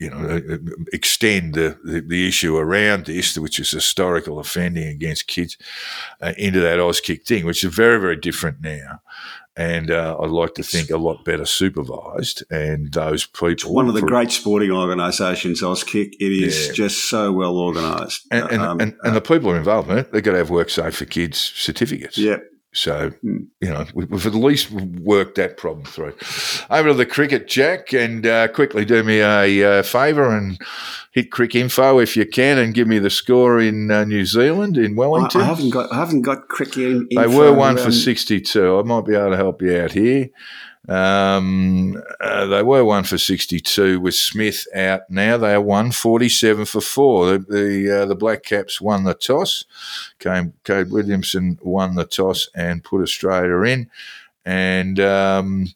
you 0.01 0.09
know, 0.09 0.29
uh, 0.29 0.57
extend 0.95 1.55
the, 1.55 1.79
the, 1.85 2.01
the, 2.01 2.27
issue 2.27 2.57
around 2.57 3.05
this, 3.05 3.37
which 3.37 3.61
is 3.61 3.71
historical 3.71 4.39
offending 4.39 4.89
against 4.89 5.27
kids, 5.27 5.59
uh, 6.23 6.33
into 6.39 6.59
that 6.59 6.79
Auskick 6.79 7.27
thing, 7.27 7.45
which 7.45 7.63
is 7.63 7.73
very, 7.73 8.01
very 8.01 8.17
different 8.17 8.63
now. 8.63 9.03
And 9.61 9.91
uh, 9.91 10.17
I'd 10.19 10.31
like 10.31 10.55
to 10.55 10.63
think 10.63 10.89
a 10.89 10.97
lot 10.97 11.23
better 11.23 11.45
supervised. 11.45 12.43
And 12.51 12.91
those 12.93 13.27
people. 13.27 13.75
One 13.75 13.89
of 13.89 13.95
the 13.95 14.01
for, 14.01 14.07
great 14.07 14.31
sporting 14.31 14.71
organisations, 14.71 15.61
Auskick. 15.61 16.15
It 16.19 16.33
is 16.33 16.69
yeah. 16.69 16.73
just 16.73 17.11
so 17.11 17.31
well 17.31 17.59
organised. 17.59 18.27
And, 18.31 18.51
and, 18.51 18.63
um, 18.63 18.81
and, 18.81 18.97
and, 19.05 19.15
the 19.15 19.21
people 19.21 19.51
are 19.51 19.59
involved 19.59 19.91
in 19.91 19.99
it, 19.99 20.13
they've 20.13 20.23
got 20.23 20.33
to 20.33 20.39
have 20.39 20.49
work 20.49 20.71
safe 20.71 20.97
for 20.97 21.05
kids 21.05 21.39
certificates. 21.39 22.17
Yeah. 22.17 22.39
So, 22.73 23.13
you 23.23 23.49
know, 23.61 23.85
we've 23.95 24.27
at 24.27 24.35
least 24.35 24.71
worked 24.71 25.35
that 25.35 25.57
problem 25.57 25.85
through. 25.85 26.15
Over 26.71 26.91
to 26.91 26.95
the 26.95 27.05
cricket, 27.05 27.49
Jack, 27.49 27.93
and 27.93 28.25
uh, 28.25 28.49
quickly 28.49 28.85
do 28.85 29.03
me 29.03 29.21
a 29.21 29.81
uh, 29.81 29.83
favour 29.83 30.35
and 30.37 30.59
hit 31.11 31.31
Cricinfo 31.31 32.03
if 32.03 32.17
you 32.17 32.27
can, 32.27 32.59
and 32.59 32.75
give 32.75 32.89
me 32.89 32.99
the 32.99 33.11
score 33.11 33.61
in 33.61 33.91
uh, 33.91 34.05
New 34.05 34.25
Zealand 34.25 34.77
in 34.79 34.97
Wellington. 34.97 35.41
I, 35.41 35.45
I, 35.45 35.47
haven't 35.47 35.71
got, 35.71 35.93
I 35.93 35.97
haven't 35.97 36.23
got 36.23 36.49
cricket. 36.49 37.07
They 37.11 37.27
were 37.27 37.53
one 37.53 37.77
for 37.77 37.93
sixty-two. 37.93 38.79
I 38.79 38.83
might 38.83 39.05
be 39.05 39.15
able 39.15 39.31
to 39.31 39.37
help 39.37 39.63
you 39.63 39.77
out 39.77 39.93
here. 39.93 40.31
Um, 40.89 42.03
uh, 42.21 42.47
they 42.47 42.63
were 42.63 42.85
one 42.85 43.05
for 43.05 43.19
62 43.19 44.01
with 44.01 44.15
Smith 44.15 44.67
out 44.75 45.03
now. 45.11 45.37
They 45.37 45.53
are 45.53 45.61
147 45.61 46.65
for 46.65 46.81
four. 46.81 47.27
The 47.27 47.39
the, 47.39 48.03
uh, 48.03 48.07
the 48.07 48.15
Black 48.15 48.43
Caps 48.43 48.81
won 48.81 49.05
the 49.05 49.15
toss. 49.15 49.67
Came 50.19 50.55
Kane 50.65 50.91
Williamson 50.91 51.59
won 51.63 51.95
the 51.95 52.07
toss 52.07 52.49
and 52.55 52.83
put 52.83 53.03
Australia 53.03 53.61
in. 53.73 53.91
And 54.45 54.99
um, 54.99 55.67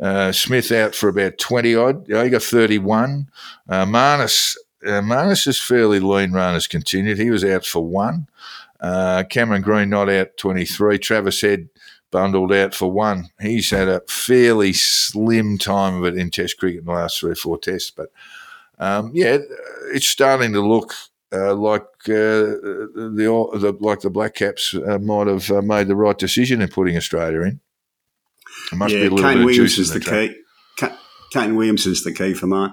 uh, 0.00 0.32
Smith 0.32 0.70
out 0.70 0.94
for 0.94 1.08
about 1.08 1.38
20 1.38 1.74
odd. 1.74 2.06
He 2.06 2.30
got 2.30 2.42
31. 2.42 3.28
Uh, 3.68 3.84
Marnus, 3.84 4.56
uh, 4.84 5.00
Marnus 5.00 5.46
is 5.46 5.60
fairly 5.60 6.00
lean 6.00 6.32
run 6.32 6.54
has 6.54 6.66
continued. 6.66 7.18
He 7.18 7.30
was 7.30 7.44
out 7.44 7.64
for 7.64 7.84
one. 7.84 8.28
Uh, 8.80 9.24
Cameron 9.28 9.62
Green 9.62 9.88
not 9.88 10.08
out 10.08 10.36
23. 10.36 10.98
Travis 10.98 11.40
Head 11.40 11.68
bundled 12.10 12.52
out 12.52 12.74
for 12.74 12.90
one. 12.90 13.30
He's 13.40 13.70
had 13.70 13.88
a 13.88 14.02
fairly 14.08 14.72
slim 14.72 15.58
time 15.58 15.96
of 15.96 16.04
it 16.04 16.18
in 16.18 16.30
Test 16.30 16.58
cricket 16.58 16.80
in 16.80 16.86
the 16.86 16.92
last 16.92 17.20
three 17.20 17.32
or 17.32 17.36
four 17.36 17.58
Tests, 17.58 17.90
but 17.90 18.10
um, 18.78 19.10
yeah, 19.14 19.38
it's 19.92 20.06
starting 20.06 20.52
to 20.52 20.60
look 20.60 20.92
uh, 21.32 21.54
like 21.54 21.82
uh, 22.08 22.52
the, 22.54 23.50
the, 23.54 23.76
like 23.80 24.00
the 24.00 24.10
Black 24.10 24.34
Caps 24.34 24.74
uh, 24.74 24.98
might 24.98 25.26
have 25.26 25.50
uh, 25.50 25.62
made 25.62 25.88
the 25.88 25.96
right 25.96 26.16
decision 26.16 26.60
in 26.60 26.68
putting 26.68 26.96
Australia 26.96 27.42
in. 27.42 27.60
It 28.72 28.76
must 28.76 28.94
yeah, 28.94 29.00
be 29.00 29.06
a 29.06 29.10
little 29.10 29.28
Kane 29.28 29.38
bit 29.38 29.44
Williams 29.46 29.78
is 29.78 29.90
the, 29.90 29.98
the 29.98 30.28
key. 30.78 30.90
Kane 31.32 31.56
Williamson's 31.56 32.04
the 32.04 32.12
key 32.12 32.34
for 32.34 32.46
mine. 32.46 32.72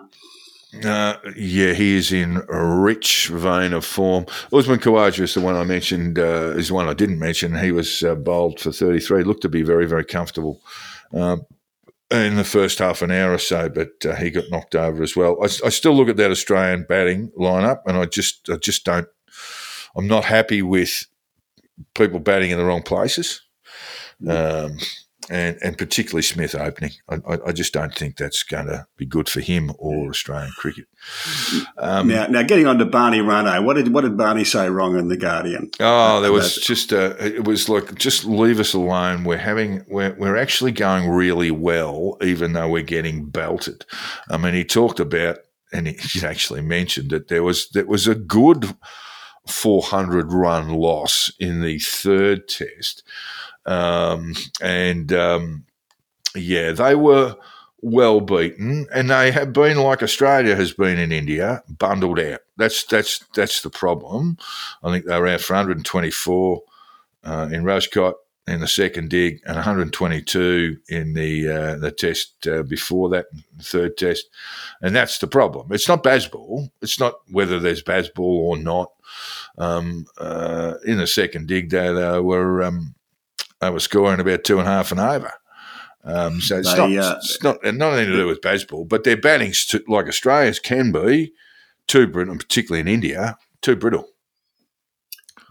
Yeah, 0.82 1.18
he 1.36 1.96
is 1.96 2.12
in 2.12 2.42
a 2.50 2.66
rich 2.66 3.28
vein 3.28 3.74
of 3.74 3.86
form. 3.86 4.26
Usman 4.52 4.80
Khawaja 4.80 5.20
is 5.20 5.36
the 5.36 5.42
one 5.42 5.56
I 5.56 5.64
mentioned, 5.64 6.18
uh, 6.18 6.54
is 6.56 6.70
the 6.70 6.74
one 6.74 6.88
I 6.88 6.94
didn't 6.94 7.20
mention. 7.20 7.56
He 7.56 7.72
was 7.72 8.04
uh, 8.04 8.16
bowled 8.16 8.60
for 8.60 8.72
33, 8.72 9.24
looked 9.24 9.44
to 9.44 9.50
be 9.50 9.62
very, 9.62 9.86
very 9.86 10.04
comfortable 10.04 10.62
um, 11.14 11.46
in 12.10 12.38
the 12.38 12.44
first 12.44 12.80
half 12.80 13.04
an 13.04 13.12
hour 13.12 13.34
or 13.34 13.38
so, 13.38 13.70
but 13.70 14.04
uh, 14.06 14.16
he 14.16 14.32
got 14.32 14.50
knocked 14.50 14.76
over 14.76 15.04
as 15.04 15.16
well. 15.16 15.38
I, 15.42 15.46
I, 15.46 15.70
still 15.70 15.94
look 15.94 16.10
at 16.10 16.18
that 16.18 16.32
Australian 16.32 16.86
batting 16.90 17.30
lineup, 17.40 17.82
and 17.86 17.96
I 17.96 18.06
just, 18.06 18.50
I 18.50 18.56
just 18.56 18.84
don't, 18.84 19.08
I'm 19.96 20.08
not 20.08 20.26
happy 20.26 20.64
with 20.64 21.06
people 21.94 22.20
batting 22.20 22.50
in 22.50 22.58
the 22.58 22.66
wrong 22.66 22.82
places. 22.82 23.42
Um, 24.28 24.78
and, 25.30 25.58
and 25.62 25.78
particularly 25.78 26.22
Smith 26.22 26.56
opening. 26.56 26.92
I, 27.10 27.38
I, 27.48 27.52
just 27.52 27.74
don't 27.74 27.94
think 27.94 28.18
that's 28.18 28.44
going 28.44 28.68
to 28.68 28.88
be 28.98 29.06
good 29.06 29.30
for 29.30 29.40
him 29.40 29.72
or 29.78 30.10
Australian 30.10 30.52
cricket. 30.58 30.86
Um, 31.78 32.08
now, 32.08 32.28
now, 32.28 32.44
getting 32.44 32.68
on 32.68 32.78
to 32.80 32.86
Barney 32.86 33.20
Ronay, 33.20 33.64
what 33.64 33.76
did 33.76 33.94
what 33.94 34.02
did 34.02 34.18
Barney 34.18 34.44
say 34.44 34.70
wrong 34.70 34.98
in 34.98 35.08
the 35.08 35.18
Guardian? 35.18 35.70
Oh, 35.80 36.22
there 36.22 36.32
was 36.32 36.56
just 36.56 36.92
a, 36.92 37.24
it 37.26 37.46
was 37.46 37.70
like 37.70 37.96
just 37.96 38.26
leave 38.26 38.60
us 38.60 38.74
alone. 38.74 39.24
We're 39.24 39.38
having 39.38 39.86
we're 39.88 40.16
we're 40.16 40.38
actually 40.38 40.72
going 40.72 41.10
really 41.10 41.52
well, 41.52 42.18
even 42.22 42.54
though 42.54 42.70
we're 42.70 42.84
getting 42.84 43.26
belted. 43.26 43.86
I 44.30 44.38
mean, 44.38 44.54
he 44.54 44.64
talked 44.64 45.00
about 45.00 45.38
and 45.74 45.88
he 45.88 45.98
actually 46.26 46.62
mentioned 46.62 47.10
that 47.10 47.28
there 47.28 47.44
was 47.44 47.70
there 47.70 47.86
was 47.86 48.08
a 48.08 48.16
good 48.16 48.76
400 49.48 50.32
run 50.32 50.70
loss 50.70 51.32
in 51.40 51.62
the 51.62 51.80
third 51.80 52.48
test 52.48 53.04
um, 53.66 54.34
and 54.62 55.12
um, 55.14 55.66
yeah, 56.36 56.72
they 56.72 56.96
were 56.96 57.36
well 57.82 58.22
beaten, 58.22 58.88
and 58.94 59.10
they 59.10 59.32
have 59.32 59.54
been 59.54 59.78
like 59.78 60.02
Australia 60.02 60.56
has 60.56 60.74
been 60.74 60.98
in 60.98 61.12
India, 61.12 61.64
bundled 61.68 62.20
out. 62.20 62.40
That's 62.58 62.84
that's 62.86 63.20
that's 63.36 63.62
the 63.62 63.70
problem. 63.70 64.38
I 64.84 64.92
think 64.92 65.06
they 65.06 65.20
were 65.20 65.28
out 65.28 65.42
for 65.42 65.54
124 65.54 66.62
uh, 67.24 67.50
in 67.52 67.64
Rajkot 67.64 68.14
in 68.48 68.60
the 68.60 68.68
second 68.68 69.10
dig, 69.10 69.42
and 69.46 69.56
122 69.56 70.78
in 70.90 71.14
the 71.14 71.48
uh, 71.48 71.76
the 71.78 71.92
test 71.92 72.48
uh, 72.48 72.64
before 72.64 73.10
that, 73.10 73.26
third 73.62 73.98
test, 73.98 74.26
and 74.82 74.96
that's 74.96 75.20
the 75.20 75.28
problem. 75.28 75.68
It's 75.72 75.88
not 75.88 76.04
baseball. 76.04 76.70
It's 76.82 77.00
not 77.00 77.16
whether 77.32 77.60
there's 77.60 77.84
baseball 77.84 78.50
or 78.50 78.58
not. 78.58 78.92
Um, 79.58 80.08
uh, 80.18 80.76
in 80.86 80.98
the 80.98 81.06
second 81.06 81.48
dig, 81.48 81.70
they, 81.70 81.94
they 81.94 82.20
were 82.20 82.64
um, 82.64 82.96
they 83.64 83.70
were 83.70 83.80
scoring 83.80 84.20
about 84.20 84.44
two 84.44 84.60
and 84.60 84.68
a 84.68 84.72
half 84.72 84.92
and 84.92 85.00
over. 85.00 85.32
Um, 86.06 86.42
so 86.42 86.58
it's, 86.58 86.72
they, 86.72 86.96
not, 86.96 87.06
uh, 87.06 87.16
it's 87.18 87.44
not 87.44 87.64
nothing 87.64 88.08
to 88.08 88.12
do 88.12 88.28
with 88.28 88.42
baseball, 88.42 88.86
but 88.86 89.04
their 89.04 89.16
batting's 89.16 89.66
too, 89.66 89.84
like 89.88 90.08
Australia's 90.08 90.60
can 90.60 90.92
be 90.92 91.32
too 91.88 92.08
brittle, 92.08 92.36
particularly 92.36 92.82
in 92.82 92.88
India, 92.88 93.38
too 93.62 93.76
brittle. 93.76 94.08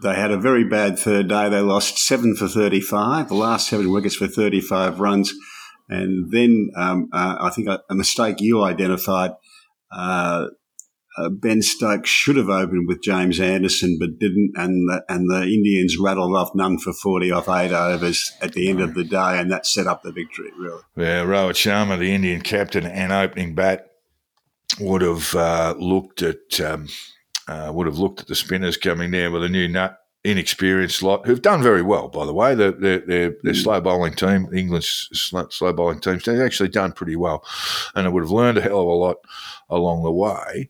They 0.03 0.15
had 0.15 0.31
a 0.31 0.37
very 0.37 0.63
bad 0.63 0.99
third 0.99 1.29
day. 1.29 1.49
They 1.49 1.61
lost 1.61 1.97
seven 1.97 2.35
for 2.35 2.47
35, 2.47 3.29
the 3.29 3.35
last 3.35 3.69
seven 3.69 3.91
wickets 3.91 4.15
for 4.15 4.27
35 4.27 4.99
runs. 4.99 5.33
And 5.89 6.31
then 6.31 6.69
um, 6.75 7.09
uh, 7.13 7.37
I 7.39 7.49
think 7.49 7.67
a, 7.67 7.81
a, 7.89 7.95
mistake 7.95 8.37
you 8.39 8.63
identified. 8.63 9.31
Uh, 9.91 10.47
uh, 11.17 11.29
Ben 11.29 11.61
Stokes 11.61 12.09
should 12.09 12.37
have 12.37 12.49
opened 12.49 12.87
with 12.87 13.01
James 13.01 13.39
Anderson, 13.39 13.97
but 13.99 14.19
didn't, 14.19 14.53
and 14.55 14.89
the, 14.89 15.03
and 15.07 15.29
the 15.29 15.43
Indians 15.43 15.97
rattled 15.99 16.35
off 16.35 16.51
none 16.55 16.77
for 16.77 16.93
forty 16.93 17.31
off 17.31 17.47
eight 17.49 17.71
overs 17.71 18.31
at 18.41 18.53
the 18.53 18.69
end 18.69 18.81
of 18.81 18.93
the 18.93 19.03
day, 19.03 19.39
and 19.39 19.51
that 19.51 19.65
set 19.65 19.87
up 19.87 20.03
the 20.03 20.11
victory. 20.11 20.51
Really, 20.57 20.81
yeah. 20.95 21.23
Rohit 21.23 21.53
Sharma, 21.53 21.97
the 21.97 22.13
Indian 22.13 22.41
captain 22.41 22.85
and 22.85 23.11
opening 23.11 23.55
bat, 23.55 23.91
would 24.79 25.01
have 25.01 25.35
uh, 25.35 25.75
looked 25.77 26.21
at 26.21 26.59
um, 26.59 26.87
uh, 27.47 27.71
would 27.73 27.87
have 27.87 27.99
looked 27.99 28.21
at 28.21 28.27
the 28.27 28.35
spinners 28.35 28.77
coming 28.77 29.11
down 29.11 29.33
with 29.33 29.43
a 29.43 29.49
new 29.49 29.67
nut. 29.67 29.99
Inexperienced 30.25 31.03
lot 31.03 31.25
who've 31.25 31.41
done 31.41 31.61
very 31.61 31.81
well, 31.81 32.07
by 32.07 32.25
the 32.25 32.33
way. 32.33 32.55
Their 32.55 32.71
their, 32.71 32.99
their, 32.99 33.35
their 33.43 33.53
slow 33.53 33.81
bowling 33.81 34.13
team, 34.13 34.47
England's 34.55 35.09
slow, 35.11 35.49
slow 35.49 35.73
bowling 35.73 35.99
teams, 35.99 36.23
they've 36.23 36.39
actually 36.39 36.69
done 36.69 36.93
pretty 36.93 37.17
well, 37.17 37.45
and 37.93 38.05
they 38.05 38.09
would 38.09 38.23
have 38.23 38.31
learned 38.31 38.57
a 38.57 38.61
hell 38.61 38.79
of 38.79 38.87
a 38.87 38.91
lot 38.91 39.17
along 39.69 40.03
the 40.03 40.13
way. 40.13 40.69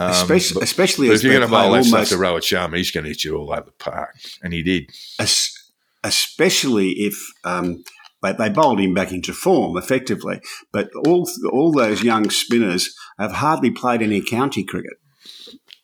Um, 0.00 0.12
especially, 0.12 0.54
but, 0.54 0.62
especially 0.62 1.08
but 1.08 1.16
if 1.16 1.22
you're 1.22 1.34
going 1.34 1.46
to 1.46 1.54
bowl 1.54 1.72
that 1.72 1.84
stuff 1.84 2.08
to 2.08 2.14
Rohit 2.14 2.40
Sharma, 2.40 2.78
he's 2.78 2.90
going 2.90 3.04
to 3.04 3.10
hit 3.10 3.22
you 3.22 3.36
all 3.36 3.52
over 3.52 3.66
the 3.66 3.72
park, 3.72 4.16
and 4.42 4.54
he 4.54 4.62
did. 4.62 4.90
Especially 6.02 6.92
if 6.92 7.22
um, 7.44 7.84
they, 8.22 8.32
they 8.32 8.48
bowled 8.48 8.80
him 8.80 8.94
back 8.94 9.12
into 9.12 9.34
form 9.34 9.76
effectively, 9.76 10.40
but 10.72 10.88
all 11.06 11.28
all 11.52 11.70
those 11.70 12.02
young 12.02 12.30
spinners 12.30 12.96
have 13.18 13.32
hardly 13.32 13.70
played 13.70 14.00
any 14.00 14.22
county 14.22 14.64
cricket. 14.64 14.94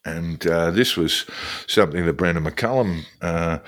And 0.06 0.46
uh, 0.46 0.70
this 0.70 0.96
was 0.96 1.26
something 1.66 2.06
that 2.06 2.14
Brendon 2.14 2.44
McCullum 2.44 3.02
uh, 3.20 3.58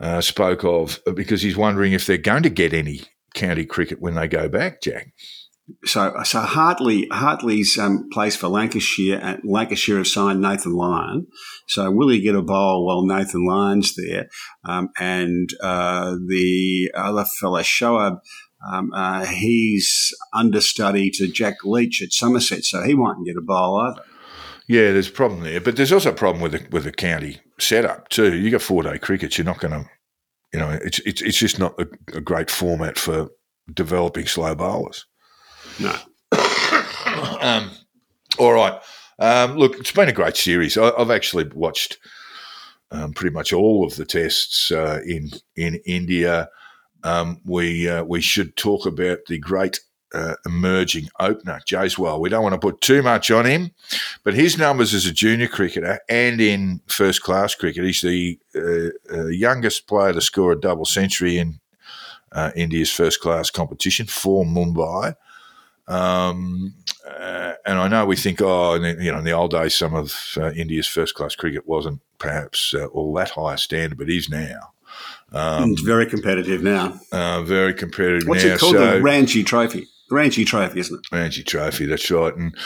uh, 0.00 0.22
spoke 0.22 0.64
of 0.64 0.98
because 1.14 1.42
he's 1.42 1.58
wondering 1.58 1.92
if 1.92 2.06
they're 2.06 2.16
going 2.16 2.44
to 2.44 2.48
get 2.48 2.72
any 2.72 3.02
county 3.34 3.66
cricket 3.66 4.00
when 4.00 4.14
they 4.14 4.28
go 4.28 4.48
back, 4.48 4.80
Jack 4.80 5.08
so 5.84 6.14
so 6.24 6.40
Hartley 6.40 7.06
Hartley's 7.10 7.78
um, 7.78 8.08
place 8.12 8.36
for 8.36 8.48
Lancashire 8.48 9.18
and 9.22 9.40
Lancashire 9.44 9.98
have 9.98 10.06
signed 10.06 10.40
Nathan 10.40 10.72
Lyon. 10.72 11.26
So 11.66 11.90
will 11.90 12.08
he 12.08 12.20
get 12.20 12.34
a 12.34 12.42
bowl 12.42 12.86
while 12.86 13.06
Nathan 13.06 13.46
Lyon's 13.46 13.94
there? 13.96 14.28
Um, 14.64 14.90
and 14.98 15.48
uh, 15.62 16.16
the 16.26 16.90
other 16.94 17.24
fellow 17.24 17.60
Shoaib. 17.60 18.18
Um, 18.66 18.92
uh, 18.94 19.26
he's 19.26 20.14
understudy 20.32 21.10
to 21.10 21.28
Jack 21.28 21.56
Leach 21.64 22.00
at 22.02 22.12
Somerset, 22.12 22.64
so 22.64 22.82
he 22.82 22.94
won't 22.94 23.26
get 23.26 23.36
a 23.36 23.42
bowl 23.42 23.78
either. 23.78 24.02
Yeah, 24.66 24.92
there's 24.92 25.08
a 25.08 25.12
problem 25.12 25.42
there, 25.42 25.60
but 25.60 25.76
there's 25.76 25.92
also 25.92 26.10
a 26.10 26.14
problem 26.14 26.42
with 26.42 26.52
the, 26.52 26.66
with 26.70 26.84
the 26.84 26.92
county 26.92 27.40
setup 27.58 28.08
too. 28.08 28.34
You 28.34 28.50
got 28.50 28.62
four 28.62 28.82
day 28.82 28.98
cricket, 28.98 29.36
you're 29.36 29.44
not 29.44 29.60
going 29.60 29.72
to, 29.72 29.90
you 30.52 30.60
know, 30.60 30.70
it's 30.70 30.98
it's 31.00 31.20
it's 31.20 31.38
just 31.38 31.58
not 31.58 31.78
a, 31.78 31.86
a 32.16 32.20
great 32.22 32.50
format 32.50 32.98
for 32.98 33.28
developing 33.72 34.26
slow 34.26 34.54
bowlers. 34.54 35.04
No. 35.80 35.96
um, 37.40 37.70
all 38.38 38.52
right. 38.52 38.80
Um, 39.18 39.56
look, 39.56 39.76
it's 39.78 39.92
been 39.92 40.08
a 40.08 40.12
great 40.12 40.36
series. 40.36 40.76
I, 40.76 40.92
have 40.98 41.10
actually 41.10 41.48
watched 41.54 41.98
um, 42.90 43.12
pretty 43.12 43.34
much 43.34 43.52
all 43.52 43.84
of 43.84 43.96
the 43.96 44.04
tests 44.04 44.70
uh, 44.70 45.00
in 45.06 45.30
in 45.56 45.80
India. 45.86 46.48
Um, 47.02 47.40
we 47.44 47.88
uh, 47.88 48.04
we 48.04 48.20
should 48.20 48.56
talk 48.56 48.86
about 48.86 49.18
the 49.28 49.38
great 49.38 49.80
uh, 50.14 50.36
emerging 50.46 51.08
opener, 51.18 51.60
Jaiswal. 51.66 52.20
We 52.20 52.28
don't 52.28 52.42
want 52.42 52.54
to 52.54 52.58
put 52.58 52.80
too 52.80 53.02
much 53.02 53.30
on 53.30 53.44
him, 53.46 53.72
but 54.22 54.34
his 54.34 54.56
numbers 54.56 54.94
as 54.94 55.06
a 55.06 55.12
junior 55.12 55.48
cricketer 55.48 55.98
and 56.08 56.40
in 56.40 56.80
first 56.86 57.22
class 57.22 57.54
cricket, 57.54 57.84
he's 57.84 58.00
the 58.00 58.38
uh, 58.54 59.16
uh, 59.16 59.26
youngest 59.26 59.88
player 59.88 60.12
to 60.12 60.20
score 60.20 60.52
a 60.52 60.60
double 60.60 60.84
century 60.84 61.38
in 61.38 61.58
uh, 62.32 62.52
India's 62.54 62.92
first 62.92 63.20
class 63.20 63.50
competition 63.50 64.06
for 64.06 64.44
Mumbai. 64.44 65.14
Um, 65.86 66.74
uh, 67.06 67.52
and 67.66 67.78
I 67.78 67.88
know 67.88 68.06
we 68.06 68.16
think, 68.16 68.40
oh, 68.40 68.74
you 68.74 69.12
know, 69.12 69.18
in 69.18 69.24
the 69.24 69.32
old 69.32 69.50
days, 69.50 69.74
some 69.74 69.94
of 69.94 70.14
uh, 70.36 70.52
India's 70.52 70.86
first 70.86 71.14
class 71.14 71.34
cricket 71.34 71.66
wasn't 71.66 72.00
perhaps 72.18 72.74
uh, 72.74 72.86
all 72.86 73.12
that 73.14 73.30
high 73.30 73.54
a 73.54 73.58
standard, 73.58 73.98
but 73.98 74.08
is 74.08 74.28
now. 74.28 74.72
Um, 75.32 75.72
it's 75.72 75.82
very 75.82 76.06
competitive 76.06 76.62
now. 76.62 76.98
Uh, 77.12 77.42
very 77.42 77.74
competitive 77.74 78.28
What's 78.28 78.44
now. 78.44 78.54
it 78.54 78.60
called? 78.60 78.74
So, 78.74 78.96
the 78.96 79.02
Ranji 79.02 79.42
Trophy. 79.42 79.86
The 80.08 80.16
Ranji 80.16 80.44
Trophy, 80.44 80.80
isn't 80.80 80.98
it? 80.98 81.14
Ranji 81.14 81.42
Trophy, 81.42 81.86
that's 81.86 82.10
right. 82.10 82.34
And 82.34 82.56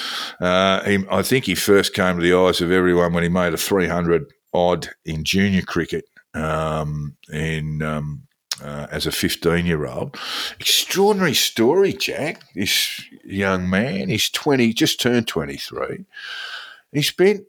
uh, 0.41 0.83
he, 0.85 1.05
I 1.11 1.23
think 1.23 1.47
he 1.47 1.55
first 1.55 1.95
came 1.95 2.17
to 2.17 2.23
the 2.23 2.35
eyes 2.35 2.61
of 2.61 2.71
everyone 2.71 3.13
when 3.13 3.23
he 3.23 3.29
made 3.29 3.55
a 3.55 3.59
300 3.59 4.27
odd 4.53 4.89
in 5.05 5.25
junior 5.25 5.63
cricket 5.63 6.05
um, 6.35 7.17
in 7.33 7.83
um, 7.83 8.29
uh, 8.63 8.87
as 8.91 9.07
a 9.07 9.13
15 9.13 9.67
year 9.67 9.87
old. 9.87 10.17
Extraordinary 10.59 11.35
story, 11.35 11.93
Jack. 11.93 12.43
This 12.55 13.03
young 13.29 13.69
man, 13.69 14.09
he's 14.09 14.31
20, 14.31 14.73
just 14.73 15.01
turned 15.01 15.29
23. 15.29 16.05
He 16.93 17.03
spent, 17.03 17.45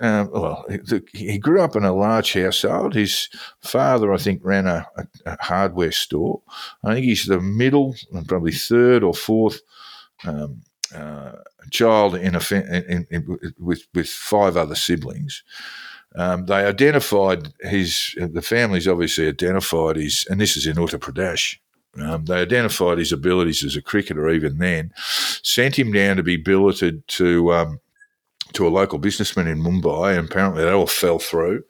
um, 0.00 0.30
well, 0.30 0.66
he 1.12 1.38
grew 1.38 1.60
up 1.62 1.74
in 1.74 1.84
a 1.84 1.94
large 1.94 2.34
household. 2.34 2.94
His 2.94 3.28
father, 3.60 4.12
I 4.12 4.18
think, 4.18 4.44
ran 4.44 4.66
a, 4.66 4.86
a, 5.24 5.42
hardware 5.42 5.92
store. 5.92 6.42
I 6.82 6.94
think 6.94 7.06
he's 7.06 7.24
the 7.26 7.40
middle 7.40 7.94
and 8.12 8.28
probably 8.28 8.52
third 8.52 9.02
or 9.02 9.14
fourth. 9.14 9.62
Um, 10.24 10.62
uh, 10.94 11.32
child 11.70 12.14
in 12.14 12.36
a 12.36 12.40
in, 12.52 13.06
in, 13.10 13.38
with 13.58 13.86
with 13.94 14.08
five 14.08 14.56
other 14.56 14.76
siblings, 14.76 15.42
um, 16.14 16.46
they 16.46 16.64
identified 16.64 17.52
his, 17.60 18.14
the 18.16 18.42
families 18.42 18.86
obviously 18.86 19.26
identified 19.26 19.96
his, 19.96 20.26
and 20.30 20.40
this 20.40 20.56
is 20.56 20.66
in 20.66 20.76
Uttar 20.76 21.00
Pradesh. 21.00 21.56
Um, 22.00 22.24
they 22.24 22.40
identified 22.40 22.98
his 22.98 23.12
abilities 23.12 23.64
as 23.64 23.76
a 23.76 23.82
cricketer 23.82 24.28
even 24.28 24.58
then, 24.58 24.92
sent 25.42 25.78
him 25.78 25.92
down 25.92 26.16
to 26.16 26.22
be 26.22 26.36
billeted 26.36 27.06
to 27.08 27.52
um, 27.52 27.80
to 28.52 28.66
a 28.66 28.70
local 28.70 28.98
businessman 28.98 29.48
in 29.48 29.62
Mumbai, 29.62 30.18
and 30.18 30.28
apparently 30.28 30.62
that 30.64 30.74
all 30.74 30.86
fell 30.86 31.18
through. 31.18 31.64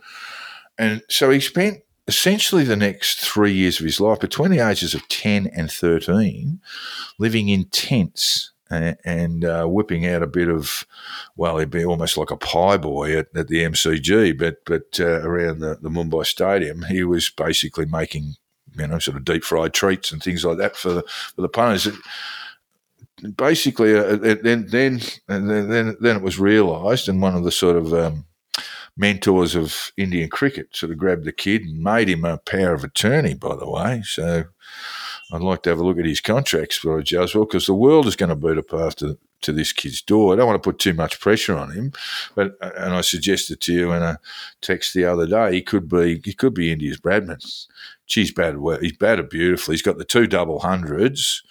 And 0.78 1.02
so 1.08 1.30
he 1.30 1.40
spent 1.40 1.80
essentially 2.06 2.64
the 2.64 2.76
next 2.76 3.20
three 3.20 3.52
years 3.52 3.80
of 3.80 3.86
his 3.86 4.00
life, 4.00 4.20
between 4.20 4.50
the 4.50 4.58
ages 4.58 4.94
of 4.94 5.08
10 5.08 5.46
and 5.54 5.70
13, 5.70 6.60
living 7.18 7.48
in 7.48 7.64
tents 7.66 8.52
and, 8.70 9.44
uh, 9.44 9.66
whipping 9.66 10.06
out 10.06 10.22
a 10.22 10.26
bit 10.26 10.48
of, 10.48 10.86
well, 11.36 11.58
he'd 11.58 11.70
be 11.70 11.84
almost 11.84 12.16
like 12.16 12.30
a 12.30 12.36
pie 12.36 12.76
boy 12.76 13.16
at, 13.16 13.28
at 13.36 13.48
the 13.48 13.62
MCG, 13.62 14.36
but 14.36 14.64
but 14.64 14.98
uh, 14.98 15.20
around 15.20 15.60
the, 15.60 15.78
the 15.80 15.90
Mumbai 15.90 16.26
Stadium, 16.26 16.82
he 16.82 17.04
was 17.04 17.30
basically 17.30 17.86
making, 17.86 18.34
you 18.76 18.86
know, 18.86 18.98
sort 18.98 19.16
of 19.16 19.24
deep 19.24 19.44
fried 19.44 19.72
treats 19.72 20.12
and 20.12 20.22
things 20.22 20.44
like 20.44 20.58
that 20.58 20.76
for 20.76 20.92
the, 20.92 21.02
for 21.34 21.42
the 21.42 21.48
punters. 21.48 21.88
basically, 23.36 23.96
uh, 23.96 24.16
then 24.16 24.66
then 24.68 25.00
then 25.28 25.96
then 26.00 26.16
it 26.16 26.22
was 26.22 26.38
realised, 26.38 27.08
and 27.08 27.22
one 27.22 27.34
of 27.34 27.44
the 27.44 27.52
sort 27.52 27.76
of 27.76 27.92
um, 27.92 28.26
mentors 28.96 29.54
of 29.54 29.92
Indian 29.96 30.28
cricket 30.28 30.74
sort 30.74 30.92
of 30.92 30.98
grabbed 30.98 31.24
the 31.24 31.32
kid 31.32 31.62
and 31.62 31.82
made 31.82 32.08
him 32.08 32.24
a 32.24 32.38
power 32.38 32.74
of 32.74 32.84
attorney. 32.84 33.34
By 33.34 33.56
the 33.56 33.68
way, 33.68 34.02
so 34.04 34.44
I'd 35.34 35.42
like 35.42 35.62
to 35.64 35.70
have 35.70 35.80
a 35.80 35.84
look 35.84 35.98
at 35.98 36.06
his 36.06 36.20
contracts 36.20 36.76
for 36.76 37.02
Jaiswal 37.02 37.48
because 37.48 37.66
the 37.66 37.74
world 37.74 38.06
is 38.06 38.14
going 38.14 38.28
to 38.28 38.36
beat 38.36 38.56
up 38.56 38.72
after 38.72 39.16
to 39.42 39.52
this 39.52 39.72
kid's 39.72 40.00
door. 40.00 40.32
I 40.32 40.36
don't 40.36 40.46
want 40.46 40.62
to 40.62 40.70
put 40.70 40.78
too 40.78 40.94
much 40.94 41.20
pressure 41.20 41.56
on 41.56 41.72
him, 41.72 41.92
but 42.34 42.56
uh, 42.62 42.70
and 42.76 42.94
I 42.94 43.00
suggested 43.00 43.60
to 43.62 43.72
you 43.72 43.92
in 43.92 44.02
a 44.02 44.18
text 44.60 44.94
the 44.94 45.04
other 45.04 45.26
day 45.26 45.54
he 45.54 45.62
could 45.62 45.88
be 45.88 46.20
he 46.24 46.32
could 46.32 46.54
be 46.54 46.72
India's 46.72 47.00
Bradman. 47.00 47.44
Geez, 48.06 48.32
batted 48.32 48.58
well. 48.58 48.78
He's 48.80 48.96
batted 48.96 49.28
beautifully. 49.28 49.74
He's 49.74 49.82
got 49.82 49.98
the 49.98 50.04
two 50.04 50.26
double 50.26 50.60
hundreds 50.60 51.42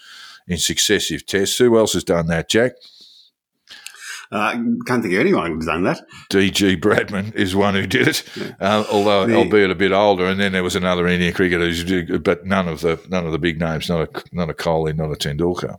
in 0.48 0.58
successive 0.58 1.26
tests. 1.26 1.58
Who 1.58 1.78
else 1.78 1.94
has 1.94 2.04
done 2.04 2.28
that, 2.28 2.50
Jack? 2.50 2.74
Uh, 4.34 4.54
can't 4.88 5.04
think 5.04 5.14
of 5.14 5.20
anyone 5.20 5.52
who's 5.52 5.68
done 5.68 5.84
that. 5.84 6.02
DG 6.32 6.82
Bradman 6.82 7.36
is 7.36 7.56
one 7.56 7.76
who 7.76 7.86
did 7.86 8.08
it, 8.08 8.24
yeah. 8.36 8.54
uh, 8.60 8.84
although 8.92 9.28
the, 9.28 9.36
albeit 9.36 9.70
a 9.70 9.76
bit 9.76 9.92
older. 9.92 10.26
And 10.26 10.40
then 10.40 10.54
there 10.54 10.64
was 10.64 10.76
another 10.76 11.08
Indian 11.08 11.36
cricketer 11.36 11.70
who's, 11.70 12.20
but 12.20 12.44
none 12.44 12.68
of 12.68 12.82
the 12.82 13.00
none 13.10 13.28
of 13.28 13.32
the 13.32 13.38
big 13.38 13.60
names, 13.60 13.90
not 13.90 14.02
a 14.02 14.24
not 14.32 14.50
a 14.50 14.54
Kohli, 14.56 14.96
not 14.96 15.12
a 15.12 15.16
Tendulkar. 15.16 15.78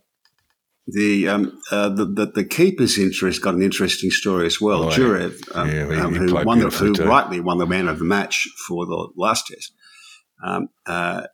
The, 0.86 1.28
um, 1.28 1.60
uh, 1.72 1.88
the, 1.88 2.04
the 2.04 2.26
the 2.26 2.44
keeper's 2.44 2.96
interest 2.96 3.42
got 3.42 3.54
an 3.54 3.62
interesting 3.62 4.10
story 4.10 4.46
as 4.46 4.60
well. 4.60 4.84
Oh, 4.84 4.90
Jurel, 4.90 5.32
um, 5.56 5.68
yeah, 5.68 5.86
he, 5.86 6.00
um, 6.00 6.14
who, 6.14 6.44
won 6.44 6.60
the, 6.60 6.68
who 6.68 6.92
rightly 6.92 7.40
won 7.40 7.58
the 7.58 7.66
man 7.66 7.88
of 7.88 7.98
the 7.98 8.04
match 8.04 8.46
for 8.68 8.86
the 8.86 9.08
last 9.16 9.48
test. 9.48 9.72
Um, 10.44 10.68
uh, 10.86 11.26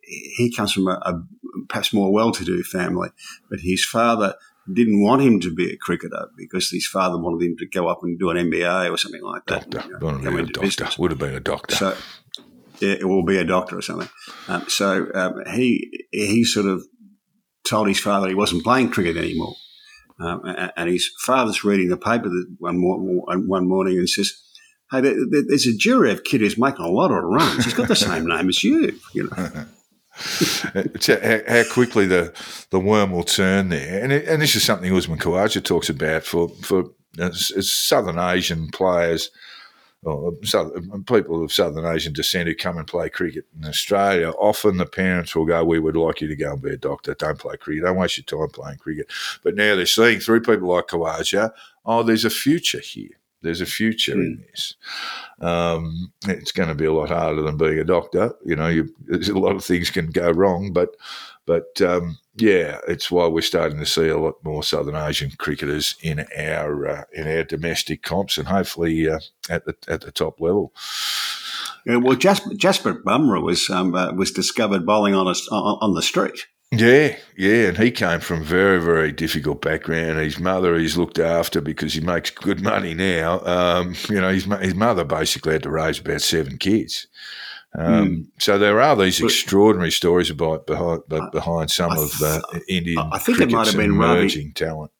he 0.00 0.52
comes 0.52 0.72
from 0.72 0.88
a, 0.88 0.98
a 1.02 1.22
perhaps 1.68 1.92
more 1.92 2.12
well-to-do 2.12 2.64
family, 2.64 3.10
but 3.48 3.60
his 3.60 3.84
father 3.84 4.34
didn't 4.72 5.02
want 5.02 5.22
him 5.22 5.40
to 5.40 5.54
be 5.54 5.72
a 5.72 5.76
cricketer 5.76 6.28
because 6.36 6.70
his 6.70 6.86
father 6.86 7.18
wanted 7.18 7.44
him 7.44 7.56
to 7.58 7.66
go 7.66 7.88
up 7.88 8.00
and 8.02 8.18
do 8.18 8.30
an 8.30 8.36
MBA 8.36 8.90
or 8.90 8.96
something 8.96 9.22
like 9.22 9.44
that. 9.46 9.68
Doctor, 9.70 9.88
you 9.88 9.98
know, 9.98 10.44
doctor. 10.44 10.60
Business. 10.60 10.98
Would 10.98 11.10
have 11.10 11.20
been 11.20 11.34
a 11.34 11.40
doctor. 11.40 11.74
So 11.74 11.96
yeah, 12.80 12.94
it 12.94 13.08
will 13.08 13.24
be 13.24 13.36
a 13.36 13.44
doctor 13.44 13.78
or 13.78 13.82
something. 13.82 14.08
Um, 14.48 14.68
so 14.68 15.06
um, 15.14 15.42
he 15.52 16.06
he 16.10 16.44
sort 16.44 16.66
of 16.66 16.84
told 17.68 17.88
his 17.88 18.00
father 18.00 18.28
he 18.28 18.34
wasn't 18.34 18.64
playing 18.64 18.90
cricket 18.90 19.16
anymore. 19.16 19.54
Um, 20.20 20.42
and 20.76 20.88
his 20.88 21.10
father's 21.24 21.64
reading 21.64 21.88
the 21.88 21.96
paper 21.96 22.30
one, 22.58 22.80
one 22.80 23.68
morning 23.68 23.98
and 23.98 24.08
says, 24.08 24.32
"Hey, 24.90 25.00
there's 25.00 25.66
a 25.66 25.76
Jurel 25.76 26.22
kid 26.22 26.40
who's 26.40 26.56
making 26.56 26.84
a 26.84 26.88
lot 26.88 27.10
of 27.10 27.24
runs. 27.24 27.64
He's 27.64 27.74
got 27.74 27.88
the 27.88 27.96
same 27.96 28.26
name 28.28 28.48
as 28.48 28.62
you." 28.62 28.98
You 29.12 29.28
know. 29.30 29.66
how 30.14 31.64
quickly 31.72 32.06
the, 32.06 32.32
the 32.70 32.80
worm 32.80 33.12
will 33.12 33.24
turn 33.24 33.68
there. 33.68 34.02
And, 34.02 34.12
it, 34.12 34.26
and 34.28 34.40
this 34.40 34.54
is 34.54 34.62
something 34.62 34.94
Usman 34.94 35.18
Khawaja 35.18 35.64
talks 35.64 35.88
about 35.88 36.24
for, 36.24 36.48
for 36.62 36.84
uh, 37.18 37.30
Southern 37.32 38.18
Asian 38.18 38.68
players 38.68 39.30
or 40.04 40.32
people 41.06 41.42
of 41.42 41.52
Southern 41.52 41.86
Asian 41.86 42.12
descent 42.12 42.46
who 42.46 42.54
come 42.54 42.76
and 42.76 42.86
play 42.86 43.08
cricket 43.08 43.46
in 43.56 43.66
Australia. 43.66 44.30
Often 44.30 44.76
the 44.76 44.86
parents 44.86 45.34
will 45.34 45.46
go, 45.46 45.64
We 45.64 45.78
would 45.78 45.96
like 45.96 46.20
you 46.20 46.28
to 46.28 46.36
go 46.36 46.52
and 46.52 46.62
be 46.62 46.70
a 46.70 46.76
doctor. 46.76 47.14
Don't 47.14 47.38
play 47.38 47.56
cricket. 47.56 47.84
Don't 47.84 47.96
waste 47.96 48.18
your 48.18 48.24
time 48.24 48.50
playing 48.50 48.78
cricket. 48.78 49.10
But 49.42 49.54
now 49.54 49.74
they're 49.74 49.86
seeing 49.86 50.20
through 50.20 50.42
people 50.42 50.68
like 50.68 50.88
Khawaja, 50.88 51.52
oh, 51.86 52.02
there's 52.02 52.24
a 52.24 52.30
future 52.30 52.80
here. 52.80 53.18
There's 53.44 53.60
a 53.60 53.66
future 53.66 54.14
mm. 54.14 54.20
in 54.20 54.36
hmm. 54.36 54.42
this. 54.50 54.74
Um, 55.40 56.12
it's 56.26 56.52
going 56.52 56.68
to 56.68 56.74
be 56.74 56.86
a 56.86 56.92
lot 56.92 57.10
harder 57.10 57.42
than 57.42 57.56
being 57.56 57.78
a 57.78 57.84
doctor. 57.84 58.34
You 58.44 58.56
know, 58.56 58.68
you, 58.68 58.94
a 59.08 59.38
lot 59.38 59.56
of 59.56 59.64
things 59.64 59.90
can 59.90 60.10
go 60.10 60.30
wrong, 60.30 60.72
but 60.72 60.96
but 61.46 61.80
um, 61.82 62.18
yeah, 62.36 62.78
it's 62.88 63.10
why 63.10 63.26
we're 63.26 63.42
starting 63.42 63.78
to 63.78 63.86
see 63.86 64.08
a 64.08 64.18
lot 64.18 64.42
more 64.42 64.62
Southern 64.62 64.96
Asian 64.96 65.30
cricketers 65.32 65.94
in 66.02 66.26
our 66.36 66.86
uh, 66.88 67.04
in 67.12 67.28
our 67.28 67.44
domestic 67.44 68.02
comps, 68.02 68.38
and 68.38 68.48
hopefully 68.48 69.08
uh, 69.08 69.20
at 69.48 69.64
the 69.66 69.76
at 69.86 70.00
the 70.00 70.10
top 70.10 70.40
level. 70.40 70.72
Yeah, 71.86 71.96
well, 71.96 72.16
Jasper, 72.16 72.50
Jasprit 72.50 73.02
Bumrah 73.02 73.42
was 73.42 73.68
um, 73.68 73.94
uh, 73.94 74.12
was 74.12 74.32
discovered 74.32 74.86
bowling 74.86 75.14
on 75.14 75.26
a, 75.26 75.34
on 75.54 75.94
the 75.94 76.02
street. 76.02 76.46
Yeah, 76.78 77.16
yeah, 77.36 77.68
and 77.68 77.78
he 77.78 77.90
came 77.90 78.20
from 78.20 78.42
very, 78.42 78.80
very 78.80 79.12
difficult 79.12 79.62
background. 79.62 80.18
His 80.18 80.38
mother, 80.38 80.76
he's 80.76 80.96
looked 80.96 81.18
after 81.18 81.60
because 81.60 81.94
he 81.94 82.00
makes 82.00 82.30
good 82.30 82.62
money 82.62 82.94
now. 82.94 83.40
Um, 83.44 83.94
you 84.08 84.20
know, 84.20 84.30
his 84.32 84.44
his 84.44 84.74
mother 84.74 85.04
basically 85.04 85.54
had 85.54 85.62
to 85.64 85.70
raise 85.70 85.98
about 85.98 86.22
seven 86.22 86.58
kids. 86.58 87.06
Um, 87.76 88.08
mm. 88.08 88.26
So 88.38 88.58
there 88.58 88.80
are 88.80 88.94
these 88.96 89.20
but, 89.20 89.26
extraordinary 89.26 89.90
stories 89.90 90.30
about 90.30 90.66
behind 90.66 91.02
behind 91.32 91.70
some 91.70 91.92
I, 91.92 91.96
of 91.96 92.10
the 92.18 92.62
Indian. 92.68 92.98
I 93.12 93.18
think 93.18 93.40
it 93.40 93.50
might 93.50 93.66
have 93.66 93.76
been 93.76 93.92
emerging 93.92 94.48
Ravi, 94.48 94.52
talent. 94.52 94.92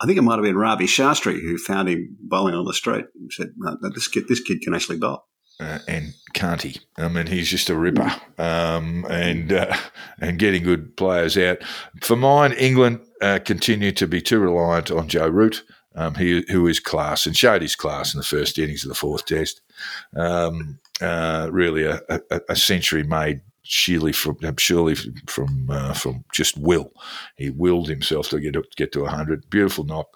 I 0.00 0.06
think 0.06 0.18
it 0.18 0.22
might 0.22 0.36
have 0.36 0.44
been 0.44 0.56
Ravi 0.56 0.86
Shastri 0.86 1.40
who 1.40 1.56
found 1.58 1.88
him 1.88 2.16
bowling 2.20 2.54
on 2.54 2.64
the 2.64 2.74
street 2.74 3.06
and 3.14 3.32
said, 3.32 3.54
no, 3.56 3.76
"This 3.94 4.08
kid, 4.08 4.28
this 4.28 4.40
kid 4.40 4.60
can 4.60 4.74
actually 4.74 4.98
bowl." 4.98 5.24
Uh, 5.60 5.78
and 5.88 6.14
can't 6.34 6.62
he? 6.62 6.80
I 6.96 7.08
mean, 7.08 7.26
he's 7.26 7.50
just 7.50 7.70
a 7.70 7.76
ripper, 7.76 8.12
um, 8.38 9.04
and 9.10 9.52
uh, 9.52 9.76
and 10.20 10.38
getting 10.38 10.62
good 10.62 10.96
players 10.96 11.36
out. 11.36 11.58
For 12.02 12.16
mine, 12.16 12.52
England 12.52 13.00
uh, 13.20 13.40
continue 13.44 13.92
to 13.92 14.06
be 14.06 14.20
too 14.20 14.38
reliant 14.38 14.90
on 14.90 15.08
Joe 15.08 15.28
Root, 15.28 15.64
um, 15.94 16.14
he, 16.14 16.44
who 16.50 16.66
is 16.66 16.80
class 16.80 17.26
and 17.26 17.36
showed 17.36 17.62
his 17.62 17.74
class 17.74 18.14
in 18.14 18.18
the 18.18 18.24
first 18.24 18.58
innings 18.58 18.84
of 18.84 18.88
the 18.88 18.94
fourth 18.94 19.26
Test. 19.26 19.60
Um, 20.16 20.78
uh, 21.00 21.48
really, 21.50 21.84
a, 21.84 22.00
a, 22.08 22.40
a, 22.48 22.56
century 22.56 23.04
made 23.04 23.40
surely 23.62 24.12
from 24.12 24.38
surely 24.58 24.94
from 25.26 25.68
uh, 25.70 25.92
from 25.92 26.24
just 26.32 26.56
will. 26.56 26.92
He 27.36 27.50
willed 27.50 27.88
himself 27.88 28.28
to 28.30 28.40
get 28.40 28.54
to, 28.54 28.64
get 28.76 28.92
to 28.92 29.04
hundred. 29.06 29.48
Beautiful 29.50 29.84
knock, 29.84 30.08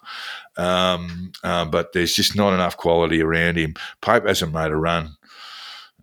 um, 0.56 1.32
uh, 1.42 1.64
but 1.64 1.92
there's 1.92 2.14
just 2.14 2.36
not 2.36 2.54
enough 2.54 2.76
quality 2.76 3.22
around 3.22 3.56
him. 3.56 3.74
Pope 4.00 4.26
hasn't 4.26 4.52
made 4.52 4.70
a 4.70 4.76
run 4.76 5.16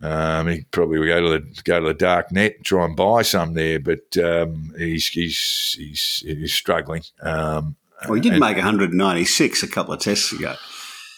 Um, 0.02 0.48
he 0.48 0.64
probably 0.70 0.98
would 0.98 1.08
go 1.08 1.20
to 1.20 1.28
the 1.40 1.62
go 1.64 1.80
to 1.80 1.86
the 1.88 1.94
dark 1.94 2.32
net 2.32 2.56
and 2.56 2.64
try 2.64 2.84
and 2.86 2.96
buy 2.96 3.22
some 3.22 3.52
there, 3.54 3.78
but 3.78 4.16
um, 4.16 4.72
he's, 4.78 5.06
he's 5.08 5.76
he's 5.78 6.22
he's 6.26 6.52
struggling. 6.54 7.02
Um, 7.22 7.76
Well, 8.06 8.14
he 8.14 8.20
did 8.20 8.32
and- 8.32 8.40
make 8.40 8.56
196 8.56 9.62
a 9.62 9.68
couple 9.68 9.92
of 9.94 10.00
tests 10.00 10.32
ago. 10.32 10.54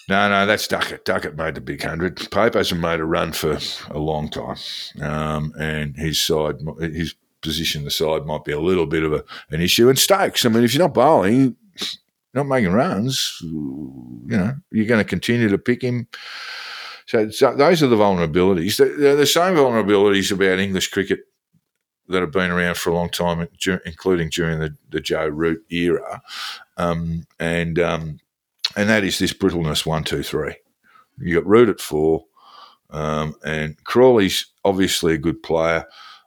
no, 0.08 0.28
no, 0.28 0.46
that's 0.46 0.66
Duckett. 0.66 1.04
Duckett 1.04 1.36
made 1.36 1.54
the 1.54 1.60
big 1.60 1.80
hundred. 1.82 2.28
Pope 2.32 2.54
hasn't 2.54 2.80
made 2.80 2.98
a 2.98 3.04
run 3.04 3.30
for 3.32 3.58
a 3.90 3.98
long 3.98 4.28
time, 4.28 4.56
um, 5.00 5.52
and 5.60 5.96
his 5.96 6.20
side, 6.20 6.56
his 6.80 7.14
position, 7.40 7.84
the 7.84 7.90
side 7.90 8.26
might 8.26 8.44
be 8.44 8.52
a 8.52 8.60
little 8.60 8.86
bit 8.86 9.04
of 9.04 9.12
a, 9.12 9.22
an 9.50 9.60
issue. 9.60 9.88
And 9.88 9.98
Stokes, 9.98 10.44
I 10.44 10.48
mean, 10.48 10.64
if 10.64 10.74
you're 10.74 10.82
not 10.82 10.94
bowling, 10.94 11.54
not 12.34 12.46
making 12.48 12.72
runs, 12.72 13.38
you 13.42 14.22
know, 14.26 14.54
you're 14.72 14.86
going 14.86 15.00
to 15.02 15.08
continue 15.08 15.48
to 15.48 15.58
pick 15.58 15.82
him. 15.82 16.08
So, 17.12 17.28
so 17.28 17.54
those 17.54 17.82
are 17.82 17.88
the 17.88 17.96
vulnerabilities. 17.96 18.78
They're, 18.78 19.14
the 19.14 19.26
same 19.26 19.54
vulnerabilities 19.54 20.32
about 20.32 20.58
English 20.58 20.88
cricket 20.88 21.20
that 22.08 22.22
have 22.22 22.32
been 22.32 22.50
around 22.50 22.78
for 22.78 22.88
a 22.88 22.94
long 22.94 23.10
time, 23.10 23.46
including 23.84 24.30
during 24.30 24.60
the, 24.60 24.74
the 24.88 24.98
Joe 24.98 25.26
Root 25.26 25.62
era, 25.70 26.22
um, 26.78 27.26
and 27.38 27.78
um, 27.78 28.18
and 28.76 28.88
that 28.88 29.04
is 29.04 29.18
this 29.18 29.34
brittleness 29.34 29.84
one, 29.84 30.04
two, 30.04 30.22
three. 30.22 30.54
You 31.18 31.34
got 31.34 31.46
Root 31.46 31.68
at 31.68 31.82
four, 31.82 32.24
um, 32.88 33.34
and 33.44 33.76
Crawley's 33.84 34.46
obviously 34.64 35.12
a 35.12 35.18
good 35.18 35.42
player. 35.42 35.84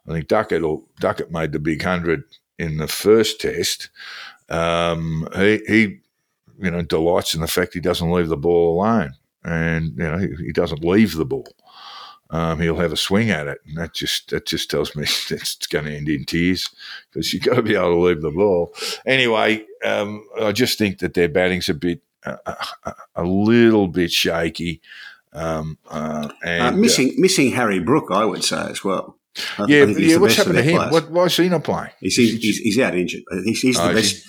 I 0.08 0.12
think 0.12 0.28
Duckett 0.28 0.62
Duckett 1.00 1.32
made 1.32 1.50
the 1.50 1.58
big 1.58 1.82
hundred 1.82 2.22
in 2.60 2.76
the 2.76 2.86
first 2.86 3.40
test. 3.40 3.90
Um, 4.48 5.26
he, 5.34 5.60
he, 5.66 5.98
you 6.60 6.70
know, 6.70 6.82
delights 6.82 7.34
in 7.34 7.40
the 7.40 7.48
fact 7.48 7.74
he 7.74 7.80
doesn't 7.80 8.12
leave 8.12 8.28
the 8.28 8.36
ball 8.36 8.80
alone, 8.80 9.14
and 9.46 9.92
you 9.96 10.02
know 10.04 10.18
he, 10.18 10.28
he 10.46 10.52
doesn't 10.52 10.84
leave 10.84 11.14
the 11.16 11.24
ball. 11.24 11.46
Um, 12.28 12.60
he'll 12.60 12.76
have 12.80 12.92
a 12.92 12.96
swing 12.96 13.30
at 13.30 13.46
it, 13.46 13.58
and 13.66 13.76
that 13.78 13.94
just 13.94 14.30
that 14.30 14.46
just 14.46 14.68
tells 14.70 14.96
me 14.96 15.04
it's 15.30 15.66
going 15.68 15.84
to 15.84 15.96
end 15.96 16.08
in 16.08 16.24
tears 16.24 16.68
because 17.12 17.32
you've 17.32 17.44
got 17.44 17.54
to 17.54 17.62
be 17.62 17.76
able 17.76 17.92
to 17.94 18.00
leave 18.00 18.20
the 18.20 18.32
ball. 18.32 18.74
Anyway, 19.06 19.64
um, 19.84 20.26
I 20.42 20.50
just 20.52 20.76
think 20.76 20.98
that 20.98 21.14
their 21.14 21.28
batting's 21.28 21.68
a 21.68 21.74
bit 21.74 22.02
a, 22.24 22.36
a, 22.84 22.94
a 23.16 23.24
little 23.24 23.86
bit 23.86 24.10
shaky. 24.10 24.80
Um, 25.32 25.78
uh, 25.88 26.28
and, 26.44 26.62
Uh, 26.62 26.78
missing 26.78 27.14
missing 27.18 27.52
Harry 27.52 27.78
Brook, 27.78 28.06
I 28.10 28.24
would 28.24 28.42
say 28.42 28.56
as 28.70 28.82
well. 28.82 29.16
I- 29.58 29.66
yeah, 29.68 29.84
yeah. 29.84 30.16
What's 30.16 30.34
happened 30.36 30.56
to 30.56 30.62
him? 30.62 30.76
players. 30.78 30.92
What, 30.92 31.10
why 31.10 31.24
is 31.26 31.36
he 31.36 31.48
not 31.48 31.62
playing? 31.62 31.90
He's, 32.00 32.16
he's, 32.16 32.32
he's, 32.42 32.56
he's 32.58 32.78
out 32.80 32.96
injured. 32.96 33.22
He's, 33.44 33.60
he's 33.60 33.78
Oh, 33.78 33.88
the 33.88 33.94
best. 33.94 34.24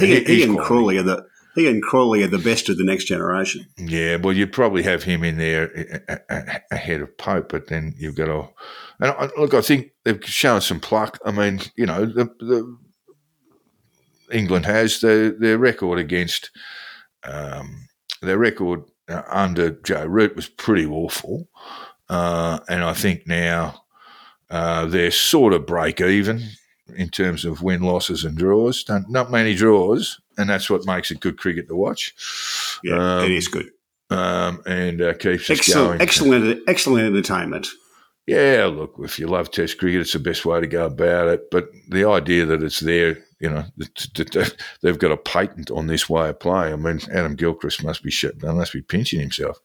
he? 0.00 0.06
He, 0.20 0.24
He- 0.24 0.42
and. 0.44 0.58
Crawley 0.58 0.96
are 0.98 1.02
the 1.02 1.26
he 1.54 1.68
and 1.68 1.82
Crawley 1.82 2.22
are 2.22 2.28
the 2.28 2.38
best 2.38 2.68
of 2.68 2.78
the 2.78 2.84
next 2.84 3.04
generation. 3.04 3.66
Yeah, 3.76 4.16
well, 4.16 4.32
you'd 4.32 4.52
probably 4.52 4.82
have 4.84 5.02
him 5.02 5.22
in 5.22 5.36
there 5.36 5.70
ahead 6.70 7.00
of 7.02 7.16
Pope, 7.18 7.50
but 7.50 7.68
then 7.68 7.94
you've 7.98 8.16
got 8.16 8.26
to. 8.26 8.48
And 9.00 9.10
I, 9.10 9.28
look, 9.38 9.52
I 9.54 9.60
think 9.60 9.92
they've 10.04 10.24
shown 10.24 10.60
some 10.60 10.80
pluck. 10.80 11.18
I 11.24 11.30
mean, 11.30 11.60
you 11.76 11.86
know, 11.86 12.06
the, 12.06 12.24
the 12.38 12.78
England 14.30 14.66
has 14.66 15.00
their 15.00 15.30
their 15.30 15.58
record 15.58 15.98
against 15.98 16.50
um, 17.24 17.88
their 18.22 18.38
record 18.38 18.84
uh, 19.08 19.22
under 19.28 19.70
Joe 19.70 20.06
Root 20.06 20.34
was 20.34 20.48
pretty 20.48 20.86
awful, 20.86 21.48
uh, 22.08 22.60
and 22.68 22.82
I 22.82 22.94
think 22.94 23.26
now 23.26 23.84
uh, 24.50 24.86
they're 24.86 25.10
sort 25.10 25.52
of 25.52 25.66
break 25.66 26.00
even 26.00 26.42
in 26.96 27.08
terms 27.08 27.44
of 27.44 27.62
win 27.62 27.82
losses 27.82 28.24
and 28.24 28.36
draws. 28.36 28.84
Don't, 28.84 29.10
not 29.10 29.30
many 29.30 29.54
draws, 29.54 30.20
and 30.38 30.48
that's 30.50 30.68
what 30.70 30.86
makes 30.86 31.10
it 31.10 31.20
good 31.20 31.38
cricket 31.38 31.68
to 31.68 31.76
watch. 31.76 32.14
Yeah, 32.84 33.18
Um, 33.18 33.24
it 33.24 33.30
is 33.32 33.48
good. 33.48 33.70
um, 34.10 34.62
and 34.66 35.00
uh, 35.02 35.14
keeps 35.14 35.44
us 35.50 35.58
Excellent, 35.58 35.88
going. 35.88 36.00
excellent, 36.02 36.60
excellent 36.68 37.06
entertainment. 37.06 37.68
Yeah, 38.26 38.70
look, 38.72 38.94
if 39.00 39.18
you 39.18 39.26
love 39.26 39.50
Test 39.50 39.78
cricket, 39.78 40.00
it's 40.02 40.12
the 40.12 40.18
best 40.20 40.44
way 40.44 40.60
to 40.60 40.66
go 40.66 40.86
about 40.86 41.26
it. 41.28 41.50
But 41.50 41.68
the 41.88 42.04
idea 42.08 42.46
that 42.46 42.62
it's 42.62 42.78
there, 42.78 43.18
you 43.40 43.50
know, 43.50 43.64
they've 44.80 44.98
got 44.98 45.10
a 45.10 45.16
patent 45.16 45.70
on 45.72 45.88
this 45.88 46.08
way 46.08 46.28
of 46.28 46.38
play. 46.38 46.72
I 46.72 46.76
mean, 46.76 47.00
Adam 47.12 47.34
Gilchrist 47.34 47.82
must 47.82 48.02
be 48.04 48.10
shit, 48.12 48.40
must 48.42 48.72
be 48.72 48.82
pinching 48.82 49.18
himself. 49.20 49.58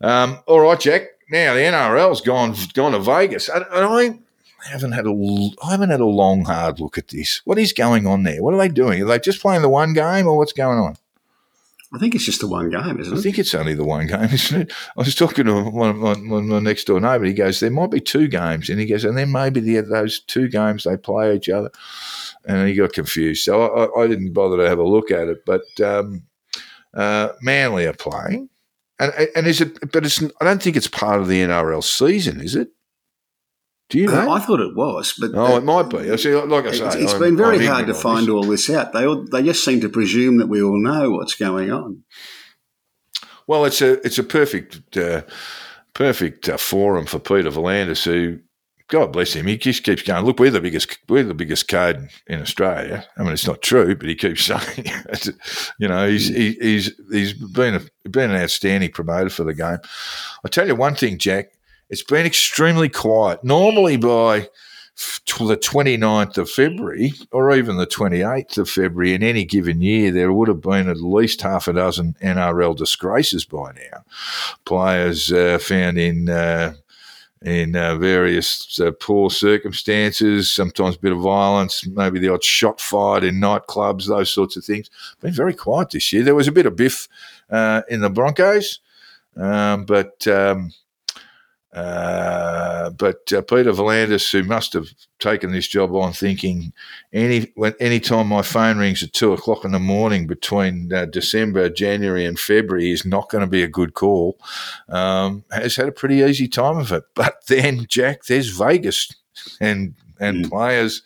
Um, 0.00 0.38
all 0.46 0.60
right, 0.60 0.78
Jack. 0.78 1.02
Now 1.30 1.54
the 1.54 1.60
NRL's 1.60 2.20
gone 2.20 2.54
gone 2.74 2.92
to 2.92 2.98
Vegas, 3.00 3.48
and, 3.48 3.64
and 3.72 3.84
I 3.84 4.18
haven't 4.68 4.92
had 4.92 5.06
a 5.06 5.50
I 5.62 5.70
haven't 5.72 5.90
had 5.90 6.00
a 6.00 6.06
long 6.06 6.44
hard 6.44 6.80
look 6.80 6.98
at 6.98 7.08
this. 7.08 7.42
What 7.44 7.58
is 7.58 7.72
going 7.72 8.06
on 8.06 8.22
there? 8.22 8.42
What 8.42 8.54
are 8.54 8.58
they 8.58 8.68
doing? 8.68 9.02
Are 9.02 9.06
they 9.06 9.18
just 9.18 9.40
playing 9.40 9.62
the 9.62 9.68
one 9.68 9.92
game, 9.92 10.26
or 10.26 10.36
what's 10.36 10.52
going 10.52 10.78
on? 10.78 10.96
I 11.94 11.98
think 11.98 12.14
it's 12.14 12.24
just 12.24 12.40
the 12.40 12.48
one 12.48 12.70
game, 12.70 12.98
isn't 12.98 13.18
I 13.18 13.20
think 13.20 13.38
it's 13.38 13.54
only 13.54 13.74
the 13.74 13.84
one 13.84 14.06
game, 14.06 14.24
isn't 14.32 14.62
it? 14.62 14.72
I 14.96 15.00
was 15.00 15.14
talking 15.14 15.44
to 15.44 15.62
one 15.64 15.90
of 15.90 15.96
my, 15.96 16.14
my, 16.14 16.40
my 16.40 16.58
next 16.58 16.84
door 16.84 17.00
neighbour. 17.00 17.24
He 17.24 17.34
goes, 17.34 17.60
"There 17.60 17.70
might 17.70 17.90
be 17.90 18.00
two 18.00 18.28
games," 18.28 18.70
and 18.70 18.80
he 18.80 18.86
goes, 18.86 19.04
"And 19.04 19.16
then 19.16 19.30
maybe 19.30 19.60
the, 19.60 19.80
those 19.80 20.20
two 20.20 20.48
games 20.48 20.84
they 20.84 20.96
play 20.96 21.36
each 21.36 21.48
other." 21.48 21.70
And 22.44 22.66
he 22.66 22.74
got 22.74 22.92
confused, 22.92 23.44
so 23.44 23.62
I, 23.62 24.02
I 24.02 24.06
didn't 24.06 24.32
bother 24.32 24.56
to 24.56 24.68
have 24.68 24.78
a 24.78 24.88
look 24.88 25.10
at 25.10 25.28
it. 25.28 25.44
But 25.44 25.62
um, 25.80 26.22
uh, 26.94 27.30
Manly 27.42 27.86
are 27.86 27.92
playing, 27.92 28.48
and 28.98 29.12
and 29.36 29.46
is 29.46 29.60
it? 29.60 29.92
But 29.92 30.06
it's. 30.06 30.22
I 30.22 30.44
don't 30.44 30.62
think 30.62 30.76
it's 30.76 30.88
part 30.88 31.20
of 31.20 31.28
the 31.28 31.42
NRL 31.42 31.84
season, 31.84 32.40
is 32.40 32.56
it? 32.56 32.70
Do 33.92 33.98
you 33.98 34.06
know? 34.06 34.30
Uh, 34.30 34.34
I 34.34 34.40
thought 34.40 34.60
it 34.60 34.74
was, 34.74 35.14
but 35.20 35.32
oh, 35.34 35.54
uh, 35.54 35.58
it 35.58 35.64
might 35.64 35.90
be. 35.90 36.10
I 36.10 36.16
see. 36.16 36.34
Like 36.34 36.64
I 36.64 36.72
say, 36.72 36.86
it's, 36.86 36.94
it's 36.96 37.12
I'm- 37.12 37.20
been 37.20 37.36
very 37.36 37.58
I'm 37.58 37.66
hard 37.66 37.86
to 37.88 37.94
find 37.94 38.28
all 38.30 38.42
this 38.42 38.70
out. 38.70 38.94
They 38.94 39.06
all, 39.06 39.24
they 39.30 39.42
just 39.42 39.62
seem 39.64 39.82
to 39.82 39.88
presume 39.90 40.38
that 40.38 40.48
we 40.48 40.62
all 40.62 40.82
know 40.82 41.10
what's 41.10 41.34
going 41.34 41.70
on. 41.70 42.02
Well, 43.46 43.66
it's 43.66 43.82
a 43.82 44.04
it's 44.04 44.18
a 44.18 44.22
perfect 44.22 44.96
uh, 44.96 45.22
perfect 45.92 46.48
uh, 46.48 46.56
forum 46.56 47.04
for 47.04 47.18
Peter 47.18 47.50
V'landys, 47.50 48.04
who 48.04 48.38
God 48.88 49.12
bless 49.12 49.32
him, 49.32 49.46
he 49.46 49.56
just 49.56 49.84
keeps 49.84 50.02
going. 50.02 50.24
Look, 50.24 50.38
we're 50.38 50.50
the 50.50 50.60
biggest 50.60 50.98
we're 51.08 51.24
the 51.24 51.34
biggest 51.34 51.68
code 51.68 52.08
in 52.26 52.40
Australia. 52.40 53.06
I 53.16 53.22
mean, 53.22 53.32
it's 53.32 53.46
not 53.46 53.62
true, 53.62 53.94
but 53.94 54.08
he 54.08 54.14
keeps 54.14 54.44
saying, 54.46 54.60
it. 54.76 55.28
you 55.78 55.88
know, 55.88 56.08
he's 56.08 56.28
he, 56.28 56.52
he's 56.60 56.92
he's 57.10 57.32
been 57.34 57.74
a 57.74 58.08
been 58.08 58.30
an 58.30 58.40
outstanding 58.40 58.90
promoter 58.90 59.30
for 59.30 59.44
the 59.44 59.54
game. 59.54 59.78
I 60.44 60.48
tell 60.48 60.66
you 60.66 60.76
one 60.76 60.94
thing, 60.94 61.18
Jack, 61.18 61.52
it's 61.92 62.02
been 62.02 62.24
extremely 62.24 62.88
quiet. 62.88 63.44
Normally 63.44 63.98
by 63.98 64.48
the 65.38 65.58
29th 65.58 66.38
of 66.38 66.50
February 66.50 67.12
or 67.30 67.54
even 67.54 67.76
the 67.76 67.86
28th 67.86 68.56
of 68.56 68.70
February 68.70 69.12
in 69.12 69.22
any 69.22 69.44
given 69.44 69.82
year, 69.82 70.10
there 70.10 70.32
would 70.32 70.48
have 70.48 70.62
been 70.62 70.88
at 70.88 71.02
least 71.02 71.42
half 71.42 71.68
a 71.68 71.74
dozen 71.74 72.16
NRL 72.22 72.74
disgraces 72.74 73.44
by 73.44 73.72
now. 73.72 74.04
Players 74.64 75.30
uh, 75.30 75.58
found 75.58 75.98
in 75.98 76.30
uh, 76.30 76.74
in 77.42 77.76
uh, 77.76 77.96
various 77.96 78.78
uh, 78.80 78.92
poor 79.00 79.28
circumstances, 79.28 80.50
sometimes 80.50 80.94
a 80.94 81.00
bit 81.00 81.12
of 81.12 81.18
violence, 81.18 81.84
maybe 81.88 82.20
the 82.20 82.28
odd 82.28 82.44
shot 82.44 82.80
fired 82.80 83.24
in 83.24 83.34
nightclubs, 83.34 84.06
those 84.06 84.32
sorts 84.32 84.56
of 84.56 84.64
things. 84.64 84.88
Been 85.20 85.34
very 85.34 85.52
quiet 85.52 85.90
this 85.90 86.12
year. 86.12 86.22
There 86.22 86.36
was 86.36 86.46
a 86.46 86.52
bit 86.52 86.66
of 86.66 86.76
biff 86.76 87.08
uh, 87.50 87.82
in 87.90 88.00
the 88.00 88.08
Broncos, 88.08 88.78
um, 89.36 89.84
but. 89.84 90.26
Um, 90.26 90.72
uh, 91.72 92.90
but 92.90 93.32
uh, 93.32 93.40
Peter 93.42 93.72
V'landys, 93.72 94.30
who 94.30 94.42
must 94.42 94.74
have 94.74 94.88
taken 95.18 95.52
this 95.52 95.66
job 95.66 95.94
on 95.94 96.12
thinking 96.12 96.72
any 97.12 97.50
when 97.54 97.74
any 97.80 97.98
time 97.98 98.26
my 98.26 98.42
phone 98.42 98.76
rings 98.76 99.02
at 99.02 99.12
two 99.14 99.32
o'clock 99.32 99.64
in 99.64 99.72
the 99.72 99.78
morning 99.78 100.26
between 100.26 100.92
uh, 100.92 101.06
December, 101.06 101.70
January, 101.70 102.26
and 102.26 102.38
February 102.38 102.90
is 102.90 103.06
not 103.06 103.30
going 103.30 103.40
to 103.40 103.46
be 103.46 103.62
a 103.62 103.68
good 103.68 103.94
call, 103.94 104.38
um, 104.90 105.44
has 105.50 105.76
had 105.76 105.88
a 105.88 105.92
pretty 105.92 106.16
easy 106.16 106.46
time 106.46 106.76
of 106.76 106.92
it. 106.92 107.04
But 107.14 107.46
then, 107.48 107.86
Jack, 107.88 108.24
there's 108.24 108.50
Vegas 108.50 109.14
and 109.60 109.94
and 110.20 110.50
players 110.50 111.02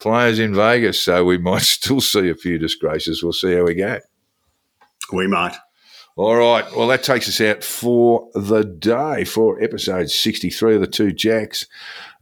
players 0.00 0.38
in 0.40 0.54
Vegas, 0.54 1.00
so 1.00 1.24
we 1.24 1.38
might 1.38 1.62
still 1.62 2.00
see 2.00 2.28
a 2.30 2.34
few 2.34 2.58
disgraces. 2.58 3.22
We'll 3.22 3.32
see 3.32 3.54
how 3.54 3.64
we 3.64 3.74
go. 3.74 4.00
We 5.12 5.28
might. 5.28 5.56
All 6.20 6.36
right. 6.36 6.66
Well, 6.76 6.86
that 6.88 7.02
takes 7.02 7.30
us 7.30 7.40
out 7.40 7.64
for 7.64 8.28
the 8.34 8.62
day 8.62 9.24
for 9.24 9.58
episode 9.62 10.10
63 10.10 10.74
of 10.74 10.82
the 10.82 10.86
Two 10.86 11.12
Jacks. 11.12 11.66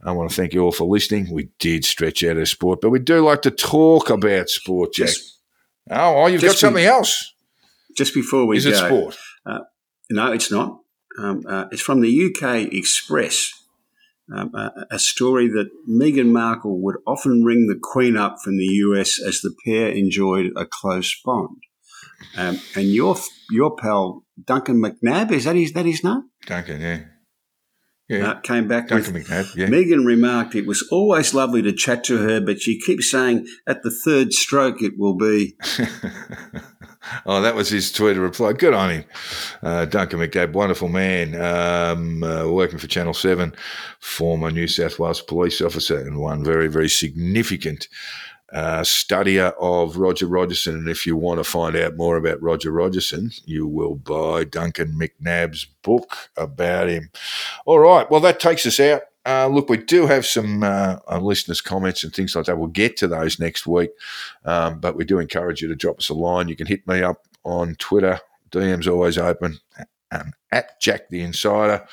I 0.05 0.13
want 0.13 0.29
to 0.29 0.35
thank 0.37 0.53
you 0.53 0.61
all 0.61 0.71
for 0.71 0.85
listening. 0.85 1.29
We 1.29 1.49
did 1.59 1.83
stretch 1.83 2.23
out 2.23 2.37
our 2.37 2.45
sport, 2.45 2.79
but 2.79 2.91
we 2.91 2.99
do 2.99 3.19
like 3.25 3.41
to 3.41 3.51
talk 3.51 4.09
about 4.09 4.47
sport, 4.47 4.93
Jack. 4.93 5.07
Just, 5.07 5.39
oh, 5.91 6.15
oh, 6.15 6.27
you've 6.27 6.39
got 6.39 6.47
just 6.47 6.55
be- 6.55 6.67
something 6.67 6.85
else. 6.85 7.33
just 7.97 8.13
before 8.13 8.45
we 8.45 8.55
Is 8.55 8.63
go, 8.63 8.71
it 8.71 8.75
sport? 8.77 9.17
No, 10.09 10.31
it's 10.31 10.49
not. 10.49 10.79
Um, 11.21 11.43
uh, 11.45 11.65
it's 11.69 11.81
from 11.81 11.99
the 11.99 12.07
UK 12.33 12.71
Express. 12.71 13.51
Um, 14.33 14.55
a, 14.55 14.85
a 14.91 14.99
story 14.99 15.49
that 15.49 15.71
Meghan 15.89 16.31
Markle 16.31 16.81
would 16.83 16.95
often 17.05 17.43
ring 17.43 17.67
the 17.67 17.77
Queen 17.77 18.15
up 18.15 18.37
from 18.41 18.55
the 18.55 18.63
US 18.63 19.21
as 19.21 19.41
the 19.41 19.53
pair 19.65 19.89
enjoyed 19.89 20.53
a 20.55 20.65
close 20.65 21.19
bond. 21.25 21.57
Um, 22.37 22.59
and 22.75 22.87
your 22.87 23.15
your 23.49 23.75
pal 23.75 24.25
Duncan 24.43 24.81
McNab 24.81 25.31
is 25.31 25.45
that 25.45 25.55
his 25.55 25.73
that 25.73 25.85
his 25.85 26.03
name? 26.03 26.29
Duncan, 26.45 26.81
yeah. 26.81 26.99
Yeah. 28.09 28.31
Uh, 28.31 28.39
came 28.39 28.67
back 28.67 28.87
Duncan 28.87 29.13
with. 29.13 29.27
McNab, 29.27 29.55
yeah. 29.55 29.67
Meghan 29.67 30.03
remarked 30.03 30.55
it 30.55 30.65
was 30.65 30.87
always 30.91 31.35
lovely 31.35 31.61
to 31.61 31.71
chat 31.71 32.03
to 32.05 32.17
her, 32.17 32.41
but 32.41 32.59
she 32.59 32.79
keeps 32.79 33.11
saying 33.11 33.47
at 33.67 33.83
the 33.83 33.91
third 33.91 34.33
stroke 34.33 34.81
it 34.81 34.93
will 34.97 35.15
be. 35.15 35.55
oh, 37.27 37.39
that 37.41 37.53
was 37.53 37.69
his 37.69 37.91
Twitter 37.91 38.19
reply. 38.19 38.53
Good 38.53 38.73
on 38.73 38.89
him. 38.89 39.05
Uh, 39.61 39.85
Duncan 39.85 40.19
McNab, 40.19 40.53
wonderful 40.53 40.89
man, 40.89 41.39
um, 41.39 42.23
uh, 42.23 42.47
working 42.47 42.79
for 42.79 42.87
Channel 42.87 43.13
7, 43.13 43.53
former 43.99 44.49
New 44.49 44.67
South 44.67 44.97
Wales 44.97 45.21
police 45.21 45.61
officer, 45.61 45.99
and 45.99 46.19
one 46.19 46.43
very, 46.43 46.67
very 46.67 46.89
significant 46.89 47.87
uh, 48.53 48.81
studier 48.81 49.53
of 49.59 49.97
Roger 49.97 50.27
Rogerson. 50.27 50.75
And 50.75 50.89
if 50.89 51.05
you 51.05 51.15
want 51.15 51.39
to 51.39 51.43
find 51.43 51.75
out 51.75 51.97
more 51.97 52.17
about 52.17 52.41
Roger 52.41 52.71
Rogerson, 52.71 53.31
you 53.45 53.67
will 53.67 53.95
buy 53.95 54.43
Duncan 54.43 54.99
McNab's 54.99 55.65
book 55.83 56.29
about 56.37 56.89
him. 56.89 57.09
All 57.65 57.79
right. 57.79 58.09
Well, 58.09 58.21
that 58.21 58.39
takes 58.39 58.65
us 58.65 58.79
out. 58.79 59.01
Uh, 59.25 59.47
look, 59.47 59.69
we 59.69 59.77
do 59.77 60.07
have 60.07 60.25
some 60.25 60.63
uh, 60.63 60.97
uh, 61.07 61.19
listeners' 61.19 61.61
comments 61.61 62.03
and 62.03 62.13
things 62.13 62.35
like 62.35 62.45
that. 62.45 62.57
We'll 62.57 62.67
get 62.67 62.97
to 62.97 63.07
those 63.07 63.39
next 63.39 63.67
week, 63.67 63.91
um, 64.45 64.79
but 64.79 64.95
we 64.95 65.05
do 65.05 65.19
encourage 65.19 65.61
you 65.61 65.67
to 65.67 65.75
drop 65.75 65.99
us 65.99 66.09
a 66.09 66.13
line. 66.13 66.47
You 66.47 66.55
can 66.55 66.67
hit 66.67 66.87
me 66.87 67.03
up 67.03 67.27
on 67.43 67.75
Twitter. 67.75 68.19
DM's 68.49 68.87
always 68.87 69.17
open 69.17 69.59
um, 70.11 70.33
at 70.51 70.79
Jack 70.81 71.09
the 71.09 71.21
Insider. 71.21 71.85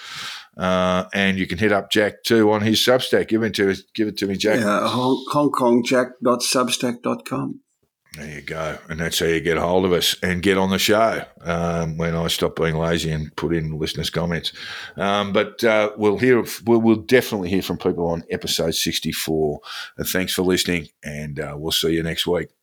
Uh, 0.57 1.05
and 1.12 1.39
you 1.39 1.47
can 1.47 1.59
hit 1.59 1.73
up 1.73 1.91
Jack 1.91 2.23
too 2.23 2.51
on 2.53 2.62
his 2.62 2.81
Substack. 2.81 3.28
Give 3.28 3.43
it 3.43 3.53
to 3.55 3.74
give 3.95 4.09
it 4.09 4.16
to 4.19 4.27
me, 4.27 4.37
Jack. 4.37 4.61
Yeah, 4.61 4.89
Hong, 4.89 5.24
HongKongJack.substack.com. 5.33 7.61
There 8.16 8.37
you 8.37 8.41
go. 8.41 8.78
And 8.89 8.99
that's 8.99 9.19
how 9.19 9.27
you 9.27 9.41
get 9.41 9.59
a 9.59 9.61
hold 9.61 9.85
of 9.85 9.93
us 9.93 10.16
and 10.23 10.43
get 10.43 10.57
on 10.57 10.70
the 10.70 10.78
show 10.78 11.23
um, 11.43 11.99
when 11.99 12.15
I 12.15 12.28
stop 12.28 12.57
being 12.57 12.77
lazy 12.77 13.11
and 13.11 13.35
put 13.37 13.55
in 13.55 13.78
listeners' 13.78 14.09
comments. 14.09 14.55
Um, 14.97 15.35
but 15.35 15.62
uh, 15.62 15.91
we'll 15.99 16.16
hear, 16.16 16.43
we'll, 16.65 16.81
we'll, 16.81 16.97
definitely 16.97 17.51
hear 17.51 17.61
from 17.61 17.77
people 17.77 18.09
on 18.09 18.24
episode 18.31 18.74
64. 18.74 19.61
And 19.99 20.09
thanks 20.09 20.33
for 20.33 20.43
listening, 20.43 20.89
and 21.05 21.39
uh, 21.39 21.57
we'll 21.59 21.73
see 21.73 21.93
you 21.93 22.03
next 22.03 22.27
week. 22.27 22.56